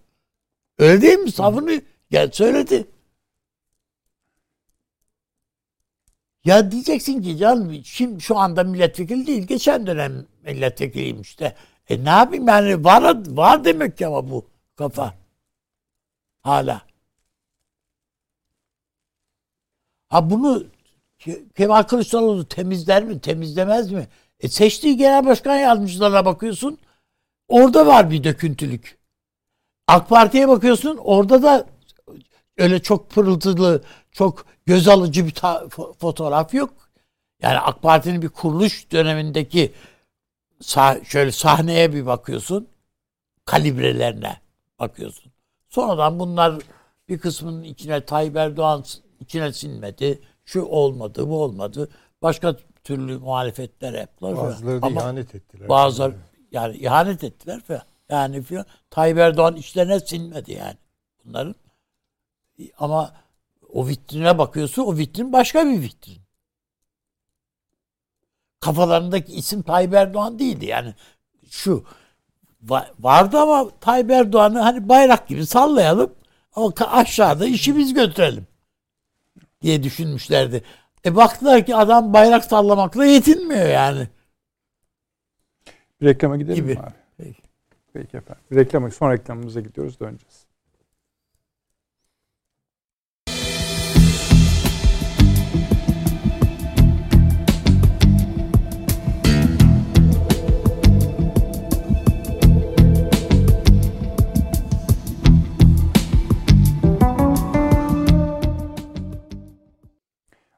Öyle 0.78 1.02
değil 1.02 1.18
mi? 1.18 1.32
Savunuyor. 1.32 1.82
Gel 2.10 2.30
söyledi. 2.32 2.86
Ya 6.44 6.70
diyeceksin 6.70 7.22
ki 7.22 7.36
canım 7.36 7.80
şimdi 7.84 8.20
şu 8.20 8.38
anda 8.38 8.64
milletvekili 8.64 9.26
değil. 9.26 9.42
Geçen 9.42 9.86
dönem 9.86 10.26
milletvekiliymiş 10.42 11.40
de. 11.40 11.54
E 11.88 12.04
ne 12.04 12.10
yapayım 12.10 12.48
yani 12.48 12.84
var, 12.84 13.16
var 13.28 13.64
demek 13.64 13.98
ki 13.98 14.06
ama 14.06 14.30
bu 14.30 14.46
kafa. 14.76 15.14
Hala. 16.42 16.82
Ha 20.08 20.30
bunu 20.30 20.64
Kemal 21.56 21.82
Kılıçdaroğlu 21.82 22.48
temizler 22.48 23.04
mi, 23.04 23.20
temizlemez 23.20 23.92
mi? 23.92 24.08
E 24.40 24.48
seçtiği 24.48 24.96
genel 24.96 25.26
başkan 25.26 25.56
yardımcılarına 25.56 26.24
bakıyorsun. 26.24 26.78
Orada 27.48 27.86
var 27.86 28.10
bir 28.10 28.24
döküntülük. 28.24 28.98
AK 29.88 30.08
Parti'ye 30.08 30.48
bakıyorsun. 30.48 30.96
Orada 30.96 31.42
da 31.42 31.66
öyle 32.58 32.82
çok 32.82 33.10
pırıltılı, 33.10 33.82
çok 34.12 34.46
göz 34.66 34.88
alıcı 34.88 35.26
bir 35.26 35.34
fotoğraf 35.98 36.54
yok. 36.54 36.74
Yani 37.42 37.58
AK 37.58 37.82
Parti'nin 37.82 38.22
bir 38.22 38.28
kuruluş 38.28 38.92
dönemindeki 38.92 39.72
sah- 40.62 41.04
şöyle 41.04 41.32
sahneye 41.32 41.92
bir 41.92 42.06
bakıyorsun. 42.06 42.68
Kalibrelerine 43.44 44.40
bakıyorsun. 44.78 45.32
Sonradan 45.68 46.18
bunlar 46.18 46.62
bir 47.08 47.18
kısmının 47.18 47.62
içine 47.62 48.04
Tayyip 48.04 48.36
Erdoğan 48.36 48.84
içine 49.24 49.52
sinmedi. 49.52 50.20
Şu 50.44 50.62
olmadı, 50.62 51.28
bu 51.28 51.42
olmadı. 51.42 51.88
Başka 52.22 52.56
türlü 52.84 53.18
muhalefetler 53.18 53.92
yaptılar. 53.92 54.36
Bazıları 54.36 54.82
da 54.82 54.88
ihanet 54.88 55.34
ettiler. 55.34 55.68
Bazıları 55.68 56.14
yani 56.52 56.76
ihanet 56.76 57.24
ettiler 57.24 57.60
falan. 57.60 57.82
Yani 58.08 58.42
falan. 58.42 58.66
Tayyip 58.90 59.18
Erdoğan 59.18 59.56
içlerine 59.56 60.00
sinmedi 60.00 60.52
yani 60.52 60.76
bunların. 61.24 61.54
Ama 62.78 63.12
o 63.72 63.88
vitrine 63.88 64.38
bakıyorsun 64.38 64.82
o 64.82 64.96
vitrin 64.96 65.32
başka 65.32 65.66
bir 65.66 65.80
vitrin. 65.82 66.24
kafalarındaki 68.60 69.32
isim 69.32 69.62
Tayyip 69.62 69.94
Erdoğan 69.94 70.38
değildi. 70.38 70.66
Yani 70.66 70.94
şu 71.50 71.84
va- 72.66 72.88
vardı 73.00 73.38
ama 73.38 73.70
Tayyip 73.80 74.10
Erdoğan'ı 74.10 74.60
hani 74.60 74.88
bayrak 74.88 75.28
gibi 75.28 75.46
sallayalım 75.46 76.14
ama 76.54 76.72
aşağıda 76.86 77.46
işi 77.46 77.76
biz 77.76 77.94
götürelim 77.94 78.46
diye 79.64 79.82
düşünmüşlerdi. 79.82 80.62
E 81.04 81.16
baktılar 81.16 81.66
ki 81.66 81.76
adam 81.76 82.12
bayrak 82.12 82.44
sallamakla 82.44 83.04
yetinmiyor 83.04 83.68
yani. 83.68 84.08
Bir 86.00 86.06
reklama 86.06 86.36
gidelim 86.36 86.56
Gibi. 86.64 86.74
mi 86.74 86.80
abi? 86.80 86.94
Peki. 87.16 87.42
Peki 87.92 88.16
efendim. 88.16 88.42
Bir 88.50 88.56
reklama, 88.56 88.90
son 88.90 89.12
reklamımıza 89.12 89.60
gidiyoruz 89.60 90.00
döneceğiz. 90.00 90.43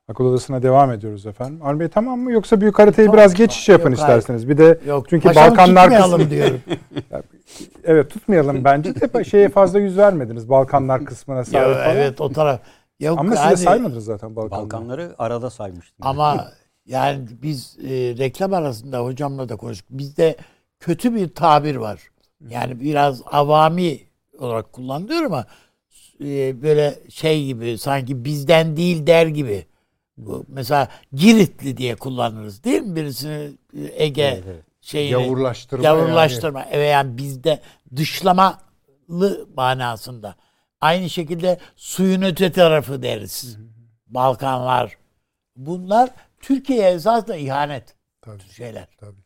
Akıl 0.08 0.24
Odası'na 0.24 0.62
devam 0.62 0.92
ediyoruz 0.92 1.26
efendim. 1.26 1.58
Armi 1.62 1.80
Bey 1.80 1.88
tamam 1.88 2.20
mı? 2.20 2.32
Yoksa 2.32 2.60
büyük 2.60 2.78
haritayı 2.78 3.06
Tamam. 3.08 3.18
biraz 3.18 3.34
geçiş 3.34 3.68
yapın 3.68 3.90
Yok, 3.90 3.98
hayır. 4.00 4.08
isterseniz. 4.18 4.48
Bir 4.48 4.58
de 4.58 4.78
Yok 4.86 5.06
Çünkü 5.10 5.28
paşam 5.28 5.50
Balkanlar 5.50 5.90
kısmı- 5.90 6.30
diyorum. 6.30 6.60
evet 7.84 8.10
tutmayalım 8.10 8.64
bence 8.64 8.94
de 8.94 9.24
şeye 9.24 9.48
fazla 9.48 9.78
yüz 9.78 9.96
vermediniz. 9.98 10.48
Balkanlar 10.48 11.04
kısmına 11.04 11.44
sahip 11.44 11.74
falan. 11.76 11.96
evet 11.96 12.20
o 12.20 12.32
taraf. 12.32 12.60
Yok, 13.00 13.18
Ama 13.18 13.30
siz 13.30 13.40
yani- 13.40 13.50
de 13.52 13.56
saymadınız 13.56 14.04
zaten 14.04 14.36
Balkanları. 14.36 14.62
Balkanları 14.64 15.14
arada 15.18 15.50
saymıştım. 15.50 15.96
Ama 16.06 16.48
yani 16.86 17.20
biz 17.42 17.76
e, 17.84 17.88
reklam 18.18 18.54
arasında 18.54 18.98
hocamla 19.04 19.48
da 19.48 19.56
konuştuk. 19.56 19.86
Bizde 19.90 20.36
kötü 20.80 21.14
bir 21.14 21.28
tabir 21.34 21.76
var. 21.76 22.00
Yani 22.48 22.80
biraz 22.80 23.22
avami 23.26 23.98
olarak 24.38 24.72
kullanılıyor 24.72 25.22
ama 25.22 25.46
e, 26.20 26.62
böyle 26.62 26.94
şey 27.08 27.44
gibi 27.46 27.78
sanki 27.78 28.24
bizden 28.24 28.76
değil 28.76 29.06
der 29.06 29.26
gibi. 29.26 29.66
Bu, 30.16 30.44
mesela 30.48 30.88
Giritli 31.12 31.76
diye 31.76 31.96
kullanırız 31.96 32.64
değil 32.64 32.82
mi? 32.82 32.96
Birisini 32.96 33.52
e, 33.76 34.04
Ege 34.04 34.22
Evet, 34.22 34.44
evet. 34.46 34.64
şeyini 34.80 35.12
Yavurlaştırma. 35.12 35.84
yavrulaştırma 35.84 36.66
ve 36.72 36.84
yani 36.86 37.18
bizde 37.18 37.60
dışlamalı 37.96 39.48
manasında. 39.56 40.36
Aynı 40.80 41.10
şekilde 41.10 41.58
suyun 41.76 42.22
öte 42.22 42.52
tarafı 42.52 43.02
deriz. 43.02 43.58
Balkanlar. 44.06 44.98
Bunlar 45.56 46.10
Türkiye'ye 46.40 46.90
esasında 46.90 47.36
ihanet. 47.36 47.96
Tabii, 48.22 48.42
şeyler. 48.42 48.88
tabii. 49.00 49.16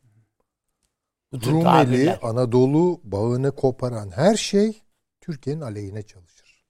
Bu 1.31 1.39
tür 1.39 1.51
Rumeli, 1.51 1.63
tabirler. 1.63 2.19
Anadolu 2.21 3.01
bağını 3.03 3.55
koparan 3.55 4.11
her 4.15 4.35
şey 4.35 4.81
Türkiye'nin 5.21 5.61
aleyhine 5.61 6.01
çalışır. 6.03 6.63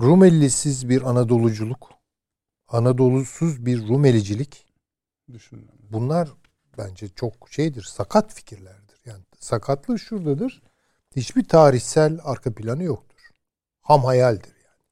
Rumelisiz 0.00 0.88
bir 0.88 1.02
Anadoluculuk, 1.02 1.90
Anadolu'suz 2.72 3.66
bir 3.66 3.88
Rumelicilik 3.88 4.66
Düşünün. 5.32 5.68
bunlar 5.90 6.28
bence 6.78 7.08
çok 7.08 7.50
şeydir, 7.50 7.82
sakat 7.82 8.34
fikirlerdir. 8.34 9.00
Yani 9.04 9.22
sakatlığı 9.38 9.98
şuradadır. 9.98 10.62
Hiçbir 11.16 11.44
tarihsel 11.48 12.18
arka 12.24 12.54
planı 12.54 12.82
yoktur. 12.82 13.30
Ham 13.80 14.04
hayaldir 14.04 14.54
yani. 14.64 14.82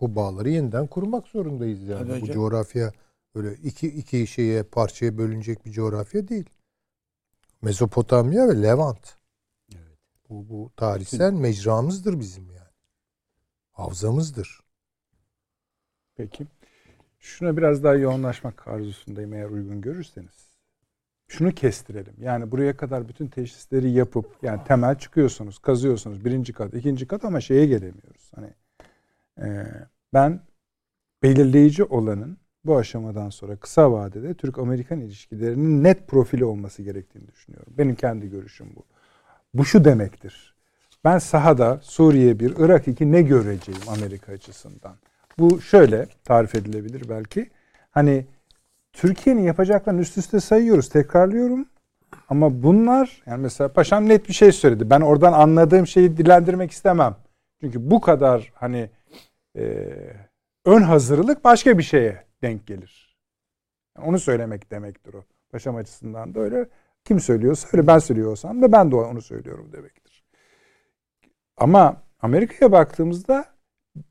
Bu 0.00 0.16
bağları 0.16 0.50
yeniden 0.50 0.86
kurmak 0.86 1.28
zorundayız 1.28 1.82
yani. 1.82 2.08
Tabii 2.08 2.20
Bu 2.20 2.22
hocam. 2.22 2.34
coğrafya 2.34 2.92
öyle 3.34 3.54
iki 3.54 3.86
iki 3.88 4.26
şeye 4.26 4.62
parçaya 4.62 5.18
bölünecek 5.18 5.64
bir 5.66 5.72
coğrafya 5.72 6.28
değil. 6.28 6.50
Mezopotamya 7.62 8.48
ve 8.48 8.62
Levant. 8.62 9.16
Bu, 10.28 10.48
bu 10.48 10.70
tarihsel 10.76 11.32
mecramızdır 11.32 12.20
bizim 12.20 12.50
yani. 12.50 12.70
Havzamızdır. 13.70 14.63
Peki. 16.16 16.46
Şuna 17.18 17.56
biraz 17.56 17.84
daha 17.84 17.94
yoğunlaşmak 17.94 18.68
arzusundayım 18.68 19.32
eğer 19.32 19.48
uygun 19.48 19.80
görürseniz. 19.80 20.54
Şunu 21.28 21.52
kestirelim. 21.52 22.14
Yani 22.20 22.50
buraya 22.50 22.76
kadar 22.76 23.08
bütün 23.08 23.26
teşhisleri 23.26 23.90
yapıp 23.90 24.26
yani 24.42 24.64
temel 24.64 24.98
çıkıyorsunuz, 24.98 25.58
kazıyorsunuz. 25.58 26.24
Birinci 26.24 26.52
kat, 26.52 26.74
ikinci 26.74 27.06
kat 27.06 27.24
ama 27.24 27.40
şeye 27.40 27.66
gelemiyoruz. 27.66 28.32
Hani 28.34 28.50
e, 29.38 29.66
ben 30.14 30.40
belirleyici 31.22 31.84
olanın 31.84 32.38
bu 32.64 32.76
aşamadan 32.76 33.30
sonra 33.30 33.56
kısa 33.56 33.92
vadede 33.92 34.34
Türk-Amerikan 34.34 35.00
ilişkilerinin 35.00 35.84
net 35.84 36.08
profili 36.08 36.44
olması 36.44 36.82
gerektiğini 36.82 37.28
düşünüyorum. 37.28 37.72
Benim 37.78 37.94
kendi 37.94 38.30
görüşüm 38.30 38.68
bu. 38.76 38.84
Bu 39.54 39.64
şu 39.64 39.84
demektir. 39.84 40.54
Ben 41.04 41.18
sahada 41.18 41.80
Suriye 41.82 42.38
1, 42.40 42.54
Irak 42.58 42.88
2 42.88 43.12
ne 43.12 43.22
göreceğim 43.22 43.80
Amerika 43.88 44.32
açısından? 44.32 44.96
Bu 45.38 45.60
şöyle 45.60 46.06
tarif 46.24 46.54
edilebilir 46.54 47.08
belki. 47.08 47.50
Hani 47.90 48.26
Türkiye'nin 48.92 49.42
yapacaklarını 49.42 50.00
üst 50.00 50.18
üste 50.18 50.40
sayıyoruz, 50.40 50.88
tekrarlıyorum. 50.88 51.66
Ama 52.28 52.62
bunlar 52.62 53.22
yani 53.26 53.42
mesela 53.42 53.72
paşam 53.72 54.08
net 54.08 54.28
bir 54.28 54.34
şey 54.34 54.52
söyledi. 54.52 54.90
Ben 54.90 55.00
oradan 55.00 55.32
anladığım 55.32 55.86
şeyi 55.86 56.16
dilendirmek 56.16 56.70
istemem. 56.70 57.16
Çünkü 57.60 57.90
bu 57.90 58.00
kadar 58.00 58.52
hani 58.54 58.90
e, 59.56 59.88
ön 60.64 60.82
hazırlık 60.82 61.44
başka 61.44 61.78
bir 61.78 61.82
şeye 61.82 62.24
denk 62.42 62.66
gelir. 62.66 63.16
Yani 63.96 64.08
onu 64.08 64.18
söylemek 64.18 64.70
demektir 64.70 65.14
o. 65.14 65.24
Paşam 65.50 65.76
açısından 65.76 66.34
da 66.34 66.40
öyle. 66.40 66.68
Kim 67.04 67.20
söylüyorsa 67.20 67.68
öyle 67.72 67.86
ben 67.86 67.98
söylüyorsam 67.98 68.62
da 68.62 68.72
ben 68.72 68.90
de 68.90 68.96
onu 68.96 69.22
söylüyorum 69.22 69.72
demektir. 69.72 70.24
Ama 71.56 72.02
Amerika'ya 72.20 72.72
baktığımızda 72.72 73.53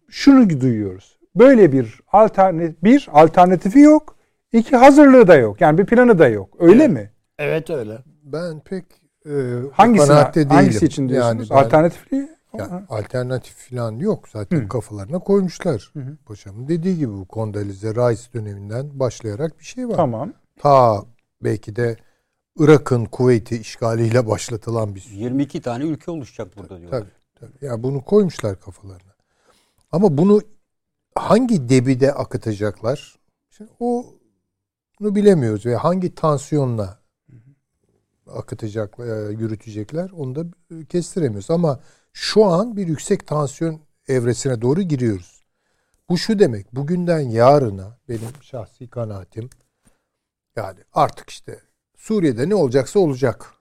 şunu 0.10 0.50
duyuyoruz. 0.62 1.18
Böyle 1.36 1.72
bir 1.72 2.00
alternatif 2.12 2.84
bir 2.84 3.08
alternatifi 3.12 3.80
yok. 3.80 4.16
iki 4.52 4.76
hazırlığı 4.78 5.28
da 5.28 5.36
yok. 5.36 5.62
Yani 5.62 5.78
bir 5.78 5.86
planı 5.86 6.20
da 6.20 6.28
yok. 6.28 6.56
Öyle 6.60 6.84
Evet. 6.84 6.94
mi? 6.94 7.12
Evet 7.40 7.70
öyle. 7.70 7.98
Ben 8.24 8.60
pek 8.60 8.86
e, 9.26 9.32
Hangisi 9.74 10.08
kanaatte 10.08 10.40
değilim. 10.40 10.50
hangisi 10.56 10.86
için 10.86 11.10
diyorsunuz? 11.10 11.50
ben- 11.50 11.56
Alternatifli 11.56 12.30
Ya, 12.58 12.84
alternatif 12.90 13.56
falan 13.70 13.92
yok. 13.96 14.30
Zaten 14.30 14.58
Hı. 14.62 14.68
kafalarına 14.68 15.20
koymuşlar. 15.20 15.90
Hı 15.94 16.00
hı. 16.00 16.18
Paşamın 16.26 16.68
dediği 16.68 16.98
gibi 16.98 17.12
bu 17.14 17.26
Kondalize 17.28 17.90
Rice 17.96 18.22
döneminden 18.34 19.00
başlayarak 19.00 19.60
bir 19.60 19.66
şey 19.66 19.88
var. 19.90 19.96
Tamam. 19.96 20.34
Ta 20.60 21.04
belki 21.44 21.76
de 21.76 21.98
Irak'ın 22.60 23.06
Kuveyt'i 23.06 23.58
işgaliyle 23.58 24.28
başlatılan 24.28 24.96
bir 24.96 25.00
süreç. 25.00 25.20
22 25.20 25.62
tane 25.62 25.84
ülke 25.84 26.12
oluşacak 26.12 26.58
burada 26.58 26.80
diyorlar. 26.80 27.00
Tabii, 27.00 27.10
tabii. 27.40 27.66
Ya 27.66 27.84
bunu 27.84 28.02
koymuşlar 28.02 28.60
kafalarına. 28.60 29.13
Ama 29.94 30.18
bunu 30.18 30.42
hangi 31.16 31.70
debide 31.70 32.14
akıtacaklar? 32.14 33.16
Şimdi 33.50 33.72
o 33.80 34.06
bunu 35.00 35.16
bilemiyoruz 35.16 35.66
ve 35.66 35.76
hangi 35.76 36.16
tansiyonla 36.16 37.00
akıtacaklar, 38.28 39.30
e, 39.30 39.34
yürütecekler 39.34 40.10
onu 40.10 40.36
da 40.36 40.46
kestiremiyoruz. 40.90 41.50
Ama 41.50 41.80
şu 42.14 42.46
an 42.46 42.78
bir 42.78 42.88
yüksek 42.88 43.28
tansiyon 43.28 43.82
evresine 44.08 44.62
doğru 44.62 44.82
giriyoruz. 44.82 45.44
Bu 46.10 46.18
şu 46.18 46.40
demek, 46.40 46.76
bugünden 46.76 47.20
yarına 47.20 47.98
benim 48.10 48.42
şahsi 48.42 48.90
kanaatim 48.90 49.50
yani 50.56 50.80
artık 50.94 51.30
işte 51.30 51.60
Suriye'de 51.96 52.50
ne 52.50 52.56
olacaksa 52.56 53.00
olacak. 53.00 53.54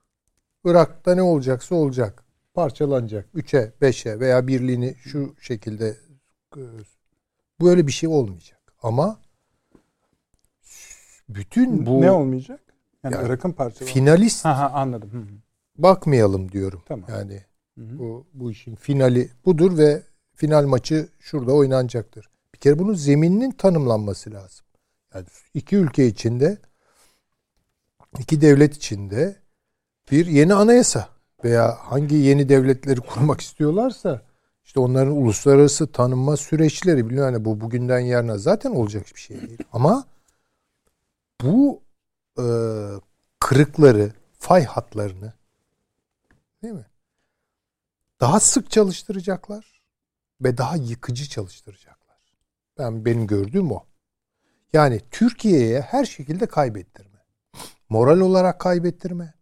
Irak'ta 0.65 1.15
ne 1.15 1.21
olacaksa 1.21 1.75
olacak. 1.75 2.23
Parçalanacak. 2.53 3.29
Üçe, 3.33 3.73
beşe 3.81 4.19
veya 4.19 4.47
birliğini 4.47 4.95
şu 5.03 5.35
şekilde 5.41 5.97
böyle 7.61 7.87
bir 7.87 7.91
şey 7.91 8.09
olmayacak. 8.09 8.59
Ama 8.83 9.19
bütün 11.29 11.85
bu 11.85 12.01
ne 12.01 12.11
olmayacak? 12.11 12.59
Yani, 13.03 13.15
Yani 13.15 13.27
Irak'ın 13.27 13.51
parçaları. 13.51 13.93
finalist 13.93 14.45
Ha 14.45 14.57
ha 14.59 14.71
anladım. 14.73 15.11
Hı 15.13 15.17
hı. 15.17 15.37
bakmayalım 15.77 16.51
diyorum. 16.51 16.81
Tamam. 16.85 17.05
Yani 17.09 17.43
Hı 17.77 17.81
hı. 17.85 17.99
bu 17.99 18.27
bu 18.33 18.51
işin 18.51 18.75
finali 18.75 19.31
budur 19.45 19.77
ve 19.77 20.03
final 20.33 20.65
maçı 20.65 21.07
şurada 21.19 21.53
oynanacaktır. 21.53 22.29
Bir 22.55 22.59
kere 22.59 22.79
bunun 22.79 22.93
zemininin 22.93 23.51
tanımlanması 23.51 24.31
lazım. 24.31 24.65
Yani 25.13 25.25
iki 25.53 25.75
ülke 25.75 26.07
içinde 26.07 26.57
iki 28.19 28.41
devlet 28.41 28.75
içinde 28.75 29.35
bir 30.11 30.25
yeni 30.25 30.53
anayasa 30.53 31.09
veya 31.43 31.77
hangi 31.79 32.15
yeni 32.15 32.49
devletleri 32.49 32.99
kurmak 32.99 33.41
istiyorlarsa 33.41 34.21
işte 34.63 34.79
onların 34.79 35.15
uluslararası 35.15 35.91
tanınma 35.91 36.37
süreçleri 36.37 37.09
biliyor 37.09 37.31
yani 37.31 37.45
bu 37.45 37.61
bugünden 37.61 37.99
yarına 37.99 38.37
zaten 38.37 38.71
olacak 38.71 39.05
bir 39.15 39.19
şey 39.19 39.41
değil. 39.41 39.59
Ama 39.73 40.05
bu 41.41 41.81
e, 42.37 42.45
kırıkları, 43.39 44.13
fay 44.39 44.63
hatlarını 44.63 45.33
değil 46.63 46.73
mi? 46.73 46.85
Daha 48.19 48.39
sık 48.39 48.71
çalıştıracaklar 48.71 49.81
ve 50.41 50.57
daha 50.57 50.75
yıkıcı 50.75 51.29
çalıştıracaklar. 51.29 52.17
Ben 52.77 53.05
benim 53.05 53.27
gördüğüm 53.27 53.71
o. 53.71 53.85
Yani 54.73 55.01
Türkiye'ye 55.11 55.81
her 55.81 56.05
şekilde 56.05 56.45
kaybettirme. 56.45 57.19
Moral 57.89 58.19
olarak 58.19 58.59
kaybettirme. 58.59 59.33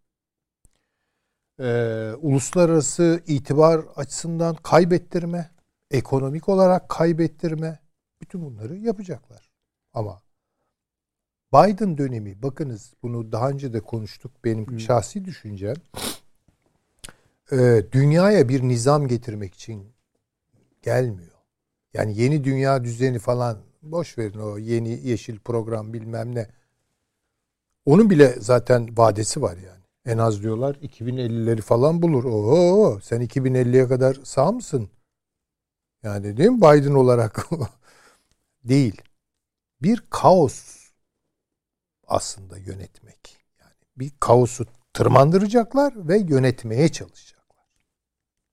Ee, 1.61 2.13
uluslararası 2.21 3.21
itibar 3.27 3.85
açısından 3.95 4.55
kaybettirme. 4.55 5.51
Ekonomik 5.91 6.49
olarak 6.49 6.89
kaybettirme. 6.89 7.79
Bütün 8.21 8.41
bunları 8.41 8.77
yapacaklar. 8.77 9.51
Ama 9.93 10.21
Biden 11.53 11.97
dönemi 11.97 12.41
bakınız 12.41 12.93
bunu 13.03 13.31
daha 13.31 13.49
önce 13.49 13.73
de 13.73 13.79
konuştuk 13.79 14.31
benim 14.43 14.67
hmm. 14.67 14.79
şahsi 14.79 15.25
düşüncem. 15.25 15.75
Ee, 17.51 17.83
dünyaya 17.91 18.49
bir 18.49 18.61
nizam 18.61 19.07
getirmek 19.07 19.53
için 19.53 19.93
gelmiyor. 20.81 21.31
Yani 21.93 22.17
yeni 22.17 22.43
dünya 22.43 22.83
düzeni 22.83 23.19
falan 23.19 23.57
boş 23.81 24.17
verin 24.17 24.39
o 24.39 24.57
yeni 24.57 25.07
yeşil 25.07 25.39
program 25.39 25.93
bilmem 25.93 26.35
ne. 26.35 26.47
Onun 27.85 28.09
bile 28.09 28.35
zaten 28.39 28.97
vadesi 28.97 29.41
var 29.41 29.57
yani. 29.57 29.80
En 30.05 30.17
az 30.17 30.43
diyorlar 30.43 30.75
2050'leri 30.75 31.61
falan 31.61 32.01
bulur. 32.01 32.23
Oo 32.23 32.99
sen 33.03 33.21
2050'ye 33.21 33.87
kadar 33.87 34.17
sağ 34.23 34.51
mısın? 34.51 34.89
Yani 36.03 36.37
değil 36.37 36.49
mi 36.49 36.61
Biden 36.61 36.93
olarak? 36.93 37.47
değil. 38.63 39.01
Bir 39.81 40.03
kaos 40.09 40.81
aslında 42.07 42.57
yönetmek. 42.57 43.37
Yani 43.59 43.73
bir 43.97 44.11
kaosu 44.19 44.65
tırmandıracaklar 44.93 46.07
ve 46.07 46.17
yönetmeye 46.17 46.89
çalışacaklar. 46.89 47.65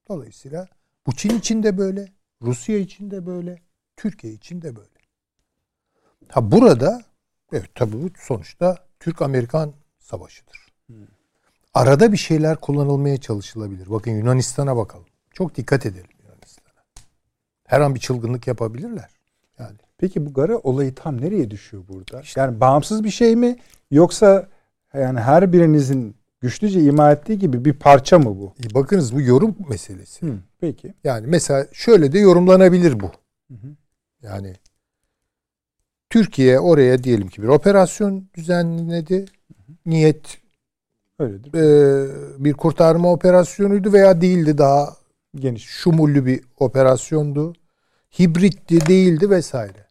Dolayısıyla 0.08 0.68
bu 1.06 1.16
Çin 1.16 1.38
için 1.38 1.62
de 1.62 1.78
böyle, 1.78 2.12
Rusya 2.42 2.78
için 2.78 3.10
de 3.10 3.26
böyle, 3.26 3.62
Türkiye 3.96 4.32
için 4.32 4.62
de 4.62 4.76
böyle. 4.76 4.98
Ha 6.28 6.50
burada 6.50 7.02
evet 7.52 7.74
tabii 7.74 8.02
bu 8.02 8.10
sonuçta 8.18 8.88
Türk-Amerikan 9.00 9.74
savaşıdır. 9.98 10.67
Arada 11.78 12.12
bir 12.12 12.16
şeyler 12.16 12.56
kullanılmaya 12.56 13.16
çalışılabilir. 13.16 13.90
Bakın 13.90 14.10
Yunanistan'a 14.10 14.76
bakalım. 14.76 15.06
Çok 15.32 15.56
dikkat 15.56 15.86
edelim 15.86 16.10
Yunanistan'a. 16.22 16.84
Her 17.66 17.80
an 17.80 17.94
bir 17.94 18.00
çılgınlık 18.00 18.46
yapabilirler. 18.46 19.10
Yani. 19.58 19.76
Peki 19.98 20.26
bu 20.26 20.32
Gara 20.32 20.58
olayı 20.58 20.94
tam 20.94 21.20
nereye 21.20 21.50
düşüyor 21.50 21.82
burada? 21.88 22.20
İşte, 22.20 22.40
yani 22.40 22.60
bağımsız 22.60 23.04
bir 23.04 23.10
şey 23.10 23.36
mi 23.36 23.56
yoksa 23.90 24.48
yani 24.94 25.20
her 25.20 25.52
birinizin 25.52 26.16
güçlüce 26.40 26.80
ima 26.80 27.12
ettiği 27.12 27.38
gibi 27.38 27.64
bir 27.64 27.72
parça 27.72 28.18
mı 28.18 28.38
bu? 28.38 28.54
E 28.64 28.74
bakınız 28.74 29.14
bu 29.14 29.20
yorum 29.20 29.56
meselesi. 29.68 30.26
Hı, 30.26 30.34
peki. 30.60 30.94
Yani 31.04 31.26
mesela 31.26 31.66
şöyle 31.72 32.12
de 32.12 32.18
yorumlanabilir 32.18 33.00
bu. 33.00 33.10
Hı 33.48 33.54
hı. 33.54 33.76
Yani 34.22 34.54
Türkiye 36.10 36.60
oraya 36.60 37.04
diyelim 37.04 37.28
ki 37.28 37.42
bir 37.42 37.48
operasyon 37.48 38.28
düzenledi. 38.34 39.24
Niyet 39.86 40.38
Öyledir. 41.18 41.54
E, 41.54 42.44
bir 42.44 42.52
kurtarma 42.52 43.12
operasyonuydu 43.12 43.92
veya 43.92 44.20
değildi 44.20 44.58
daha 44.58 44.96
geniş 45.34 45.64
şumullü 45.64 46.26
bir 46.26 46.44
operasyondu. 46.58 47.52
Hibritti 48.18 48.86
değildi 48.86 49.30
vesaire. 49.30 49.86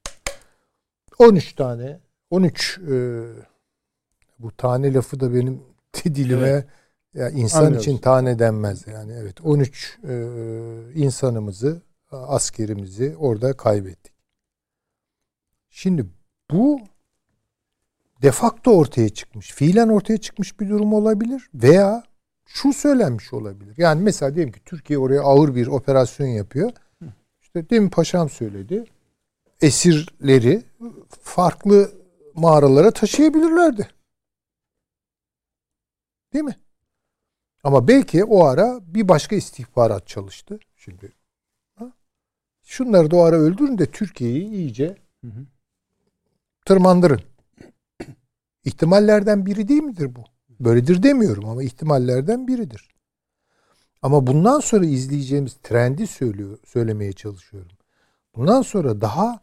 13 1.20 1.54
tane 1.54 1.99
13 2.30 2.80
e, 2.91 3.24
bu 4.40 4.52
tane 4.52 4.94
lafı 4.94 5.20
da 5.20 5.34
benim 5.34 5.64
dilime 6.06 6.48
evet. 6.48 6.66
ya 7.14 7.30
insan 7.30 7.60
Anlıyoruz. 7.60 7.88
için 7.88 7.98
tane 7.98 8.40
denmez 8.40 8.88
yani 8.88 9.14
evet 9.14 9.41
13 9.41 9.99
e, 10.04 10.14
insanımızı 10.95 11.82
askerimizi 12.12 13.16
orada 13.20 13.54
kaybettik. 13.54 14.14
Şimdi 15.70 16.06
bu 16.52 16.80
defakto 18.22 18.72
ortaya 18.72 19.10
çıkmış, 19.10 19.52
fiilen 19.52 19.88
ortaya 19.88 20.18
çıkmış 20.18 20.60
bir 20.60 20.69
durum 20.69 20.94
olabilir 20.94 21.49
veya 21.53 22.03
şu 22.45 22.73
söylenmiş 22.73 23.34
olabilir. 23.34 23.73
Yani 23.77 24.03
mesela 24.03 24.35
diyelim 24.35 24.53
ki 24.53 24.60
Türkiye 24.65 24.99
oraya 24.99 25.22
ağır 25.22 25.56
bir 25.56 25.68
operasyon 25.68 26.27
yapıyor. 26.27 26.72
İşte 27.41 27.69
demin 27.69 27.89
paşam 27.89 28.30
söyledi. 28.30 28.85
Esirleri 29.61 30.64
farklı 31.22 31.91
mağaralara 32.35 32.91
taşıyabilirlerdi. 32.91 33.89
Değil 36.34 36.45
mi? 36.45 36.56
Ama 37.64 37.88
belki 37.88 38.23
o 38.23 38.44
ara 38.44 38.80
bir 38.81 39.07
başka 39.07 39.35
istihbarat 39.35 40.07
çalıştı. 40.07 40.60
Şimdi 40.76 41.11
ha? 41.76 41.91
şunları 42.64 43.11
da 43.11 43.15
o 43.15 43.19
ara 43.19 43.35
öldürün 43.35 43.77
de 43.77 43.85
Türkiye'yi 43.85 44.49
iyice 44.49 44.98
hı 45.23 45.27
hı 45.27 45.45
tırmandırın. 46.65 47.22
İhtimallerden 48.68 49.45
biri 49.45 49.68
değil 49.68 49.84
midir 49.84 50.15
bu? 50.15 50.23
Böyledir 50.60 51.03
demiyorum 51.03 51.49
ama 51.49 51.64
ihtimallerden 51.64 52.48
biridir. 52.48 52.89
Ama 54.02 54.27
bundan 54.27 54.60
sonra 54.60 54.85
izleyeceğimiz 54.85 55.53
trendi 55.64 56.07
söylüyor, 56.07 56.57
söylemeye 56.65 57.14
çalışıyorum. 57.14 57.77
Bundan 58.35 58.61
sonra 58.61 59.02
daha 59.02 59.39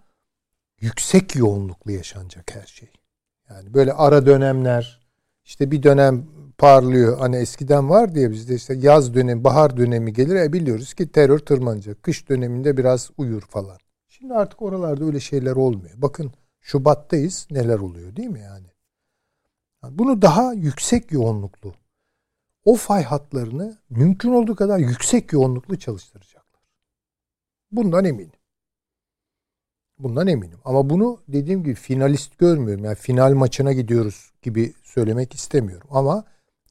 yüksek 0.80 1.36
yoğunluklu 1.36 1.92
yaşanacak 1.92 2.54
her 2.54 2.66
şey. 2.66 2.88
Yani 3.50 3.74
böyle 3.74 3.92
ara 3.92 4.26
dönemler, 4.26 5.00
işte 5.44 5.70
bir 5.70 5.82
dönem 5.82 6.26
parlıyor. 6.58 7.18
Hani 7.18 7.36
eskiden 7.36 7.90
var 7.90 8.14
diye 8.14 8.30
bizde 8.30 8.54
işte 8.54 8.74
yaz 8.74 9.14
dönemi, 9.14 9.44
bahar 9.44 9.76
dönemi 9.76 10.12
gelir. 10.12 10.34
E 10.34 10.52
biliyoruz 10.52 10.94
ki 10.94 11.12
terör 11.12 11.38
tırmanacak. 11.38 12.02
Kış 12.02 12.28
döneminde 12.28 12.76
biraz 12.76 13.10
uyur 13.18 13.42
falan. 13.42 13.78
Şimdi 14.08 14.34
artık 14.34 14.62
oralarda 14.62 15.04
öyle 15.04 15.20
şeyler 15.20 15.52
olmuyor. 15.52 15.94
Bakın 15.96 16.32
Şubat'tayız. 16.60 17.46
Neler 17.50 17.78
oluyor 17.78 18.16
değil 18.16 18.28
mi 18.30 18.40
yani? 18.40 18.73
Bunu 19.92 20.22
daha 20.22 20.52
yüksek 20.52 21.12
yoğunluklu 21.12 21.74
o 22.64 22.76
fay 22.76 23.02
hatlarını 23.02 23.78
mümkün 23.90 24.32
olduğu 24.32 24.56
kadar 24.56 24.78
yüksek 24.78 25.32
yoğunluklu 25.32 25.78
çalıştıracaklar. 25.78 26.62
Bundan 27.72 28.04
eminim. 28.04 28.32
Bundan 29.98 30.26
eminim. 30.26 30.58
Ama 30.64 30.90
bunu 30.90 31.20
dediğim 31.28 31.64
gibi 31.64 31.74
finalist 31.74 32.38
görmüyorum. 32.38 32.84
Yani 32.84 32.94
final 32.94 33.32
maçına 33.32 33.72
gidiyoruz 33.72 34.32
gibi 34.42 34.74
söylemek 34.82 35.34
istemiyorum. 35.34 35.88
Ama 35.90 36.24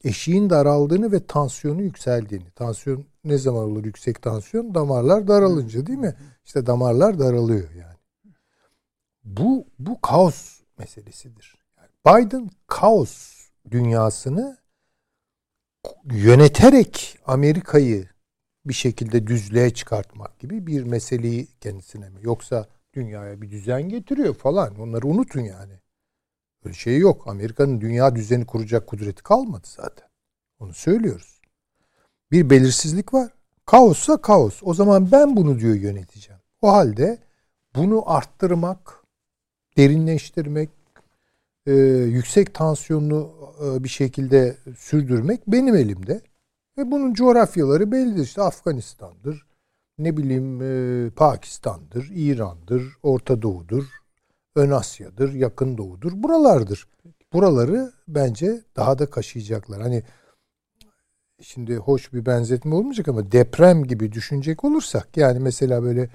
eşiğin 0.04 0.50
daraldığını 0.50 1.12
ve 1.12 1.26
tansiyonu 1.26 1.82
yükseldiğini. 1.82 2.50
Tansiyon 2.50 3.04
ne 3.24 3.38
zaman 3.38 3.64
olur 3.64 3.84
yüksek 3.84 4.22
tansiyon? 4.22 4.74
Damarlar 4.74 5.28
daralınca 5.28 5.86
değil 5.86 5.98
mi? 5.98 6.14
İşte 6.44 6.66
damarlar 6.66 7.18
daralıyor 7.18 7.70
yani. 7.70 7.94
Bu 9.24 9.66
bu 9.78 10.00
kaos 10.00 10.60
meselesidir. 10.78 11.63
Biden 12.06 12.50
kaos 12.66 13.34
dünyasını 13.70 14.58
yöneterek 16.04 17.18
Amerika'yı 17.26 18.08
bir 18.64 18.74
şekilde 18.74 19.26
düzlüğe 19.26 19.74
çıkartmak 19.74 20.38
gibi 20.38 20.66
bir 20.66 20.82
meseleyi 20.82 21.48
kendisine 21.60 22.08
mi? 22.08 22.18
Yoksa 22.22 22.68
dünyaya 22.94 23.42
bir 23.42 23.50
düzen 23.50 23.88
getiriyor 23.88 24.34
falan. 24.34 24.80
Onları 24.80 25.06
unutun 25.06 25.40
yani. 25.40 25.80
Öyle 26.64 26.74
şey 26.74 26.98
yok. 26.98 27.28
Amerika'nın 27.28 27.80
dünya 27.80 28.16
düzeni 28.16 28.46
kuracak 28.46 28.86
kudreti 28.86 29.22
kalmadı 29.22 29.66
zaten. 29.66 30.08
Onu 30.58 30.74
söylüyoruz. 30.74 31.40
Bir 32.30 32.50
belirsizlik 32.50 33.14
var. 33.14 33.32
Kaossa 33.66 34.16
kaos. 34.16 34.60
O 34.62 34.74
zaman 34.74 35.12
ben 35.12 35.36
bunu 35.36 35.58
diyor 35.58 35.74
yöneteceğim. 35.74 36.40
O 36.62 36.72
halde 36.72 37.18
bunu 37.74 38.10
arttırmak, 38.10 39.04
derinleştirmek, 39.76 40.70
e, 41.66 41.72
yüksek 41.72 42.54
tansiyonlu 42.54 43.32
e, 43.64 43.84
bir 43.84 43.88
şekilde 43.88 44.56
sürdürmek 44.76 45.46
benim 45.46 45.74
elimde. 45.74 46.20
Ve 46.78 46.90
bunun 46.90 47.14
coğrafyaları 47.14 47.92
bellidir. 47.92 48.22
İşte 48.22 48.42
Afganistan'dır, 48.42 49.46
ne 49.98 50.16
bileyim 50.16 50.62
e, 50.62 51.10
Pakistan'dır, 51.10 52.10
İran'dır, 52.14 52.96
Orta 53.02 53.42
Doğu'dur, 53.42 53.84
Ön 54.56 54.70
Asya'dır, 54.70 55.32
Yakın 55.32 55.78
Doğu'dur. 55.78 56.12
Buralardır. 56.22 56.88
Buraları 57.32 57.92
bence 58.08 58.62
daha 58.76 58.98
da 58.98 59.10
kaşıyacaklar. 59.10 59.82
Hani 59.82 60.02
şimdi 61.40 61.76
hoş 61.76 62.12
bir 62.12 62.26
benzetme 62.26 62.74
olmayacak 62.74 63.08
ama 63.08 63.32
deprem 63.32 63.84
gibi 63.84 64.12
düşünecek 64.12 64.64
olursak 64.64 65.16
yani 65.16 65.38
mesela 65.38 65.82
böyle 65.82 66.10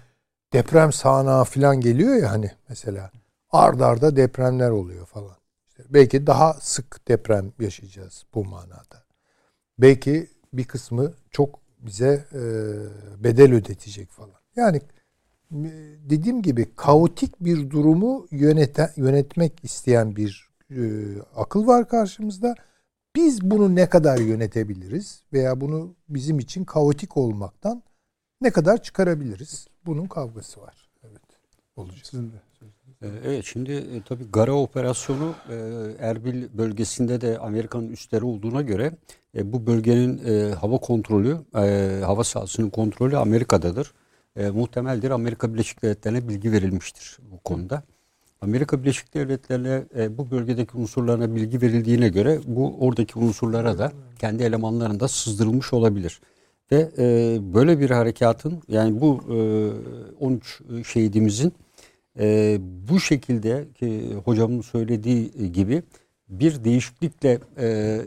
deprem 0.53 0.91
sahnağı 0.93 1.43
falan 1.43 1.81
geliyor 1.81 2.15
ya 2.15 2.31
hani 2.31 2.51
mesela 2.69 3.11
ard 3.51 3.79
arda 3.79 4.15
depremler 4.15 4.69
oluyor 4.69 5.05
falan. 5.05 5.38
Belki 5.89 6.27
daha 6.27 6.53
sık 6.53 7.07
deprem 7.07 7.51
yaşayacağız 7.59 8.25
bu 8.33 8.45
manada. 8.45 9.03
Belki 9.79 10.29
bir 10.53 10.63
kısmı 10.63 11.13
çok 11.31 11.59
bize 11.79 12.25
e, 12.33 12.41
bedel 13.23 13.53
ödetecek 13.53 14.09
falan. 14.09 14.39
Yani 14.55 14.81
e, 15.51 15.69
dediğim 16.09 16.41
gibi 16.41 16.75
kaotik 16.75 17.39
bir 17.39 17.69
durumu 17.69 18.27
yöneten, 18.31 18.89
yönetmek 18.95 19.63
isteyen 19.63 20.15
bir 20.15 20.49
e, 20.71 20.81
akıl 21.35 21.67
var 21.67 21.87
karşımızda. 21.87 22.55
Biz 23.15 23.41
bunu 23.41 23.75
ne 23.75 23.89
kadar 23.89 24.17
yönetebiliriz 24.17 25.23
veya 25.33 25.61
bunu 25.61 25.95
bizim 26.09 26.39
için 26.39 26.65
kaotik 26.65 27.17
olmaktan 27.17 27.83
ne 28.41 28.51
kadar 28.51 28.83
çıkarabiliriz? 28.83 29.67
Bunun 29.85 30.05
kavgası 30.05 30.61
var. 30.61 30.89
Evet. 31.03 31.21
Olacak. 31.75 32.05
Sizin 32.05 32.31
de. 32.31 32.48
Ee, 33.03 33.07
evet 33.25 33.45
şimdi 33.45 33.71
e, 33.71 34.01
tabii 34.01 34.31
Gara 34.31 34.53
operasyonu 34.53 35.33
e, 35.49 35.55
Erbil 35.99 36.47
bölgesinde 36.53 37.21
de 37.21 37.37
Amerika'nın 37.39 37.89
üstleri 37.89 38.25
olduğuna 38.25 38.61
göre 38.61 38.91
e, 39.35 39.53
bu 39.53 39.67
bölgenin 39.67 40.21
hava 40.53 40.77
kontrolü, 40.77 41.37
hava 42.05 42.23
sahasının 42.23 42.69
kontrolü 42.69 43.17
Amerika'dadır. 43.17 43.93
Muhtemeldir 44.53 45.11
Amerika 45.11 45.53
Birleşik 45.53 45.81
Devletleri'ne 45.81 46.27
bilgi 46.29 46.51
verilmiştir 46.51 47.17
bu 47.31 47.39
konuda. 47.39 47.83
Amerika 48.41 48.81
Birleşik 48.81 49.13
Devletleri'ne 49.13 49.83
bu 50.17 50.31
bölgedeki 50.31 50.77
unsurlarına 50.77 51.35
bilgi 51.35 51.61
verildiğine 51.61 52.09
göre 52.09 52.39
bu 52.45 52.75
oradaki 52.79 53.19
unsurlara 53.19 53.77
da 53.77 53.91
kendi 54.19 54.43
elemanlarında 54.43 55.07
sızdırılmış 55.07 55.73
olabilir. 55.73 56.21
Ve 56.71 56.89
böyle 57.53 57.79
bir 57.79 57.89
harekatın 57.89 58.61
yani 58.67 59.01
bu 59.01 59.19
e, 59.29 60.25
13 60.25 60.61
şehidimizin 60.85 61.53
e, 62.19 62.57
bu 62.89 62.99
şekilde 62.99 63.67
ki 63.79 64.15
hocamın 64.25 64.61
söylediği 64.61 65.51
gibi 65.53 65.83
bir 66.29 66.63
değişiklikle 66.63 67.39
e, 67.57 67.67
e, 67.67 68.01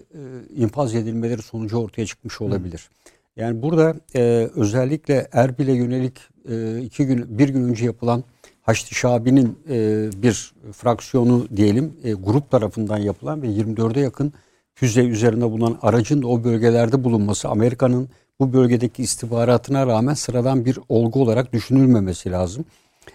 infaz 0.57 0.95
edilmeleri 0.95 1.43
sonucu 1.43 1.77
ortaya 1.77 2.07
çıkmış 2.07 2.41
olabilir. 2.41 2.91
Yani 3.37 3.63
burada 3.63 3.95
e, 4.15 4.21
özellikle 4.55 5.29
Erbil'e 5.33 5.73
yönelik 5.73 6.19
e, 6.49 6.81
iki 6.83 7.07
gün 7.07 7.39
bir 7.39 7.49
gün 7.49 7.65
önce 7.65 7.85
yapılan 7.85 8.25
Haçlı 8.63 8.97
Şabi'nin 8.97 9.59
e, 9.69 10.09
bir 10.23 10.53
fraksiyonu 10.73 11.47
diyelim 11.57 11.93
e, 12.05 12.13
grup 12.13 12.51
tarafından 12.51 12.99
yapılan 12.99 13.43
ve 13.43 13.47
24'e 13.47 14.01
yakın 14.01 14.33
füze 14.75 15.05
üzerinde 15.05 15.51
bulunan 15.51 15.79
aracın 15.83 16.23
da 16.23 16.27
o 16.27 16.45
bölgelerde 16.45 17.05
bulunması 17.05 17.49
Amerika'nın 17.49 18.09
bu 18.41 18.53
bölgedeki 18.53 19.03
istihbaratına 19.03 19.87
rağmen 19.87 20.15
sıradan 20.15 20.65
bir 20.65 20.79
olgu 20.89 21.23
olarak 21.23 21.53
düşünülmemesi 21.53 22.31
lazım. 22.31 22.65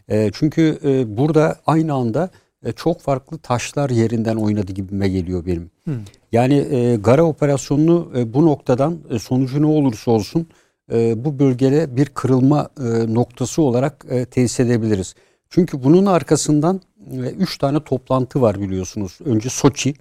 E, 0.09 0.29
çünkü 0.33 0.79
e, 0.83 1.17
burada 1.17 1.59
aynı 1.65 1.93
anda 1.93 2.29
e, 2.65 2.71
çok 2.71 3.01
farklı 3.01 3.37
taşlar 3.37 3.89
yerinden 3.89 4.35
oynadı 4.35 4.71
gibime 4.71 5.09
geliyor 5.09 5.45
benim. 5.45 5.71
Hmm. 5.83 5.95
Yani 6.31 6.55
e, 6.55 6.95
Gara 6.95 7.23
operasyonunu 7.23 8.11
e, 8.15 8.33
bu 8.33 8.45
noktadan 8.45 8.97
e, 9.09 9.19
sonucu 9.19 9.61
ne 9.61 9.65
olursa 9.65 10.11
olsun 10.11 10.47
e, 10.91 11.25
bu 11.25 11.39
bölgede 11.39 11.97
bir 11.97 12.05
kırılma 12.05 12.69
e, 12.79 13.13
noktası 13.13 13.61
olarak 13.61 14.05
e, 14.09 14.25
tesis 14.25 14.59
edebiliriz. 14.59 15.15
Çünkü 15.49 15.83
bunun 15.83 16.05
arkasından 16.05 16.81
e, 17.11 17.17
üç 17.17 17.57
tane 17.57 17.83
toplantı 17.83 18.41
var 18.41 18.61
biliyorsunuz. 18.61 19.19
Önce 19.25 19.49
Soçi, 19.49 19.93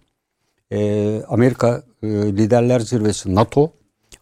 e, 0.72 1.22
Amerika 1.28 1.82
e, 2.02 2.08
Liderler 2.08 2.80
Zirvesi, 2.80 3.34
NATO, 3.34 3.72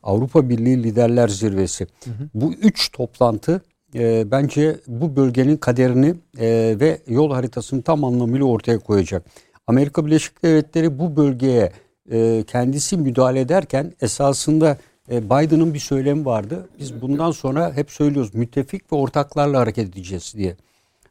Avrupa 0.02 0.48
Birliği 0.48 0.82
Liderler 0.82 1.28
Zirvesi. 1.28 1.86
Hı 2.04 2.10
hı. 2.10 2.28
Bu 2.34 2.52
üç 2.52 2.92
toplantı 2.92 3.62
e, 3.94 4.30
bence 4.30 4.80
bu 4.86 5.16
bölgenin 5.16 5.56
kaderini 5.56 6.14
e, 6.38 6.76
ve 6.80 6.98
yol 7.06 7.30
haritasını 7.30 7.82
tam 7.82 8.04
anlamıyla 8.04 8.46
ortaya 8.46 8.78
koyacak. 8.78 9.24
Amerika 9.66 10.06
Birleşik 10.06 10.42
Devletleri 10.42 10.98
bu 10.98 11.16
bölgeye 11.16 11.72
e, 12.10 12.44
kendisi 12.46 12.96
müdahale 12.96 13.40
ederken 13.40 13.92
esasında 14.00 14.78
e, 15.10 15.24
Biden'ın 15.24 15.74
bir 15.74 15.78
söylemi 15.78 16.24
vardı. 16.24 16.68
Biz 16.78 17.02
bundan 17.02 17.30
sonra 17.30 17.72
hep 17.72 17.90
söylüyoruz 17.90 18.34
müttefik 18.34 18.92
ve 18.92 18.96
ortaklarla 18.96 19.60
hareket 19.60 19.88
edeceğiz 19.88 20.34
diye. 20.36 20.56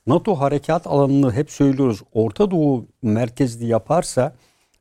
NATO 0.07 0.35
harekat 0.35 0.87
alanını 0.87 1.31
hep 1.31 1.51
söylüyoruz. 1.51 2.01
Orta 2.13 2.51
Doğu 2.51 2.85
merkezli 3.01 3.65
yaparsa 3.65 4.33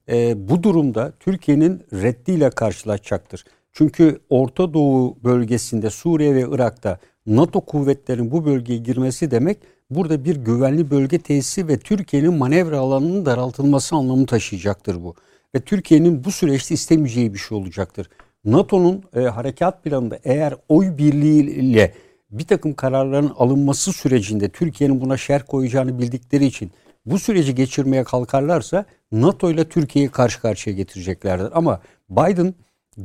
e, 0.09 0.49
bu 0.49 0.63
durumda 0.63 1.13
Türkiye'nin 1.21 1.83
reddiyle 1.93 2.51
karşılaşacaktır. 2.51 3.45
Çünkü 3.73 4.21
Orta 4.31 4.75
Doğu 4.75 5.17
bölgesinde 5.25 5.91
Suriye 5.91 6.35
ve 6.35 6.47
Irak'ta 6.51 6.99
NATO 7.27 7.61
kuvvetlerinin 7.61 8.31
bu 8.31 8.45
bölgeye 8.45 8.79
girmesi 8.79 9.31
demek 9.31 9.59
burada 9.91 10.25
bir 10.25 10.37
güvenli 10.37 10.91
bölge 10.91 11.19
tesisi 11.19 11.69
ve 11.69 11.79
Türkiye'nin 11.79 12.35
manevra 12.35 12.79
alanının 12.79 13.27
daraltılması 13.27 13.97
anlamı 13.97 14.27
taşıyacaktır 14.27 15.05
bu. 15.05 15.15
Ve 15.55 15.61
Türkiye'nin 15.61 16.25
bu 16.25 16.33
süreçte 16.33 16.75
istemeyeceği 16.75 17.35
bir 17.35 17.39
şey 17.39 17.59
olacaktır. 17.59 18.09
NATO'nun 18.45 19.03
e, 19.17 19.21
harekat 19.21 19.85
planında 19.85 20.19
eğer 20.25 20.55
oy 20.69 20.99
birliğiyle 20.99 21.95
bir 22.31 22.45
takım 22.45 22.75
kararların 22.75 23.33
alınması 23.39 23.93
sürecinde 23.93 24.49
Türkiye'nin 24.49 25.01
buna 25.01 25.17
şer 25.17 25.47
koyacağını 25.47 25.99
bildikleri 25.99 26.47
için 26.47 26.71
bu 27.07 27.19
süreci 27.19 27.55
geçirmeye 27.55 28.05
kalkarlarsa 28.05 28.85
NATO 29.13 29.51
ile 29.51 29.69
Türkiye'yi 29.69 30.11
karşı 30.11 30.41
karşıya 30.41 30.77
getireceklerdir. 30.77 31.49
Ama 31.53 31.81
Biden 32.11 32.55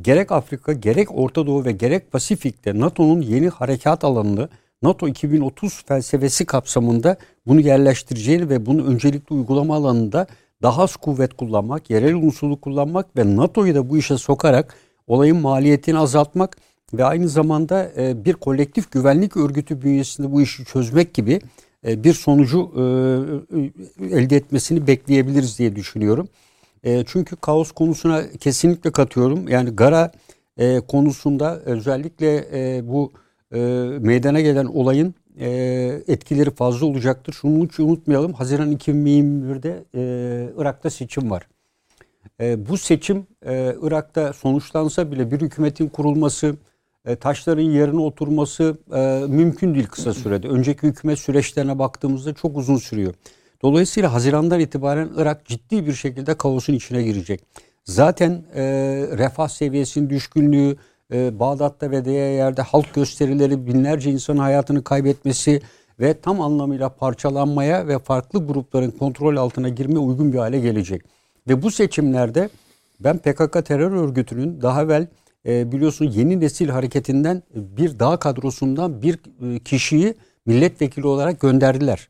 gerek 0.00 0.32
Afrika 0.32 0.72
gerek 0.72 1.08
Orta 1.18 1.46
Doğu 1.46 1.64
ve 1.64 1.72
gerek 1.72 2.12
Pasifik'te 2.12 2.80
NATO'nun 2.80 3.20
yeni 3.20 3.48
harekat 3.48 4.04
alanını 4.04 4.48
NATO 4.82 5.08
2030 5.08 5.84
felsefesi 5.86 6.46
kapsamında 6.46 7.16
bunu 7.46 7.60
yerleştireceğini 7.60 8.48
ve 8.48 8.66
bunu 8.66 8.86
öncelikli 8.86 9.34
uygulama 9.34 9.74
alanında 9.74 10.26
daha 10.62 10.82
az 10.82 10.96
kuvvet 10.96 11.34
kullanmak, 11.34 11.90
yerel 11.90 12.14
unsuru 12.14 12.60
kullanmak 12.60 13.16
ve 13.16 13.36
NATO'yu 13.36 13.74
da 13.74 13.90
bu 13.90 13.98
işe 13.98 14.18
sokarak 14.18 14.74
olayın 15.06 15.36
maliyetini 15.36 15.98
azaltmak 15.98 16.56
ve 16.94 17.04
aynı 17.04 17.28
zamanda 17.28 17.90
e, 17.96 18.24
bir 18.24 18.34
kolektif 18.34 18.92
güvenlik 18.92 19.36
örgütü 19.36 19.82
bünyesinde 19.82 20.32
bu 20.32 20.42
işi 20.42 20.64
çözmek 20.64 21.14
gibi 21.14 21.40
e, 21.86 22.04
bir 22.04 22.14
sonucu 22.14 22.70
e, 22.76 22.82
elde 24.16 24.36
etmesini 24.36 24.86
bekleyebiliriz 24.86 25.58
diye 25.58 25.76
düşünüyorum. 25.76 26.28
Çünkü 26.84 27.36
kaos 27.36 27.72
konusuna 27.72 28.30
kesinlikle 28.40 28.92
katıyorum. 28.92 29.48
Yani 29.48 29.70
Gara 29.70 30.12
konusunda 30.88 31.60
özellikle 31.60 32.44
bu 32.88 33.12
meydana 34.00 34.40
gelen 34.40 34.66
olayın 34.66 35.14
etkileri 36.08 36.50
fazla 36.50 36.86
olacaktır. 36.86 37.32
Şunu 37.32 37.64
hiç 37.64 37.80
unutmayalım. 37.80 38.32
Haziran 38.32 38.72
2021'de 38.72 39.84
Irak'ta 40.56 40.90
seçim 40.90 41.30
var. 41.30 41.48
Bu 42.40 42.78
seçim 42.78 43.26
Irak'ta 43.82 44.32
sonuçlansa 44.32 45.12
bile 45.12 45.30
bir 45.30 45.40
hükümetin 45.40 45.88
kurulması, 45.88 46.56
e, 47.08 47.16
taşların 47.16 47.62
yerine 47.62 48.00
oturması 48.00 48.78
e, 48.94 49.24
mümkün 49.28 49.74
değil 49.74 49.86
kısa 49.86 50.14
sürede. 50.14 50.48
Önceki 50.48 50.82
hükümet 50.82 51.18
süreçlerine 51.18 51.78
baktığımızda 51.78 52.34
çok 52.34 52.56
uzun 52.56 52.76
sürüyor. 52.76 53.14
Dolayısıyla 53.62 54.12
Haziran'dan 54.12 54.60
itibaren 54.60 55.10
Irak 55.16 55.46
ciddi 55.46 55.86
bir 55.86 55.92
şekilde 55.92 56.34
kaosun 56.34 56.72
içine 56.72 57.02
girecek. 57.02 57.40
Zaten 57.84 58.42
e, 58.54 58.62
refah 59.18 59.48
seviyesinin 59.48 60.10
düşkünlüğü, 60.10 60.76
e, 61.12 61.38
Bağdat'ta 61.38 61.90
ve 61.90 62.04
diğer 62.04 62.32
yerde 62.32 62.62
halk 62.62 62.94
gösterileri, 62.94 63.66
binlerce 63.66 64.10
insanın 64.10 64.38
hayatını 64.38 64.84
kaybetmesi 64.84 65.62
ve 66.00 66.20
tam 66.20 66.40
anlamıyla 66.40 66.88
parçalanmaya 66.88 67.88
ve 67.88 67.98
farklı 67.98 68.46
grupların 68.46 68.90
kontrol 68.90 69.36
altına 69.36 69.68
girmeye 69.68 69.98
uygun 69.98 70.32
bir 70.32 70.38
hale 70.38 70.60
gelecek. 70.60 71.02
Ve 71.48 71.62
bu 71.62 71.70
seçimlerde 71.70 72.48
ben 73.00 73.18
PKK 73.18 73.66
terör 73.66 73.90
örgütünün 73.90 74.62
daha 74.62 74.82
evvel 74.82 75.06
e, 75.46 75.72
biliyorsun 75.72 76.04
yeni 76.04 76.40
nesil 76.40 76.68
hareketinden 76.68 77.42
bir 77.54 77.98
dağ 77.98 78.16
kadrosundan 78.16 79.02
bir 79.02 79.18
e, 79.42 79.58
kişiyi 79.58 80.14
milletvekili 80.46 81.06
olarak 81.06 81.40
gönderdiler. 81.40 82.08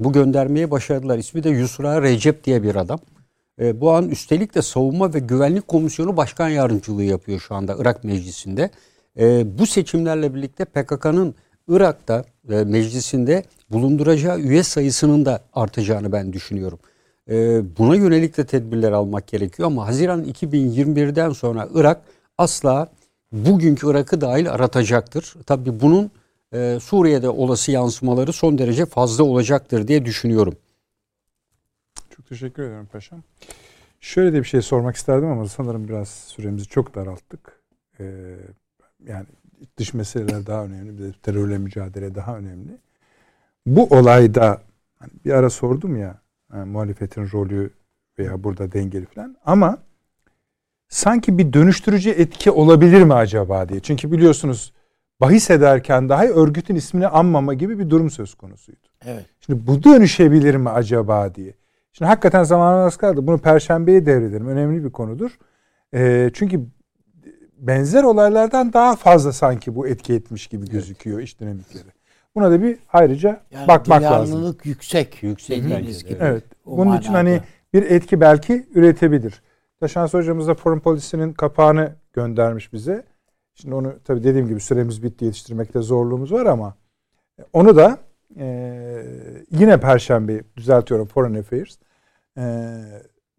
Bu 0.00 0.12
göndermeye 0.12 0.70
başardılar. 0.70 1.18
İsmi 1.18 1.44
de 1.44 1.50
Yusra 1.50 2.02
Recep 2.02 2.44
diye 2.44 2.62
bir 2.62 2.74
adam. 2.74 2.98
E, 3.60 3.80
bu 3.80 3.92
an 3.92 4.08
üstelik 4.08 4.54
de 4.54 4.62
Savunma 4.62 5.14
ve 5.14 5.18
Güvenlik 5.18 5.68
Komisyonu 5.68 6.16
Başkan 6.16 6.48
Yardımcılığı 6.48 7.02
yapıyor 7.02 7.40
şu 7.40 7.54
anda 7.54 7.76
Irak 7.78 8.04
Meclisi'nde. 8.04 8.70
E, 9.18 9.58
bu 9.58 9.66
seçimlerle 9.66 10.34
birlikte 10.34 10.64
PKK'nın 10.64 11.34
Irak'ta 11.68 12.24
e, 12.50 12.64
meclisinde 12.64 13.44
bulunduracağı 13.70 14.40
üye 14.40 14.62
sayısının 14.62 15.24
da 15.24 15.40
artacağını 15.52 16.12
ben 16.12 16.32
düşünüyorum. 16.32 16.78
E, 17.30 17.62
buna 17.78 17.96
yönelik 17.96 18.36
de 18.36 18.46
tedbirler 18.46 18.92
almak 18.92 19.26
gerekiyor 19.26 19.66
ama 19.66 19.86
Haziran 19.86 20.24
2021'den 20.24 21.30
sonra 21.30 21.68
Irak 21.74 22.00
asla 22.38 22.88
bugünkü 23.32 23.90
Irak'ı 23.90 24.20
dahil 24.20 24.50
aratacaktır. 24.50 25.34
Tabii 25.46 25.80
bunun 25.80 26.10
e, 26.52 26.78
Suriye'de 26.80 27.28
olası 27.28 27.72
yansımaları 27.72 28.32
son 28.32 28.58
derece 28.58 28.86
fazla 28.86 29.24
olacaktır 29.24 29.88
diye 29.88 30.04
düşünüyorum. 30.04 30.56
Çok 32.16 32.26
teşekkür 32.26 32.62
ederim 32.62 32.88
paşam. 32.92 33.22
Şöyle 34.00 34.32
de 34.32 34.38
bir 34.38 34.44
şey 34.44 34.62
sormak 34.62 34.96
isterdim 34.96 35.28
ama 35.28 35.48
sanırım 35.48 35.88
biraz 35.88 36.08
süremizi 36.08 36.66
çok 36.66 36.94
daralttık. 36.94 37.60
Ee, 38.00 38.36
yani 39.06 39.26
dış 39.76 39.94
meseleler 39.94 40.46
daha 40.46 40.64
önemli, 40.64 40.98
bir 40.98 41.04
de 41.04 41.12
terörle 41.22 41.58
mücadele 41.58 42.14
daha 42.14 42.36
önemli. 42.36 42.78
Bu 43.66 43.86
olayda 43.86 44.62
hani 44.98 45.10
bir 45.24 45.30
ara 45.30 45.50
sordum 45.50 45.96
ya 45.96 46.20
yani 46.52 46.70
muhalefetin 46.70 47.30
rolü 47.32 47.70
veya 48.18 48.44
burada 48.44 48.72
dengeli 48.72 49.06
falan 49.06 49.36
ama 49.44 49.78
sanki 50.88 51.38
bir 51.38 51.52
dönüştürücü 51.52 52.10
etki 52.10 52.50
olabilir 52.50 53.02
mi 53.02 53.14
acaba 53.14 53.68
diye. 53.68 53.80
Çünkü 53.80 54.12
biliyorsunuz 54.12 54.72
bahis 55.20 55.50
ederken 55.50 56.08
dahi 56.08 56.28
örgütün 56.28 56.74
ismini 56.74 57.08
anmama 57.08 57.54
gibi 57.54 57.78
bir 57.78 57.90
durum 57.90 58.10
söz 58.10 58.34
konusuydu. 58.34 58.88
Evet. 59.04 59.26
Şimdi 59.40 59.66
bu 59.66 59.82
dönüşebilir 59.82 60.54
mi 60.54 60.70
acaba 60.70 61.34
diye. 61.34 61.54
Şimdi 61.92 62.08
hakikaten 62.08 62.42
zamanımız 62.42 62.96
kaldı. 62.96 63.26
Bunu 63.26 63.38
perşembeye 63.38 64.06
devredelim. 64.06 64.48
Önemli 64.48 64.84
bir 64.84 64.90
konudur. 64.90 65.38
E, 65.94 66.30
çünkü 66.34 66.60
benzer 67.58 68.02
olaylardan 68.02 68.72
daha 68.72 68.96
fazla 68.96 69.32
sanki 69.32 69.74
bu 69.74 69.88
etki 69.88 70.14
etmiş 70.14 70.46
gibi 70.46 70.66
gözüküyor 70.66 71.18
evet. 71.18 71.28
iş 71.28 71.40
dinamikleri. 71.40 71.84
Buna 72.34 72.50
da 72.50 72.62
bir 72.62 72.78
ayrıca 72.92 73.40
Yani 73.50 73.68
bakmak 73.68 74.02
lazım. 74.02 74.26
duyarlılık 74.26 74.66
yüksek. 74.66 75.22
Yüksek 75.22 75.62
gibi. 75.62 76.16
Evet. 76.20 76.44
O 76.66 76.76
Bunun 76.76 76.98
için 76.98 77.12
hani 77.12 77.40
bir 77.72 77.82
etki 77.82 78.20
belki 78.20 78.66
üretebilir. 78.74 79.42
Taşans 79.80 80.14
hocamız 80.14 80.48
da 80.48 80.54
Foreign 80.54 80.80
Policy'nin 80.80 81.32
kapağını 81.32 81.92
göndermiş 82.12 82.72
bize. 82.72 83.04
Şimdi 83.60 83.74
onu 83.74 83.94
tabii 84.04 84.24
dediğim 84.24 84.48
gibi 84.48 84.60
süremiz 84.60 85.02
bitti 85.02 85.24
yetiştirmekte 85.24 85.80
zorluğumuz 85.80 86.32
var 86.32 86.46
ama 86.46 86.74
onu 87.52 87.76
da 87.76 87.98
e, 88.38 88.46
yine 89.50 89.80
Perşembe 89.80 90.42
düzeltiyorum 90.56 91.06
Foreign 91.06 91.34
Affairs 91.34 91.76
e, 92.38 92.74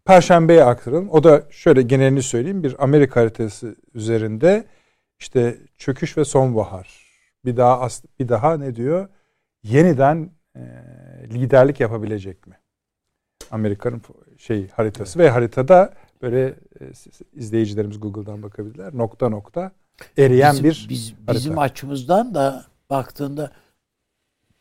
Perşembeye 0.04 0.64
aktaralım. 0.64 1.08
O 1.10 1.24
da 1.24 1.42
şöyle 1.50 1.82
genelini 1.82 2.22
söyleyeyim. 2.22 2.62
Bir 2.62 2.84
Amerika 2.84 3.20
haritası 3.20 3.76
üzerinde 3.94 4.64
işte 5.20 5.56
çöküş 5.78 6.18
ve 6.18 6.24
sonbahar. 6.24 7.02
Bir 7.44 7.56
daha 7.56 7.80
as- 7.80 8.04
bir 8.18 8.28
daha 8.28 8.56
ne 8.56 8.76
diyor? 8.76 9.08
Yeniden 9.62 10.30
e, 10.56 10.60
liderlik 11.30 11.80
yapabilecek 11.80 12.46
mi? 12.46 12.58
Amerika'nın 13.50 14.02
şey 14.38 14.68
haritası 14.68 15.18
ve 15.18 15.30
haritada 15.30 15.94
böyle 16.22 16.46
e, 16.46 16.54
izleyicilerimiz 17.32 18.00
Google'dan 18.00 18.42
bakabilirler. 18.42 18.96
Nokta 18.96 19.28
nokta 19.28 19.72
eriyen 20.18 20.52
bizim, 20.52 20.64
bir 20.64 20.88
biz, 20.88 21.12
harita. 21.12 21.34
bizim 21.34 21.58
açımızdan 21.58 22.34
da 22.34 22.66
baktığında 22.90 23.52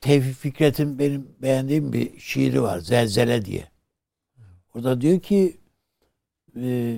Tevfik 0.01 0.35
Fikret'in 0.35 0.99
benim 0.99 1.35
beğendiğim 1.41 1.93
bir 1.93 2.19
şiiri 2.19 2.61
var. 2.61 2.79
Zelzele 2.79 3.45
diye. 3.45 3.71
Orada 4.75 5.01
diyor 5.01 5.19
ki 5.19 5.57
e, 6.55 6.97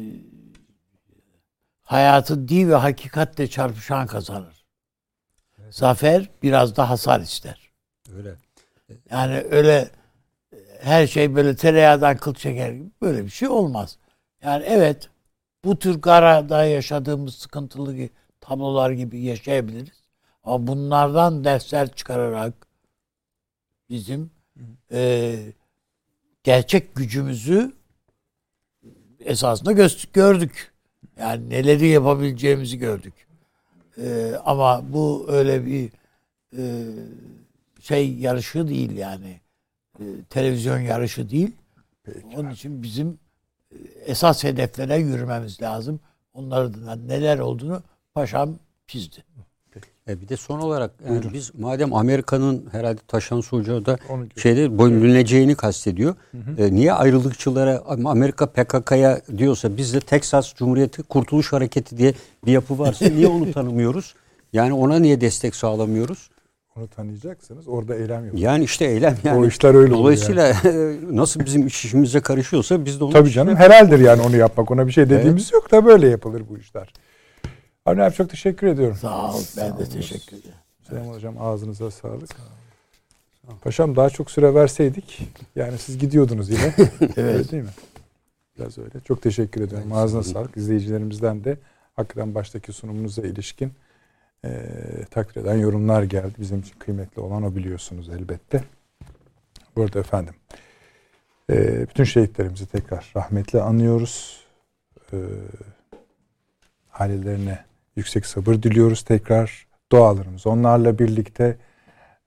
hayatı 1.82 2.48
di 2.48 2.70
ve 2.70 2.76
hakikatle 2.76 3.48
çarpışan 3.48 4.08
kazanır. 4.08 4.66
Zafer 5.70 6.30
biraz 6.44 6.76
da 6.76 6.90
hasar 6.90 7.20
ister. 7.20 7.72
Öyle. 8.16 8.36
Yani 9.10 9.46
öyle 9.52 9.90
her 10.82 11.08
şey 11.08 11.36
böyle 11.36 11.56
tereyağdan 11.56 12.18
kıl 12.18 12.34
çeker 12.34 12.72
gibi 12.72 12.92
böyle 13.02 13.26
bir 13.26 13.30
şey 13.30 13.48
olmaz. 13.48 13.98
Yani 14.44 14.64
evet 14.68 15.10
bu 15.64 15.80
tür 15.80 16.02
garada 16.02 16.66
yaşadığımız 16.66 17.36
sıkıntılı 17.36 17.96
tablolar 18.44 18.92
gibi 18.92 19.22
yaşayabiliriz. 19.22 20.04
Ama 20.44 20.68
bunlardan 20.68 21.44
dersler 21.44 21.96
çıkararak 21.96 22.54
bizim 23.90 24.32
e, 24.92 25.36
gerçek 26.44 26.96
gücümüzü 26.96 27.74
esasında 29.20 29.72
gö- 29.72 30.14
gördük. 30.14 30.74
Yani 31.20 31.50
neleri 31.50 31.88
yapabileceğimizi 31.88 32.78
gördük. 32.78 33.14
E, 33.98 34.34
ama 34.46 34.94
bu 34.94 35.26
öyle 35.30 35.66
bir 35.66 35.90
e, 36.58 36.64
şey 37.82 38.14
yarışı 38.14 38.68
değil 38.68 38.98
yani. 38.98 39.42
E, 40.00 40.04
televizyon 40.30 40.80
yarışı 40.80 41.30
değil. 41.30 41.52
Onun 42.36 42.50
için 42.50 42.84
bizim 42.84 43.20
e, 43.72 43.76
esas 44.06 44.44
hedeflere 44.44 44.98
yürümemiz 44.98 45.62
lazım. 45.62 46.00
Onların 46.34 47.08
neler 47.08 47.40
olduğunu 47.40 47.84
paşam 48.16 48.56
çizdi. 48.88 49.24
E 50.08 50.22
bir 50.22 50.30
de 50.30 50.38
son 50.38 50.60
olarak 50.60 50.92
yani 51.10 51.34
biz 51.34 51.52
madem 51.60 51.94
Amerika'nın 51.94 52.66
herhalde 52.72 53.00
Taşan 53.08 53.42
Hoca 53.50 53.86
da 53.86 53.98
şeyde 54.38 54.80
bölüneceğini 54.80 55.56
kastediyor. 55.56 56.16
E, 56.58 56.76
niye 56.76 56.94
ayrılıkçılara 56.94 57.84
Amerika 58.06 58.46
PKK'ya 58.46 59.22
diyorsa 59.38 59.78
biz 59.78 59.94
de 59.94 60.00
Teksas 60.00 60.56
Cumhuriyeti 60.56 61.04
Kurtuluş 61.04 61.54
Hareketi 61.54 61.98
diye 61.98 62.14
bir 62.46 62.52
yapı 62.52 62.80
varsa 62.80 63.06
niye 63.06 63.28
onu 63.28 63.52
tanımıyoruz? 63.54 64.16
Yani 64.54 64.74
ona 64.74 65.00
niye 65.00 65.22
destek 65.22 65.56
sağlamıyoruz? 65.56 66.30
onu 66.76 66.88
tanıyacaksınız. 66.88 67.68
Orada 67.68 67.96
eylem 67.96 68.26
yok. 68.26 68.40
Yani 68.40 68.64
işte 68.64 68.86
eylem 68.86 69.18
yani. 69.24 69.40
O 69.40 69.48
işler 69.48 69.70
öyle 69.70 69.80
oluyor 69.80 69.98
Dolayısıyla 70.00 70.56
nasıl 71.12 71.40
bizim 71.46 71.68
iş 71.68 71.86
işimize 71.86 72.20
karışıyorsa 72.20 72.86
biz 72.86 73.00
de 73.00 73.04
onu 73.04 73.14
Tabii 73.14 73.32
canım 73.32 73.56
herhaldir 73.56 74.00
yani 74.00 74.22
onu 74.22 74.38
yapmak. 74.38 74.72
Ona 74.72 74.88
bir 74.88 74.92
şey 74.92 75.10
dediğimiz 75.10 75.54
yok 75.54 75.72
da 75.72 75.86
böyle 75.86 76.08
yapılır 76.08 76.44
bu 76.50 76.58
işler. 76.58 76.94
Avni 77.86 78.04
abi 78.04 78.14
çok 78.16 78.30
teşekkür 78.30 78.68
ediyorum. 78.68 78.98
Sağ 79.02 79.34
ol. 79.36 79.42
Ben 79.58 79.78
de 79.80 79.90
teşekkür 79.90 80.38
ederim. 80.38 80.56
Süleyman 80.88 81.14
Hocam 81.14 81.36
ağzınıza 81.40 81.92
sağlık. 81.92 82.30
Paşam 83.62 83.96
daha 83.96 84.10
çok 84.10 84.32
süre 84.32 84.54
verseydik 84.54 85.22
yani 85.56 85.78
siz 85.78 85.98
gidiyordunuz 85.98 86.50
yine. 86.50 86.74
Öyle 87.18 87.52
değil 87.52 87.64
mi? 87.64 87.70
Biraz 88.60 88.78
öyle. 88.78 89.00
Çok 89.06 89.22
teşekkür 89.22 89.62
ediyorum. 89.62 89.94
Ağzına 89.94 90.24
sağlık. 90.24 90.58
İzleyicilerimizden 90.58 91.44
de 91.44 91.58
hakikaten 91.96 92.36
baştaki 92.36 92.74
sunumunuza 92.74 93.22
ilişkin 93.22 93.74
eee 94.44 95.06
takdir 95.12 95.42
eden 95.42 95.56
yorumlar 95.56 96.04
geldi. 96.04 96.34
Bizim 96.40 96.60
için 96.60 96.80
kıymetli 96.80 97.22
olan 97.22 97.44
o 97.44 97.56
biliyorsunuz 97.56 98.10
elbette. 98.10 98.64
Bu 99.76 99.82
arada 99.84 100.00
efendim 100.00 100.34
eee, 101.50 101.86
bütün 101.90 102.04
şehitlerimizi 102.04 102.66
tekrar 102.66 103.12
rahmetle 103.16 103.62
anıyoruz. 103.62 104.44
Eee 105.14 105.20
ailelerine 106.94 107.66
yüksek 107.96 108.26
sabır 108.26 108.54
diliyoruz 108.54 109.02
tekrar. 109.02 109.68
Dualarımız 109.92 110.48
onlarla 110.48 111.00
birlikte 111.00 111.58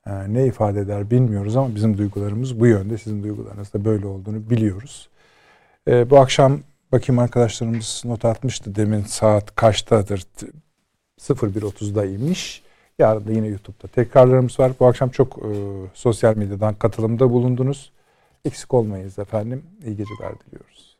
e, 0.06 0.34
ne 0.34 0.46
ifade 0.46 0.80
eder 0.80 1.10
bilmiyoruz 1.10 1.56
ama 1.56 1.74
bizim 1.74 1.98
duygularımız 1.98 2.60
bu 2.60 2.66
yönde. 2.66 2.98
Sizin 2.98 3.22
duygularınız 3.22 3.72
da 3.72 3.84
böyle 3.84 4.06
olduğunu 4.06 4.50
biliyoruz. 4.50 5.08
E, 5.88 6.10
bu 6.10 6.18
akşam 6.18 6.60
bakayım 6.92 7.18
arkadaşlarımız 7.18 8.02
not 8.04 8.24
atmıştı 8.24 8.74
demin 8.74 9.02
saat 9.02 9.54
kaçtadır? 9.54 10.20
T- 10.20 10.46
01.30'daymış. 11.20 12.62
Yarın 12.98 13.26
da 13.26 13.32
yine 13.32 13.46
YouTube'da 13.46 13.88
tekrarlarımız 13.88 14.60
var. 14.60 14.72
Bu 14.80 14.86
akşam 14.86 15.10
çok 15.10 15.38
e, 15.38 15.50
sosyal 15.94 16.36
medyadan 16.36 16.74
katılımda 16.74 17.30
bulundunuz. 17.30 17.92
Eksik 18.44 18.74
olmayınız 18.74 19.18
efendim. 19.18 19.64
İyi 19.84 19.96
geceler 19.96 20.32
diliyoruz. 20.40 20.96